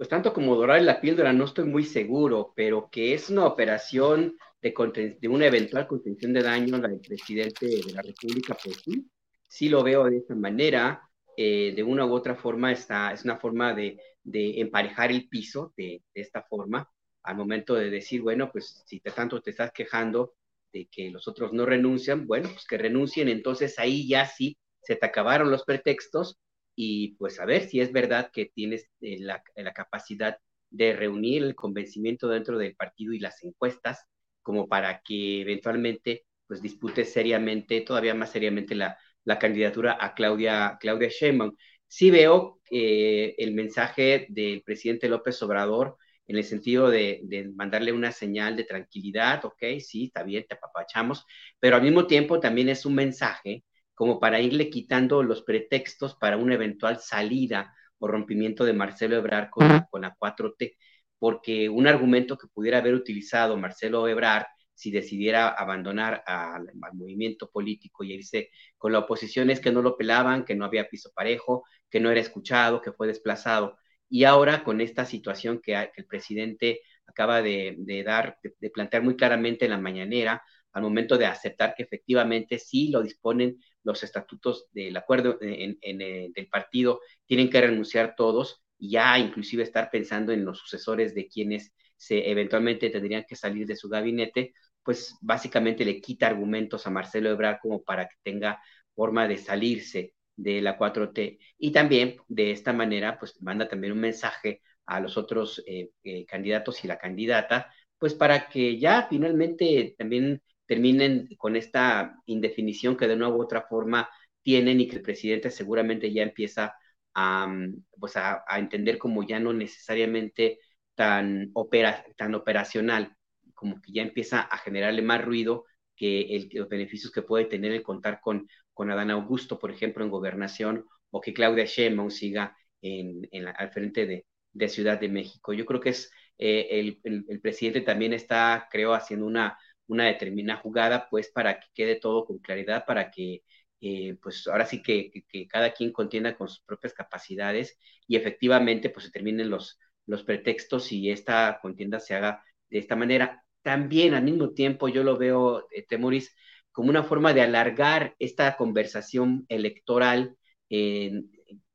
pues 0.00 0.08
tanto 0.08 0.32
como 0.32 0.56
dorar 0.56 0.80
la 0.80 0.98
píldora 0.98 1.30
no 1.34 1.44
estoy 1.44 1.66
muy 1.66 1.84
seguro, 1.84 2.54
pero 2.56 2.88
que 2.90 3.12
es 3.12 3.28
una 3.28 3.44
operación 3.44 4.34
de, 4.62 5.18
de 5.20 5.28
una 5.28 5.44
eventual 5.44 5.86
contención 5.86 6.32
de 6.32 6.42
daño 6.42 6.78
la 6.78 6.88
del 6.88 7.00
presidente 7.00 7.66
de 7.66 7.92
la 7.92 8.00
República, 8.00 8.56
pues 8.64 8.78
sí, 8.82 9.10
sí 9.46 9.68
lo 9.68 9.82
veo 9.82 10.04
de 10.04 10.16
esa 10.16 10.34
manera. 10.34 11.02
Eh, 11.36 11.74
de 11.76 11.82
una 11.82 12.06
u 12.06 12.14
otra 12.14 12.34
forma 12.34 12.72
está, 12.72 13.12
es 13.12 13.24
una 13.24 13.36
forma 13.36 13.74
de, 13.74 14.00
de 14.22 14.60
emparejar 14.60 15.10
el 15.10 15.28
piso 15.28 15.72
de, 15.76 16.02
esta 16.14 16.42
forma, 16.42 16.90
al 17.22 17.36
momento 17.36 17.74
de 17.74 17.90
decir, 17.90 18.22
bueno, 18.22 18.50
pues 18.52 18.82
si 18.86 19.00
te, 19.00 19.10
tanto 19.10 19.40
te 19.42 19.50
estás 19.50 19.72
quejando 19.72 20.34
de 20.72 20.88
que 20.90 21.10
los 21.10 21.28
otros 21.28 21.52
no 21.52 21.66
renuncian, 21.66 22.26
bueno, 22.26 22.48
pues 22.50 22.66
que 22.66 22.78
renuncien, 22.78 23.28
entonces 23.28 23.78
ahí 23.78 24.08
ya 24.08 24.26
sí 24.26 24.56
se 24.82 24.96
te 24.96 25.06
acabaron 25.06 25.50
los 25.50 25.64
pretextos 25.64 26.38
y 26.74 27.16
pues 27.16 27.40
a 27.40 27.44
ver 27.44 27.68
si 27.68 27.80
es 27.80 27.92
verdad 27.92 28.30
que 28.32 28.46
tienes 28.46 28.86
eh, 29.00 29.18
la, 29.20 29.42
la, 29.56 29.72
capacidad 29.72 30.38
de 30.70 30.94
reunir 30.94 31.42
el 31.42 31.54
convencimiento 31.54 32.28
dentro 32.28 32.56
del 32.58 32.76
partido 32.76 33.12
y 33.12 33.18
las 33.18 33.42
encuestas 33.42 34.06
como 34.42 34.68
para 34.68 35.02
que 35.02 35.42
eventualmente 35.42 36.24
pues 36.46 36.62
disputes 36.62 37.12
seriamente, 37.12 37.80
todavía 37.82 38.14
más 38.14 38.32
seriamente 38.32 38.74
la, 38.74 38.98
la 39.24 39.38
candidatura 39.38 39.96
a 40.00 40.14
Claudia, 40.14 40.78
Claudia 40.80 41.08
Sheinbaum. 41.08 41.54
Sí 41.90 42.08
veo 42.12 42.60
eh, 42.70 43.34
el 43.38 43.52
mensaje 43.52 44.26
del 44.28 44.62
presidente 44.62 45.08
López 45.08 45.42
Obrador 45.42 45.96
en 46.28 46.36
el 46.36 46.44
sentido 46.44 46.88
de, 46.88 47.20
de, 47.24 47.48
mandarle 47.48 47.90
una 47.92 48.12
señal 48.12 48.54
de 48.54 48.62
tranquilidad, 48.62 49.44
ok, 49.44 49.60
sí, 49.80 50.04
está 50.04 50.22
bien, 50.22 50.46
te 50.48 50.54
apapachamos, 50.54 51.26
pero 51.58 51.74
al 51.74 51.82
mismo 51.82 52.06
tiempo 52.06 52.38
también 52.38 52.68
es 52.68 52.86
un 52.86 52.94
mensaje 52.94 53.64
como 53.92 54.20
para 54.20 54.40
irle 54.40 54.70
quitando 54.70 55.24
los 55.24 55.42
pretextos 55.42 56.14
para 56.14 56.36
una 56.36 56.54
eventual 56.54 57.00
salida 57.00 57.74
o 57.98 58.06
rompimiento 58.06 58.64
de 58.64 58.72
Marcelo 58.72 59.16
Ebrard 59.16 59.50
con, 59.50 59.68
la, 59.68 59.88
con 59.90 60.02
la 60.02 60.14
4T, 60.16 60.76
porque 61.18 61.68
un 61.68 61.88
argumento 61.88 62.38
que 62.38 62.46
pudiera 62.46 62.78
haber 62.78 62.94
utilizado 62.94 63.56
Marcelo 63.56 64.06
Ebrard 64.06 64.46
si 64.80 64.90
decidiera 64.90 65.50
abandonar 65.50 66.24
al, 66.26 66.70
movimiento 66.94 67.50
político 67.50 68.02
y 68.02 68.14
irse 68.14 68.48
con 68.78 68.92
la 68.92 69.00
oposición 69.00 69.50
es 69.50 69.60
que 69.60 69.72
no 69.72 69.82
lo 69.82 69.98
pelaban, 69.98 70.46
que 70.46 70.54
no 70.54 70.64
había 70.64 70.88
piso 70.88 71.12
parejo, 71.14 71.64
que 71.90 72.00
no 72.00 72.10
era 72.10 72.20
escuchado, 72.20 72.80
que 72.80 72.92
fue 72.92 73.06
desplazado. 73.06 73.76
Y 74.08 74.24
ahora 74.24 74.64
con 74.64 74.80
esta 74.80 75.04
situación 75.04 75.60
que, 75.62 75.74
el 75.94 76.06
presidente 76.06 76.80
acaba 77.06 77.42
de, 77.42 77.76
dar, 78.06 78.38
de, 78.42 78.70
plantear 78.70 79.02
muy 79.02 79.16
claramente 79.16 79.66
en 79.66 79.72
la 79.72 79.78
mañanera, 79.78 80.42
al 80.72 80.82
momento 80.82 81.18
de 81.18 81.26
aceptar 81.26 81.74
que 81.76 81.82
efectivamente 81.82 82.58
sí 82.58 82.88
lo 82.88 83.02
disponen 83.02 83.58
los 83.82 84.02
estatutos 84.02 84.68
del 84.72 84.96
acuerdo 84.96 85.36
en, 85.42 85.76
eh, 85.82 86.30
del 86.34 86.48
partido, 86.48 87.00
tienen 87.26 87.50
que 87.50 87.60
renunciar 87.60 88.14
todos 88.16 88.62
y 88.78 88.92
ya 88.92 89.18
inclusive 89.18 89.62
estar 89.62 89.90
pensando 89.90 90.32
en 90.32 90.46
los 90.46 90.58
sucesores 90.58 91.14
de 91.14 91.28
quienes 91.28 91.74
se 92.00 92.30
eventualmente 92.30 92.88
tendrían 92.88 93.26
que 93.28 93.36
salir 93.36 93.66
de 93.66 93.76
su 93.76 93.90
gabinete, 93.90 94.54
pues 94.90 95.16
básicamente 95.20 95.84
le 95.84 96.00
quita 96.00 96.26
argumentos 96.26 96.84
a 96.84 96.90
Marcelo 96.90 97.30
Ebrard 97.30 97.60
como 97.62 97.80
para 97.84 98.08
que 98.08 98.16
tenga 98.24 98.60
forma 98.92 99.28
de 99.28 99.36
salirse 99.36 100.14
de 100.34 100.60
la 100.60 100.76
4T. 100.76 101.38
Y 101.58 101.70
también 101.70 102.16
de 102.26 102.50
esta 102.50 102.72
manera, 102.72 103.16
pues 103.16 103.40
manda 103.40 103.68
también 103.68 103.92
un 103.92 104.00
mensaje 104.00 104.62
a 104.86 104.98
los 104.98 105.16
otros 105.16 105.62
eh, 105.64 105.90
eh, 106.02 106.26
candidatos 106.26 106.84
y 106.84 106.88
la 106.88 106.98
candidata, 106.98 107.72
pues 107.98 108.14
para 108.14 108.48
que 108.48 108.80
ya 108.80 109.06
finalmente 109.08 109.94
también 109.96 110.42
terminen 110.66 111.28
con 111.38 111.54
esta 111.54 112.16
indefinición 112.26 112.96
que 112.96 113.06
de 113.06 113.14
una 113.14 113.28
u 113.28 113.40
otra 113.40 113.62
forma 113.62 114.08
tienen 114.42 114.80
y 114.80 114.88
que 114.88 114.96
el 114.96 115.02
presidente 115.02 115.52
seguramente 115.52 116.12
ya 116.12 116.24
empieza 116.24 116.74
a, 117.14 117.46
mm, 117.46 117.84
pues 117.96 118.16
a, 118.16 118.42
entender 118.58 118.98
como 118.98 119.22
ya 119.22 119.38
no 119.38 119.52
necesariamente 119.52 120.58
tan, 120.96 121.50
opera, 121.54 122.04
tan 122.16 122.34
operacional, 122.34 123.16
como 123.60 123.80
que 123.80 123.92
ya 123.92 124.02
empieza 124.02 124.40
a 124.40 124.58
generarle 124.58 125.02
más 125.02 125.24
ruido 125.24 125.66
que 125.96 126.48
los 126.52 126.68
beneficios 126.68 127.12
que 127.12 127.22
puede 127.22 127.44
tener 127.44 127.72
el 127.72 127.82
contar 127.82 128.20
con, 128.20 128.48
con 128.72 128.90
Adán 128.90 129.10
Augusto, 129.10 129.58
por 129.58 129.70
ejemplo, 129.70 130.04
en 130.04 130.10
gobernación, 130.10 130.86
o 131.10 131.20
que 131.20 131.34
Claudia 131.34 131.64
Sheinbaum 131.66 132.10
siga 132.10 132.56
en, 132.82 133.28
al 133.46 133.70
frente 133.70 134.06
de, 134.06 134.26
de, 134.52 134.68
Ciudad 134.68 134.98
de 134.98 135.08
México. 135.08 135.52
Yo 135.52 135.66
creo 135.66 135.80
que 135.80 135.90
es 135.90 136.10
eh, 136.38 136.68
el, 136.70 137.00
el, 137.28 137.40
presidente 137.40 137.82
también 137.82 138.14
está, 138.14 138.68
creo, 138.70 138.94
haciendo 138.94 139.26
una 139.26 139.58
una 139.90 140.06
determinada 140.06 140.60
jugada, 140.60 141.08
pues 141.10 141.30
para 141.30 141.60
que 141.60 141.66
quede 141.74 141.96
todo 141.96 142.24
con 142.24 142.38
claridad, 142.38 142.84
para 142.86 143.10
que 143.10 143.42
eh, 143.80 144.16
pues 144.22 144.46
ahora 144.46 144.66
sí 144.66 144.82
que, 144.82 145.10
cada 145.48 145.72
quien 145.72 145.92
contienda 145.92 146.36
con 146.36 146.48
sus 146.48 146.60
propias 146.60 146.92
capacidades 146.94 147.78
y 148.06 148.16
efectivamente 148.16 148.90
pues 148.90 149.06
se 149.06 149.12
terminen 149.12 149.50
los, 149.50 149.78
los 150.06 150.22
pretextos 150.22 150.92
y 150.92 151.10
esta 151.10 151.58
contienda 151.62 151.98
se 152.00 152.14
haga 152.14 152.44
de 152.68 152.78
esta 152.78 152.96
manera. 152.96 153.44
También 153.62 154.14
al 154.14 154.24
mismo 154.24 154.50
tiempo 154.50 154.88
yo 154.88 155.02
lo 155.02 155.18
veo, 155.18 155.66
eh, 155.70 155.84
Temoris, 155.88 156.34
como 156.72 156.90
una 156.90 157.02
forma 157.02 157.34
de 157.34 157.42
alargar 157.42 158.14
esta 158.18 158.56
conversación 158.56 159.44
electoral 159.48 160.36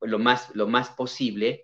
lo, 0.01 0.19
más, 0.19 0.55
lo 0.55 0.67
más 0.67 0.89
posible 0.91 1.63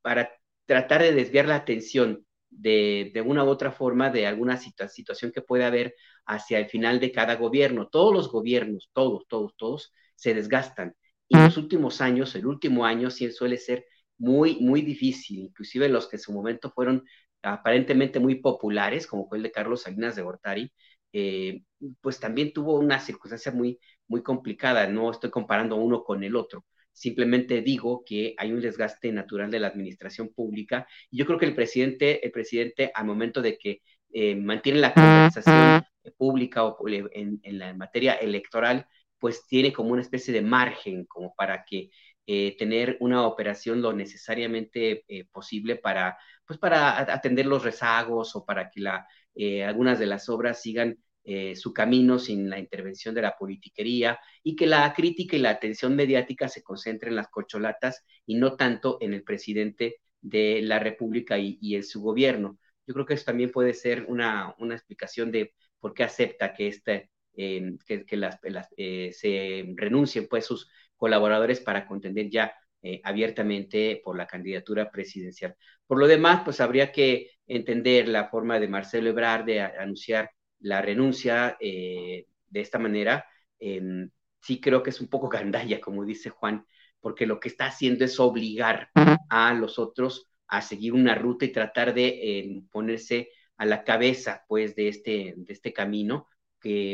para 0.00 0.30
tratar 0.66 1.02
de 1.02 1.12
desviar 1.12 1.46
la 1.46 1.56
atención 1.56 2.24
de, 2.50 3.10
de 3.12 3.20
una 3.20 3.44
u 3.44 3.48
otra 3.48 3.72
forma 3.72 4.10
de 4.10 4.26
alguna 4.26 4.56
situación 4.56 5.32
que 5.32 5.42
puede 5.42 5.64
haber 5.64 5.94
hacia 6.26 6.58
el 6.58 6.66
final 6.66 7.00
de 7.00 7.12
cada 7.12 7.36
gobierno. 7.36 7.88
Todos 7.88 8.14
los 8.14 8.30
gobiernos, 8.30 8.90
todos, 8.92 9.26
todos, 9.28 9.54
todos, 9.56 9.92
se 10.14 10.34
desgastan. 10.34 10.94
Y 11.28 11.36
en 11.36 11.44
los 11.44 11.56
últimos 11.56 12.00
años, 12.00 12.34
el 12.36 12.46
último 12.46 12.86
año 12.86 13.10
sí 13.10 13.30
suele 13.32 13.58
ser 13.58 13.84
muy, 14.18 14.58
muy 14.60 14.82
difícil, 14.82 15.40
inclusive 15.40 15.88
los 15.88 16.08
que 16.08 16.16
en 16.16 16.22
su 16.22 16.32
momento 16.32 16.70
fueron 16.70 17.04
aparentemente 17.42 18.20
muy 18.20 18.36
populares, 18.36 19.06
como 19.06 19.28
fue 19.28 19.38
el 19.38 19.44
de 19.44 19.52
Carlos 19.52 19.82
Salinas 19.82 20.16
de 20.16 20.22
Gortari, 20.22 20.72
eh, 21.12 21.62
pues 22.00 22.20
también 22.20 22.52
tuvo 22.52 22.78
una 22.78 23.00
circunstancia 23.00 23.52
muy, 23.52 23.78
muy 24.06 24.22
complicada. 24.22 24.86
No 24.88 25.10
estoy 25.10 25.30
comparando 25.30 25.76
uno 25.76 26.04
con 26.04 26.22
el 26.24 26.36
otro, 26.36 26.64
simplemente 26.92 27.62
digo 27.62 28.02
que 28.04 28.34
hay 28.36 28.52
un 28.52 28.60
desgaste 28.60 29.12
natural 29.12 29.50
de 29.50 29.60
la 29.60 29.68
administración 29.68 30.30
pública 30.34 30.86
y 31.10 31.18
yo 31.18 31.26
creo 31.26 31.38
que 31.38 31.46
el 31.46 31.54
presidente, 31.54 32.24
el 32.24 32.32
presidente 32.32 32.90
al 32.94 33.06
momento 33.06 33.40
de 33.40 33.56
que 33.56 33.82
eh, 34.12 34.34
mantiene 34.34 34.80
la 34.80 34.94
conversación 34.94 35.84
pública 36.16 36.64
o 36.64 36.76
en, 36.88 37.40
la 37.58 37.74
materia 37.74 38.14
electoral, 38.14 38.86
pues 39.18 39.46
tiene 39.46 39.72
como 39.72 39.90
una 39.90 40.02
especie 40.02 40.32
de 40.34 40.42
margen 40.42 41.04
como 41.06 41.34
para 41.34 41.64
que 41.64 41.90
eh, 42.26 42.56
tener 42.58 42.96
una 43.00 43.26
operación 43.26 43.80
lo 43.80 43.92
necesariamente 43.92 45.04
eh, 45.08 45.24
posible 45.30 45.76
para, 45.76 46.18
pues 46.48 46.58
para 46.58 46.98
atender 47.12 47.46
los 47.46 47.62
rezagos 47.62 48.34
o 48.34 48.44
para 48.44 48.70
que 48.70 48.82
eh, 49.34 49.62
algunas 49.64 49.98
de 49.98 50.06
las 50.06 50.28
obras 50.28 50.60
sigan 50.62 50.98
su 51.54 51.74
camino 51.74 52.18
sin 52.18 52.48
la 52.48 52.58
intervención 52.58 53.14
de 53.14 53.20
la 53.20 53.36
politiquería 53.36 54.18
y 54.42 54.56
que 54.56 54.66
la 54.66 54.94
crítica 54.94 55.36
y 55.36 55.40
la 55.40 55.50
atención 55.50 55.94
mediática 55.94 56.48
se 56.48 56.62
concentre 56.62 57.10
en 57.10 57.16
las 57.16 57.28
corcholatas 57.28 58.02
y 58.24 58.36
no 58.36 58.56
tanto 58.56 58.96
en 59.02 59.12
el 59.12 59.22
presidente 59.24 59.96
de 60.22 60.62
la 60.62 60.78
República 60.78 61.36
y, 61.38 61.58
en 61.74 61.84
su 61.84 62.00
gobierno. 62.00 62.58
Yo 62.86 62.94
creo 62.94 63.04
que 63.04 63.12
eso 63.12 63.26
también 63.26 63.50
puede 63.50 63.74
ser 63.74 64.06
una, 64.08 64.54
una 64.58 64.74
explicación 64.74 65.30
de 65.30 65.52
por 65.80 65.92
qué 65.92 66.04
acepta 66.04 66.54
que, 66.54 66.68
este, 66.68 67.10
que, 67.34 68.16
las, 68.16 68.38
se 69.12 69.74
renuncien 69.76 70.28
pues 70.28 70.46
sus 70.46 70.70
colaboradores 70.96 71.60
para 71.60 71.86
contender 71.86 72.30
ya 72.30 72.54
eh, 72.82 73.00
abiertamente 73.02 74.00
por 74.04 74.16
la 74.16 74.26
candidatura 74.26 74.90
presidencial. 74.90 75.56
Por 75.86 75.98
lo 75.98 76.06
demás, 76.06 76.42
pues 76.44 76.60
habría 76.60 76.92
que 76.92 77.32
entender 77.46 78.08
la 78.08 78.28
forma 78.28 78.60
de 78.60 78.68
Marcelo 78.68 79.10
Ebrard 79.10 79.44
de 79.44 79.60
anunciar 79.60 80.30
la 80.60 80.80
renuncia 80.80 81.56
eh, 81.60 82.26
de 82.48 82.60
esta 82.60 82.78
manera. 82.78 83.26
Em, 83.58 84.10
sí 84.40 84.60
creo 84.60 84.82
que 84.82 84.90
es 84.90 85.00
un 85.00 85.08
poco 85.08 85.28
gandalla, 85.28 85.80
como 85.80 86.04
dice 86.04 86.30
Juan, 86.30 86.64
porque 87.00 87.26
lo 87.26 87.40
que 87.40 87.48
está 87.48 87.66
haciendo 87.66 88.04
es 88.04 88.20
obligar 88.20 88.90
a 89.28 89.54
los 89.54 89.78
otros 89.78 90.26
a 90.46 90.62
seguir 90.62 90.94
una 90.94 91.14
ruta 91.14 91.44
y 91.44 91.52
tratar 91.52 91.94
de 91.94 92.40
em, 92.40 92.68
ponerse 92.68 93.30
a 93.56 93.66
la 93.66 93.84
cabeza, 93.84 94.44
pues, 94.48 94.76
de 94.76 94.88
este, 94.88 95.34
de 95.36 95.52
este 95.52 95.72
camino 95.72 96.28
que, 96.60 96.92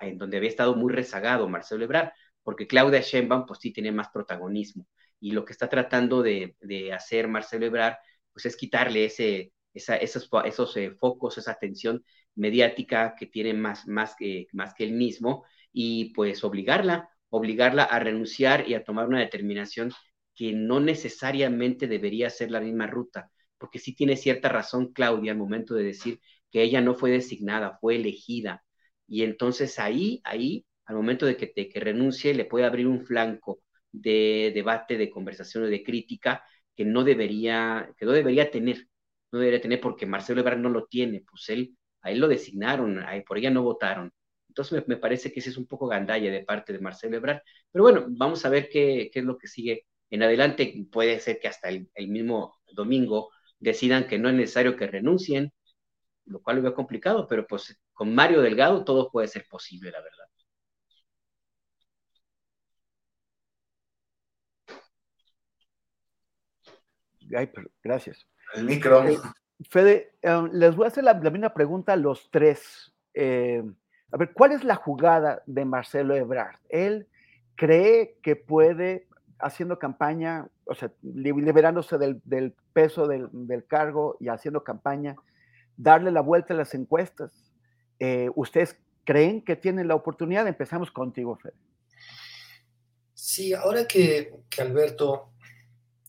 en 0.00 0.18
donde 0.18 0.36
había 0.36 0.48
estado 0.48 0.76
muy 0.76 0.92
rezagado 0.92 1.48
Marcelo 1.48 1.84
Ebrard 1.84 2.10
porque 2.44 2.66
Claudia 2.66 3.00
Sheinbaum 3.00 3.46
pues 3.46 3.58
sí 3.60 3.72
tiene 3.72 3.90
más 3.90 4.08
protagonismo 4.10 4.86
y 5.24 5.30
lo 5.30 5.46
que 5.46 5.54
está 5.54 5.70
tratando 5.70 6.22
de, 6.22 6.54
hacer 6.94 7.28
Marcelo 7.28 7.64
Ebrard 7.64 7.96
pues 8.30 8.44
es 8.44 8.56
quitarle 8.58 9.06
ese, 9.06 9.54
esos, 9.72 10.28
esos 10.44 10.76
eh, 10.76 10.90
focos, 10.90 11.38
esa 11.38 11.52
atención 11.52 12.04
mediática 12.34 13.14
que 13.18 13.24
tiene 13.26 13.54
más, 13.54 13.88
más, 13.88 14.14
que, 14.18 14.48
más 14.52 14.74
que 14.74 14.84
él 14.84 14.92
mismo 14.92 15.46
y 15.72 16.12
pues 16.12 16.44
obligarla, 16.44 17.08
obligarla 17.30 17.84
a 17.84 18.00
renunciar 18.00 18.68
y 18.68 18.74
a 18.74 18.84
tomar 18.84 19.08
una 19.08 19.20
determinación 19.20 19.92
que 20.34 20.52
no 20.52 20.78
necesariamente 20.78 21.86
debería 21.86 22.28
ser 22.28 22.50
la 22.50 22.60
misma 22.60 22.86
ruta, 22.86 23.30
porque 23.56 23.78
sí 23.78 23.94
tiene 23.94 24.18
cierta 24.18 24.50
razón 24.50 24.92
Claudia 24.92 25.32
al 25.32 25.38
momento 25.38 25.74
de 25.74 25.84
decir 25.84 26.20
que 26.50 26.62
ella 26.62 26.82
no 26.82 26.94
fue 26.94 27.10
designada, 27.10 27.78
fue 27.80 27.96
elegida. 27.96 28.62
Y 29.06 29.22
entonces 29.22 29.78
ahí, 29.78 30.20
ahí 30.24 30.66
al 30.84 30.96
momento 30.96 31.24
de 31.24 31.38
que, 31.38 31.46
te, 31.46 31.70
que 31.70 31.80
renuncie, 31.80 32.34
le 32.34 32.44
puede 32.44 32.66
abrir 32.66 32.86
un 32.86 33.06
flanco 33.06 33.63
de 33.94 34.52
debate, 34.54 34.96
de 34.98 35.10
conversación 35.10 35.64
o 35.64 35.66
de 35.68 35.82
crítica 35.84 36.44
que 36.76 36.84
no 36.84 37.04
debería, 37.04 37.90
que 37.96 38.06
no 38.06 38.12
debería 38.12 38.50
tener, 38.50 38.88
no 39.32 39.38
debería 39.38 39.60
tener 39.60 39.80
porque 39.80 40.06
Marcelo 40.06 40.40
Ebrard 40.40 40.58
no 40.58 40.70
lo 40.70 40.86
tiene, 40.86 41.24
pues 41.28 41.48
él, 41.48 41.76
a 42.02 42.10
él 42.10 42.18
lo 42.18 42.28
designaron, 42.28 42.98
a 43.00 43.22
por 43.26 43.38
ella 43.38 43.50
no 43.50 43.62
votaron. 43.62 44.12
Entonces 44.48 44.86
me, 44.86 44.96
parece 44.96 45.32
que 45.32 45.40
ese 45.40 45.50
es 45.50 45.56
un 45.56 45.66
poco 45.66 45.88
gandalla 45.88 46.30
de 46.30 46.44
parte 46.44 46.72
de 46.72 46.78
Marcelo 46.80 47.16
Ebrard. 47.16 47.40
Pero 47.72 47.84
bueno, 47.84 48.06
vamos 48.08 48.44
a 48.44 48.48
ver 48.48 48.68
qué, 48.70 49.10
qué 49.12 49.20
es 49.20 49.24
lo 49.24 49.38
que 49.38 49.48
sigue 49.48 49.86
en 50.10 50.22
adelante. 50.22 50.86
Puede 50.92 51.18
ser 51.20 51.38
que 51.40 51.48
hasta 51.48 51.68
el, 51.68 51.88
el, 51.94 52.08
mismo 52.08 52.56
domingo 52.72 53.30
decidan 53.58 54.06
que 54.06 54.18
no 54.18 54.28
es 54.28 54.34
necesario 54.34 54.76
que 54.76 54.86
renuncien, 54.86 55.52
lo 56.26 56.42
cual 56.42 56.56
lo 56.56 56.62
veo 56.62 56.74
complicado, 56.74 57.26
pero 57.28 57.46
pues 57.46 57.76
con 57.92 58.14
Mario 58.14 58.42
Delgado 58.42 58.84
todo 58.84 59.10
puede 59.10 59.28
ser 59.28 59.46
posible, 59.50 59.90
la 59.90 60.00
verdad. 60.00 60.26
Gracias. 67.82 68.26
El 68.54 68.64
micro. 68.64 69.06
Eh, 69.06 69.18
Fede, 69.70 70.12
em, 70.22 70.50
les 70.52 70.74
voy 70.74 70.84
a 70.84 70.88
hacer 70.88 71.04
la, 71.04 71.14
misma 71.14 71.54
pregunta 71.54 71.92
a 71.92 71.96
los 71.96 72.30
tres. 72.30 72.92
Eh, 73.14 73.62
a 74.10 74.16
ver, 74.16 74.32
¿cuál 74.32 74.52
es 74.52 74.64
la 74.64 74.76
jugada 74.76 75.42
de 75.46 75.64
Marcelo 75.64 76.14
Ebrard? 76.14 76.58
Él 76.68 77.08
cree 77.56 78.16
que 78.22 78.36
puede, 78.36 79.08
haciendo 79.38 79.78
campaña, 79.78 80.48
o 80.64 80.74
sea, 80.74 80.92
liberándose 81.02 81.98
del, 81.98 82.54
peso 82.72 83.06
del, 83.06 83.64
cargo 83.66 84.16
y 84.20 84.28
haciendo 84.28 84.64
campaña, 84.64 85.16
darle 85.76 86.10
la 86.10 86.20
vuelta 86.20 86.54
a 86.54 86.56
las 86.56 86.74
encuestas. 86.74 87.52
Eh, 87.98 88.30
¿Ustedes 88.34 88.78
creen 89.04 89.42
que 89.42 89.56
tienen 89.56 89.88
la 89.88 89.94
oportunidad? 89.94 90.46
Empezamos 90.46 90.90
contigo, 90.90 91.36
Fede. 91.36 91.54
Sí, 93.14 93.54
ahora 93.54 93.86
que, 93.86 94.34
que 94.50 94.62
Alberto 94.62 95.33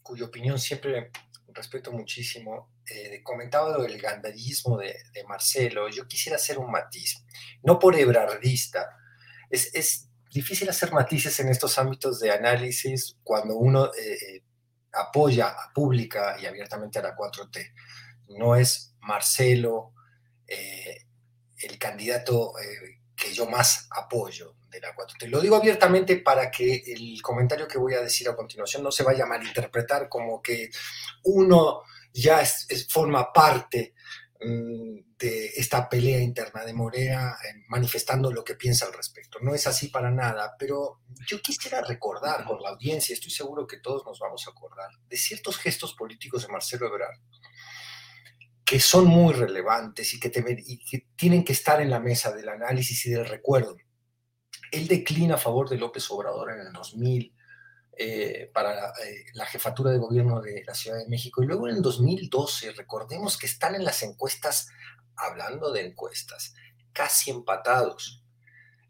cuya 0.06 0.26
opinión 0.26 0.60
siempre 0.60 1.12
respeto 1.48 1.92
muchísimo, 1.92 2.70
eh, 2.88 3.24
comentaba 3.24 3.76
del 3.80 4.00
gandallismo 4.00 4.78
de, 4.78 4.96
Marcelo, 5.28 5.90
yo 5.90 6.08
quisiera 6.08 6.36
hacer 6.36 6.60
un 6.60 6.70
matiz, 6.70 7.26
no 7.64 7.80
por 7.80 7.96
ebrardista, 7.96 8.88
es, 9.50 10.08
difícil 10.30 10.70
hacer 10.70 10.92
matices 10.92 11.40
en 11.40 11.48
estos 11.48 11.80
ámbitos 11.80 12.20
de 12.20 12.30
análisis 12.30 13.18
cuando 13.24 13.56
uno 13.56 13.86
eh, 13.86 14.14
eh, 14.14 14.44
apoya 14.92 15.56
pública 15.74 16.36
y 16.38 16.46
abiertamente 16.46 17.00
a 17.00 17.04
la 17.04 17.16
4T. 17.16 17.74
No 18.38 18.58
es 18.58 18.94
Marcelo 19.00 19.94
el 20.46 21.80
candidato 21.80 22.52
que 23.26 23.34
yo 23.34 23.48
más 23.48 23.88
apoyo 23.92 24.56
de 24.70 24.80
la 24.80 24.96
4T. 24.96 25.28
Lo 25.28 25.42
digo 25.42 25.56
abiertamente 25.56 26.18
para 26.18 26.52
que 26.52 26.84
el 26.88 27.20
comentario 27.22 27.68
que 27.68 27.80
voy 27.80 27.96
a 27.96 28.02
decir 28.02 28.30
a 28.30 28.36
continuación 28.36 28.84
no 28.84 28.92
se 28.92 29.04
vaya 29.04 29.24
a 29.24 29.28
malinterpretar 29.28 30.08
como 30.08 30.42
que 30.42 30.70
uno 31.24 31.82
ya 32.14 32.44
forma 32.90 33.34
parte 33.34 33.96
mm, 34.40 35.18
de 35.18 35.46
esta 35.56 35.90
pelea 35.90 36.20
interna 36.20 36.64
de 36.64 36.74
Morea 36.74 37.36
manifestando 37.70 38.32
lo 38.32 38.44
que 38.44 38.56
piensa 38.56 38.86
al 38.86 38.94
respecto. 38.94 39.40
No 39.42 39.56
es 39.56 39.66
así 39.66 39.88
para 39.88 40.12
nada, 40.12 40.56
pero 40.60 41.00
yo 41.26 41.42
quisiera 41.42 41.82
recordar 41.82 42.46
con 42.46 42.62
la 42.62 42.70
audiencia, 42.70 43.14
estoy 43.14 43.32
seguro 43.32 43.66
que 43.66 43.80
todos 43.80 44.06
nos 44.06 44.20
vamos 44.20 44.46
a 44.48 44.52
acordar, 44.52 44.90
de 45.10 45.18
ciertos 45.18 45.58
gestos 45.58 45.96
políticos 45.96 46.46
de 46.46 46.52
Marcelo 46.52 46.88
Ebrard 46.88 47.18
que 48.66 48.80
son 48.80 49.06
muy 49.06 49.34
relevantes 49.34 50.12
y 50.16 50.20
que, 50.20 50.32
tienen 51.16 51.46
que 51.46 51.54
estar 51.54 51.80
en 51.82 51.92
la 51.92 52.00
mesa 52.00 52.34
del 52.34 52.50
análisis 52.50 53.06
y 53.06 53.12
del 53.12 53.28
recuerdo. 53.28 53.78
Él 54.72 54.88
declina 54.88 55.36
a 55.36 55.38
favor 55.38 55.70
de 55.70 55.78
López 55.78 56.10
Obrador 56.10 56.52
en 56.52 56.62
el 56.62 56.74
2000 56.74 57.36
eh, 57.98 58.50
para 58.52 58.90
eh, 58.90 59.26
la 59.36 59.46
jefatura 59.46 59.92
de 59.92 60.00
gobierno 60.00 60.42
de 60.42 60.64
la 60.66 60.74
Ciudad 60.74 60.98
de 60.98 61.08
México 61.08 61.44
y 61.44 61.46
luego 61.46 61.70
en 61.70 61.76
el 61.76 61.82
2012, 61.84 62.72
recordemos 62.72 63.38
que 63.38 63.46
están 63.46 63.76
en 63.76 63.86
las 63.86 64.02
encuestas, 64.02 64.68
hablando 65.16 65.72
de 65.72 65.86
encuestas, 65.86 66.56
casi 66.92 67.30
empatados 67.30 68.26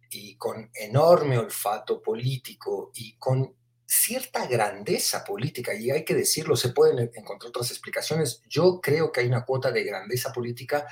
y 0.10 0.38
con 0.38 0.72
enorme 0.73 1.38
olfato 1.38 2.02
político 2.02 2.91
y 2.95 3.18
con 3.18 3.53
cierta 3.86 4.48
grandeza 4.48 5.24
política, 5.24 5.74
y 5.74 5.91
hay 5.91 6.03
que 6.03 6.16
decirlo, 6.16 6.56
se 6.56 6.70
pueden 6.70 7.12
encontrar 7.14 7.49
otras 7.49 7.72
explicaciones. 7.72 8.41
Yo 8.49 8.80
creo 8.82 9.12
que 9.12 9.22
hay 9.22 9.28
una 9.28 9.45
cuota 9.45 9.72
de 9.72 9.84
grandeza 9.84 10.32
política 10.32 10.88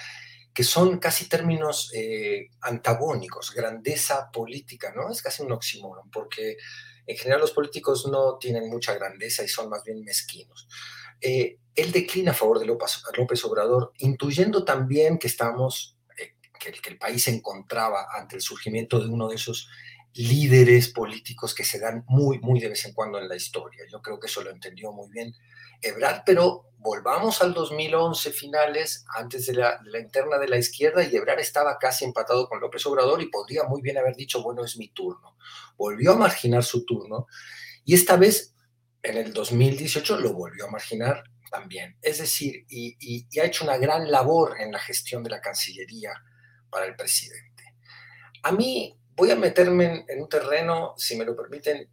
que 0.54 0.64
son 0.64 1.00
casi 1.00 1.28
términos 1.28 1.92
eh, 1.96 2.50
antagónicos, 2.62 3.54
grandeza 3.54 4.30
política, 4.32 4.94
¿no? 4.96 5.12
Es 5.12 5.22
casi 5.22 5.42
un 5.42 5.52
oxímoron, 5.52 6.12
porque 6.12 6.58
en 7.08 7.18
general 7.18 7.42
los 7.42 7.52
políticos 7.52 8.08
no 8.08 8.38
tienen 8.38 8.70
mucha 8.70 8.94
grandeza 8.94 9.44
y 9.44 9.48
son 9.48 9.70
más 9.70 9.84
bien 9.84 10.04
mezquinos. 10.04 10.68
Eh, 11.20 11.58
él 11.76 11.92
declina 11.92 12.32
a 12.32 12.36
favor 12.36 12.60
de 12.60 12.68
López, 12.68 13.46
Obrador, 13.46 13.94
intuyendo 13.98 14.64
también 14.64 15.18
que 15.18 15.28
estamos, 15.28 15.98
eh, 16.18 16.36
que, 16.60 16.72
que, 16.72 16.90
el 16.90 17.00
país 17.00 17.24
se 17.24 17.32
encontraba 17.32 18.08
ante 18.14 18.36
el 18.36 18.42
surgimiento 18.42 19.00
de 19.00 19.08
uno 19.08 19.30
de 19.30 19.36
esos 19.36 19.68
líderes 20.16 20.90
políticos 20.90 21.56
que 21.56 21.64
se 21.64 21.80
dan 21.80 22.04
muy, 22.08 22.40
muy 22.40 22.60
de 22.60 22.70
vez 22.70 22.86
en 22.86 22.94
cuando 22.94 23.20
en 23.20 23.28
la 23.28 23.36
historia. 23.36 23.84
Yo 23.92 24.02
creo 24.02 24.20
que 24.20 24.28
eso 24.28 24.44
lo 24.44 24.52
entendió 24.52 24.92
muy 24.92 25.10
bien 25.10 25.34
Ebrard, 25.82 26.24
pero 26.26 26.72
volvamos 26.78 27.42
al 27.42 27.54
2011 27.54 28.32
finales, 28.32 29.06
antes 29.16 29.48
de 29.48 29.54
la, 29.54 29.80
interna 30.00 30.38
de 30.38 30.48
la 30.48 30.58
izquierda, 30.58 31.04
y 31.04 31.16
Ebrard 31.16 31.40
estaba 31.40 31.78
casi 31.78 32.06
empatado 32.06 32.48
con 32.48 32.60
López 32.60 32.86
Obrador 32.86 33.22
y 33.22 33.28
podría 33.28 33.64
muy 33.64 33.82
bien 33.82 33.98
haber 33.98 34.16
dicho, 34.16 34.42
bueno, 34.44 34.64
es 34.64 34.78
mi 34.78 34.90
turno. 34.90 35.38
Volvió 35.78 36.12
a 36.14 36.18
marginar 36.18 36.64
su 36.64 36.86
turno 36.86 37.28
y 37.86 37.94
esta 37.96 38.16
vez, 38.16 38.56
en 39.02 39.18
el 39.18 39.34
2018, 39.34 40.20
lo 40.20 40.34
volvió 40.34 40.66
a 40.66 40.72
marginar 40.72 41.24
también. 41.52 41.98
Es 42.02 42.20
decir, 42.20 42.66
y, 42.70 43.28
ha 43.40 43.46
hecho 43.46 43.66
una 43.66 43.78
gran 43.78 44.10
labor 44.10 44.60
en 44.60 44.72
la 44.72 44.80
gestión 44.80 45.24
de 45.24 45.30
la 45.30 45.42
Cancillería 45.42 46.14
para 46.70 46.86
el 46.86 46.96
presidente. 46.96 47.64
A 48.44 48.52
mí 48.52 48.98
voy 49.16 49.32
a 49.32 49.36
meterme 49.36 50.06
en, 50.08 50.22
un 50.22 50.30
terreno, 50.30 50.94
si 50.98 51.16
me 51.16 51.26
lo 51.26 51.36
permiten, 51.36 51.90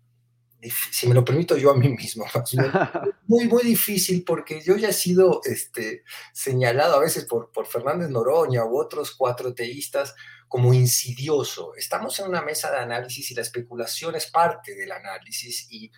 si 0.90 1.08
me 1.08 1.14
lo 1.14 1.24
permito 1.24 1.56
yo 1.56 1.70
a 1.70 1.76
mí 1.76 1.88
mismo, 1.88 2.26
muy, 3.26 3.46
muy 3.46 3.62
difícil 3.62 4.24
porque 4.24 4.60
yo 4.62 4.76
ya 4.76 4.88
he 4.88 4.92
sido 4.92 5.40
este, 5.44 6.04
señalado 6.32 6.96
a 6.96 7.00
veces 7.00 7.24
por, 7.24 7.50
por 7.50 7.66
Fernández 7.66 8.10
Noroña 8.10 8.64
u 8.64 8.78
otros 8.78 9.14
cuatro 9.16 9.54
teístas 9.54 10.14
como 10.48 10.74
insidioso. 10.74 11.74
Estamos 11.76 12.18
en 12.18 12.28
una 12.28 12.42
mesa 12.42 12.70
de 12.70 12.78
análisis 12.78 13.30
y 13.30 13.34
la 13.34 13.42
especulación 13.42 14.16
es 14.16 14.30
parte 14.30 14.74
del 14.74 14.90
análisis 14.90 15.66
y 15.70 15.90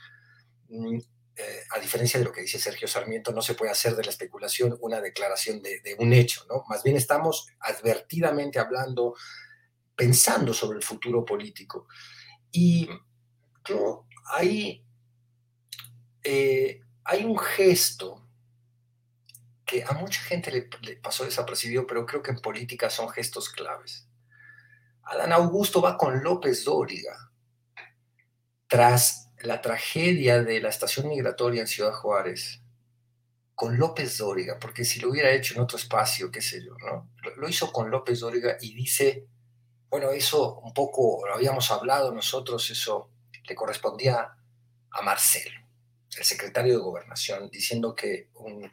mm, 0.69 0.99
eh, 1.35 1.63
a 1.71 1.81
diferencia 1.81 2.21
de 2.21 2.27
lo 2.27 2.33
que 2.33 2.43
dice 2.43 2.59
Sergio 2.59 2.87
Sarmiento, 2.87 3.33
no 3.33 3.41
se 3.41 3.55
puede 3.55 3.73
hacer 3.73 3.97
de 3.97 4.05
la 4.05 4.11
especulación 4.11 4.77
una 4.83 5.01
declaración 5.01 5.63
de, 5.63 5.81
de 5.81 5.97
un 5.99 6.13
hecho, 6.13 6.45
¿no? 6.51 6.65
Más 6.69 6.83
bien 6.83 6.97
estamos 6.97 7.49
advertidamente 7.61 8.59
hablando, 8.59 9.15
pensando 9.95 10.53
sobre 10.55 10.79
el 10.79 10.85
futuro 10.85 11.25
político. 11.25 11.87
Y 12.51 12.89
yo 13.65 14.07
hay, 14.27 14.85
eh, 16.23 16.81
hay 17.05 17.25
un 17.25 17.39
gesto 17.39 18.27
que 19.65 19.85
a 19.85 19.93
mucha 19.93 20.21
gente 20.21 20.69
le, 20.83 20.97
pasó 20.97 21.25
desapercibido, 21.25 21.87
pero 21.87 22.05
creo 22.05 22.23
que 22.23 22.31
en 22.31 22.41
política 22.41 22.91
son 22.91 23.09
gestos 23.09 23.49
claves. 23.49 24.07
Adán 25.05 25.33
Augusto 25.33 25.81
va 25.81 25.97
con 25.97 26.23
López 26.23 26.65
Dóriga 26.65 27.31
tras 28.69 29.31
la 29.43 29.61
tragedia 29.61 30.43
de 30.43 30.61
la 30.61 30.69
estación 30.69 31.09
migratoria 31.09 31.63
en 31.63 31.67
Ciudad 31.67 31.93
Juárez, 31.93 32.63
con 33.55 33.79
López 33.79 34.19
Dóriga, 34.19 34.59
porque 34.59 34.85
si 34.85 35.01
lo 35.01 35.11
hubiera 35.11 35.31
hecho 35.31 35.55
en 35.55 35.61
otro 35.61 35.79
espacio, 35.79 36.31
qué 36.31 36.41
sé 36.41 36.65
yo, 36.65 36.75
¿no? 36.79 37.11
lo 37.37 37.49
hizo 37.49 37.73
con 37.73 37.91
López 37.91 38.21
Dóriga 38.21 38.57
y 38.61 38.75
dice, 38.75 39.27
bueno, 39.93 40.11
eso 40.11 40.59
un 40.61 40.73
poco 40.73 41.23
lo 41.27 41.35
habíamos 41.35 41.71
hablado 41.71 42.13
nosotros, 42.13 42.71
eso 42.71 43.11
le 43.47 43.55
correspondía 43.55 44.27
a 44.91 45.03
Marcelo, 45.03 45.61
el 46.17 46.25
secretario 46.25 46.79
de 46.79 46.83
Gobernación, 46.83 47.51
diciendo 47.51 47.95
que 47.95 48.31
un 48.37 48.73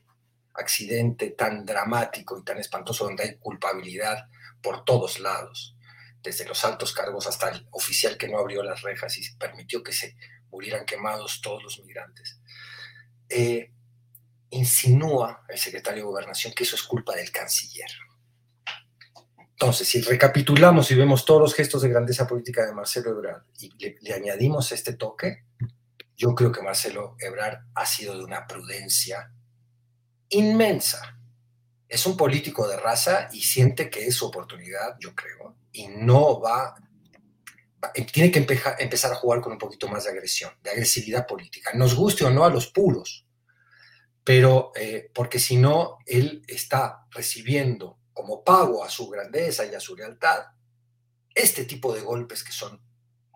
accidente 0.53 1.31
tan 1.31 1.65
dramático 1.65 2.39
y 2.39 2.43
tan 2.45 2.57
espantoso 2.57 3.03
donde 3.03 3.23
hay 3.23 3.35
culpabilidad 3.35 4.29
por 4.61 4.85
todos 4.85 5.19
lados, 5.19 5.75
desde 6.23 6.45
los 6.45 6.63
altos 6.63 6.93
cargos 6.93 7.27
hasta 7.27 7.49
el 7.49 7.67
oficial 7.71 8.17
que 8.17 8.29
no 8.29 8.39
abrió 8.39 8.63
las 8.63 8.81
rejas 8.81 9.17
y 9.17 9.35
permitió 9.35 9.83
que 9.83 9.91
se 9.91 10.15
murieran 10.49 10.85
quemados 10.85 11.41
todos 11.41 11.61
los 11.61 11.81
migrantes, 11.83 12.39
eh, 13.27 13.73
insinúa 14.51 15.43
el 15.49 15.57
secretario 15.57 16.03
de 16.03 16.07
Gobernación 16.07 16.53
que 16.53 16.63
eso 16.63 16.77
es 16.77 16.83
culpa 16.83 17.13
del 17.13 17.29
canciller. 17.29 17.91
Entonces, 19.61 19.89
si 19.89 19.99
recapitulamos 19.99 20.89
y 20.89 20.95
vemos 20.95 21.25
todos 21.25 21.41
los 21.41 21.53
gestos 21.53 21.81
de 21.81 21.89
grandeza 21.89 22.25
política 22.25 22.65
de 22.65 22.71
Marcelo 22.71 23.09
Ebrard 23.09 23.43
y 23.59 23.69
le, 23.77 24.13
añadimos 24.13 24.71
este 24.71 24.93
toque, 24.93 25.43
yo 26.15 26.33
creo 26.33 26.49
que 26.49 26.61
Marcelo 26.61 27.17
Ebrard 27.19 27.65
ha 27.75 27.85
sido 27.85 28.17
de 28.17 28.23
una 28.23 28.47
prudencia 28.47 29.33
inmensa. 30.29 31.19
Es 31.89 32.05
un 32.05 32.15
político 32.15 32.69
de 32.69 32.77
raza 32.77 33.27
y 33.33 33.41
siente 33.41 33.89
que 33.89 34.07
es 34.07 34.15
su 34.15 34.27
oportunidad, 34.27 34.95
yo 34.97 35.13
creo, 35.13 35.57
y 35.73 35.89
no 35.89 36.39
va, 36.39 36.75
tiene 38.13 38.31
que 38.31 38.39
empezar 38.39 39.11
a 39.11 39.15
jugar 39.15 39.41
con 39.41 39.51
un 39.51 39.57
poquito 39.57 39.89
más 39.89 40.05
de 40.05 40.11
agresión, 40.11 40.53
de 40.63 40.69
agresividad 40.69 41.27
política. 41.27 41.71
Nos 41.73 41.95
guste 41.95 42.23
o 42.23 42.29
no 42.29 42.45
a 42.45 42.49
los 42.49 42.67
puros, 42.67 43.27
pero 44.23 44.71
eh, 44.77 45.11
porque 45.13 45.37
si 45.37 45.57
no, 45.57 45.97
él 46.05 46.43
está 46.47 47.07
recibiendo 47.11 47.98
como 48.19 48.43
pago 48.43 48.83
a 48.83 48.89
su 48.89 49.07
grandeza 49.07 49.65
y 49.65 49.73
a 49.73 49.79
su 49.79 49.95
lealtad, 49.95 50.47
este 51.33 51.63
tipo 51.63 51.95
de 51.95 52.01
golpes 52.01 52.43
que 52.43 52.51
son 52.51 52.81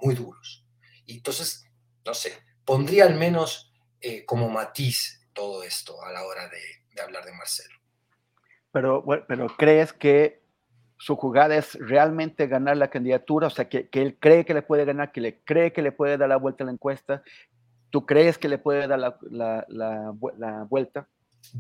muy 0.01 0.13
duros. 0.13 0.67
Y 1.05 1.15
entonces, 1.15 1.65
no 2.05 2.13
sé, 2.13 2.33
pondría 2.65 3.05
al 3.05 3.15
menos 3.15 3.73
eh, 4.01 4.25
como 4.25 4.49
matiz 4.49 5.25
todo 5.31 5.63
esto 5.63 6.03
a 6.03 6.11
la 6.11 6.25
hora 6.25 6.49
de, 6.49 7.01
hablar 7.01 7.23
de 7.23 7.31
Marcelo. 7.31 7.79
Pero, 8.73 9.05
pero 9.25 9.47
crees 9.55 9.93
que 9.93 10.43
su 10.97 11.15
jugada 11.15 11.55
es 11.55 11.75
realmente 11.75 12.47
ganar 12.47 12.75
la 12.75 12.89
candidatura, 12.89 13.47
o 13.47 13.51
sea, 13.51 13.69
que, 13.69 13.87
él 13.89 14.17
cree 14.19 14.43
que 14.43 14.53
le 14.53 14.63
puede 14.63 14.83
ganar, 14.83 15.13
que 15.13 15.21
le 15.21 15.41
cree 15.45 15.71
que 15.71 15.81
le 15.81 15.93
puede 15.93 16.17
dar 16.17 16.27
la 16.27 16.35
vuelta 16.35 16.65
a 16.65 16.67
la 16.67 16.73
encuesta. 16.73 17.23
¿Tú 17.89 18.05
crees 18.05 18.37
que 18.37 18.49
le 18.49 18.57
puede 18.57 18.85
dar 18.85 18.99
la, 18.99 19.17
la 19.69 20.65
vuelta? 20.67 21.07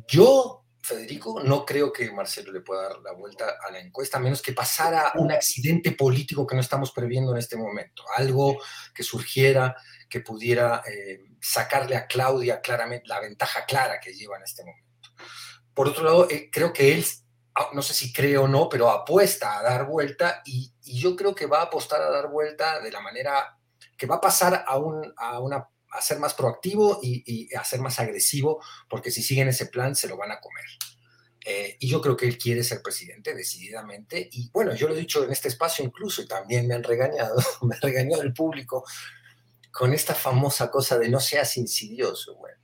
Yo 0.09 0.62
Federico, 0.85 1.41
no 1.41 1.65
creo 1.65 1.93
que 1.93 2.11
Marcelo 2.11 2.51
le 2.51 2.59
pueda 2.59 2.89
dar 2.89 2.99
la 2.99 3.13
vuelta 3.13 3.55
a 3.65 3.71
la 3.71 3.79
encuesta, 3.79 4.17
a 4.17 4.21
menos 4.21 4.41
que 4.41 4.51
pasara 4.51 5.13
un 5.15 5.31
accidente 5.31 5.93
político 5.93 6.45
que 6.45 6.55
no 6.55 6.61
estamos 6.61 6.91
previendo 6.91 7.31
en 7.31 7.37
este 7.37 7.55
momento, 7.55 8.03
algo 8.17 8.57
que 8.93 9.01
surgiera 9.01 9.77
que 10.09 10.19
pudiera 10.19 10.83
eh, 10.85 11.21
sacarle 11.39 11.95
a 11.95 12.05
Claudia 12.05 12.59
claramente 12.59 13.07
la 13.07 13.21
ventaja 13.21 13.65
clara 13.65 14.01
que 14.01 14.13
lleva 14.13 14.35
en 14.35 14.43
este 14.43 14.65
momento. 14.65 15.09
Por 15.73 15.87
otro 15.87 16.03
lado, 16.03 16.29
eh, 16.29 16.49
creo 16.51 16.73
que 16.73 16.93
él, 16.93 17.05
ah, 17.55 17.69
no 17.71 17.81
sé 17.81 17.93
si 17.93 18.11
cree 18.11 18.37
o 18.37 18.49
no, 18.49 18.67
pero 18.67 18.89
apuesta 18.89 19.57
a 19.57 19.63
dar 19.63 19.87
vuelta 19.87 20.41
y, 20.45 20.73
yo 20.81 21.15
creo 21.15 21.33
que 21.33 21.45
va 21.45 21.59
a 21.59 21.63
apostar 21.63 22.01
a 22.01 22.09
dar 22.09 22.29
vuelta 22.29 22.81
de 22.81 22.91
la 22.91 22.99
manera 22.99 23.57
que 23.97 24.05
va 24.05 24.15
a 24.15 24.21
pasar 24.21 24.65
a, 24.67 24.77
un, 24.77 25.13
a 25.15 25.39
una 25.39 25.65
a 25.93 26.01
ser 26.01 26.19
más 26.19 26.33
proactivo 26.33 26.99
y, 27.01 27.53
a 27.55 27.63
ser 27.63 27.79
más 27.79 27.99
agresivo, 27.99 28.61
porque 28.89 29.11
si 29.11 29.21
siguen 29.21 29.47
ese 29.47 29.67
plan 29.67 29.95
se 29.95 30.07
lo 30.07 30.17
van 30.17 30.31
a 30.31 30.39
comer. 30.39 30.65
Eh, 31.45 31.77
y 31.79 31.87
yo 31.87 32.01
creo 32.01 32.15
que 32.15 32.27
él 32.27 32.37
quiere 32.37 32.63
ser 32.63 32.81
presidente 32.81 33.35
decididamente. 33.35 34.29
Y 34.31 34.49
bueno, 34.51 34.73
yo 34.75 34.87
lo 34.87 34.95
he 34.95 34.99
dicho 34.99 35.23
en 35.23 35.31
este 35.31 35.49
espacio 35.49 35.85
incluso, 35.85 36.21
y 36.21 36.27
también 36.27 36.67
me 36.67 36.73
han 36.73 36.83
regañado, 36.83 37.35
me 37.61 37.75
ha 37.75 37.79
regañado 37.79 38.23
el 38.23 38.33
público 38.33 38.85
con 39.71 39.93
esta 39.93 40.13
famosa 40.13 40.69
cosa 40.69 40.97
de 40.97 41.09
no 41.09 41.19
seas 41.19 41.57
insidioso. 41.57 42.35
Bueno, 42.37 42.57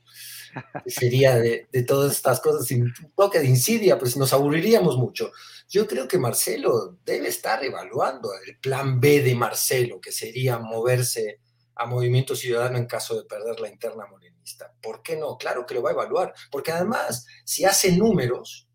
sería 0.88 1.38
de, 1.38 1.68
todas 1.88 2.14
estas 2.14 2.40
cosas 2.40 2.66
sin 2.66 2.94
toque 3.16 3.40
de 3.40 3.48
insidia, 3.48 3.98
pues 3.98 4.18
nos 4.18 4.34
aburriríamos 4.34 4.98
mucho. 4.98 5.32
Yo 5.68 5.88
creo 5.88 6.08
que 6.08 6.18
Marcelo 6.18 6.98
debe 7.06 7.28
estar 7.28 7.64
evaluando 7.64 8.32
el 8.46 8.58
plan 8.58 9.00
B 9.00 9.22
de 9.22 9.36
Marcelo, 9.36 10.02
que 10.02 10.12
sería 10.12 10.58
moverse 10.58 11.40
a 11.80 11.86
Movimiento 11.86 12.36
Ciudadano 12.36 12.78
en 12.78 12.86
caso 12.86 13.16
de 13.16 13.24
perder 13.26 13.62
la 13.62 13.70
interna 13.70 14.06
morenista. 14.06 14.76
¿Por 14.82 15.02
qué 15.02 15.16
no? 15.16 15.38
Claro 15.38 15.66
que 15.66 15.74
lo 15.74 15.82
va 15.82 15.92
a 15.92 15.94
evaluar, 15.94 16.34
porque 16.52 16.74
además, 16.74 17.26
si 17.46 17.64
hace 17.64 17.94
números, 17.94 18.68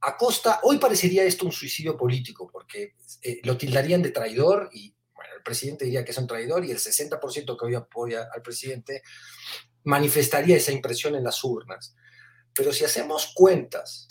a 0.00 0.16
costa, 0.16 0.60
hoy 0.62 0.78
parecería 0.78 1.24
esto 1.24 1.44
un 1.44 1.50
suicidio 1.50 1.96
político, 1.96 2.48
porque 2.48 2.94
eh, 3.20 3.40
lo 3.42 3.56
tildarían 3.56 4.00
de 4.00 4.12
traidor 4.12 4.70
y 4.72 4.94
bueno, 5.12 5.34
el 5.36 5.42
presidente 5.42 5.86
diría 5.86 6.04
que 6.04 6.12
es 6.12 6.18
un 6.18 6.28
traidor 6.28 6.64
y 6.64 6.70
el 6.70 6.78
60% 6.78 7.58
que 7.58 7.66
hoy 7.66 7.74
apoya 7.74 8.28
al 8.32 8.42
presidente 8.42 9.02
manifestaría 9.82 10.56
esa 10.56 10.70
impresión 10.70 11.16
en 11.16 11.24
las 11.24 11.42
urnas. 11.42 11.96
Pero 12.54 12.72
si 12.72 12.84
hacemos 12.84 13.32
cuentas 13.34 14.06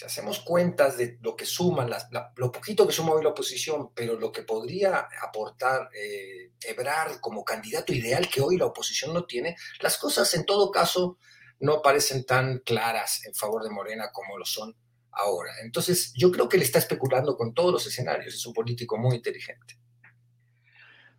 si 0.00 0.06
hacemos 0.06 0.40
cuentas 0.40 0.96
de 0.96 1.18
lo 1.20 1.36
que 1.36 1.44
suman, 1.44 1.90
lo 2.36 2.50
poquito 2.50 2.86
que 2.86 2.92
suma 2.94 3.12
hoy 3.12 3.22
la 3.22 3.28
oposición, 3.28 3.92
pero 3.94 4.18
lo 4.18 4.32
que 4.32 4.44
podría 4.44 5.08
aportar 5.22 5.90
eh, 5.94 6.52
Ebrard 6.62 7.20
como 7.20 7.44
candidato 7.44 7.92
ideal 7.92 8.26
que 8.26 8.40
hoy 8.40 8.56
la 8.56 8.64
oposición 8.64 9.12
no 9.12 9.26
tiene, 9.26 9.56
las 9.80 9.98
cosas 9.98 10.32
en 10.32 10.46
todo 10.46 10.70
caso 10.70 11.18
no 11.58 11.82
parecen 11.82 12.24
tan 12.24 12.60
claras 12.60 13.26
en 13.26 13.34
favor 13.34 13.62
de 13.62 13.68
Morena 13.68 14.10
como 14.10 14.38
lo 14.38 14.46
son 14.46 14.74
ahora. 15.12 15.52
Entonces, 15.62 16.14
yo 16.16 16.32
creo 16.32 16.48
que 16.48 16.56
le 16.56 16.64
está 16.64 16.78
especulando 16.78 17.36
con 17.36 17.52
todos 17.52 17.70
los 17.70 17.86
escenarios, 17.86 18.32
es 18.32 18.46
un 18.46 18.54
político 18.54 18.96
muy 18.96 19.16
inteligente. 19.16 19.78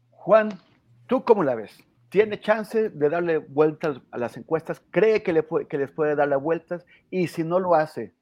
Juan, 0.09 0.59
¿tú 1.05 1.23
cómo 1.23 1.43
la 1.43 1.53
ves? 1.53 1.71
¿Tiene 2.09 2.39
chance 2.39 2.89
de 2.89 3.09
darle 3.09 3.37
vueltas 3.37 4.01
a 4.09 4.17
las 4.17 4.37
encuestas? 4.37 4.81
¿Cree 4.89 5.21
que 5.21 5.33
les 5.33 5.91
puede 5.91 6.15
dar 6.15 6.29
las 6.29 6.41
vueltas? 6.41 6.83
Y 7.11 7.27
si 7.27 7.43
no 7.43 7.59
lo 7.59 7.75
hace, 7.75 8.15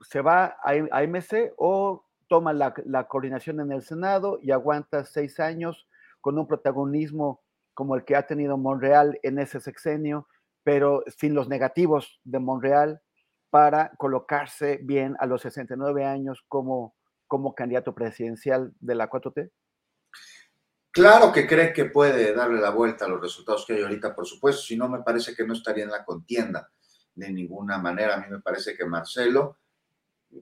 se 0.00 0.20
va 0.20 0.56
a, 0.62 0.72
AMC 0.90 1.54
o 1.56 2.04
toma 2.28 2.52
la, 2.52 2.72
coordinación 3.08 3.60
en 3.60 3.72
el 3.72 3.82
Senado 3.82 4.38
y 4.42 4.50
aguanta 4.50 5.04
seis 5.04 5.38
años 5.40 5.88
con 6.20 6.38
un 6.38 6.46
protagonismo 6.46 7.42
como 7.74 7.94
el 7.94 8.04
que 8.04 8.16
ha 8.16 8.26
tenido 8.26 8.56
Monreal 8.56 9.18
en 9.22 9.38
ese 9.38 9.60
sexenio, 9.60 10.28
pero 10.64 11.04
sin 11.06 11.34
los 11.34 11.48
negativos 11.48 12.20
de 12.24 12.38
Monreal 12.38 13.00
para 13.50 13.92
colocarse 13.96 14.80
bien 14.82 15.14
a 15.20 15.26
los 15.26 15.42
69 15.42 16.04
años 16.04 16.44
como, 16.48 16.96
como 17.26 17.54
candidato 17.54 17.94
presidencial 17.94 18.72
de 18.80 18.94
la 18.94 19.08
4T? 19.08 19.50
Claro 20.90 21.30
que 21.30 21.46
cree 21.46 21.74
que 21.74 21.84
puede 21.84 22.34
darle 22.34 22.60
la 22.60 22.70
vuelta 22.70 23.04
a 23.04 23.08
los 23.08 23.20
resultados 23.20 23.66
que 23.66 23.74
hay 23.74 23.82
ahorita, 23.82 24.14
por 24.14 24.26
supuesto, 24.26 24.62
si 24.62 24.76
no 24.76 24.88
me 24.88 25.02
parece 25.02 25.34
que 25.34 25.46
no 25.46 25.52
estaría 25.52 25.84
en 25.84 25.90
la 25.90 26.04
contienda 26.04 26.70
de 27.14 27.30
ninguna 27.30 27.78
manera. 27.78 28.14
A 28.14 28.20
mí 28.20 28.26
me 28.30 28.40
parece 28.40 28.74
que 28.74 28.86
Marcelo 28.86 29.58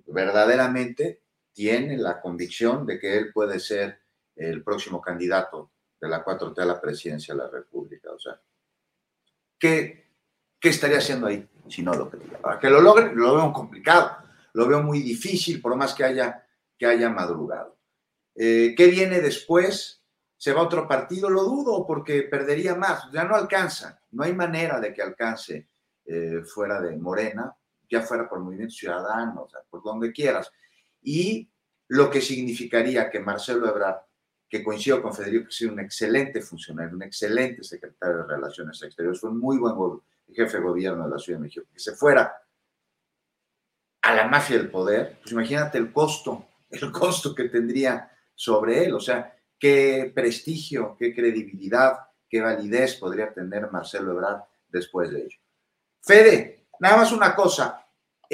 verdaderamente 0.06 1.22
tiene 1.52 1.96
la 1.96 2.20
convicción 2.20 2.86
de 2.86 2.98
que 2.98 3.16
él 3.16 3.32
puede 3.32 3.60
ser 3.60 4.00
el 4.36 4.62
próximo 4.62 5.00
candidato 5.00 5.70
de 6.00 6.08
la 6.08 6.24
4T 6.24 6.58
a 6.60 6.64
la 6.64 6.80
presidencia 6.80 7.34
de 7.34 7.38
la 7.38 7.48
República. 7.48 8.10
O 8.12 8.18
sea, 8.18 8.40
¿qué, 9.58 10.08
qué 10.58 10.68
estaría 10.68 10.98
haciendo 10.98 11.26
ahí 11.26 11.48
si 11.68 11.82
no 11.82 11.94
lo 11.94 12.10
quería? 12.10 12.38
Para 12.40 12.58
que 12.58 12.68
lo 12.68 12.80
logre, 12.80 13.14
lo 13.14 13.36
veo 13.36 13.52
complicado, 13.52 14.18
lo 14.52 14.66
veo 14.66 14.82
muy 14.82 15.00
difícil, 15.00 15.60
por 15.60 15.76
más 15.76 15.94
que 15.94 16.04
haya, 16.04 16.46
que 16.76 16.86
haya 16.86 17.08
madrugado. 17.08 17.78
Eh, 18.34 18.74
¿Qué 18.76 18.88
viene 18.88 19.20
después? 19.20 20.04
se 20.44 20.52
va 20.52 20.60
a 20.60 20.64
otro 20.64 20.86
partido, 20.86 21.30
lo 21.30 21.44
dudo 21.44 21.86
porque 21.86 22.24
perdería 22.24 22.74
más, 22.74 23.10
ya 23.10 23.24
no 23.24 23.34
alcanza, 23.34 24.02
no 24.10 24.24
hay 24.24 24.34
manera 24.34 24.78
de 24.78 24.92
que 24.92 25.00
alcance 25.00 25.70
eh, 26.04 26.42
fuera 26.44 26.82
de 26.82 26.98
Morena, 26.98 27.56
ya 27.94 28.02
fuera 28.02 28.28
por 28.28 28.40
Movimiento 28.40 28.74
Ciudadano, 28.74 29.42
o 29.44 29.48
sea, 29.48 29.60
por 29.70 29.82
donde 29.82 30.12
quieras. 30.12 30.50
Y 31.02 31.50
lo 31.88 32.10
que 32.10 32.20
significaría 32.20 33.10
que 33.10 33.20
Marcelo 33.20 33.68
Ebrard, 33.68 34.02
que 34.48 34.64
coincido 34.64 35.00
con 35.00 35.14
Federico, 35.14 35.44
que 35.44 35.54
es 35.54 35.60
un 35.62 35.80
excelente 35.80 36.40
funcionario, 36.40 36.96
un 36.96 37.02
excelente 37.02 37.62
secretario 37.62 38.18
de 38.18 38.26
Relaciones 38.26 38.82
Exteriores, 38.82 39.20
fue 39.20 39.30
un 39.30 39.38
muy 39.38 39.58
buen 39.58 39.74
jefe 40.32 40.56
de 40.56 40.62
gobierno 40.62 41.04
de 41.04 41.10
la 41.10 41.18
Ciudad 41.18 41.38
de 41.38 41.44
México, 41.44 41.66
que 41.72 41.78
se 41.78 41.92
fuera 41.92 42.34
a 44.02 44.14
la 44.14 44.26
mafia 44.28 44.58
del 44.58 44.70
poder, 44.70 45.18
pues 45.20 45.32
imagínate 45.32 45.78
el 45.78 45.92
costo, 45.92 46.46
el 46.70 46.90
costo 46.90 47.34
que 47.34 47.48
tendría 47.48 48.10
sobre 48.34 48.84
él, 48.84 48.94
o 48.94 49.00
sea, 49.00 49.36
qué 49.58 50.12
prestigio, 50.14 50.96
qué 50.98 51.14
credibilidad, 51.14 51.98
qué 52.28 52.40
validez 52.40 52.96
podría 52.96 53.32
tener 53.32 53.70
Marcelo 53.70 54.12
Ebrard 54.12 54.42
después 54.68 55.10
de 55.10 55.22
ello. 55.22 55.38
Fede, 56.02 56.66
nada 56.80 56.98
más 56.98 57.12
una 57.12 57.34
cosa, 57.34 57.83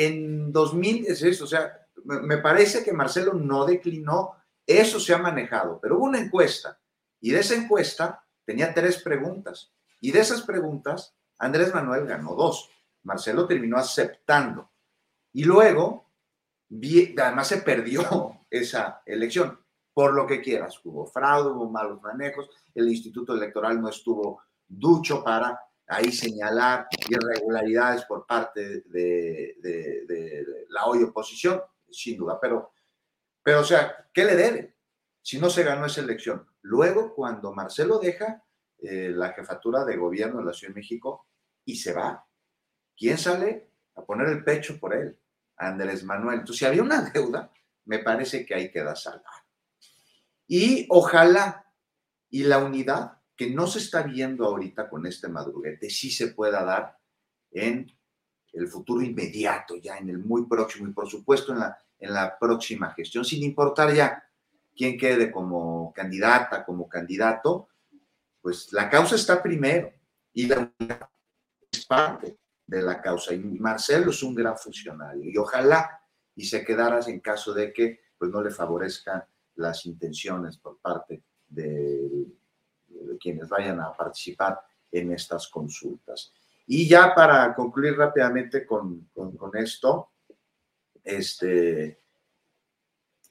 en 0.06 0.52
2000, 0.52 1.06
es 1.08 1.42
o 1.42 1.46
sea, 1.46 1.86
me 2.04 2.38
parece 2.38 2.82
que 2.82 2.92
Marcelo 2.92 3.34
no 3.34 3.66
declinó, 3.66 4.34
eso 4.66 4.98
se 4.98 5.12
ha 5.12 5.18
manejado, 5.18 5.78
pero 5.80 5.96
hubo 5.98 6.04
una 6.04 6.18
encuesta 6.18 6.80
y 7.20 7.32
de 7.32 7.40
esa 7.40 7.54
encuesta 7.54 8.24
tenía 8.44 8.72
tres 8.72 9.02
preguntas 9.02 9.74
y 10.00 10.10
de 10.12 10.20
esas 10.20 10.42
preguntas 10.42 11.14
Andrés 11.38 11.74
Manuel 11.74 12.06
ganó 12.06 12.34
dos, 12.34 12.70
Marcelo 13.02 13.46
terminó 13.46 13.76
aceptando 13.76 14.70
y 15.32 15.44
luego, 15.44 16.10
además 16.70 17.48
se 17.48 17.58
perdió 17.58 18.46
esa 18.50 19.02
elección, 19.04 19.58
por 19.92 20.14
lo 20.14 20.26
que 20.26 20.40
quieras. 20.40 20.80
Hubo 20.84 21.06
fraude, 21.06 21.50
hubo 21.50 21.70
malos 21.70 22.00
manejos, 22.00 22.48
el 22.74 22.88
Instituto 22.88 23.34
Electoral 23.34 23.80
no 23.80 23.88
estuvo 23.88 24.42
ducho 24.66 25.22
para 25.22 25.60
ahí 25.90 26.12
señalar 26.12 26.86
irregularidades 27.08 28.04
por 28.04 28.24
parte 28.24 28.82
de, 28.86 30.66
la 30.68 30.86
hoy 30.86 31.02
oposición, 31.02 31.60
sin 31.90 32.16
duda, 32.16 32.38
pero, 32.40 32.72
pero 33.42 33.60
o 33.60 33.64
sea, 33.64 34.08
¿qué 34.14 34.24
le 34.24 34.36
debe? 34.36 34.76
Si 35.20 35.38
no 35.38 35.50
se 35.50 35.64
ganó 35.64 35.86
esa 35.86 36.00
elección. 36.00 36.46
Luego, 36.62 37.12
cuando 37.14 37.52
Marcelo 37.52 37.98
deja 37.98 38.44
eh, 38.78 39.10
la 39.10 39.32
jefatura 39.32 39.84
de 39.84 39.96
gobierno 39.96 40.38
de 40.38 40.46
la 40.46 40.52
Ciudad 40.52 40.72
de 40.72 40.80
México 40.80 41.26
y 41.64 41.76
se 41.76 41.92
va, 41.92 42.24
¿quién 42.96 43.18
sale 43.18 43.72
a 43.96 44.04
poner 44.04 44.28
el 44.28 44.44
pecho 44.44 44.78
por 44.78 44.94
él? 44.94 45.18
Andrés 45.56 46.04
Manuel. 46.04 46.40
Entonces, 46.40 46.58
si 46.58 46.64
había 46.64 46.82
una 46.82 47.02
deuda, 47.14 47.50
me 47.84 47.98
parece 47.98 48.46
que 48.46 48.54
ahí 48.54 48.70
queda 48.70 48.94
saldada. 48.94 49.44
Y 50.46 50.86
ojalá 50.88 51.66
y 52.30 52.44
la 52.44 52.58
unidad 52.58 53.19
que 53.40 53.48
no 53.48 53.66
se 53.66 53.78
está 53.78 54.02
viendo 54.02 54.44
ahorita 54.44 54.86
con 54.86 55.06
este 55.06 55.26
madruguete, 55.26 55.88
sí 55.88 56.10
se 56.10 56.28
pueda 56.28 56.62
dar 56.62 56.98
en 57.50 57.90
el 58.52 58.68
futuro 58.68 59.00
inmediato, 59.00 59.76
ya 59.76 59.96
en 59.96 60.10
el 60.10 60.18
muy 60.18 60.44
próximo 60.44 60.86
y 60.86 60.92
por 60.92 61.08
supuesto 61.08 61.54
en 61.54 61.60
la, 61.60 61.78
en 61.98 62.12
la 62.12 62.38
próxima 62.38 62.92
gestión, 62.92 63.24
sin 63.24 63.42
importar 63.42 63.94
ya 63.94 64.22
quién 64.76 64.98
quede 64.98 65.32
como 65.32 65.90
candidata, 65.94 66.66
como 66.66 66.86
candidato, 66.86 67.68
pues 68.42 68.70
la 68.74 68.90
causa 68.90 69.14
está 69.16 69.42
primero 69.42 69.90
y 70.34 70.46
la 70.46 70.70
es 71.72 71.86
parte 71.86 72.36
de 72.66 72.82
la 72.82 73.00
causa. 73.00 73.32
Y 73.32 73.38
Marcelo 73.38 74.10
es 74.10 74.22
un 74.22 74.34
gran 74.34 74.58
funcionario 74.58 75.24
y 75.24 75.38
ojalá 75.38 75.98
y 76.34 76.44
se 76.44 76.62
quedara 76.62 77.00
en 77.06 77.20
caso 77.20 77.54
de 77.54 77.72
que 77.72 78.00
pues 78.18 78.30
no 78.30 78.42
le 78.42 78.50
favorezcan 78.50 79.24
las 79.54 79.86
intenciones 79.86 80.58
por 80.58 80.78
parte 80.78 81.22
de, 81.48 82.26
quienes 83.18 83.48
vayan 83.48 83.80
a 83.80 83.92
participar 83.92 84.60
en 84.90 85.12
estas 85.12 85.48
consultas. 85.48 86.32
Y 86.66 86.88
ya 86.88 87.14
para 87.14 87.54
concluir 87.54 87.96
rápidamente 87.96 88.64
con, 88.64 89.10
con, 89.14 89.56
esto, 89.56 90.10
este, 91.02 92.00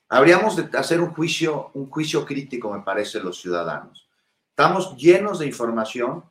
habríamos 0.10 0.56
de 0.56 0.78
hacer 0.78 1.00
un 1.00 1.14
juicio, 1.14 1.72
un 1.74 1.90
juicio 1.90 2.26
crítico, 2.26 2.74
me 2.74 2.82
parece, 2.82 3.20
los 3.22 3.40
ciudadanos. 3.40 4.10
Estamos 4.50 4.96
llenos 4.98 5.40
de 5.40 5.46
información 5.46 6.24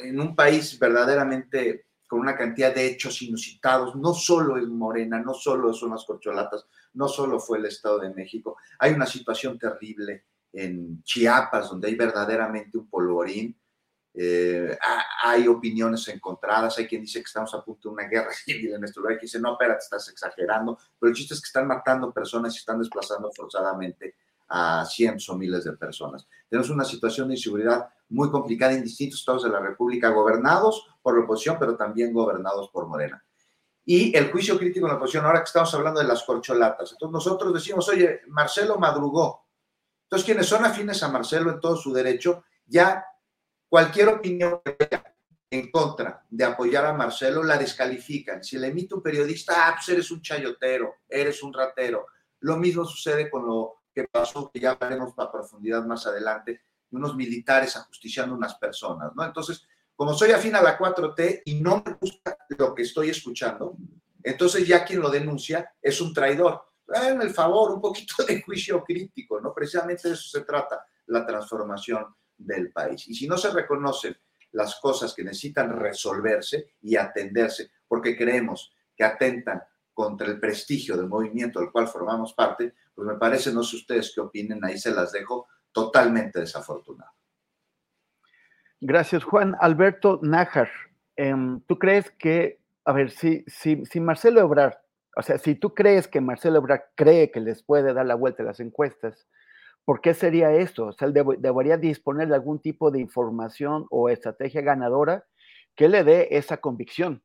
en 0.00 0.20
un 0.20 0.34
país 0.34 0.78
verdaderamente 0.78 1.86
con 2.08 2.20
una 2.20 2.36
cantidad 2.36 2.74
de 2.74 2.86
hechos 2.86 3.22
inusitados. 3.22 3.94
No 3.94 4.12
solo 4.12 4.56
es 4.58 4.66
Morena, 4.66 5.20
no 5.20 5.34
solo 5.34 5.72
son 5.72 5.90
las 5.90 6.04
corcholatas, 6.04 6.66
no 6.94 7.08
solo 7.08 7.38
fue 7.38 7.58
el 7.58 7.66
Estado 7.66 8.00
de 8.00 8.12
México. 8.12 8.56
Hay 8.78 8.92
una 8.92 9.06
situación 9.06 9.58
terrible 9.58 10.24
en 10.52 11.02
Chiapas, 11.02 11.70
donde 11.70 11.88
hay 11.88 11.94
verdaderamente 11.94 12.78
un 12.78 12.88
polvorín. 12.88 13.58
Eh, 14.14 14.76
hay 15.22 15.48
opiniones 15.48 16.06
encontradas, 16.08 16.76
hay 16.76 16.86
quien 16.86 17.00
dice 17.00 17.20
que 17.20 17.26
estamos 17.26 17.54
a 17.54 17.64
punto 17.64 17.88
de 17.88 17.94
una 17.94 18.04
guerra 18.08 18.30
civil 18.44 18.74
en 18.74 18.80
nuestro 18.80 19.02
lugar, 19.02 19.18
que 19.18 19.26
dice, 19.26 19.40
no, 19.40 19.52
espérate, 19.52 19.78
estás 19.78 20.08
exagerando, 20.08 20.78
pero 20.98 21.10
el 21.10 21.16
chiste 21.16 21.34
es 21.34 21.40
que 21.40 21.46
están 21.46 21.66
matando 21.66 22.12
personas 22.12 22.54
y 22.54 22.58
están 22.58 22.78
desplazando 22.78 23.30
forzadamente 23.32 24.16
a 24.48 24.84
cientos 24.84 25.28
o 25.30 25.36
miles 25.36 25.64
de 25.64 25.72
personas. 25.72 26.26
Tenemos 26.48 26.68
una 26.68 26.84
situación 26.84 27.28
de 27.28 27.34
inseguridad 27.34 27.88
muy 28.10 28.30
complicada 28.30 28.74
en 28.74 28.82
distintos 28.82 29.20
estados 29.20 29.44
de 29.44 29.50
la 29.50 29.60
República, 29.60 30.10
gobernados 30.10 30.86
por 31.00 31.16
la 31.16 31.24
oposición, 31.24 31.56
pero 31.58 31.74
también 31.74 32.12
gobernados 32.12 32.68
por 32.68 32.86
Morena. 32.86 33.24
Y 33.84 34.14
el 34.16 34.30
juicio 34.30 34.58
crítico 34.58 34.86
en 34.86 34.92
la 34.92 34.98
oposición, 34.98 35.24
ahora 35.24 35.40
que 35.40 35.46
estamos 35.46 35.74
hablando 35.74 36.00
de 36.00 36.06
las 36.06 36.22
corcholatas. 36.22 36.92
Entonces 36.92 37.12
nosotros 37.12 37.54
decimos, 37.54 37.88
oye, 37.88 38.20
Marcelo 38.28 38.78
madrugó. 38.78 39.41
Entonces 40.12 40.26
quienes 40.26 40.46
son 40.46 40.62
afines 40.62 41.02
a 41.02 41.08
Marcelo 41.08 41.50
en 41.50 41.58
todo 41.58 41.74
su 41.74 41.90
derecho, 41.90 42.44
ya 42.66 43.02
cualquier 43.66 44.08
opinión 44.08 44.60
que 44.62 45.02
en 45.50 45.70
contra 45.70 46.22
de 46.28 46.44
apoyar 46.44 46.84
a 46.84 46.92
Marcelo 46.92 47.42
la 47.42 47.56
descalifican. 47.56 48.44
Si 48.44 48.58
le 48.58 48.66
emite 48.66 48.94
un 48.94 49.02
periodista, 49.02 49.66
ah, 49.66 49.72
pues 49.74 49.88
eres 49.88 50.10
un 50.10 50.20
chayotero, 50.20 50.96
eres 51.08 51.42
un 51.42 51.50
ratero. 51.54 52.08
Lo 52.40 52.58
mismo 52.58 52.84
sucede 52.84 53.30
con 53.30 53.46
lo 53.46 53.84
que 53.94 54.04
pasó, 54.06 54.50
que 54.52 54.60
ya 54.60 54.72
hablaremos 54.72 55.14
para 55.14 55.32
profundidad 55.32 55.82
más 55.86 56.06
adelante, 56.06 56.60
de 56.90 56.96
unos 56.98 57.16
militares 57.16 57.74
ajusticiando 57.74 58.34
unas 58.34 58.56
personas, 58.56 59.12
¿no? 59.16 59.24
Entonces, 59.24 59.66
como 59.96 60.12
soy 60.12 60.32
afín 60.32 60.54
a 60.56 60.60
la 60.60 60.76
4T 60.76 61.40
y 61.46 61.54
no 61.54 61.82
me 61.86 61.94
gusta 61.94 62.36
lo 62.50 62.74
que 62.74 62.82
estoy 62.82 63.08
escuchando, 63.08 63.78
entonces 64.22 64.68
ya 64.68 64.84
quien 64.84 65.00
lo 65.00 65.08
denuncia 65.08 65.72
es 65.80 66.02
un 66.02 66.12
traidor. 66.12 66.71
Háganme 66.94 67.24
el 67.24 67.30
favor, 67.30 67.72
un 67.72 67.80
poquito 67.80 68.24
de 68.26 68.42
juicio 68.42 68.82
crítico, 68.84 69.40
¿no? 69.40 69.52
Precisamente 69.52 70.08
de 70.08 70.14
eso 70.14 70.38
se 70.38 70.44
trata 70.44 70.84
la 71.06 71.26
transformación 71.26 72.06
del 72.36 72.72
país. 72.72 73.08
Y 73.08 73.14
si 73.14 73.26
no 73.26 73.36
se 73.36 73.50
reconocen 73.50 74.16
las 74.52 74.78
cosas 74.80 75.14
que 75.14 75.24
necesitan 75.24 75.70
resolverse 75.70 76.74
y 76.82 76.96
atenderse, 76.96 77.70
porque 77.88 78.16
creemos 78.16 78.74
que 78.94 79.04
atentan 79.04 79.62
contra 79.92 80.26
el 80.26 80.40
prestigio 80.40 80.96
del 80.96 81.08
movimiento 81.08 81.60
del 81.60 81.70
cual 81.70 81.88
formamos 81.88 82.34
parte, 82.34 82.74
pues 82.94 83.06
me 83.06 83.16
parece, 83.16 83.52
no 83.52 83.62
sé 83.62 83.76
ustedes 83.76 84.12
qué 84.14 84.20
opinen, 84.20 84.64
ahí 84.64 84.78
se 84.78 84.90
las 84.90 85.12
dejo 85.12 85.46
totalmente 85.70 86.40
desafortunado. 86.40 87.10
Gracias, 88.80 89.22
Juan. 89.24 89.56
Alberto 89.60 90.18
Nájar, 90.22 90.70
em, 91.16 91.60
¿tú 91.62 91.78
crees 91.78 92.10
que, 92.18 92.60
a 92.84 92.92
ver, 92.92 93.10
si, 93.10 93.44
si, 93.46 93.84
si 93.86 94.00
Marcelo 94.00 94.40
Ebrard, 94.40 94.74
o 95.16 95.22
sea, 95.22 95.38
si 95.38 95.54
tú 95.54 95.74
crees 95.74 96.08
que 96.08 96.20
Marcelo 96.20 96.58
Ebrard 96.58 96.82
cree 96.94 97.30
que 97.30 97.40
les 97.40 97.62
puede 97.62 97.92
dar 97.92 98.06
la 98.06 98.14
vuelta 98.14 98.42
a 98.42 98.46
las 98.46 98.60
encuestas, 98.60 99.28
¿por 99.84 100.00
qué 100.00 100.14
sería 100.14 100.52
esto? 100.52 100.86
O 100.86 100.92
sea, 100.92 101.08
él 101.08 101.14
debería 101.38 101.76
disponer 101.76 102.28
de 102.28 102.34
algún 102.34 102.60
tipo 102.60 102.90
de 102.90 103.00
información 103.00 103.86
o 103.90 104.08
estrategia 104.08 104.62
ganadora 104.62 105.24
que 105.74 105.88
le 105.88 106.04
dé 106.04 106.28
esa 106.30 106.58
convicción. 106.58 107.22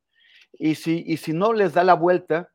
Y 0.53 0.75
si, 0.75 1.03
y 1.05 1.17
si 1.17 1.33
no 1.33 1.53
les 1.53 1.73
da 1.73 1.83
la 1.83 1.93
vuelta, 1.93 2.51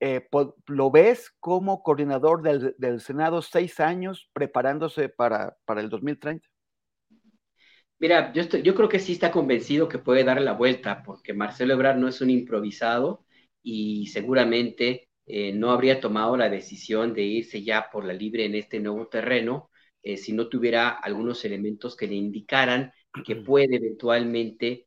eh, 0.00 0.28
¿lo 0.66 0.90
ves 0.90 1.30
como 1.40 1.82
coordinador 1.82 2.42
del, 2.42 3.00
Senado 3.00 3.42
seis 3.42 3.80
años 3.80 4.30
preparándose 4.32 5.08
para, 5.08 5.56
para 5.64 5.80
el 5.80 5.88
2030? 5.88 6.46
Mira, 8.00 8.32
yo, 8.32 8.42
yo 8.42 8.74
creo 8.74 8.88
que 8.88 9.00
sí 9.00 9.12
está 9.12 9.32
convencido 9.32 9.88
que 9.88 9.98
puede 9.98 10.24
darle 10.24 10.44
la 10.44 10.52
vuelta, 10.52 11.02
porque 11.02 11.32
Marcelo 11.32 11.72
Ebrard 11.72 11.96
no 11.96 12.06
es 12.06 12.20
un 12.20 12.30
improvisado 12.30 13.24
y 13.62 14.06
seguramente 14.08 15.08
eh, 15.26 15.52
no 15.52 15.70
habría 15.70 16.00
tomado 16.00 16.36
la 16.36 16.48
decisión 16.48 17.14
de 17.14 17.22
irse 17.22 17.62
ya 17.62 17.90
por 17.90 18.04
la 18.04 18.12
libre 18.14 18.44
en 18.44 18.54
este 18.54 18.80
nuevo 18.80 19.08
terreno 19.08 19.70
eh, 20.02 20.16
si 20.16 20.32
no 20.32 20.48
tuviera 20.48 20.90
algunos 20.90 21.44
elementos 21.44 21.96
que 21.96 22.06
le 22.06 22.14
indicaran 22.14 22.92
que 23.24 23.36
puede 23.36 23.76
eventualmente 23.76 24.86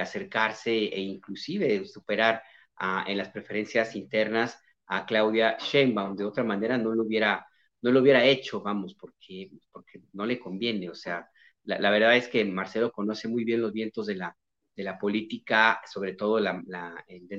acercarse 0.00 0.72
e 0.72 1.00
inclusive 1.00 1.84
superar 1.86 2.42
en 3.06 3.16
las 3.16 3.30
preferencias 3.30 3.94
internas 3.94 4.58
a 4.86 5.06
Claudia 5.06 5.56
Sheinbaum. 5.58 6.16
De 6.16 6.24
otra 6.24 6.44
manera, 6.44 6.78
no 6.78 6.94
lo 6.94 7.04
hubiera, 7.04 7.46
no 7.82 7.90
lo 7.92 8.00
hubiera 8.00 8.24
hecho, 8.24 8.60
vamos, 8.62 8.94
porque, 8.94 9.50
porque 9.72 10.02
no 10.12 10.26
le 10.26 10.38
conviene. 10.38 10.90
O 10.90 10.94
sea, 10.94 11.28
la, 11.64 11.90
verdad 11.90 12.16
es 12.16 12.28
que 12.28 12.44
Marcelo 12.44 12.92
conoce 12.92 13.28
muy 13.28 13.44
bien 13.44 13.62
los 13.62 13.72
vientos 13.72 14.06
de 14.06 14.16
la, 14.16 14.36
de 14.74 14.84
la 14.84 14.98
política, 14.98 15.80
sobre 15.90 16.14
todo 16.14 16.40
la, 16.40 16.62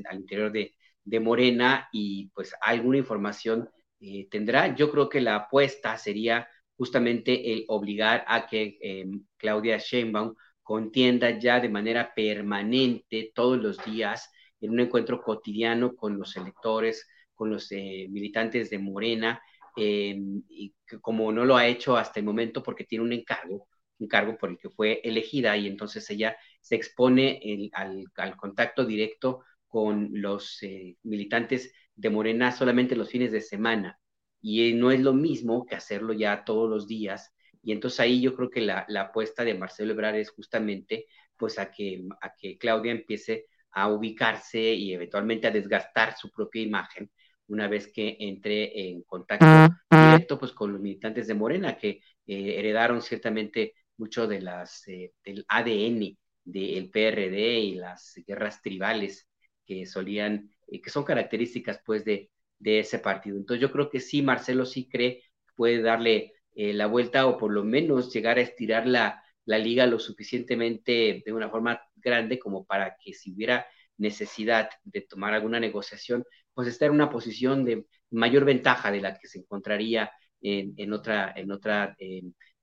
al 0.09 0.17
interior 0.17 0.51
de, 0.51 0.73
Morena, 1.19 1.87
y 1.91 2.29
pues 2.29 2.53
alguna 2.61 2.97
información 2.97 3.69
eh, 3.99 4.27
tendrá. 4.29 4.75
Yo 4.75 4.91
creo 4.91 5.07
que 5.07 5.21
la 5.21 5.35
apuesta 5.35 5.97
sería 5.97 6.47
justamente 6.75 7.53
el 7.53 7.65
obligar 7.67 8.25
a 8.27 8.47
que 8.47 8.77
em, 8.81 9.23
Claudia 9.37 9.77
Sheinbaum 9.77 10.35
contienda 10.63 11.37
ya 11.37 11.59
de 11.59 11.69
manera 11.69 12.11
permanente 12.15 13.31
todos 13.35 13.59
los 13.59 13.83
días 13.85 14.31
en 14.59 14.71
un 14.71 14.79
encuentro 14.79 15.21
cotidiano 15.21 15.95
con 15.95 16.17
los 16.17 16.35
electores, 16.37 17.07
con 17.35 17.51
los 17.51 17.71
eh, 17.71 18.07
militantes 18.09 18.69
de 18.71 18.79
Morena, 18.79 19.41
y 19.77 20.73
como 21.01 21.31
no 21.31 21.45
lo 21.45 21.57
ha 21.57 21.67
hecho 21.67 21.97
hasta 21.97 22.19
el 22.19 22.25
momento 22.25 22.63
porque 22.63 22.85
tiene 22.85 23.03
un 23.03 23.13
encargo, 23.13 23.67
un 23.99 24.07
cargo 24.07 24.37
por 24.37 24.49
el 24.49 24.57
que 24.57 24.69
fue 24.69 25.01
elegida 25.03 25.55
y 25.57 25.67
entonces 25.67 26.09
ella 26.09 26.35
se 26.65 26.73
expone 26.75 27.69
al, 27.73 28.35
contacto 28.35 28.85
directo 28.85 29.43
con 29.67 30.09
los 30.13 30.63
eh, 30.63 30.97
militantes 31.03 31.71
de 31.95 32.09
Morena 32.09 32.51
solamente 32.51 32.95
los 32.95 33.11
fines 33.11 33.31
de 33.31 33.41
semana. 33.41 33.99
Y 34.41 34.73
no 34.73 34.89
es 34.89 34.99
lo 34.99 35.13
mismo 35.13 35.63
que 35.67 35.75
hacerlo 35.75 36.11
ya 36.11 36.43
todos 36.43 36.67
los 36.67 36.87
días. 36.87 37.31
Y 37.61 37.71
entonces 37.71 37.99
ahí 37.99 38.19
yo 38.19 38.35
creo 38.35 38.49
que 38.49 38.61
la, 38.61 38.87
apuesta 38.99 39.43
de 39.43 39.53
Marcelo 39.53 39.93
Ebrard 39.93 40.15
es 40.15 40.31
justamente 40.31 41.05
pues 41.37 41.59
a 41.59 41.69
que, 41.69 42.03
a 42.19 42.33
que 42.33 42.57
Claudia 42.57 42.93
empiece 42.93 43.45
a 43.69 43.87
ubicarse 43.89 44.59
y 44.59 44.91
eventualmente 44.91 45.45
a 45.45 45.51
desgastar 45.51 46.17
su 46.17 46.31
propia 46.31 46.63
imagen 46.63 47.11
una 47.47 47.67
vez 47.67 47.91
que 47.93 48.17
entre 48.19 48.89
en 48.89 49.03
contacto 49.03 49.45
directo 49.91 50.39
pues 50.39 50.51
con 50.51 50.71
los 50.71 50.81
militantes 50.81 51.27
de 51.27 51.35
Morena 51.35 51.77
que 51.77 52.01
eh, 52.25 52.55
heredaron 52.57 53.03
ciertamente 53.03 53.73
mucho 53.97 54.25
de 54.25 54.41
las 54.41 54.87
eh, 54.87 55.13
del 55.23 55.45
ADN 55.47 56.17
del 56.45 56.89
PRD 56.91 57.59
y 57.59 57.75
las 57.75 58.13
guerras 58.27 58.61
tribales 58.61 59.27
que 59.65 59.85
solían 59.85 60.49
eh, 60.67 60.81
que 60.81 60.89
son 60.89 61.03
características 61.03 61.81
pues 61.85 62.05
de, 62.05 62.31
de 62.59 62.79
ese 62.79 62.99
partido. 62.99 63.37
Entonces 63.37 63.61
yo 63.61 63.71
creo 63.71 63.89
que 63.89 63.99
sí 63.99 64.21
Marcelo 64.21 64.65
sí 64.65 64.87
cree 64.89 65.21
que 65.21 65.53
puede 65.55 65.81
darle 65.81 66.33
la 66.57 66.87
vuelta 66.87 67.27
o 67.27 67.37
por 67.37 67.51
lo 67.51 67.65
menos 67.65 68.13
llegar 68.13 68.37
a 68.37 68.41
estirar 68.41 68.87
la, 68.87 69.21
la 69.45 69.57
liga 69.57 69.85
lo 69.85 69.99
suficientemente 69.99 71.21
de 71.25 71.33
una 71.33 71.49
forma 71.49 71.81
grande 71.95 72.39
como 72.39 72.65
para 72.65 72.95
que 72.97 73.13
si 73.13 73.33
hubiera 73.33 73.65
necesidad 73.97 74.69
de 74.83 75.01
tomar 75.01 75.33
alguna 75.33 75.59
negociación, 75.59 76.23
pues 76.53 76.67
estar 76.67 76.87
en 76.87 76.95
una 76.95 77.09
posición 77.09 77.65
de 77.65 77.85
mayor 78.11 78.45
ventaja 78.45 78.91
de 78.91 79.01
la 79.01 79.17
que 79.17 79.27
se 79.27 79.39
encontraría 79.39 80.11
en, 80.41 80.93
otra, 80.93 81.33
en 81.35 81.51
otra 81.51 81.95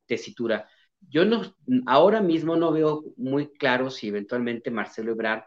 tesitura. 0.07 0.69
Yo 1.09 1.25
no, 1.25 1.55
ahora 1.87 2.21
mismo 2.21 2.57
no 2.57 2.73
veo 2.73 3.05
muy 3.17 3.49
claro 3.53 3.91
si 3.91 4.09
eventualmente 4.09 4.71
Marcelo 4.71 5.13
Ebrard 5.13 5.45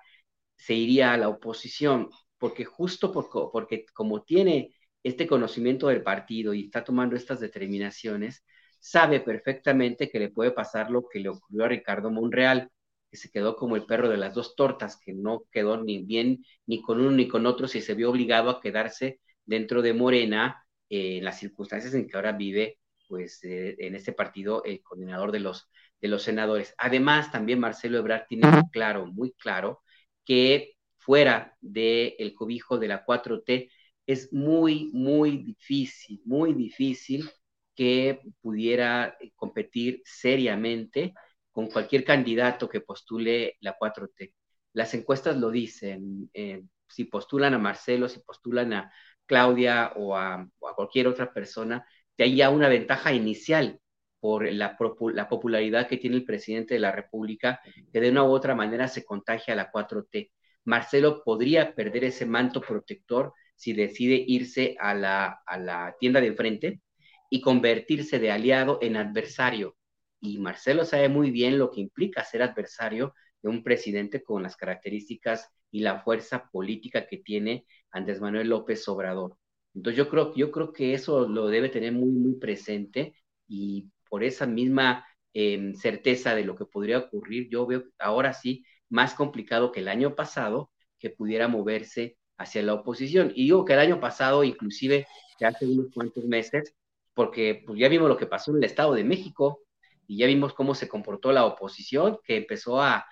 se 0.56 0.74
iría 0.76 1.14
a 1.14 1.18
la 1.18 1.30
oposición, 1.30 2.10
porque 2.38 2.66
justo 2.66 3.12
porque 3.52 3.86
como 3.94 4.24
tiene 4.24 4.76
este 5.04 5.28
conocimiento 5.28 5.88
del 5.88 6.04
partido 6.04 6.54
y 6.54 6.66
está 6.66 6.84
tomando 6.84 7.16
estas 7.16 7.40
determinaciones, 7.40 8.44
sabe 8.80 9.20
perfectamente 9.20 10.10
que 10.10 10.20
le 10.20 10.30
puede 10.30 10.52
pasar 10.52 10.92
lo 10.92 11.08
que 11.08 11.20
le 11.20 11.30
ocurrió 11.30 11.66
a 11.66 11.68
Ricardo 11.70 12.12
Monreal, 12.12 12.70
que 13.10 13.18
se 13.18 13.30
quedó 13.32 13.56
como 13.56 13.76
el 13.76 13.86
perro 13.86 14.10
de 14.10 14.18
las 14.18 14.34
dos 14.34 14.56
tortas, 14.56 15.00
que 15.00 15.14
no 15.14 15.44
quedó 15.52 15.82
ni 15.84 16.04
bien 16.04 16.44
ni 16.68 16.82
con 16.82 17.00
uno 17.00 17.12
ni 17.12 17.28
con 17.28 17.46
otro, 17.46 17.66
y 17.68 17.82
se 17.82 17.94
vio 17.96 18.10
obligado 18.12 18.50
a 18.50 18.62
quedarse 18.62 19.20
dentro 19.46 19.82
de 19.82 19.94
Morena 19.94 20.66
eh, 20.90 21.18
en 21.18 21.24
las 21.26 21.40
circunstancias 21.40 21.94
en 21.94 22.08
que 22.08 22.16
ahora 22.16 22.32
vive, 22.34 22.80
pues 23.08 23.44
eh, 23.44 23.76
en 23.80 23.96
este 23.96 24.14
partido, 24.14 24.64
el 24.64 24.82
coordinador 24.82 25.32
de 25.32 25.40
los, 25.40 25.70
de 26.02 26.08
los 26.08 26.24
senadores. 26.24 26.74
Además, 26.78 27.32
también 27.32 27.60
Marcelo 27.60 27.98
Ebrard 27.98 28.28
tiene 28.28 28.48
muy 28.48 28.70
claro, 28.72 29.08
muy 29.08 29.32
claro, 29.34 29.82
que 30.26 30.76
fuera 30.98 31.56
del 31.62 32.16
el 32.18 32.34
cobijo 32.34 32.78
de 32.78 32.88
la 32.88 33.06
4T 33.06 33.70
es 34.08 34.32
muy, 34.34 34.92
muy 34.94 35.38
difícil, 35.38 36.22
muy 36.26 36.54
difícil 36.54 37.30
que 37.76 38.22
pudiera 38.42 39.18
eh, 39.20 39.32
competir 39.36 40.02
seriamente 40.06 41.14
con 41.52 41.68
cualquier 41.68 42.04
candidato 42.04 42.70
que 42.70 42.82
postule 42.82 43.58
la 43.62 43.78
4T. 43.78 44.34
Las 44.74 44.94
encuestas 44.94 45.38
lo 45.38 45.52
dicen, 45.52 46.30
eh, 46.34 46.64
si 46.88 47.06
postulan 47.06 47.54
a 47.54 47.60
Marcelo, 47.60 48.10
si 48.10 48.20
postulan 48.20 48.74
a 48.74 48.92
Claudia 49.26 49.94
o 49.96 50.16
a, 50.16 50.48
cualquier 50.76 51.08
otra 51.08 51.32
persona, 51.34 51.86
de 52.18 52.24
ahí 52.24 52.36
ya 52.38 52.50
una 52.50 52.70
ventaja 52.70 53.14
inicial 53.14 53.80
por 54.20 54.52
la, 54.52 54.78
la, 55.14 55.30
popularidad 55.30 55.88
que 55.88 55.98
tiene 55.98 56.16
el 56.16 56.26
presidente 56.26 56.74
de 56.74 56.80
la 56.80 56.92
República, 56.92 57.62
que 57.92 58.02
de 58.02 58.10
una 58.10 58.24
u 58.24 58.32
otra 58.32 58.56
manera 58.56 58.88
se 58.88 59.06
contagia 59.06 59.54
a 59.54 59.58
la 59.58 59.72
4T. 59.72 60.32
Marcelo 60.64 61.24
podría 61.24 61.76
perder 61.76 62.06
ese 62.06 62.26
manto 62.26 62.62
protector 62.62 63.34
si 63.56 63.74
decide 63.74 64.24
irse 64.28 64.76
a 64.80 64.94
la, 64.94 65.42
a 65.46 65.58
la 65.60 65.96
tienda 66.00 66.22
de 66.22 66.28
enfrente 66.28 66.82
y 67.30 67.42
convertirse 67.42 68.20
de 68.20 68.32
aliado 68.32 68.80
en 68.82 68.98
adversario. 68.98 69.78
Y 70.20 70.40
Marcelo 70.40 70.86
sabe 70.86 71.10
muy 71.10 71.32
bien 71.32 71.60
lo 71.60 71.70
que 71.70 71.82
implica 71.82 72.24
ser 72.24 72.42
adversario 72.42 73.14
de 73.42 73.50
un 73.50 73.64
presidente 73.64 74.24
con 74.24 74.42
las 74.42 74.56
características 74.56 75.52
y 75.70 75.82
la 75.82 76.00
fuerza 76.00 76.50
política 76.50 77.06
que 77.06 77.18
tiene 77.18 77.66
Andrés 77.92 78.20
Manuel 78.22 78.50
López 78.50 78.88
Obrador. 78.88 79.38
Entonces 79.76 79.98
yo 79.98 80.10
creo, 80.10 80.34
yo 80.36 80.52
creo 80.52 80.74
que 80.74 80.94
eso 80.94 81.28
lo 81.28 81.48
debe 81.48 81.70
tener 81.70 81.92
muy, 81.92 82.12
muy 82.12 82.36
presente 82.36 83.16
y 83.48 83.90
por 84.10 84.24
esa 84.24 84.46
misma 84.48 85.06
em, 85.34 85.76
certeza 85.76 86.34
de 86.36 86.46
lo 86.46 86.56
que 86.56 86.66
podría 86.66 86.98
ocurrir, 87.00 87.50
yo 87.50 87.66
veo 87.68 87.84
ahora 88.00 88.34
sí 88.34 88.66
más 88.90 89.14
complicado 89.14 89.72
que 89.72 89.82
el 89.82 89.90
año 89.90 90.16
pasado 90.16 90.72
que 91.00 91.10
pudiera 91.10 91.48
moverse 91.48 92.18
hacia 92.38 92.64
la 92.64 92.74
oposición. 92.74 93.32
Y 93.36 93.44
digo 93.46 93.66
que 93.66 93.74
el 93.74 93.80
año 93.80 94.00
pasado, 94.00 94.44
inclusive, 94.44 95.08
ya 95.40 95.50
hace 95.50 95.66
unos 95.66 95.88
cuantos 95.94 96.26
meses, 96.26 96.74
porque 97.14 97.64
pues, 97.66 97.80
ya 97.80 97.90
vimos 97.90 98.10
lo 98.10 98.18
que 98.18 98.28
pasó 98.28 98.52
en 98.52 98.58
el 98.58 98.64
Estado 98.66 98.94
de 98.94 99.04
México 99.04 99.62
y 100.08 100.18
ya 100.20 100.28
vimos 100.28 100.54
cómo 100.54 100.76
se 100.76 100.88
comportó 100.88 101.32
la 101.32 101.46
oposición, 101.46 102.20
que 102.24 102.38
empezó 102.38 102.82
a, 102.82 103.06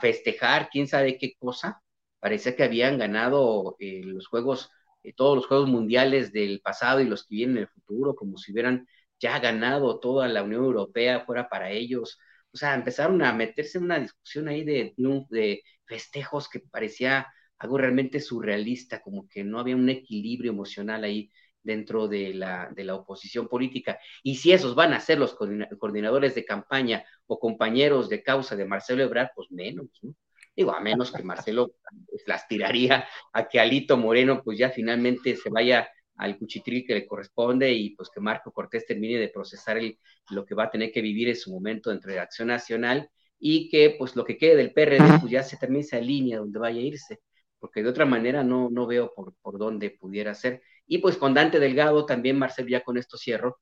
festejar 0.00 0.70
quién 0.70 0.86
sabe 0.88 1.18
qué 1.18 1.34
cosa. 1.38 1.82
Parecía 2.20 2.56
que 2.56 2.64
habían 2.64 2.98
ganado 2.98 3.76
eh, 3.78 4.00
los 4.02 4.26
juegos, 4.26 4.70
eh, 5.02 5.12
todos 5.14 5.36
los 5.36 5.46
juegos 5.46 5.68
mundiales 5.68 6.32
del 6.32 6.60
pasado 6.60 7.00
y 7.00 7.06
los 7.06 7.26
que 7.26 7.36
vienen 7.36 7.56
en 7.58 7.62
el 7.64 7.68
futuro, 7.68 8.14
como 8.14 8.38
si 8.38 8.52
hubieran 8.52 8.86
ya 9.20 9.38
ganado 9.40 9.98
toda 10.00 10.28
la 10.28 10.42
Unión 10.42 10.64
Europea 10.64 11.24
fuera 11.24 11.48
para 11.48 11.70
ellos. 11.70 12.18
O 12.52 12.56
sea, 12.56 12.74
empezaron 12.74 13.22
a 13.22 13.32
meterse 13.32 13.78
en 13.78 13.84
una 13.84 13.98
discusión 14.00 14.48
ahí 14.48 14.64
de, 14.64 14.94
de 15.30 15.62
festejos 15.86 16.48
que 16.48 16.60
parecía 16.60 17.26
algo 17.58 17.78
realmente 17.78 18.20
surrealista, 18.20 19.00
como 19.02 19.28
que 19.28 19.44
no 19.44 19.58
había 19.58 19.76
un 19.76 19.88
equilibrio 19.88 20.52
emocional 20.52 21.04
ahí 21.04 21.30
dentro 21.62 22.08
de 22.08 22.34
la, 22.34 22.70
de 22.74 22.84
la 22.84 22.94
oposición 22.94 23.48
política. 23.48 23.98
Y 24.22 24.36
si 24.36 24.52
esos 24.52 24.74
van 24.74 24.92
a 24.94 25.00
ser 25.00 25.18
los 25.18 25.34
coordinadores 25.34 26.34
de 26.34 26.44
campaña 26.44 27.04
o 27.26 27.38
compañeros 27.38 28.08
de 28.08 28.22
causa 28.22 28.56
de 28.56 28.64
Marcelo 28.64 29.02
Ebrard, 29.02 29.30
pues 29.34 29.50
menos, 29.50 29.88
¿no? 30.02 30.14
Digo, 30.58 30.72
a 30.74 30.80
menos 30.80 31.12
que 31.12 31.22
Marcelo 31.22 31.76
pues, 32.10 32.24
las 32.26 32.48
tiraría 32.48 33.06
a 33.32 33.48
que 33.48 33.60
Alito 33.60 33.96
Moreno 33.96 34.42
pues 34.42 34.58
ya 34.58 34.70
finalmente 34.70 35.36
se 35.36 35.50
vaya 35.50 35.88
al 36.16 36.36
cuchitril 36.36 36.84
que 36.84 36.94
le 36.94 37.06
corresponde 37.06 37.72
y 37.72 37.90
pues 37.90 38.10
que 38.12 38.18
Marco 38.18 38.50
Cortés 38.50 38.84
termine 38.84 39.20
de 39.20 39.28
procesar 39.28 39.78
el, 39.78 39.96
lo 40.30 40.44
que 40.44 40.56
va 40.56 40.64
a 40.64 40.70
tener 40.72 40.90
que 40.90 41.00
vivir 41.00 41.28
en 41.28 41.36
su 41.36 41.52
momento 41.52 41.90
dentro 41.90 42.10
de 42.10 42.18
Acción 42.18 42.48
Nacional 42.48 43.08
y 43.38 43.68
que 43.68 43.94
pues 43.96 44.16
lo 44.16 44.24
que 44.24 44.36
quede 44.36 44.56
del 44.56 44.72
PRD 44.72 45.20
pues 45.20 45.30
ya 45.30 45.44
se 45.44 45.58
termine 45.58 45.82
esa 45.82 46.00
línea 46.00 46.38
donde 46.38 46.58
vaya 46.58 46.80
a 46.80 46.82
irse, 46.82 47.20
porque 47.60 47.84
de 47.84 47.90
otra 47.90 48.04
manera 48.04 48.42
no, 48.42 48.68
no 48.68 48.88
veo 48.88 49.12
por, 49.14 49.36
por 49.40 49.58
dónde 49.58 49.90
pudiera 49.90 50.34
ser. 50.34 50.60
Y 50.88 50.98
pues 50.98 51.16
con 51.16 51.34
Dante 51.34 51.60
Delgado 51.60 52.04
también, 52.04 52.36
Marcelo, 52.36 52.68
ya 52.68 52.82
con 52.82 52.98
esto 52.98 53.16
cierro, 53.16 53.60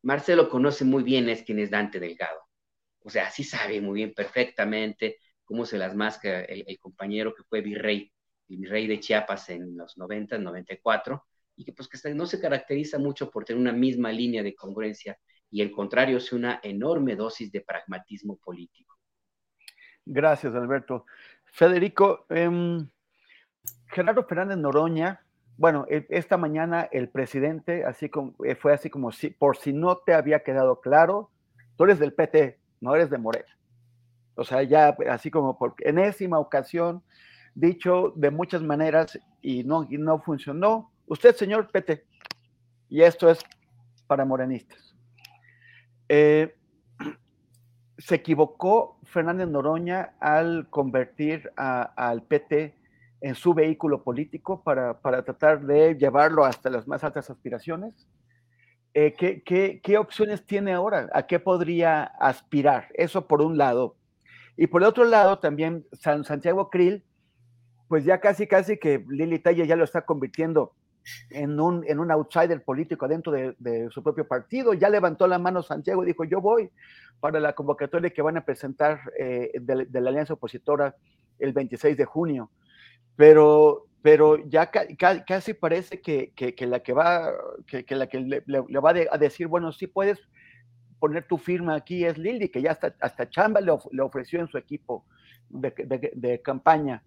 Marcelo 0.00 0.48
conoce 0.48 0.86
muy 0.86 1.02
bien 1.02 1.28
es 1.28 1.42
quién 1.42 1.58
es 1.58 1.70
Dante 1.70 2.00
Delgado. 2.00 2.40
O 3.02 3.10
sea, 3.10 3.30
sí 3.30 3.44
sabe 3.44 3.82
muy 3.82 3.96
bien 3.96 4.14
perfectamente 4.14 5.18
cómo 5.50 5.66
se 5.66 5.78
las 5.78 5.96
masca 5.96 6.42
el, 6.42 6.78
compañero 6.78 7.34
que 7.34 7.42
fue 7.42 7.60
virrey, 7.60 8.12
el 8.48 8.56
virrey 8.58 8.86
de 8.86 9.00
Chiapas 9.00 9.50
en 9.50 9.76
los 9.76 9.98
90, 9.98 10.38
94, 10.38 11.26
y 11.56 11.64
que 11.64 11.72
pues 11.72 11.88
que 11.88 12.14
no 12.14 12.24
se 12.24 12.40
caracteriza 12.40 13.00
mucho 13.00 13.28
por 13.28 13.44
tener 13.44 13.60
una 13.60 13.72
misma 13.72 14.12
línea 14.12 14.44
de 14.44 14.54
congruencia 14.54 15.18
y 15.50 15.60
el 15.60 15.72
contrario 15.72 16.18
es 16.18 16.32
una 16.32 16.60
enorme 16.62 17.16
dosis 17.16 17.50
de 17.50 17.62
pragmatismo 17.62 18.36
político. 18.36 18.96
Gracias, 20.06 20.54
Alberto. 20.54 21.06
Federico, 21.46 22.26
em, 22.28 22.88
Gerardo 23.88 24.22
Fernández 24.22 24.58
Noroña 24.58 25.20
bueno, 25.56 25.84
e, 25.90 26.06
esta 26.10 26.36
mañana 26.36 26.88
el 26.92 27.08
presidente, 27.08 27.84
así 27.84 28.08
como, 28.08 28.36
eh, 28.44 28.54
fue 28.54 28.72
así 28.72 28.88
como 28.88 29.10
si, 29.10 29.30
por 29.30 29.56
si 29.56 29.72
no 29.72 29.96
te 29.98 30.14
había 30.14 30.44
quedado 30.44 30.80
claro, 30.80 31.32
tú 31.76 31.84
eres 31.84 31.98
del 31.98 32.14
PT, 32.14 32.56
no 32.80 32.94
eres 32.94 33.10
de 33.10 33.18
Morena. 33.18 33.59
O 34.40 34.44
sea, 34.44 34.62
ya 34.62 34.96
así 35.10 35.30
como 35.30 35.58
por 35.58 35.74
enésima 35.80 36.38
ocasión, 36.38 37.02
dicho 37.54 38.14
de 38.16 38.30
muchas 38.30 38.62
maneras 38.62 39.20
y 39.42 39.64
no, 39.64 39.86
no 39.90 40.18
funcionó. 40.22 40.90
Usted, 41.06 41.36
señor 41.36 41.70
PT, 41.70 42.06
y 42.88 43.02
esto 43.02 43.28
es 43.28 43.40
para 44.06 44.24
morenistas. 44.24 44.96
Eh, 46.08 46.54
se 47.98 48.14
equivocó 48.14 48.98
Fernández 49.04 49.46
Noroña 49.48 50.14
al 50.20 50.70
convertir 50.70 51.52
al 51.56 52.22
PT 52.22 52.74
en 53.20 53.34
su 53.34 53.52
vehículo 53.52 54.02
político 54.02 54.62
para, 54.62 54.98
tratar 55.00 55.60
de 55.66 55.96
llevarlo 55.96 56.46
hasta 56.46 56.70
las 56.70 56.88
más 56.88 57.04
altas 57.04 57.28
aspiraciones. 57.28 58.08
eh, 58.94 59.12
¿qué, 59.18 59.80
qué, 59.82 59.98
opciones 59.98 60.46
tiene 60.46 60.72
ahora? 60.72 61.10
¿A 61.12 61.26
qué 61.26 61.38
podría 61.38 62.04
aspirar? 62.04 62.88
Eso 62.94 63.26
por 63.26 63.42
un 63.42 63.58
lado. 63.58 63.99
Y 64.56 64.66
por 64.66 64.82
el 64.82 64.88
otro 64.88 65.04
lado, 65.04 65.38
también 65.38 65.86
San 65.92 66.24
Santiago 66.24 66.70
Krill, 66.70 67.04
pues 67.88 68.04
ya 68.04 68.20
casi, 68.20 68.46
casi 68.46 68.78
que 68.78 69.04
Lili 69.08 69.38
Talla 69.38 69.64
ya 69.64 69.76
lo 69.76 69.84
está 69.84 70.02
convirtiendo 70.02 70.74
en 71.30 71.58
un, 71.60 71.84
en 71.86 71.98
un 71.98 72.10
outsider 72.10 72.62
político 72.62 73.08
dentro 73.08 73.32
de, 73.32 73.88
su 73.90 74.02
propio 74.02 74.26
partido. 74.26 74.74
Ya 74.74 74.88
levantó 74.88 75.26
la 75.26 75.38
mano 75.38 75.62
Santiago 75.62 76.02
y 76.02 76.06
dijo, 76.06 76.24
yo 76.24 76.40
voy 76.40 76.70
para 77.20 77.40
la 77.40 77.52
convocatoria 77.52 78.10
que 78.10 78.22
van 78.22 78.36
a 78.36 78.44
presentar 78.44 79.00
eh, 79.18 79.50
de, 79.60 80.00
la 80.00 80.10
alianza 80.10 80.34
opositora 80.34 80.94
el 81.38 81.52
26 81.52 81.96
de 81.96 82.04
junio. 82.04 82.50
Pero, 83.16 83.86
pero 84.02 84.38
ya 84.48 84.70
casi 84.70 85.54
parece 85.54 86.00
que, 86.00 86.32
que, 86.34 86.66
la 86.66 86.80
que 86.80 86.92
va, 86.92 87.32
que, 87.66 87.84
la 87.94 88.06
que 88.06 88.20
le, 88.20 88.40
va 88.80 88.90
a 89.10 89.18
decir, 89.18 89.46
bueno, 89.46 89.72
sí 89.72 89.86
puedes 89.86 90.20
poner 91.00 91.26
tu 91.26 91.38
firma 91.38 91.74
aquí 91.74 92.04
es 92.04 92.18
Lili, 92.18 92.48
que 92.48 92.62
ya 92.62 92.72
hasta, 92.72 92.94
hasta 93.00 93.28
Chamba 93.28 93.60
le, 93.60 93.72
ofreció 94.02 94.40
en 94.40 94.48
su 94.48 94.58
equipo 94.58 95.06
de, 95.48 96.40
campaña. 96.44 97.02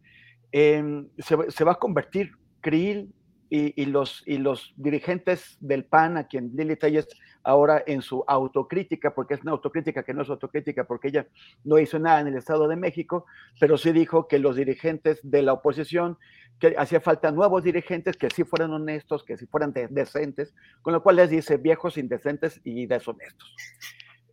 Em, 0.52 1.07
se, 1.20 1.38
se, 1.49 1.64
va 1.64 1.74
a 1.74 1.80
convertir 1.80 2.32
Krill 2.60 3.14
y, 3.55 3.85
los, 3.85 4.23
y 4.25 4.39
los 4.39 4.73
dirigentes 4.77 5.57
del 5.59 5.85
PAN, 5.85 6.17
a 6.17 6.27
quien 6.27 6.51
Lili 6.55 6.75
Telles 6.75 7.07
ahora 7.43 7.84
en 7.85 8.01
su 8.01 8.23
autocrítica, 8.27 9.13
porque 9.13 9.35
es 9.35 9.41
una 9.43 9.51
autocrítica 9.51 10.01
que 10.01 10.11
no 10.11 10.23
es 10.23 10.30
autocrítica, 10.31 10.85
porque 10.85 11.09
ella 11.09 11.27
no 11.63 11.77
hizo 11.77 11.99
nada 11.99 12.21
en 12.21 12.27
el 12.27 12.35
Estado 12.35 12.67
de 12.67 12.75
México, 12.75 13.25
pero 13.59 13.77
sí 13.77 13.91
dijo 13.91 14.27
que 14.27 14.39
los 14.39 14.55
dirigentes 14.55 15.19
de 15.21 15.43
la 15.43 15.53
oposición, 15.53 16.17
que 16.57 16.73
hacía 16.80 16.99
falta 16.99 17.31
nuevos 17.31 17.63
dirigentes 17.63 18.17
que 18.17 18.31
sí 18.31 18.43
fueran 18.43 18.73
honestos, 18.73 19.23
que 19.23 19.38
sí 19.38 19.45
fueran 19.45 19.71
decentes, 19.91 20.55
con 20.81 20.93
lo 20.93 21.03
cual 21.03 21.17
les 21.17 21.30
dice 21.30 21.57
viejos, 21.57 21.99
indecentes 21.99 22.59
y 22.63 22.88
deshonestos. 22.88 23.55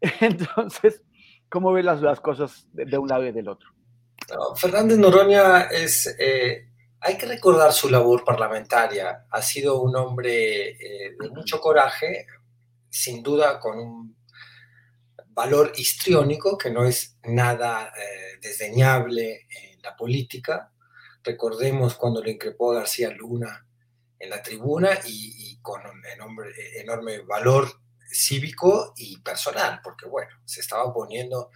Entonces, 0.20 1.02
¿cómo 1.50 1.74
ven 1.74 1.84
las, 1.84 2.00
las 2.00 2.20
cosas 2.20 2.66
de, 2.72 2.96
un 2.96 3.08
lado 3.08 3.26
y 3.26 3.32
del 3.32 3.48
otro? 3.48 3.68
Fernández 4.56 4.96
Noroña 4.96 5.64
es... 5.64 6.16
Eh, 6.18 6.69
hay 7.00 7.16
que 7.16 7.26
recordar 7.26 7.72
su 7.72 7.88
labor 7.88 8.24
parlamentaria. 8.24 9.26
Ha 9.30 9.42
sido 9.42 9.80
un 9.80 9.96
hombre 9.96 10.70
eh, 10.70 11.16
de 11.18 11.30
mucho 11.30 11.60
coraje, 11.60 12.26
sin 12.90 13.22
duda 13.22 13.58
con 13.58 13.78
un 13.78 14.16
valor 15.28 15.72
histriónico 15.76 16.58
que 16.58 16.70
no 16.70 16.84
es 16.84 17.16
nada 17.24 17.92
eh, 17.96 18.38
desdeñable 18.42 19.46
en 19.48 19.80
la 19.82 19.96
política. 19.96 20.72
Recordemos 21.22 21.94
cuando 21.94 22.22
le 22.22 22.32
increpó 22.32 22.72
a 22.72 22.76
García 22.80 23.10
Luna 23.10 23.66
en 24.18 24.28
la 24.28 24.42
tribuna 24.42 24.90
y, 25.06 25.58
con 25.62 25.80
un 25.86 26.04
enorme, 26.04 26.44
enorme 26.76 27.20
valor 27.20 27.70
cívico 28.12 28.92
y 28.96 29.18
personal, 29.20 29.80
porque 29.82 30.06
bueno, 30.06 30.30
se 30.44 30.60
estaba 30.60 30.84
oponiendo 30.84 31.50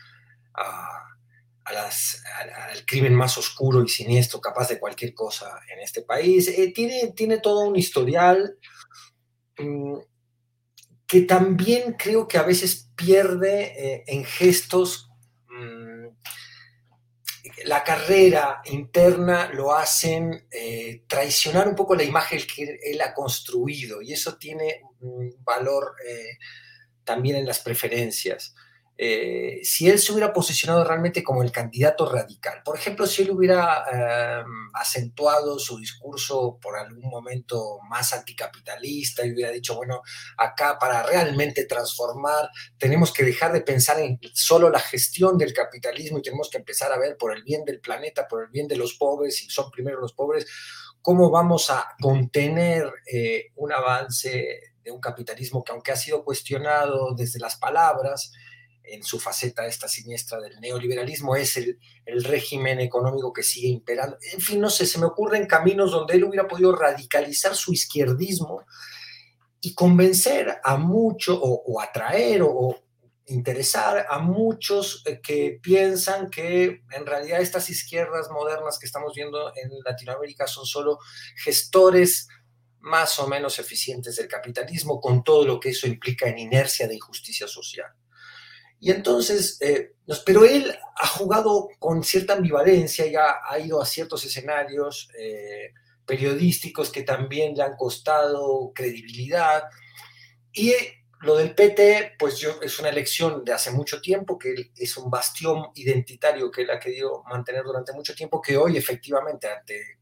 a, 0.55 1.14
al 1.65 2.85
crimen 2.85 3.15
más 3.15 3.39
oscuro 3.39 3.83
y 3.83 3.89
siniestro, 3.89 4.41
capaz 4.41 4.69
de 4.69 4.79
cualquier 4.79 5.15
cosa 5.15 5.61
en 5.73 5.81
este 5.81 6.03
país. 6.03 6.49
Eh, 6.49 6.73
tiene, 6.75 7.13
tiene 7.13 7.39
todo 7.39 7.61
un 7.61 7.77
historial 7.77 8.59
mm, 9.59 9.97
que 11.07 11.23
también 11.23 11.95
creo 11.95 12.29
que 12.29 12.39
a 12.39 12.43
veces 12.43 12.91
pierde 12.95 13.73
eh, 13.77 14.05
en 14.07 14.25
gestos. 14.25 15.09
Mm, 15.49 16.09
la 17.65 17.83
carrera 17.83 18.61
interna 18.67 19.51
lo 19.53 19.75
hacen 19.75 20.47
eh, 20.51 21.05
traicionar 21.07 21.67
un 21.67 21.75
poco 21.75 21.95
la 21.95 22.05
imagen 22.05 22.41
que 22.55 22.79
él 22.83 23.01
ha 23.01 23.15
construido 23.15 24.03
y 24.03 24.13
eso 24.13 24.37
tiene 24.37 24.83
valor 25.45 25.95
también 27.05 27.37
en 27.37 27.47
las 27.47 27.61
preferencias. 27.61 28.55
Eh, 28.97 29.59
si 29.65 29.91
él 29.91 29.99
se 29.99 30.13
hubiera 30.13 30.33
posicionado 30.33 30.85
realmente 30.85 31.25
como 31.25 31.43
el 31.43 31.51
candidato 31.51 32.09
radical. 32.09 32.63
Por 32.65 32.77
ejemplo, 32.77 33.07
si 33.09 33.23
él 33.23 33.33
hubiera 33.33 33.85
em, 33.91 34.71
acentuado 34.73 35.59
su 35.59 35.79
discurso 35.79 36.59
por 36.63 36.77
algún 36.77 37.11
momento 37.11 37.79
más 37.89 38.13
anticapitalista 38.13 39.27
y 39.27 39.33
hubiera 39.33 39.51
dicho, 39.51 39.75
bueno, 39.75 40.03
acá 40.37 40.79
para 40.79 41.03
realmente 41.03 41.65
transformar 41.65 42.49
tenemos 42.79 43.13
que 43.13 43.25
dejar 43.25 43.53
de 43.53 43.63
pensar 43.63 43.99
en 43.99 44.21
solo 44.33 44.71
la 44.71 44.81
gestión 44.81 45.39
del 45.39 45.53
capitalismo 45.53 46.19
y 46.19 46.23
tenemos 46.23 46.49
que 46.49 46.59
empezar 46.59 46.93
a 46.93 46.99
ver 46.99 47.17
por 47.17 47.35
el 47.37 47.43
bien 47.43 47.65
del 47.65 47.81
planeta, 47.81 48.29
por 48.29 48.45
el 48.45 48.51
bien 48.51 48.69
de 48.69 48.77
los 48.77 48.95
pobres, 48.95 49.43
y 49.43 49.51
son 49.51 49.73
primero 49.73 50.01
los 50.01 50.13
pobres, 50.13 50.47
cómo 51.03 51.31
vamos 51.31 51.69
a 51.69 51.89
contener 52.01 52.93
eh, 53.13 53.47
un 53.57 53.73
avance 53.73 54.75
de 54.85 54.91
un 54.93 55.01
capitalismo 55.01 55.65
que 55.65 55.73
aunque 55.73 55.93
ha 55.93 55.97
sido 55.97 56.25
cuestionado 56.25 57.15
desde 57.15 57.41
las 57.41 57.57
palabras, 57.57 58.33
en 58.85 59.03
su 59.03 59.19
faceta 59.19 59.67
esta 59.67 59.89
siniestra 59.89 60.41
del 60.41 60.61
neoliberalismo, 60.61 61.37
es 61.37 61.57
el, 61.57 61.79
régimen 62.07 62.81
económico 62.81 63.33
que 63.33 63.43
sigue 63.43 63.69
imperando. 63.69 64.19
En 64.33 64.41
fin, 64.41 64.61
no 64.61 64.69
sé, 64.69 64.87
se 64.87 64.99
me 64.99 65.07
ocurren 65.07 65.47
caminos 65.47 65.91
donde 65.91 66.15
él 66.15 66.25
hubiera 66.25 66.47
podido 66.47 66.75
radicalizar 66.77 67.55
su 67.55 67.73
izquierdismo 67.73 68.65
y 69.61 69.75
convencer 69.75 70.61
a 70.63 70.77
muchos, 70.77 71.39
o, 71.41 71.81
atraer, 71.81 72.43
o, 72.43 72.79
interesar 73.27 74.07
a 74.11 74.19
muchos 74.19 75.03
eh, 75.07 75.21
que 75.23 75.59
piensan 75.63 76.29
que 76.29 76.83
en 76.91 77.07
realidad 77.07 77.41
estas 77.41 77.71
izquierdas 77.71 78.29
modernas 78.31 78.79
que 78.79 78.85
estamos 78.85 79.15
viendo 79.15 79.51
en 79.57 79.71
Latinoamérica 79.83 80.47
son 80.47 80.67
solo 80.67 80.99
gestores 81.43 82.29
más 82.81 83.19
o 83.19 83.27
menos 83.27 83.59
eficientes 83.59 84.17
del 84.17 84.29
capitalismo, 84.29 85.01
con 85.01 85.25
todo 85.25 85.47
lo 85.47 85.59
que 85.59 85.71
eso 85.71 85.87
implica 85.87 86.29
en 86.29 86.39
inercia 86.39 86.87
de 86.87 86.97
injusticia 86.97 87.49
social. 87.49 87.91
Y 88.85 88.91
entonces, 88.91 89.57
eh, 89.63 89.95
pero 90.27 90.45
él 90.45 90.71
ha 90.97 91.07
jugado 91.07 91.69
con 91.79 92.05
cierta 92.05 92.35
ambivalencia 92.35 93.07
y 93.07 93.15
ha, 93.17 93.59
ido 93.59 93.81
a 93.81 93.87
ciertos 93.87 94.23
escenarios 94.27 95.09
eh, 95.19 95.73
periodísticos 96.05 96.91
que 96.91 97.03
también 97.03 97.55
le 97.57 97.63
han 97.63 97.77
costado 97.77 98.73
credibilidad. 98.75 99.65
Y 100.53 100.73
eh, 100.73 101.03
lo 101.23 101.35
del 101.35 101.55
PT, 101.55 102.17
pues 102.19 102.37
yo, 102.39 102.61
es 102.61 102.79
una 102.79 102.91
elección 102.91 103.43
de 103.43 103.55
hace 103.55 103.71
mucho 103.71 104.03
tiempo, 104.03 104.39
que 104.39 104.55
es 104.77 104.97
un 104.99 105.11
bastión 105.11 105.69
identitario 105.77 106.51
que 106.51 106.61
él 106.61 106.71
ha 106.71 106.79
querido 106.79 107.23
mantener 107.27 107.65
durante 107.65 107.95
mucho 107.95 108.15
tiempo, 108.15 108.43
que 108.43 108.59
hoy 108.59 108.77
efectivamente 108.77 109.49
ante 109.49 109.97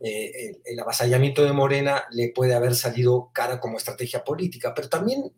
eh, 0.00 0.60
el, 0.64 0.80
avasallamiento 0.80 1.44
de 1.44 1.52
Morena 1.52 2.04
le 2.10 2.28
puede 2.28 2.54
haber 2.54 2.74
salido 2.74 3.30
cara 3.32 3.60
como 3.60 3.78
estrategia 3.78 4.22
política, 4.22 4.74
pero 4.74 4.88
también, 4.88 5.34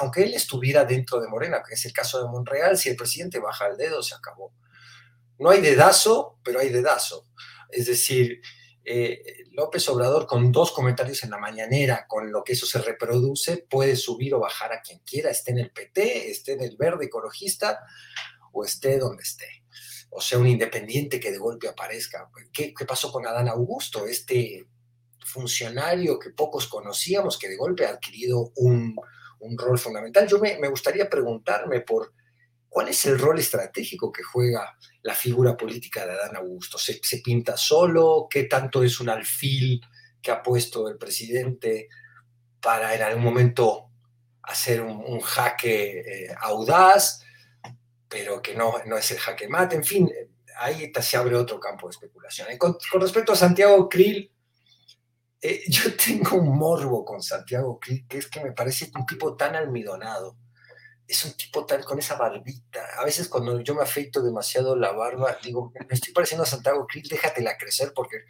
aunque 0.00 0.22
él 0.22 0.34
estuviera 0.34 0.84
dentro 0.84 1.20
de 1.20 1.28
Morena, 1.28 1.62
que 1.66 1.74
es 1.74 1.84
el 1.84 1.92
caso 1.92 2.22
de 2.22 2.28
Monreal, 2.28 2.78
si 2.78 2.88
el 2.88 2.96
presidente 2.96 3.38
baja 3.38 3.66
el 3.66 3.76
dedo, 3.76 4.02
se 4.02 4.14
acabó. 4.14 4.52
No 5.38 5.50
hay 5.50 5.60
dedazo, 5.60 6.38
pero 6.44 6.60
hay 6.60 6.68
dedazo. 6.68 7.26
Es 7.70 7.86
decir, 7.86 8.40
eh, 8.84 9.44
López 9.52 9.88
Obrador 9.88 10.26
con 10.26 10.52
dos 10.52 10.70
comentarios 10.72 11.24
en 11.24 11.30
la 11.30 11.38
mañanera, 11.38 12.06
con 12.06 12.30
lo 12.30 12.44
que 12.44 12.52
eso 12.52 12.66
se 12.66 12.80
reproduce, 12.80 13.66
puede 13.68 13.96
subir 13.96 14.34
o 14.34 14.40
bajar 14.40 14.72
a 14.72 14.80
quien 14.80 15.00
quiera, 15.00 15.30
esté 15.30 15.52
en 15.52 15.58
el 15.58 15.70
PT, 15.70 16.30
esté 16.30 16.52
en 16.52 16.62
el 16.62 16.76
verde 16.76 17.06
ecologista 17.06 17.80
o 18.52 18.64
esté 18.64 18.98
donde 18.98 19.22
esté 19.22 19.63
o 20.16 20.20
sea, 20.20 20.38
un 20.38 20.46
independiente 20.46 21.18
que 21.18 21.32
de 21.32 21.38
golpe 21.38 21.68
aparezca. 21.68 22.30
¿Qué, 22.52 22.72
pasó 22.86 23.10
con 23.10 23.26
Adán 23.26 23.48
Augusto, 23.48 24.06
este 24.06 24.64
funcionario 25.24 26.20
que 26.20 26.30
pocos 26.30 26.68
conocíamos, 26.68 27.36
que 27.36 27.48
de 27.48 27.56
golpe 27.56 27.84
ha 27.84 27.90
adquirido 27.90 28.52
un, 28.54 28.94
rol 29.58 29.76
fundamental? 29.76 30.28
Yo 30.28 30.38
me, 30.38 30.68
gustaría 30.68 31.10
preguntarme 31.10 31.80
por 31.80 32.14
cuál 32.68 32.88
es 32.88 33.04
el 33.06 33.18
rol 33.18 33.40
estratégico 33.40 34.12
que 34.12 34.22
juega 34.22 34.76
la 35.02 35.14
figura 35.14 35.56
política 35.56 36.06
de 36.06 36.12
Adán 36.12 36.36
Augusto. 36.36 36.78
¿Se, 36.78 37.00
pinta 37.18 37.56
solo? 37.56 38.28
¿Qué 38.30 38.44
tanto 38.44 38.84
es 38.84 39.00
un 39.00 39.08
alfil 39.08 39.80
que 40.22 40.30
ha 40.30 40.40
puesto 40.40 40.88
el 40.88 40.96
presidente 40.96 41.88
para 42.60 42.94
en 42.94 43.02
algún 43.02 43.24
momento 43.24 43.90
hacer 44.44 44.80
un, 44.80 45.20
jaque 45.20 46.26
eh, 46.26 46.34
audaz? 46.38 47.23
Pero 48.08 48.40
que 48.42 48.54
no, 48.54 48.74
no 48.86 48.96
es 48.96 49.10
el 49.10 49.18
jaque 49.18 49.48
mate, 49.48 49.76
en 49.76 49.84
fin, 49.84 50.10
ahí 50.58 50.92
se 51.00 51.16
abre 51.16 51.36
otro 51.36 51.58
campo 51.58 51.86
de 51.86 51.92
especulación. 51.92 52.48
Con, 52.58 52.76
respecto 53.00 53.32
a 53.32 53.36
Santiago 53.36 53.88
Krill, 53.88 54.30
eh, 55.40 55.62
yo 55.68 55.96
tengo 55.96 56.36
un 56.36 56.56
morbo 56.56 57.04
con 57.04 57.22
Santiago 57.22 57.78
Krill, 57.78 58.06
que 58.08 58.18
es 58.18 58.28
que 58.28 58.40
me 58.40 58.52
parece 58.52 58.90
un 58.96 59.06
tipo 59.06 59.36
tan 59.36 59.56
almidonado, 59.56 60.36
es 61.06 61.24
un 61.24 61.32
tipo 61.32 61.66
tal 61.66 61.84
con 61.84 61.98
esa 61.98 62.16
barbita. 62.16 62.80
A 62.98 63.04
veces 63.04 63.28
cuando 63.28 63.60
yo 63.60 63.74
me 63.74 63.82
afeito 63.82 64.22
demasiado 64.22 64.74
la 64.74 64.92
barba, 64.92 65.36
digo, 65.42 65.72
me 65.72 65.94
estoy 65.94 66.12
pareciendo 66.12 66.44
a 66.44 66.46
Santiago 66.46 66.86
Krill, 66.86 67.08
déjatela 67.08 67.56
crecer 67.58 67.92
porque 67.94 68.24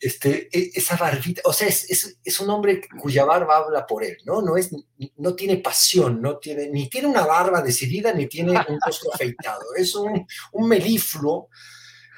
este, 0.00 0.48
e, 0.52 0.70
esa 0.74 0.96
barbita, 0.96 1.42
o 1.44 1.52
sea, 1.52 1.68
es, 1.68 2.40
un 2.40 2.50
hombre 2.50 2.80
cuya 3.00 3.24
barba 3.24 3.58
habla 3.58 3.86
por 3.86 4.02
él, 4.04 4.18
¿no? 4.24 4.42
No, 4.42 4.56
es, 4.56 4.70
no 5.16 5.34
tiene 5.34 5.58
pasión, 5.58 6.20
no 6.20 6.38
tiene, 6.38 6.68
ni 6.68 6.88
tiene 6.88 7.08
una 7.08 7.26
barba 7.26 7.62
decidida, 7.62 8.12
ni 8.12 8.26
tiene 8.26 8.52
un 8.52 8.78
rostro 8.84 9.14
afeitado. 9.14 9.62
Es 9.76 9.94
un, 9.94 10.26
un 10.52 10.68
melifluo 10.68 11.48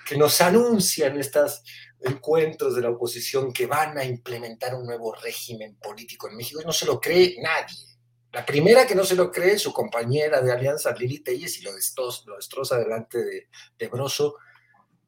que 0.06 0.16
nos 0.16 0.40
anuncia 0.40 1.06
en 1.06 1.18
estas 1.18 1.62
encuentros 2.00 2.74
de 2.74 2.82
la 2.82 2.90
oposición 2.90 3.52
que 3.52 3.66
van 3.66 3.96
a 3.96 4.04
implementar 4.04 4.74
un 4.74 4.84
nuevo 4.84 5.14
régimen 5.14 5.76
político 5.76 6.28
en 6.28 6.36
México. 6.36 6.60
No 6.64 6.72
se 6.72 6.86
lo 6.86 7.00
cree 7.00 7.36
nadie. 7.42 7.93
La 8.34 8.44
primera 8.44 8.84
que 8.84 8.96
no 8.96 9.04
se 9.04 9.14
lo 9.14 9.30
cree, 9.30 9.56
su 9.58 9.72
compañera 9.72 10.40
de 10.40 10.50
alianza, 10.50 10.92
Lili 10.92 11.20
Telles, 11.20 11.56
y 11.60 11.62
lo 11.62 11.72
destroza, 11.72 12.24
lo 12.26 12.34
destroza 12.34 12.76
delante 12.76 13.24
de, 13.24 13.48
de 13.78 13.88
Broso, 13.88 14.34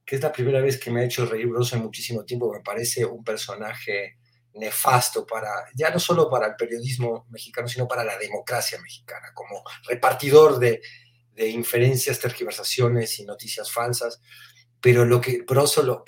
que 0.05 0.15
es 0.15 0.23
la 0.23 0.31
primera 0.31 0.61
vez 0.61 0.79
que 0.79 0.93
me 0.93 1.01
ha 1.01 1.05
hecho 1.05 1.27
reír 1.27 1.49
Broso 1.49 1.75
en 1.75 1.83
muchísimo 1.83 2.25
tiempo. 2.25 2.53
Me 2.53 2.61
parece 2.61 3.05
un 3.05 3.25
personaje 3.25 4.19
nefasto 4.55 5.27
para, 5.27 5.51
ya 5.75 5.91
no 5.91 5.99
solo 5.99 6.31
para 6.31 6.47
el 6.47 6.55
periodismo 6.55 7.27
mexicano, 7.31 7.67
sino 7.67 7.89
para 7.89 8.05
la 8.05 8.17
democracia 8.17 8.81
mexicana, 8.81 9.33
como 9.35 9.65
repartidor 9.89 10.61
de, 10.61 10.81
inferencias, 11.37 12.21
tergiversaciones 12.21 13.19
y 13.19 13.25
noticias 13.25 13.73
falsas. 13.73 14.21
Pero 14.81 15.05
lo 15.05 15.21
que 15.21 15.43
Broso 15.43 16.05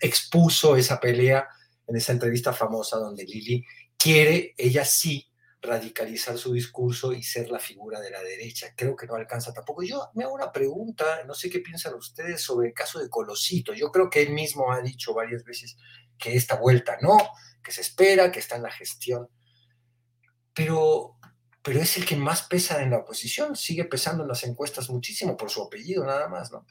expuso 0.00 0.76
esa 0.76 0.98
pelea 0.98 1.46
en 1.86 1.96
esa 1.96 2.12
entrevista 2.12 2.54
famosa 2.54 2.96
donde 2.96 3.24
Lili 3.24 3.66
quiere, 3.98 4.54
ella 4.56 4.86
sí, 4.86 5.28
radicalizar 5.64 6.36
su 6.36 6.52
discurso 6.52 7.12
y 7.12 7.22
ser 7.22 7.50
la 7.50 7.58
figura 7.58 8.00
de 8.00 8.10
la 8.10 8.22
derecha. 8.22 8.74
Creo 8.76 8.94
que 8.94 9.06
no 9.06 9.14
alcanza 9.14 9.52
tampoco. 9.52 9.82
Yo 9.82 10.10
me 10.14 10.24
hago 10.24 10.34
una 10.34 10.52
pregunta, 10.52 11.24
no 11.26 11.34
sé 11.34 11.50
qué 11.50 11.60
piensan 11.60 11.94
ustedes 11.94 12.42
sobre 12.42 12.68
el 12.68 12.74
caso 12.74 12.98
de 12.98 13.08
Colosito. 13.08 13.72
Yo 13.72 13.90
creo 13.90 14.10
que 14.10 14.22
él 14.22 14.32
mismo 14.32 14.70
ha 14.72 14.80
dicho 14.80 15.14
varias 15.14 15.44
veces 15.44 15.76
que 16.18 16.36
esta 16.36 16.56
vuelta 16.56 16.98
no, 17.00 17.16
que 17.62 17.72
se 17.72 17.80
espera, 17.80 18.30
que 18.30 18.40
está 18.40 18.56
en 18.56 18.62
la 18.62 18.70
gestión. 18.70 19.28
Pero, 20.54 21.16
pero 21.62 21.80
es 21.80 21.96
el 21.96 22.04
que 22.04 22.16
más 22.16 22.42
pesa 22.42 22.82
en 22.82 22.90
la 22.90 22.98
oposición, 22.98 23.56
sigue 23.56 23.84
pesando 23.84 24.22
en 24.22 24.28
las 24.28 24.44
encuestas 24.44 24.90
muchísimo 24.90 25.36
por 25.36 25.50
su 25.50 25.62
apellido 25.62 26.04
nada 26.04 26.28
más, 26.28 26.52
¿no? 26.52 26.66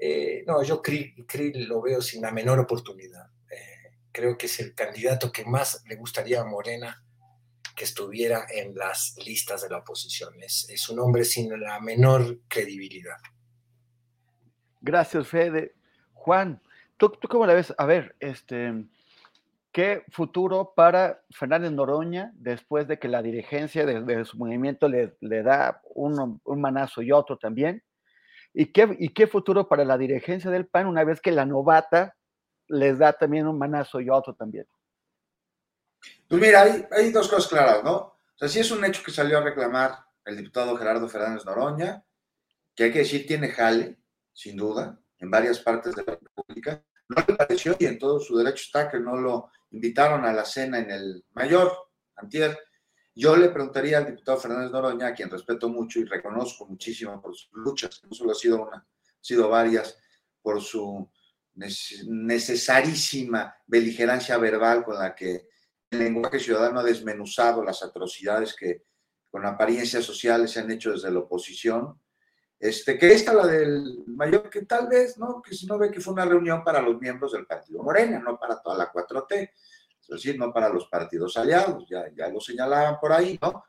Eh, 0.00 0.42
no, 0.46 0.62
yo 0.62 0.82
Krill, 0.82 1.14
lo 1.68 1.82
veo 1.82 2.00
sin 2.00 2.22
la 2.22 2.32
menor 2.32 2.58
oportunidad. 2.58 3.30
Eh, 3.50 3.98
creo 4.10 4.36
que 4.36 4.46
es 4.46 4.58
el 4.58 4.74
candidato 4.74 5.30
que 5.30 5.44
más 5.44 5.82
le 5.86 5.96
gustaría 5.96 6.40
a 6.40 6.44
Morena 6.44 7.05
que 7.76 7.84
estuviera 7.84 8.46
en 8.50 8.74
las 8.74 9.14
listas 9.24 9.62
de 9.62 9.68
la 9.68 9.78
oposición. 9.78 10.34
Es, 10.42 10.66
es 10.70 10.88
un 10.88 10.98
hombre 10.98 11.24
sin 11.24 11.60
la 11.60 11.78
menor 11.78 12.38
credibilidad. 12.48 13.18
Gracias, 14.80 15.28
Fede. 15.28 15.74
Juan, 16.14 16.60
¿tú, 16.96 17.10
¿tú, 17.10 17.28
cómo 17.28 17.44
la 17.46 17.52
ves? 17.52 17.74
A 17.76 17.84
ver, 17.84 18.16
este, 18.18 18.86
¿qué 19.72 20.04
futuro 20.10 20.72
para 20.74 21.22
Fernández 21.30 21.70
Noroña 21.70 22.32
después 22.34 22.88
de 22.88 22.98
que 22.98 23.08
la 23.08 23.22
dirigencia 23.22 23.84
de, 23.84 24.24
su 24.24 24.38
movimiento 24.38 24.88
le, 24.88 25.14
le 25.20 25.42
da 25.42 25.82
un, 25.94 26.40
un, 26.42 26.60
manazo 26.60 27.02
y 27.02 27.12
otro 27.12 27.36
también? 27.36 27.82
¿Y 28.54 28.72
qué, 28.72 28.96
¿Y 28.98 29.10
qué 29.10 29.26
futuro 29.26 29.68
para 29.68 29.84
la 29.84 29.98
dirigencia 29.98 30.50
del 30.50 30.66
PAN 30.66 30.86
una 30.86 31.04
vez 31.04 31.20
que 31.20 31.30
la 31.30 31.44
novata 31.44 32.16
les 32.68 32.98
da 32.98 33.12
también 33.12 33.46
un 33.46 33.58
manazo 33.58 34.00
y 34.00 34.08
otro 34.08 34.34
también? 34.34 34.66
Pues 36.28 36.40
mira, 36.40 36.62
hay, 36.62 36.86
hay, 36.90 37.12
dos 37.12 37.28
cosas 37.28 37.48
claras, 37.48 37.84
¿no? 37.84 37.96
O 37.96 38.38
sea, 38.38 38.48
sí 38.48 38.58
es 38.58 38.70
un 38.70 38.84
hecho 38.84 39.02
que 39.04 39.12
salió 39.12 39.38
a 39.38 39.42
reclamar 39.42 39.98
el 40.24 40.36
diputado 40.36 40.76
Gerardo 40.76 41.08
Fernández 41.08 41.44
Noroña, 41.44 42.04
que 42.74 42.84
hay 42.84 42.92
que 42.92 42.98
decir 43.00 43.26
tiene 43.26 43.48
jale, 43.48 43.98
sin 44.32 44.56
duda, 44.56 44.98
en 45.18 45.30
varias 45.30 45.60
partes 45.60 45.94
de 45.94 46.04
la 46.04 46.18
República. 46.20 46.82
No 47.08 47.24
le 47.26 47.34
pareció 47.34 47.76
y 47.78 47.86
en 47.86 47.98
todo 47.98 48.20
su 48.20 48.36
derecho 48.36 48.64
está 48.66 48.90
que 48.90 48.98
no 48.98 49.16
lo 49.16 49.50
invitaron 49.70 50.24
a 50.24 50.32
la 50.32 50.44
cena 50.44 50.78
en 50.78 50.90
el 50.90 51.24
mayor, 51.32 51.72
antier. 52.16 52.58
Yo 53.14 53.36
le 53.36 53.48
preguntaría 53.48 53.98
al 53.98 54.06
diputado 54.06 54.38
Fernández 54.38 54.70
Noroña, 54.70 55.06
a 55.06 55.14
quien 55.14 55.30
respeto 55.30 55.68
mucho 55.68 56.00
y 56.00 56.04
reconozco 56.04 56.66
muchísimo 56.66 57.20
por 57.22 57.34
sus 57.34 57.50
luchas, 57.52 58.02
no 58.04 58.14
solo 58.14 58.32
ha 58.32 58.34
sido 58.34 58.62
una, 58.62 58.76
ha 58.76 58.84
sido 59.20 59.48
varias, 59.48 59.96
por 60.42 60.60
su 60.60 61.10
necesarísima 61.54 63.56
beligerancia 63.66 64.36
verbal 64.36 64.84
con 64.84 64.98
la 64.98 65.14
que 65.14 65.48
el 65.90 65.98
lenguaje 65.98 66.38
ciudadano 66.38 66.80
ha 66.80 66.84
desmenuzado 66.84 67.62
las 67.62 67.82
atrocidades 67.82 68.54
que 68.54 68.82
con 69.30 69.44
apariencias 69.44 70.04
sociales 70.04 70.50
se 70.50 70.60
han 70.60 70.70
hecho 70.70 70.92
desde 70.92 71.10
la 71.10 71.20
oposición. 71.20 72.00
Este, 72.58 72.96
que 72.96 73.12
esta, 73.12 73.34
la 73.34 73.46
del 73.46 74.04
mayor, 74.06 74.48
que 74.48 74.62
tal 74.62 74.88
vez, 74.88 75.18
¿no? 75.18 75.42
Que 75.42 75.54
si 75.54 75.66
no 75.66 75.78
ve 75.78 75.90
que 75.90 76.00
fue 76.00 76.14
una 76.14 76.24
reunión 76.24 76.64
para 76.64 76.80
los 76.80 76.98
miembros 76.98 77.32
del 77.32 77.46
Partido 77.46 77.82
Morena, 77.82 78.18
no 78.18 78.38
para 78.38 78.60
toda 78.62 78.78
la 78.78 78.90
4T, 78.90 79.50
es 80.00 80.08
decir, 80.08 80.38
no 80.38 80.52
para 80.52 80.68
los 80.68 80.86
partidos 80.88 81.36
aliados, 81.36 81.84
ya, 81.88 82.06
ya 82.16 82.28
lo 82.28 82.40
señalaban 82.40 82.98
por 82.98 83.12
ahí, 83.12 83.38
¿no? 83.42 83.64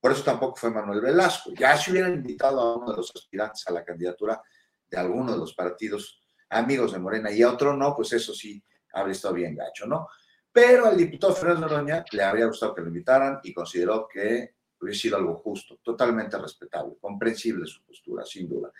Por 0.00 0.10
eso 0.10 0.24
tampoco 0.24 0.56
fue 0.56 0.70
Manuel 0.70 1.00
Velasco. 1.00 1.52
Ya 1.56 1.76
se 1.76 1.92
hubieran 1.92 2.14
invitado 2.14 2.60
a 2.60 2.76
uno 2.76 2.90
de 2.90 2.96
los 2.96 3.12
aspirantes 3.14 3.64
a 3.68 3.72
la 3.72 3.84
candidatura 3.84 4.42
de 4.90 4.98
alguno 4.98 5.32
de 5.32 5.38
los 5.38 5.54
partidos 5.54 6.20
amigos 6.48 6.92
de 6.92 6.98
Morena 6.98 7.30
y 7.30 7.42
a 7.42 7.50
otro 7.50 7.76
no, 7.76 7.94
pues 7.94 8.12
eso 8.12 8.34
sí 8.34 8.62
habría 8.92 9.12
estado 9.12 9.34
bien 9.34 9.54
gacho, 9.54 9.86
¿no? 9.86 10.08
Pero 10.52 10.86
al 10.86 10.96
diputado 10.96 11.34
Fernando 11.34 11.66
Noroña 11.66 12.04
le 12.12 12.22
habría 12.22 12.46
gustado 12.46 12.74
que 12.74 12.82
lo 12.82 12.88
invitaran 12.88 13.40
y 13.42 13.54
consideró 13.54 14.06
que 14.06 14.54
hubiera 14.80 14.98
sido 14.98 15.16
algo 15.16 15.36
justo, 15.36 15.78
totalmente 15.82 16.36
respetable, 16.38 16.96
comprensible 17.00 17.66
su 17.66 17.82
postura, 17.84 18.24
sin 18.24 18.48
duda. 18.48 18.70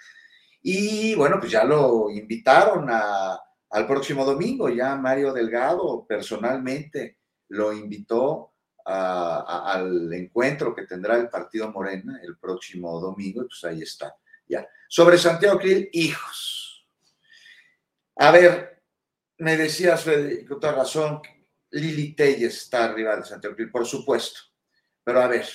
Y 0.61 1.15
bueno, 1.15 1.39
pues 1.39 1.51
ya 1.51 1.65
lo 1.65 2.11
invitaron 2.11 2.89
al 2.91 3.87
próximo 3.87 4.25
domingo, 4.25 4.69
ya 4.69 4.97
Mario 4.97 5.33
Delgado 5.33 6.05
personalmente 6.07 7.19
lo 7.49 7.73
invitó 7.73 8.53
al 8.85 10.13
encuentro 10.13 10.75
que 10.75 10.87
tendrá 10.87 11.17
el 11.17 11.29
partido 11.29 11.71
Morena 11.71 12.21
el 12.23 12.37
próximo 12.37 13.01
domingo, 13.01 13.43
y 13.43 13.47
pues 13.47 13.65
ahí 13.65 13.83
está. 13.83 14.15
Ya. 14.47 14.69
Sobre 14.89 15.17
Santiago 15.17 15.59
Krill, 15.59 15.89
hijos. 15.93 16.87
A 18.17 18.31
ver, 18.31 18.83
me 19.39 19.57
decías, 19.57 20.03
Federico, 20.03 20.59
toda 20.59 20.75
razón, 20.75 21.23
Lili 21.73 22.15
Telles 22.15 22.57
está 22.57 22.85
arriba 22.85 23.17
de 23.17 23.25
Santiago 23.25 23.57
Krill, 23.57 23.71
por 23.71 23.87
supuesto. 23.87 24.41
Pero 25.03 25.21
a 25.21 25.27
ver, 25.27 25.47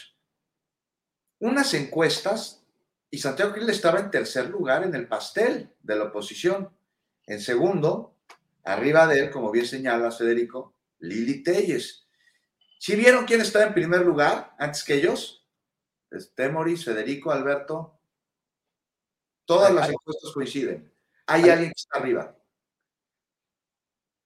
unas 1.40 1.74
encuestas 1.74 2.66
y 3.10 3.20
Santiago 3.20 3.54
Krill 3.54 3.70
estaba 3.70 4.00
en 4.00 4.12
tercer 4.12 4.50
lugar 4.50 4.84
en 4.84 4.96
el 4.96 5.08
pastel 5.08 5.74
de 5.80 5.96
la 5.96 6.06
oposición. 6.06 6.76
En 7.26 7.40
segundo, 7.40 8.18
arriba 8.64 9.08
de 9.08 9.20
él, 9.20 9.32
como 9.32 9.52
bien 9.52 9.66
señala 9.66 10.12
Federico, 10.12 10.76
Lili 11.00 11.44
Telles. 11.44 12.08
¿Sí 12.80 12.96
vieron 12.96 13.26
quién 13.26 13.42
está 13.42 13.64
en 13.64 13.74
primer 13.74 14.02
lugar 14.02 14.56
antes 14.60 14.84
que 14.84 14.96
ellos? 14.96 15.48
Temoris, 16.36 16.86
Federico, 16.86 17.32
Alberto. 17.32 18.00
Todas 19.46 19.74
las 19.74 19.90
encuestas 19.90 20.32
coinciden. 20.34 20.94
Hay 21.28 21.50
alguien 21.50 21.70
que 21.70 21.80
está 21.80 22.00
arriba. 22.00 22.38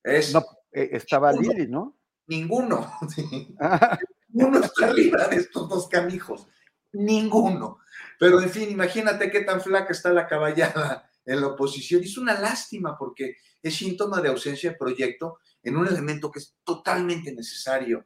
Es 0.04 0.34
eh, 0.72 0.90
estaba 0.94 1.32
Lili, 1.34 1.68
¿no? 1.68 1.98
Ninguno. 2.28 2.92
Ah. 3.60 3.98
Ninguno 4.34 4.60
está 4.60 4.88
arriba 4.88 5.28
de 5.28 5.36
estos 5.38 5.68
dos 5.68 5.90
canijos. 5.90 6.48
Ninguno. 6.94 7.80
Pero 8.18 8.42
en 8.42 8.50
fin, 8.50 8.70
imagínate 8.70 9.30
qué 9.30 9.42
tan 9.42 9.60
flaca 9.60 9.92
está 9.92 10.14
la 10.14 10.28
caballada 10.28 11.10
en 11.26 11.42
la 11.42 11.48
oposición. 11.48 12.02
Es 12.02 12.18
una 12.18 12.40
lástima 12.40 12.98
porque 12.98 13.36
es 13.62 13.76
síntoma 13.76 14.22
de 14.22 14.30
ausencia 14.30 14.72
de 14.72 14.78
proyecto 14.78 15.40
en 15.62 15.76
un 15.76 15.88
elemento 15.88 16.32
que 16.32 16.40
es 16.40 16.56
totalmente 16.64 17.34
necesario 17.34 18.06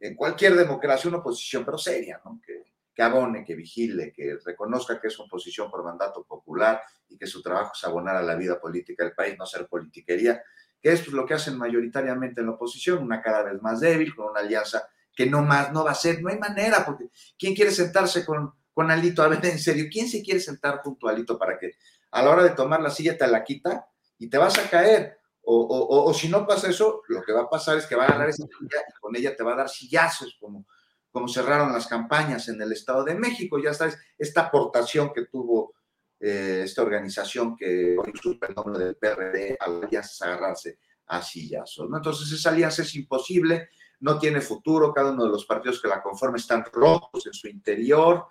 en 0.00 0.14
cualquier 0.14 0.56
democracia, 0.56 1.08
una 1.08 1.18
oposición, 1.18 1.64
pero 1.64 1.78
seria, 1.78 2.20
¿no? 2.24 2.40
Que, 2.44 2.64
que 2.94 3.02
abone, 3.02 3.44
que 3.44 3.54
vigile, 3.54 4.12
que 4.12 4.38
reconozca 4.44 5.00
que 5.00 5.08
es 5.08 5.20
oposición 5.20 5.70
por 5.70 5.84
mandato 5.84 6.24
popular 6.24 6.80
y 7.08 7.18
que 7.18 7.26
su 7.26 7.42
trabajo 7.42 7.72
es 7.74 7.84
abonar 7.84 8.16
a 8.16 8.22
la 8.22 8.34
vida 8.34 8.58
política 8.58 9.04
del 9.04 9.14
país, 9.14 9.36
no 9.36 9.44
hacer 9.44 9.66
politiquería 9.66 10.42
que 10.86 10.92
es 10.92 11.00
pues, 11.00 11.14
lo 11.14 11.26
que 11.26 11.34
hacen 11.34 11.58
mayoritariamente 11.58 12.40
en 12.40 12.46
la 12.46 12.52
oposición, 12.52 13.02
una 13.02 13.20
cada 13.20 13.42
vez 13.42 13.60
más 13.60 13.80
débil, 13.80 14.14
con 14.14 14.30
una 14.30 14.38
alianza 14.38 14.88
que 15.12 15.26
no 15.26 15.42
más 15.42 15.72
no 15.72 15.82
va 15.82 15.90
a 15.90 15.94
ser, 15.96 16.22
no 16.22 16.28
hay 16.28 16.38
manera, 16.38 16.86
porque 16.86 17.10
¿quién 17.36 17.56
quiere 17.56 17.72
sentarse 17.72 18.24
con, 18.24 18.54
con 18.72 18.88
Alito? 18.88 19.20
A 19.24 19.26
ver, 19.26 19.44
en 19.44 19.58
serio, 19.58 19.86
¿quién 19.90 20.08
se 20.08 20.22
quiere 20.22 20.38
sentar 20.38 20.78
junto 20.84 21.08
a 21.08 21.10
Alito 21.10 21.36
para 21.36 21.58
que 21.58 21.72
a 22.12 22.22
la 22.22 22.30
hora 22.30 22.44
de 22.44 22.50
tomar 22.50 22.80
la 22.80 22.90
silla 22.90 23.18
te 23.18 23.26
la 23.26 23.42
quita 23.42 23.88
y 24.16 24.30
te 24.30 24.38
vas 24.38 24.56
a 24.58 24.70
caer? 24.70 25.18
O, 25.42 26.04
o, 26.06 26.14
si 26.14 26.28
no 26.28 26.46
pasa 26.46 26.70
eso, 26.70 27.02
lo 27.08 27.20
que 27.24 27.32
va 27.32 27.42
a 27.42 27.50
pasar 27.50 27.78
es 27.78 27.86
que 27.86 27.96
va 27.96 28.04
a 28.04 28.12
ganar 28.12 28.28
esa 28.28 28.44
silla 28.44 28.78
y 28.88 29.00
con 29.00 29.16
ella 29.16 29.34
te 29.34 29.42
va 29.42 29.54
a 29.54 29.56
dar 29.56 29.68
sillazos, 29.68 30.36
como, 30.38 30.68
como 31.10 31.26
cerraron 31.26 31.72
las 31.72 31.88
campañas 31.88 32.48
en 32.48 32.62
el 32.62 32.70
Estado 32.70 33.02
de 33.02 33.16
México. 33.16 33.58
Ya 33.58 33.74
sabes, 33.74 33.98
esta 34.18 34.42
aportación 34.42 35.12
que 35.12 35.26
tuvo 35.26 35.74
eh, 36.18 36.62
esta 36.64 36.82
organización 36.82 37.56
que 37.56 37.96
hoy 37.98 38.12
usa 38.24 38.48
el 38.48 38.54
nombre 38.54 38.84
del 38.84 38.96
PRD, 38.96 39.56
alianzas 39.60 40.22
agarrarse 40.22 40.78
a 41.06 41.22
sillazos. 41.22 41.88
¿no? 41.88 41.98
Entonces 41.98 42.30
esa 42.32 42.50
alianza 42.50 42.82
es 42.82 42.94
imposible, 42.94 43.68
no 44.00 44.18
tiene 44.18 44.40
futuro, 44.40 44.92
cada 44.92 45.12
uno 45.12 45.24
de 45.24 45.30
los 45.30 45.46
partidos 45.46 45.80
que 45.80 45.88
la 45.88 46.02
conforman 46.02 46.40
están 46.40 46.64
rotos 46.72 47.26
en 47.26 47.32
su 47.32 47.48
interior, 47.48 48.26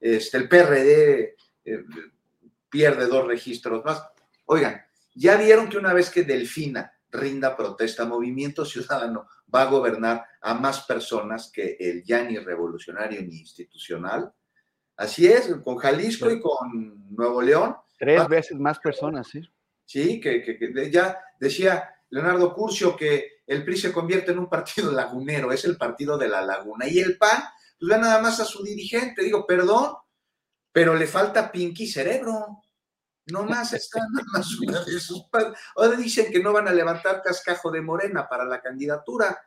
este, 0.00 0.36
el 0.36 0.48
PRD 0.48 1.36
eh, 1.64 1.84
pierde 2.68 3.06
dos 3.06 3.26
registros 3.26 3.84
más. 3.84 4.02
Oigan, 4.46 4.80
ya 5.14 5.36
vieron 5.36 5.68
que 5.68 5.78
una 5.78 5.92
vez 5.92 6.10
que 6.10 6.22
Delfina 6.22 6.92
rinda 7.10 7.56
protesta, 7.56 8.04
Movimiento 8.04 8.64
Ciudadano 8.64 9.26
va 9.52 9.62
a 9.62 9.70
gobernar 9.70 10.24
a 10.40 10.54
más 10.54 10.82
personas 10.82 11.50
que 11.52 11.76
el 11.78 12.04
ya 12.04 12.22
ni 12.22 12.38
revolucionario 12.38 13.20
ni 13.22 13.38
institucional. 13.38 14.32
Así 14.98 15.28
es, 15.28 15.48
con 15.62 15.76
Jalisco 15.76 16.28
y 16.28 16.40
con 16.40 17.06
Nuevo 17.14 17.40
León. 17.40 17.76
Tres 17.96 18.26
veces 18.26 18.58
más 18.58 18.80
personas, 18.80 19.28
sí. 19.28 19.40
Sí, 19.84 20.20
que, 20.20 20.42
que, 20.42 20.90
ya 20.90 21.18
decía 21.38 21.88
Leonardo 22.10 22.52
Curcio 22.52 22.96
que 22.96 23.38
el 23.46 23.64
PRI 23.64 23.78
se 23.78 23.92
convierte 23.92 24.32
en 24.32 24.40
un 24.40 24.50
partido 24.50 24.90
lagunero, 24.92 25.52
es 25.52 25.64
el 25.64 25.76
partido 25.76 26.18
de 26.18 26.28
la 26.28 26.42
laguna. 26.42 26.88
Y 26.88 26.98
el 26.98 27.16
PAN, 27.16 27.42
pues 27.78 27.90
ve 27.90 27.98
nada 27.98 28.20
más 28.20 28.40
a 28.40 28.44
su 28.44 28.64
dirigente, 28.64 29.22
digo, 29.22 29.46
perdón, 29.46 29.94
pero 30.72 30.96
le 30.96 31.06
falta 31.06 31.50
pinky 31.50 31.86
cerebro. 31.86 32.62
No 33.26 33.44
más 33.44 33.74
está 33.74 34.00
nada 34.00 34.26
más 34.32 34.58
una 34.58 34.82
de 34.84 34.98
sus 34.98 35.26
Ahora 35.76 35.96
dicen 35.96 36.32
que 36.32 36.42
no 36.42 36.52
van 36.52 36.66
a 36.66 36.72
levantar 36.72 37.22
cascajo 37.22 37.70
de 37.70 37.82
morena 37.82 38.28
para 38.28 38.44
la 38.44 38.60
candidatura. 38.60 39.38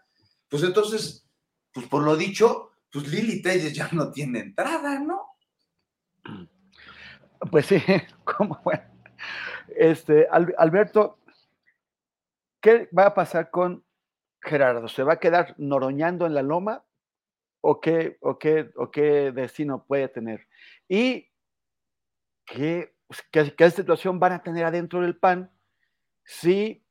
Pues 0.47 0.63
entonces, 0.63 1.27
pues 1.73 1.87
por 1.87 2.03
lo 2.03 2.15
dicho, 2.15 2.71
pues 2.91 3.07
Lili 3.07 3.41
Telles 3.41 3.73
ya 3.73 3.89
no 3.91 4.11
tiene 4.11 4.39
entrada, 4.39 4.99
¿no? 4.99 5.30
Pues 7.49 7.65
sí, 7.65 7.77
como 8.23 8.59
bueno. 8.63 8.83
Este, 9.75 10.27
Alberto, 10.29 11.19
¿qué 12.61 12.89
va 12.97 13.07
a 13.07 13.13
pasar 13.13 13.49
con 13.49 13.83
Gerardo? 14.41 14.87
¿Se 14.87 15.03
va 15.03 15.13
a 15.13 15.19
quedar 15.19 15.55
noroñando 15.57 16.25
en 16.25 16.33
la 16.33 16.41
loma? 16.41 16.83
¿O 17.61 17.79
qué, 17.79 18.17
o 18.21 18.39
qué, 18.39 18.71
o 18.75 18.89
qué 18.89 19.31
destino 19.31 19.85
puede 19.85 20.07
tener? 20.07 20.47
Y 20.87 21.29
qué, 22.45 22.95
qué, 23.31 23.55
qué 23.55 23.69
situación 23.69 24.19
van 24.19 24.33
a 24.33 24.43
tener 24.43 24.65
adentro 24.65 25.01
del 25.01 25.17
PAN 25.17 25.51
si 26.25 26.83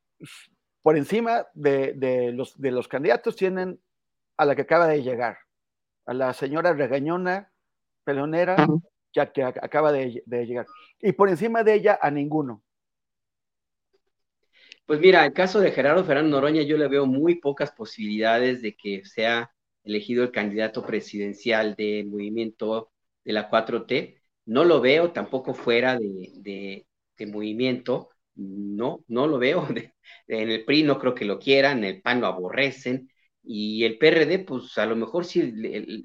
por 0.82 0.96
encima 0.96 1.46
de, 1.54 2.32
los, 2.32 2.58
de 2.60 2.70
los 2.70 2.88
candidatos 2.88 3.36
tienen 3.36 3.80
a 4.36 4.44
la 4.44 4.54
que 4.54 4.62
acaba 4.62 4.86
de 4.86 5.02
llegar, 5.02 5.38
a 6.06 6.14
la 6.14 6.32
señora 6.32 6.72
regañona, 6.72 7.52
pelonera, 8.04 8.56
que 9.12 9.42
acaba 9.42 9.92
de, 9.92 10.22
llegar. 10.26 10.66
Y 11.00 11.12
por 11.12 11.28
encima 11.28 11.62
de 11.62 11.74
ella 11.74 11.98
a 12.00 12.10
ninguno. 12.10 12.62
Pues 14.86 15.00
mira, 15.00 15.24
el 15.24 15.32
caso 15.32 15.60
de 15.60 15.70
Gerardo 15.70 16.04
Fernández 16.04 16.30
Noroña, 16.32 16.62
yo 16.62 16.76
le 16.76 16.88
veo 16.88 17.06
muy 17.06 17.36
pocas 17.36 17.70
posibilidades 17.70 18.60
de 18.60 18.74
que 18.74 19.04
sea 19.04 19.52
elegido 19.84 20.24
el 20.24 20.32
candidato 20.32 20.84
presidencial 20.84 21.74
del 21.76 22.06
movimiento 22.06 22.90
de 23.24 23.32
la 23.32 23.48
4T. 23.48 24.20
No 24.46 24.64
lo 24.64 24.80
veo 24.80 25.12
tampoco 25.12 25.54
fuera 25.54 25.96
de, 25.96 26.84
de, 27.16 27.26
movimiento. 27.26 28.10
No, 28.34 29.04
no 29.08 29.26
lo 29.26 29.38
veo. 29.38 29.66
En 30.26 30.50
el 30.50 30.64
PRI 30.64 30.82
no 30.84 30.98
creo 30.98 31.14
que 31.14 31.24
lo 31.24 31.38
quieran, 31.38 31.78
en 31.78 31.84
el 31.84 32.02
PAN 32.02 32.20
lo 32.20 32.26
aborrecen. 32.28 33.10
Y 33.42 33.84
el 33.84 33.98
PRD, 33.98 34.40
pues 34.40 34.76
a 34.78 34.86
lo 34.86 34.96
mejor 34.96 35.24
sí 35.24 35.52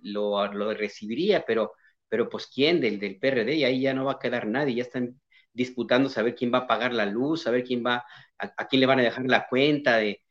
lo, 0.03 0.51
lo 0.53 0.73
recibiría, 0.73 1.43
pero 1.45 1.73
pero 2.09 2.29
pues 2.29 2.47
quién 2.47 2.81
del, 2.81 2.99
del 2.99 3.19
PRD 3.19 3.55
y 3.55 3.63
ahí 3.63 3.81
ya 3.81 3.93
no 3.93 4.05
va 4.05 4.13
a 4.13 4.19
quedar 4.19 4.47
nadie, 4.47 4.75
ya 4.75 4.83
están 4.83 5.19
disputando 5.53 6.09
saber 6.09 6.35
quién 6.35 6.53
va 6.53 6.59
a 6.59 6.67
pagar 6.67 6.93
la 6.93 7.05
luz, 7.05 7.43
saber 7.43 7.63
quién 7.63 7.83
va, 7.85 8.05
a, 8.37 8.67
quién 8.67 8.81
le 8.81 8.85
van 8.85 8.99
a 8.99 9.03
dejar 9.03 9.25
la 9.25 9.47
cuenta, 9.47 9.97
de, 9.97 10.21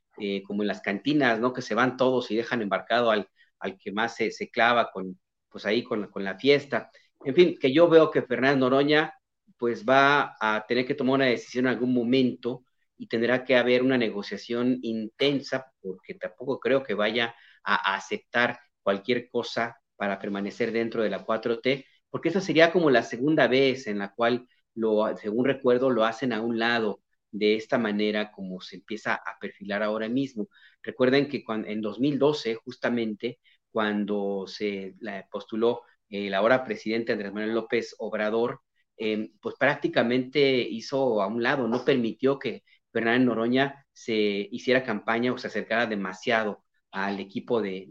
como 0.46 0.62
en 0.62 0.68
las 0.68 0.80
cantinas, 0.80 1.40
¿no? 1.40 1.52
Que 1.52 1.62
se 1.62 1.74
van 1.74 1.96
todos 1.96 2.30
y 2.30 2.36
dejan 2.36 2.62
embarcado 2.62 3.10
al, 3.10 3.28
al 3.58 3.78
que 3.78 3.90
más 3.92 4.14
se, 4.16 4.30
se, 4.30 4.50
clava 4.50 4.90
con, 4.92 5.18
pues 5.48 5.66
ahí 5.66 5.82
con, 5.82 6.08
con 6.08 6.24
la 6.24 6.38
fiesta. 6.38 6.90
En 7.24 7.34
fin, 7.34 7.56
que 7.58 7.72
yo 7.72 7.88
veo 7.88 8.10
que 8.10 8.22
Fernando 8.22 8.68
Noroña 8.70 9.14
pues 9.56 9.84
va 9.84 10.36
a 10.40 10.64
tener 10.68 10.86
que 10.86 10.94
tomar 10.94 11.14
una 11.14 11.26
decisión 11.26 11.66
en 11.66 11.72
algún 11.72 11.94
momento 11.94 12.64
y 12.96 13.06
tendrá 13.08 13.44
que 13.44 13.56
haber 13.56 13.82
una 13.82 13.98
negociación 13.98 14.78
intensa 14.82 15.72
porque 15.80 16.14
tampoco 16.14 16.60
creo 16.60 16.82
que 16.82 16.94
vaya 16.94 17.34
a 17.64 17.94
aceptar 17.94 18.58
cualquier 18.82 19.28
cosa 19.28 19.76
para 20.04 20.18
permanecer 20.18 20.70
dentro 20.70 21.02
de 21.02 21.08
la 21.08 21.24
4T, 21.24 21.86
porque 22.10 22.28
esa 22.28 22.42
sería 22.42 22.70
como 22.72 22.90
la 22.90 23.02
segunda 23.02 23.48
vez 23.48 23.86
en 23.86 23.98
la 24.00 24.12
cual, 24.14 24.46
según 25.16 25.46
recuerdo, 25.46 25.88
lo 25.88 26.04
hacen 26.04 26.34
a 26.34 26.42
un 26.42 26.58
lado 26.58 27.00
de 27.30 27.56
esta 27.56 27.78
manera 27.78 28.30
como 28.30 28.60
se 28.60 28.76
empieza 28.76 29.14
a 29.14 29.38
perfilar 29.40 29.82
ahora 29.82 30.10
mismo. 30.10 30.48
Recuerden 30.82 31.26
que 31.28 31.42
en 31.48 31.80
2012, 31.80 32.56
justamente, 32.56 33.40
cuando 33.70 34.44
se 34.46 34.94
postuló 35.30 35.80
el 36.10 36.34
ahora 36.34 36.64
presidente 36.64 37.12
Andrés 37.12 37.32
Manuel 37.32 37.54
López 37.54 37.94
Obrador, 37.98 38.60
em, 38.98 39.32
pues 39.40 39.54
prácticamente 39.58 40.60
hizo 40.60 41.22
a 41.22 41.26
un 41.28 41.42
lado, 41.42 41.66
no 41.66 41.82
permitió 41.82 42.38
que 42.38 42.62
Fernández 42.92 43.26
Noroña 43.26 43.86
se 43.92 44.48
hiciera 44.52 44.84
campaña 44.84 45.32
o 45.32 45.38
se 45.38 45.46
acercara 45.46 45.86
demasiado 45.86 46.62
al 46.90 47.20
equipo 47.20 47.62
de, 47.62 47.88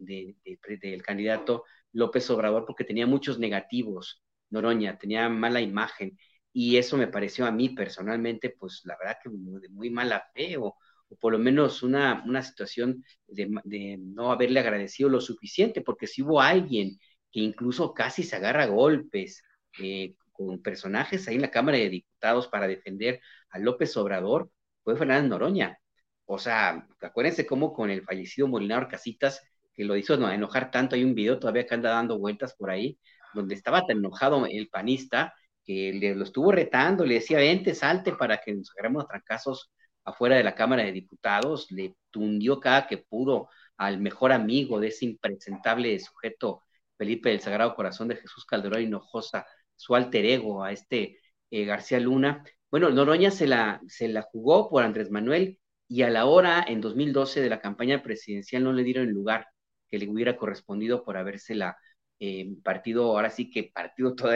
del 0.82 1.02
candidato 1.04 1.64
López 1.94 2.30
Obrador 2.30 2.66
porque 2.66 2.84
tenía 2.84 3.08
muchos 3.08 3.40
negativos, 3.40 4.22
Noroña, 4.50 4.98
tenía 4.98 5.30
mala 5.30 5.62
imagen 5.62 6.18
y 6.52 6.78
eso 6.78 6.98
me 6.98 7.08
pareció 7.08 7.46
a 7.46 7.52
mí 7.52 7.70
personalmente, 7.70 8.52
pues 8.52 8.82
la 8.86 8.96
verdad 8.98 9.18
que 9.24 9.30
de 9.32 9.70
muy 9.70 9.90
mala 9.90 10.24
fe 10.34 10.58
o, 10.58 10.76
por 11.20 11.34
lo 11.34 11.40
menos 11.40 11.84
una, 11.84 12.24
una 12.26 12.42
situación 12.42 13.04
de, 13.28 13.98
no 14.00 14.32
haberle 14.32 14.60
agradecido 14.60 15.10
lo 15.10 15.22
suficiente, 15.22 15.82
porque 15.82 16.08
si 16.08 16.22
hubo 16.24 16.42
alguien 16.42 16.98
que 17.32 17.40
incluso 17.40 17.94
casi 17.94 18.24
se 18.24 18.36
agarra 18.36 18.66
golpes 18.68 19.44
eh, 19.80 20.16
con 20.32 20.62
personajes 20.62 21.28
ahí 21.28 21.36
en 21.36 21.42
la 21.42 21.52
Cámara 21.52 21.78
de 21.78 21.90
Diputados 21.90 22.48
para 22.48 22.68
defender 22.68 23.22
a 23.50 23.60
López 23.60 23.96
Obrador, 23.98 24.52
fue 24.84 24.96
Fernández 24.98 25.30
Noroña. 25.30 25.78
O 26.26 26.38
sea, 26.40 26.88
acuérdense 27.02 27.46
cómo 27.46 27.74
con 27.74 27.90
el 27.90 28.04
fallecido 28.04 28.48
Molinaro 28.48 28.88
Casitas 28.88 29.42
que 29.76 29.86
lo 29.86 29.96
hizo 29.98 30.16
enojar 30.32 30.72
tanto. 30.72 30.96
Hay 30.96 31.04
un 31.04 31.16
video 31.16 31.40
todavía 31.40 31.66
que 31.66 31.76
anda 31.76 31.92
dando 31.92 32.20
vueltas 32.20 32.56
por 32.56 32.70
ahí, 32.72 32.98
donde 33.34 33.56
estaba 33.56 33.86
tan 33.86 33.98
enojado 33.98 34.46
el 34.46 34.70
panista 34.70 35.34
que 35.64 35.94
le 35.94 36.16
lo 36.16 36.24
estuvo 36.24 36.52
retando, 36.52 37.06
le 37.06 37.16
decía, 37.16 37.38
vente, 37.38 37.74
salte 37.76 38.14
para 38.14 38.40
que 38.40 38.54
nos 38.54 38.72
agarremos 38.72 39.06
a 39.06 39.08
trancazos 39.08 39.72
afuera 40.04 40.36
de 40.36 40.44
la 40.44 40.56
Cámara 40.56 40.84
de 40.84 40.92
Diputados, 40.92 41.72
le 41.72 41.96
tundió 42.12 42.60
cada 42.60 42.88
que 42.88 42.98
pudo 42.98 43.50
al 43.78 44.00
mejor 44.00 44.32
amigo 44.32 44.80
de 44.80 44.88
ese 44.90 45.06
impresentable 45.06 46.00
sujeto, 46.00 46.62
Felipe 46.98 47.30
del 47.30 47.40
Sagrado 47.42 47.76
Corazón 47.76 48.08
de 48.08 48.18
Jesús 48.18 48.46
Calderón 48.46 48.82
Hinojosa, 48.84 49.46
su 49.76 49.96
alter 49.96 50.26
ego, 50.26 50.64
a 50.64 50.72
este 50.72 51.20
eh, 51.50 51.66
García 51.66 52.00
Luna. 52.00 52.44
Bueno, 52.70 52.90
Noroña 52.90 53.32
se 53.32 53.48
la, 53.48 53.82
se 53.88 54.08
la 54.08 54.22
jugó 54.24 54.70
por 54.70 54.84
Andrés 54.84 55.10
Manuel 55.12 55.60
y 55.88 56.04
a 56.04 56.10
la 56.10 56.26
hora, 56.26 56.64
en 56.68 56.82
2012, 56.82 57.42
de 57.42 57.50
la 57.50 57.62
campaña 57.62 58.02
presidencial 58.04 58.64
no 58.64 58.74
le 58.74 58.84
dieron 58.84 59.10
lugar 59.10 59.48
que 59.94 60.00
le 60.00 60.10
hubiera 60.10 60.36
correspondido 60.38 61.04
por 61.04 61.18
habérsela 61.18 61.78
eh, 62.20 62.48
partido, 62.64 63.04
ahora 63.06 63.30
sí 63.30 63.52
que 63.52 63.66
partido 63.66 64.16
todo, 64.16 64.32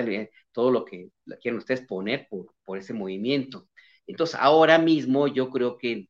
todo 0.51 0.69
lo 0.71 0.85
que 0.85 1.09
quieren 1.41 1.57
ustedes 1.57 1.81
poner 1.81 2.27
por, 2.29 2.53
por 2.63 2.77
ese 2.77 2.93
movimiento. 2.93 3.67
Entonces, 4.05 4.37
ahora 4.39 4.77
mismo 4.77 5.27
yo 5.27 5.49
creo 5.49 5.77
que 5.79 6.09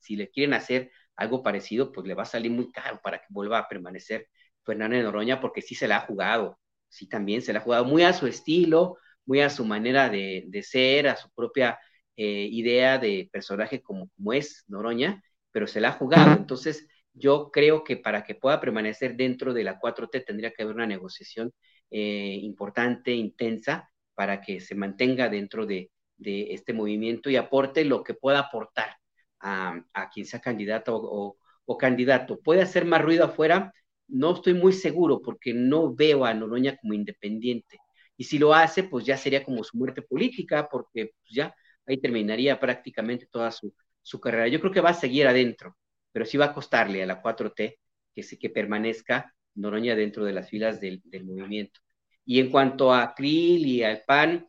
si 0.00 0.16
le 0.16 0.30
quieren 0.30 0.52
hacer 0.54 0.90
algo 1.16 1.44
parecido, 1.44 1.92
pues 1.92 2.08
le 2.08 2.14
va 2.14 2.24
a 2.24 2.26
salir 2.26 2.50
muy 2.50 2.72
caro 2.72 3.00
para 3.04 3.18
que 3.18 3.26
vuelva 3.30 3.58
a 3.60 3.68
permanecer 3.68 4.26
Fernando 4.64 5.00
Noroña, 5.00 5.40
porque 5.40 5.62
sí 5.62 5.76
se 5.76 5.86
la 5.86 5.98
ha 5.98 6.00
jugado, 6.00 6.58
sí 6.88 7.08
también 7.08 7.40
se 7.42 7.52
la 7.52 7.60
ha 7.60 7.62
jugado 7.62 7.84
muy 7.84 8.02
a 8.02 8.12
su 8.12 8.26
estilo, 8.26 8.96
muy 9.26 9.40
a 9.42 9.50
su 9.50 9.64
manera 9.64 10.08
de, 10.08 10.44
de 10.48 10.62
ser, 10.64 11.06
a 11.08 11.14
su 11.16 11.30
propia 11.30 11.78
eh, 12.16 12.48
idea 12.50 12.98
de 12.98 13.28
personaje 13.32 13.80
como, 13.80 14.08
como 14.16 14.32
es 14.32 14.64
Noroña, 14.66 15.22
pero 15.52 15.68
se 15.68 15.80
la 15.80 15.90
ha 15.90 15.92
jugado. 15.92 16.32
Entonces, 16.36 16.88
yo 17.18 17.50
creo 17.52 17.84
que 17.84 17.96
para 17.96 18.24
que 18.24 18.34
pueda 18.34 18.60
permanecer 18.60 19.16
dentro 19.16 19.52
de 19.54 19.64
la 19.64 19.78
4T 19.80 20.24
tendría 20.24 20.52
que 20.52 20.62
haber 20.62 20.76
una 20.76 20.86
negociación 20.86 21.52
eh, 21.90 22.38
importante, 22.42 23.12
intensa, 23.12 23.90
para 24.14 24.40
que 24.40 24.60
se 24.60 24.74
mantenga 24.74 25.28
dentro 25.28 25.66
de, 25.66 25.90
este 26.20 26.72
movimiento 26.72 27.30
y 27.30 27.36
aporte 27.36 27.84
lo 27.84 28.02
que 28.02 28.14
pueda 28.14 28.40
aportar 28.40 28.96
a, 29.40 29.84
quien 30.12 30.26
sea 30.26 30.40
candidato 30.40 30.96
o, 31.00 31.78
candidato. 31.78 32.40
¿Puede 32.40 32.62
hacer 32.62 32.84
más 32.86 33.02
ruido 33.02 33.24
afuera? 33.24 33.72
No 34.08 34.34
estoy 34.34 34.54
muy 34.54 34.72
seguro 34.72 35.20
porque 35.22 35.54
no 35.54 35.94
veo 35.94 36.24
a 36.24 36.34
Noroña 36.34 36.76
como 36.76 36.94
independiente. 36.94 37.78
Y 38.16 38.24
si 38.24 38.38
lo 38.38 38.54
hace, 38.54 38.82
pues 38.84 39.04
ya 39.06 39.16
sería 39.16 39.44
como 39.44 39.62
su 39.64 39.76
muerte 39.78 40.02
política, 40.02 40.68
porque 40.70 41.12
pues, 41.20 41.30
ya 41.30 41.54
ahí 41.86 41.98
terminaría 42.00 42.58
prácticamente 42.58 43.26
toda 43.30 43.52
su, 43.52 43.72
su 44.02 44.20
carrera. 44.20 44.48
Yo 44.48 44.60
creo 44.60 44.72
que 44.72 44.80
va 44.80 44.90
a 44.90 44.94
seguir 44.94 45.26
adentro 45.28 45.76
pero 46.12 46.24
sí 46.26 46.36
va 46.36 46.46
a 46.46 46.54
costarle 46.54 47.02
a 47.02 47.06
la 47.06 47.22
4T 47.22 47.78
que, 48.14 48.22
se, 48.22 48.38
que 48.38 48.50
permanezca 48.50 49.34
Noroña 49.54 49.94
dentro 49.96 50.24
de 50.24 50.32
las 50.32 50.48
filas 50.48 50.80
del, 50.80 51.02
movimiento. 51.24 51.80
Y 52.24 52.40
en 52.40 52.50
cuanto 52.50 52.92
a 52.94 53.14
Krill 53.14 53.66
y 53.66 53.82
al 53.82 54.02
PAN, 54.06 54.48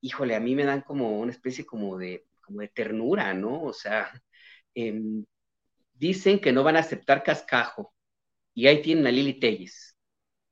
híjole, 0.00 0.34
a 0.34 0.40
mí 0.40 0.54
me 0.54 0.64
dan 0.64 0.82
como 0.82 1.18
una 1.20 1.32
especie 1.32 1.64
como 1.66 1.98
de, 1.98 2.26
como 2.40 2.60
de 2.60 2.68
ternura, 2.68 3.34
¿no? 3.34 3.62
O 3.62 3.72
sea, 3.72 4.10
em, 4.74 5.24
dicen 5.94 6.40
que 6.40 6.52
no 6.52 6.62
van 6.64 6.76
a 6.76 6.80
aceptar 6.80 7.22
cascajo 7.22 7.94
y 8.54 8.66
ahí 8.66 8.82
tienen 8.82 9.06
a 9.06 9.10
Lili 9.12 9.38
Telles 9.40 9.96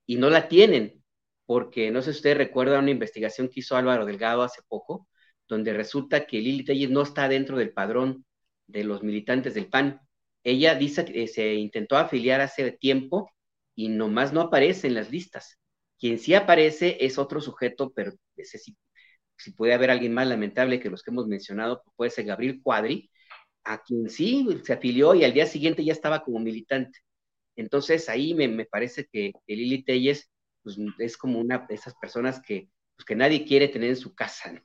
y 0.07 0.17
no 0.17 0.31
la 0.31 0.49
tienen 0.49 1.03
porque 1.47 1.91
no 1.91 2.03
sé 2.03 2.13
si 2.13 2.19
ustedes 2.19 2.39
recuerdan 2.39 2.83
una 2.85 2.91
investigación 2.93 3.49
que 3.49 3.61
hizo 3.61 3.77
Álvaro 3.77 4.05
Delgado 4.07 4.43
hace 4.43 4.63
poco, 4.69 5.09
donde 5.49 5.73
resulta 5.73 6.27
que 6.27 6.41
Lili 6.41 6.65
Telles 6.65 6.91
no 6.91 7.03
está 7.03 7.29
dentro 7.29 7.57
del 7.59 7.73
padrón 7.73 8.27
de 8.67 8.85
los 8.85 9.03
militantes 9.03 9.55
del 9.55 9.69
PAN 9.69 10.01
ella 10.45 10.75
dice 10.75 11.05
que 11.05 11.27
se 11.29 11.55
intentó 11.55 11.97
afiliar 11.97 12.41
hace 12.41 12.73
tiempo 12.73 13.31
y 13.75 13.89
nomás 13.89 14.33
no 14.33 14.43
aparece 14.43 14.87
en 14.89 14.95
las 14.95 15.11
listas. 15.11 15.59
Quien 15.99 16.19
sí 16.19 16.35
aparece 16.35 16.97
es 17.01 17.19
otro 17.19 17.41
sujeto, 17.41 17.93
pero 17.95 18.13
ese 18.37 18.59
sí, 18.59 18.77
si 19.37 19.53
puede 19.53 19.75
haber 19.75 19.91
alguien 19.91 20.15
más 20.15 20.27
lamentable 20.27 20.81
que 20.81 20.91
los 20.91 21.03
que 21.03 21.11
hemos 21.11 21.27
mencionado, 21.27 21.83
pues 21.83 21.95
puede 21.97 22.11
ser 22.11 22.27
Gabriel 22.27 22.61
Cuadri. 22.63 23.11
a 23.65 23.83
quien 23.83 24.09
sí 24.09 24.49
se 24.65 24.73
afilió 24.73 25.15
y 25.15 25.25
al 25.25 25.35
día 25.35 25.47
siguiente 25.47 25.85
ya 25.85 25.93
estaba 25.93 26.23
como 26.23 26.39
militante. 26.41 27.01
Entonces 27.57 28.09
ahí 28.09 28.35
me, 28.35 28.65
parece 28.67 29.07
que 29.13 29.33
Lili 29.47 29.85
Telles 29.85 30.31
pues, 30.63 30.79
es 30.99 31.17
como 31.17 31.41
una 31.41 31.67
de 31.69 31.75
esas 31.75 31.95
personas 31.97 32.41
que, 32.41 32.69
pues, 32.97 33.05
que 33.05 33.17
nadie 33.17 33.45
quiere 33.45 33.69
tener 33.69 33.91
en 33.91 33.97
su 33.97 34.15
casa. 34.15 34.63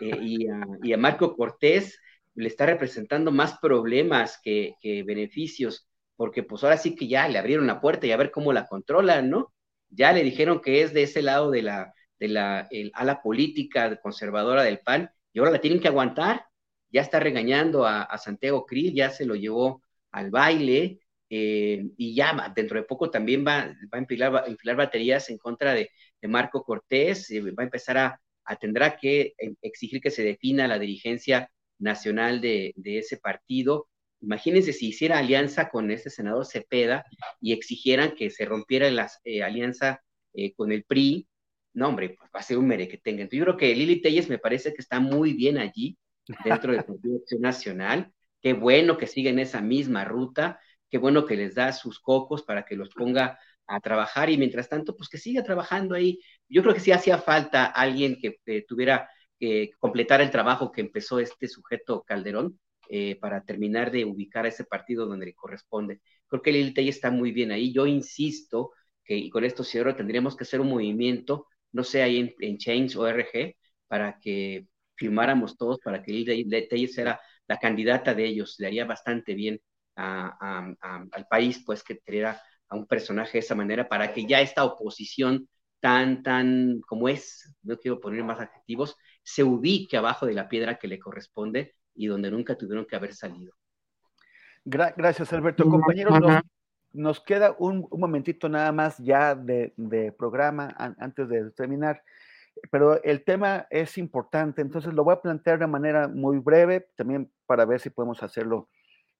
Eh, 0.00 0.18
y, 0.22 0.92
a, 0.92 0.96
Marco 0.96 1.36
Cortés 1.36 1.98
le 2.38 2.48
está 2.48 2.66
representando 2.66 3.32
más 3.32 3.58
problemas 3.58 4.38
que, 4.42 4.74
que, 4.80 5.02
beneficios, 5.02 5.88
porque 6.16 6.44
pues 6.44 6.62
ahora 6.62 6.76
sí 6.76 6.94
que 6.94 7.08
ya 7.08 7.26
le 7.28 7.38
abrieron 7.38 7.66
la 7.66 7.80
puerta 7.80 8.06
y 8.06 8.12
a 8.12 8.16
ver 8.16 8.30
cómo 8.30 8.52
la 8.52 8.66
controlan, 8.66 9.28
¿no? 9.28 9.52
Ya 9.90 10.12
le 10.12 10.22
dijeron 10.22 10.60
que 10.60 10.82
es 10.82 10.92
de 10.92 11.02
ese 11.02 11.22
lado 11.22 11.50
de 11.50 11.62
la, 11.62 11.94
de 12.20 12.28
la 12.28 12.68
ala 12.94 13.22
política 13.22 13.96
conservadora 14.00 14.62
del 14.62 14.78
PAN 14.78 15.10
y 15.32 15.38
ahora 15.40 15.50
la 15.50 15.60
tienen 15.60 15.80
que 15.80 15.88
aguantar. 15.88 16.44
Ya 16.90 17.02
está 17.02 17.20
regañando 17.20 17.84
a, 17.86 18.16
Santiago 18.18 18.64
Krill, 18.66 18.94
ya 18.94 19.10
se 19.10 19.26
lo 19.26 19.34
llevó 19.34 19.82
al 20.12 20.30
baile 20.30 21.00
eh, 21.28 21.84
y 21.96 22.14
ya 22.14 22.52
dentro 22.54 22.78
de 22.78 22.86
poco 22.86 23.10
también 23.10 23.44
va, 23.46 23.66
va 23.92 23.98
a 23.98 23.98
enfilar, 23.98 24.76
baterías 24.76 25.28
en 25.30 25.38
contra 25.38 25.74
de, 25.74 25.90
Marco 26.22 26.62
Cortés, 26.62 27.30
eh, 27.30 27.40
va 27.40 27.62
a 27.62 27.64
empezar 27.64 27.98
a, 27.98 28.20
a, 28.44 28.56
tendrá 28.56 28.96
que 28.96 29.34
exigir 29.60 30.00
que 30.00 30.10
se 30.10 30.22
defina 30.22 30.68
la 30.68 30.78
dirigencia 30.78 31.50
nacional 31.78 32.40
de, 32.40 32.74
ese 32.84 33.16
partido. 33.18 33.88
Imagínense 34.20 34.72
si 34.72 34.88
hiciera 34.88 35.18
alianza 35.18 35.70
con 35.70 35.90
este 35.90 36.10
senador 36.10 36.46
Cepeda 36.46 37.04
y 37.40 37.52
exigieran 37.52 38.14
que 38.14 38.30
se 38.30 38.44
rompiera 38.44 38.90
la 38.90 39.10
eh, 39.24 39.42
alianza 39.42 40.02
con 40.56 40.70
el 40.70 40.84
PRI, 40.84 41.26
no, 41.74 41.88
hombre, 41.88 42.10
pues 42.18 42.30
va 42.34 42.40
a 42.40 42.42
ser 42.42 42.58
un 42.58 42.66
mere 42.66 42.88
que 42.88 42.98
tenga. 42.98 43.22
Entonces, 43.22 43.38
yo 43.38 43.44
creo 43.44 43.56
que 43.56 43.74
Lili 43.74 44.00
Telles 44.00 44.28
me 44.28 44.38
parece 44.38 44.74
que 44.74 44.82
está 44.82 45.00
muy 45.00 45.32
bien 45.32 45.58
allí, 45.58 45.96
dentro 46.44 46.72
del 46.72 46.84
Partido 46.84 47.20
Nacional. 47.38 48.12
Qué 48.42 48.52
bueno 48.52 48.98
que 48.98 49.06
siguen 49.06 49.38
esa 49.38 49.60
misma 49.60 50.04
ruta, 50.04 50.60
qué 50.90 50.98
bueno 50.98 51.24
que 51.24 51.36
les 51.36 51.54
da 51.54 51.72
sus 51.72 52.00
cocos 52.00 52.42
para 52.42 52.64
que 52.64 52.76
los 52.76 52.88
ponga 52.90 53.38
a 53.66 53.80
trabajar 53.80 54.30
y 54.30 54.38
mientras 54.38 54.68
tanto, 54.68 54.96
pues 54.96 55.08
que 55.08 55.18
siga 55.18 55.42
trabajando 55.42 55.94
ahí. 55.94 56.20
Yo 56.48 56.62
creo 56.62 56.74
que 56.74 56.80
sí 56.80 56.92
hacía 56.92 57.18
falta 57.18 57.66
alguien 57.66 58.18
que 58.20 58.62
tuviera 58.62 59.08
que 59.38 59.70
completar 59.78 60.20
el 60.20 60.30
trabajo 60.30 60.72
que 60.72 60.80
empezó 60.80 61.20
este 61.20 61.48
sujeto 61.48 62.02
Calderón 62.06 62.58
eh, 62.90 63.16
para 63.20 63.44
terminar 63.44 63.90
de 63.90 64.04
ubicar 64.04 64.44
a 64.46 64.48
ese 64.48 64.64
partido 64.64 65.06
donde 65.06 65.26
le 65.26 65.34
corresponde. 65.34 66.00
Creo 66.26 66.42
que 66.42 66.52
Lili 66.52 66.74
Telles 66.74 66.96
está 66.96 67.10
muy 67.10 67.32
bien 67.32 67.52
ahí. 67.52 67.72
Yo 67.72 67.86
insisto 67.86 68.72
que, 69.04 69.16
y 69.16 69.30
con 69.30 69.44
esto 69.44 69.64
cierro, 69.64 69.94
tendríamos 69.96 70.36
que 70.36 70.44
hacer 70.44 70.60
un 70.60 70.68
movimiento 70.70 71.46
no 71.72 71.84
sé, 71.84 72.02
ahí 72.02 72.18
en, 72.18 72.34
en 72.40 72.58
Change.org, 72.58 73.54
para 73.86 74.18
que 74.20 74.66
firmáramos 74.94 75.56
todos, 75.56 75.78
para 75.80 76.02
que 76.02 76.12
Lili 76.12 76.48
Telles 76.68 76.96
era 76.98 77.20
la 77.46 77.58
candidata 77.58 78.14
de 78.14 78.26
ellos. 78.26 78.56
Le 78.58 78.66
haría 78.66 78.84
bastante 78.84 79.34
bien 79.34 79.60
al 79.96 81.26
país, 81.28 81.62
pues, 81.64 81.82
que 81.82 81.96
tuviera 81.96 82.40
a 82.68 82.76
un 82.76 82.86
personaje 82.86 83.32
de 83.34 83.38
esa 83.40 83.54
manera, 83.54 83.88
para 83.88 84.12
que 84.12 84.26
ya 84.26 84.40
esta 84.40 84.64
oposición 84.64 85.48
tan, 85.80 86.22
tan 86.22 86.80
como 86.86 87.08
es, 87.08 87.54
no 87.62 87.78
quiero 87.78 88.00
poner 88.00 88.24
más 88.24 88.40
adjetivos, 88.40 88.96
se 89.28 89.44
ubique 89.44 89.98
abajo 89.98 90.24
de 90.24 90.32
la 90.32 90.48
piedra 90.48 90.78
que 90.78 90.88
le 90.88 90.98
corresponde 90.98 91.74
y 91.94 92.06
donde 92.06 92.30
nunca 92.30 92.56
tuvieron 92.56 92.86
que 92.86 92.96
haber 92.96 93.12
salido. 93.12 93.52
gracias, 94.64 95.30
Alberto. 95.34 95.68
Compañeros, 95.68 96.18
nos 96.94 97.20
queda 97.20 97.54
un, 97.58 97.86
momentito 97.90 98.48
nada 98.48 98.72
más 98.72 98.96
ya 98.96 99.34
de, 99.34 100.14
programa 100.18 100.74
antes 100.98 101.28
de 101.28 101.50
terminar, 101.50 102.02
pero 102.70 103.02
el 103.02 103.22
tema 103.22 103.66
es 103.68 103.98
importante, 103.98 104.62
entonces 104.62 104.94
lo 104.94 105.04
voy 105.04 105.12
a 105.12 105.20
plantear 105.20 105.58
de 105.58 105.66
manera 105.66 106.08
muy 106.08 106.38
breve, 106.38 106.88
también 106.96 107.30
para 107.44 107.66
ver 107.66 107.80
si 107.80 107.90
podemos 107.90 108.22
hacerlo 108.22 108.70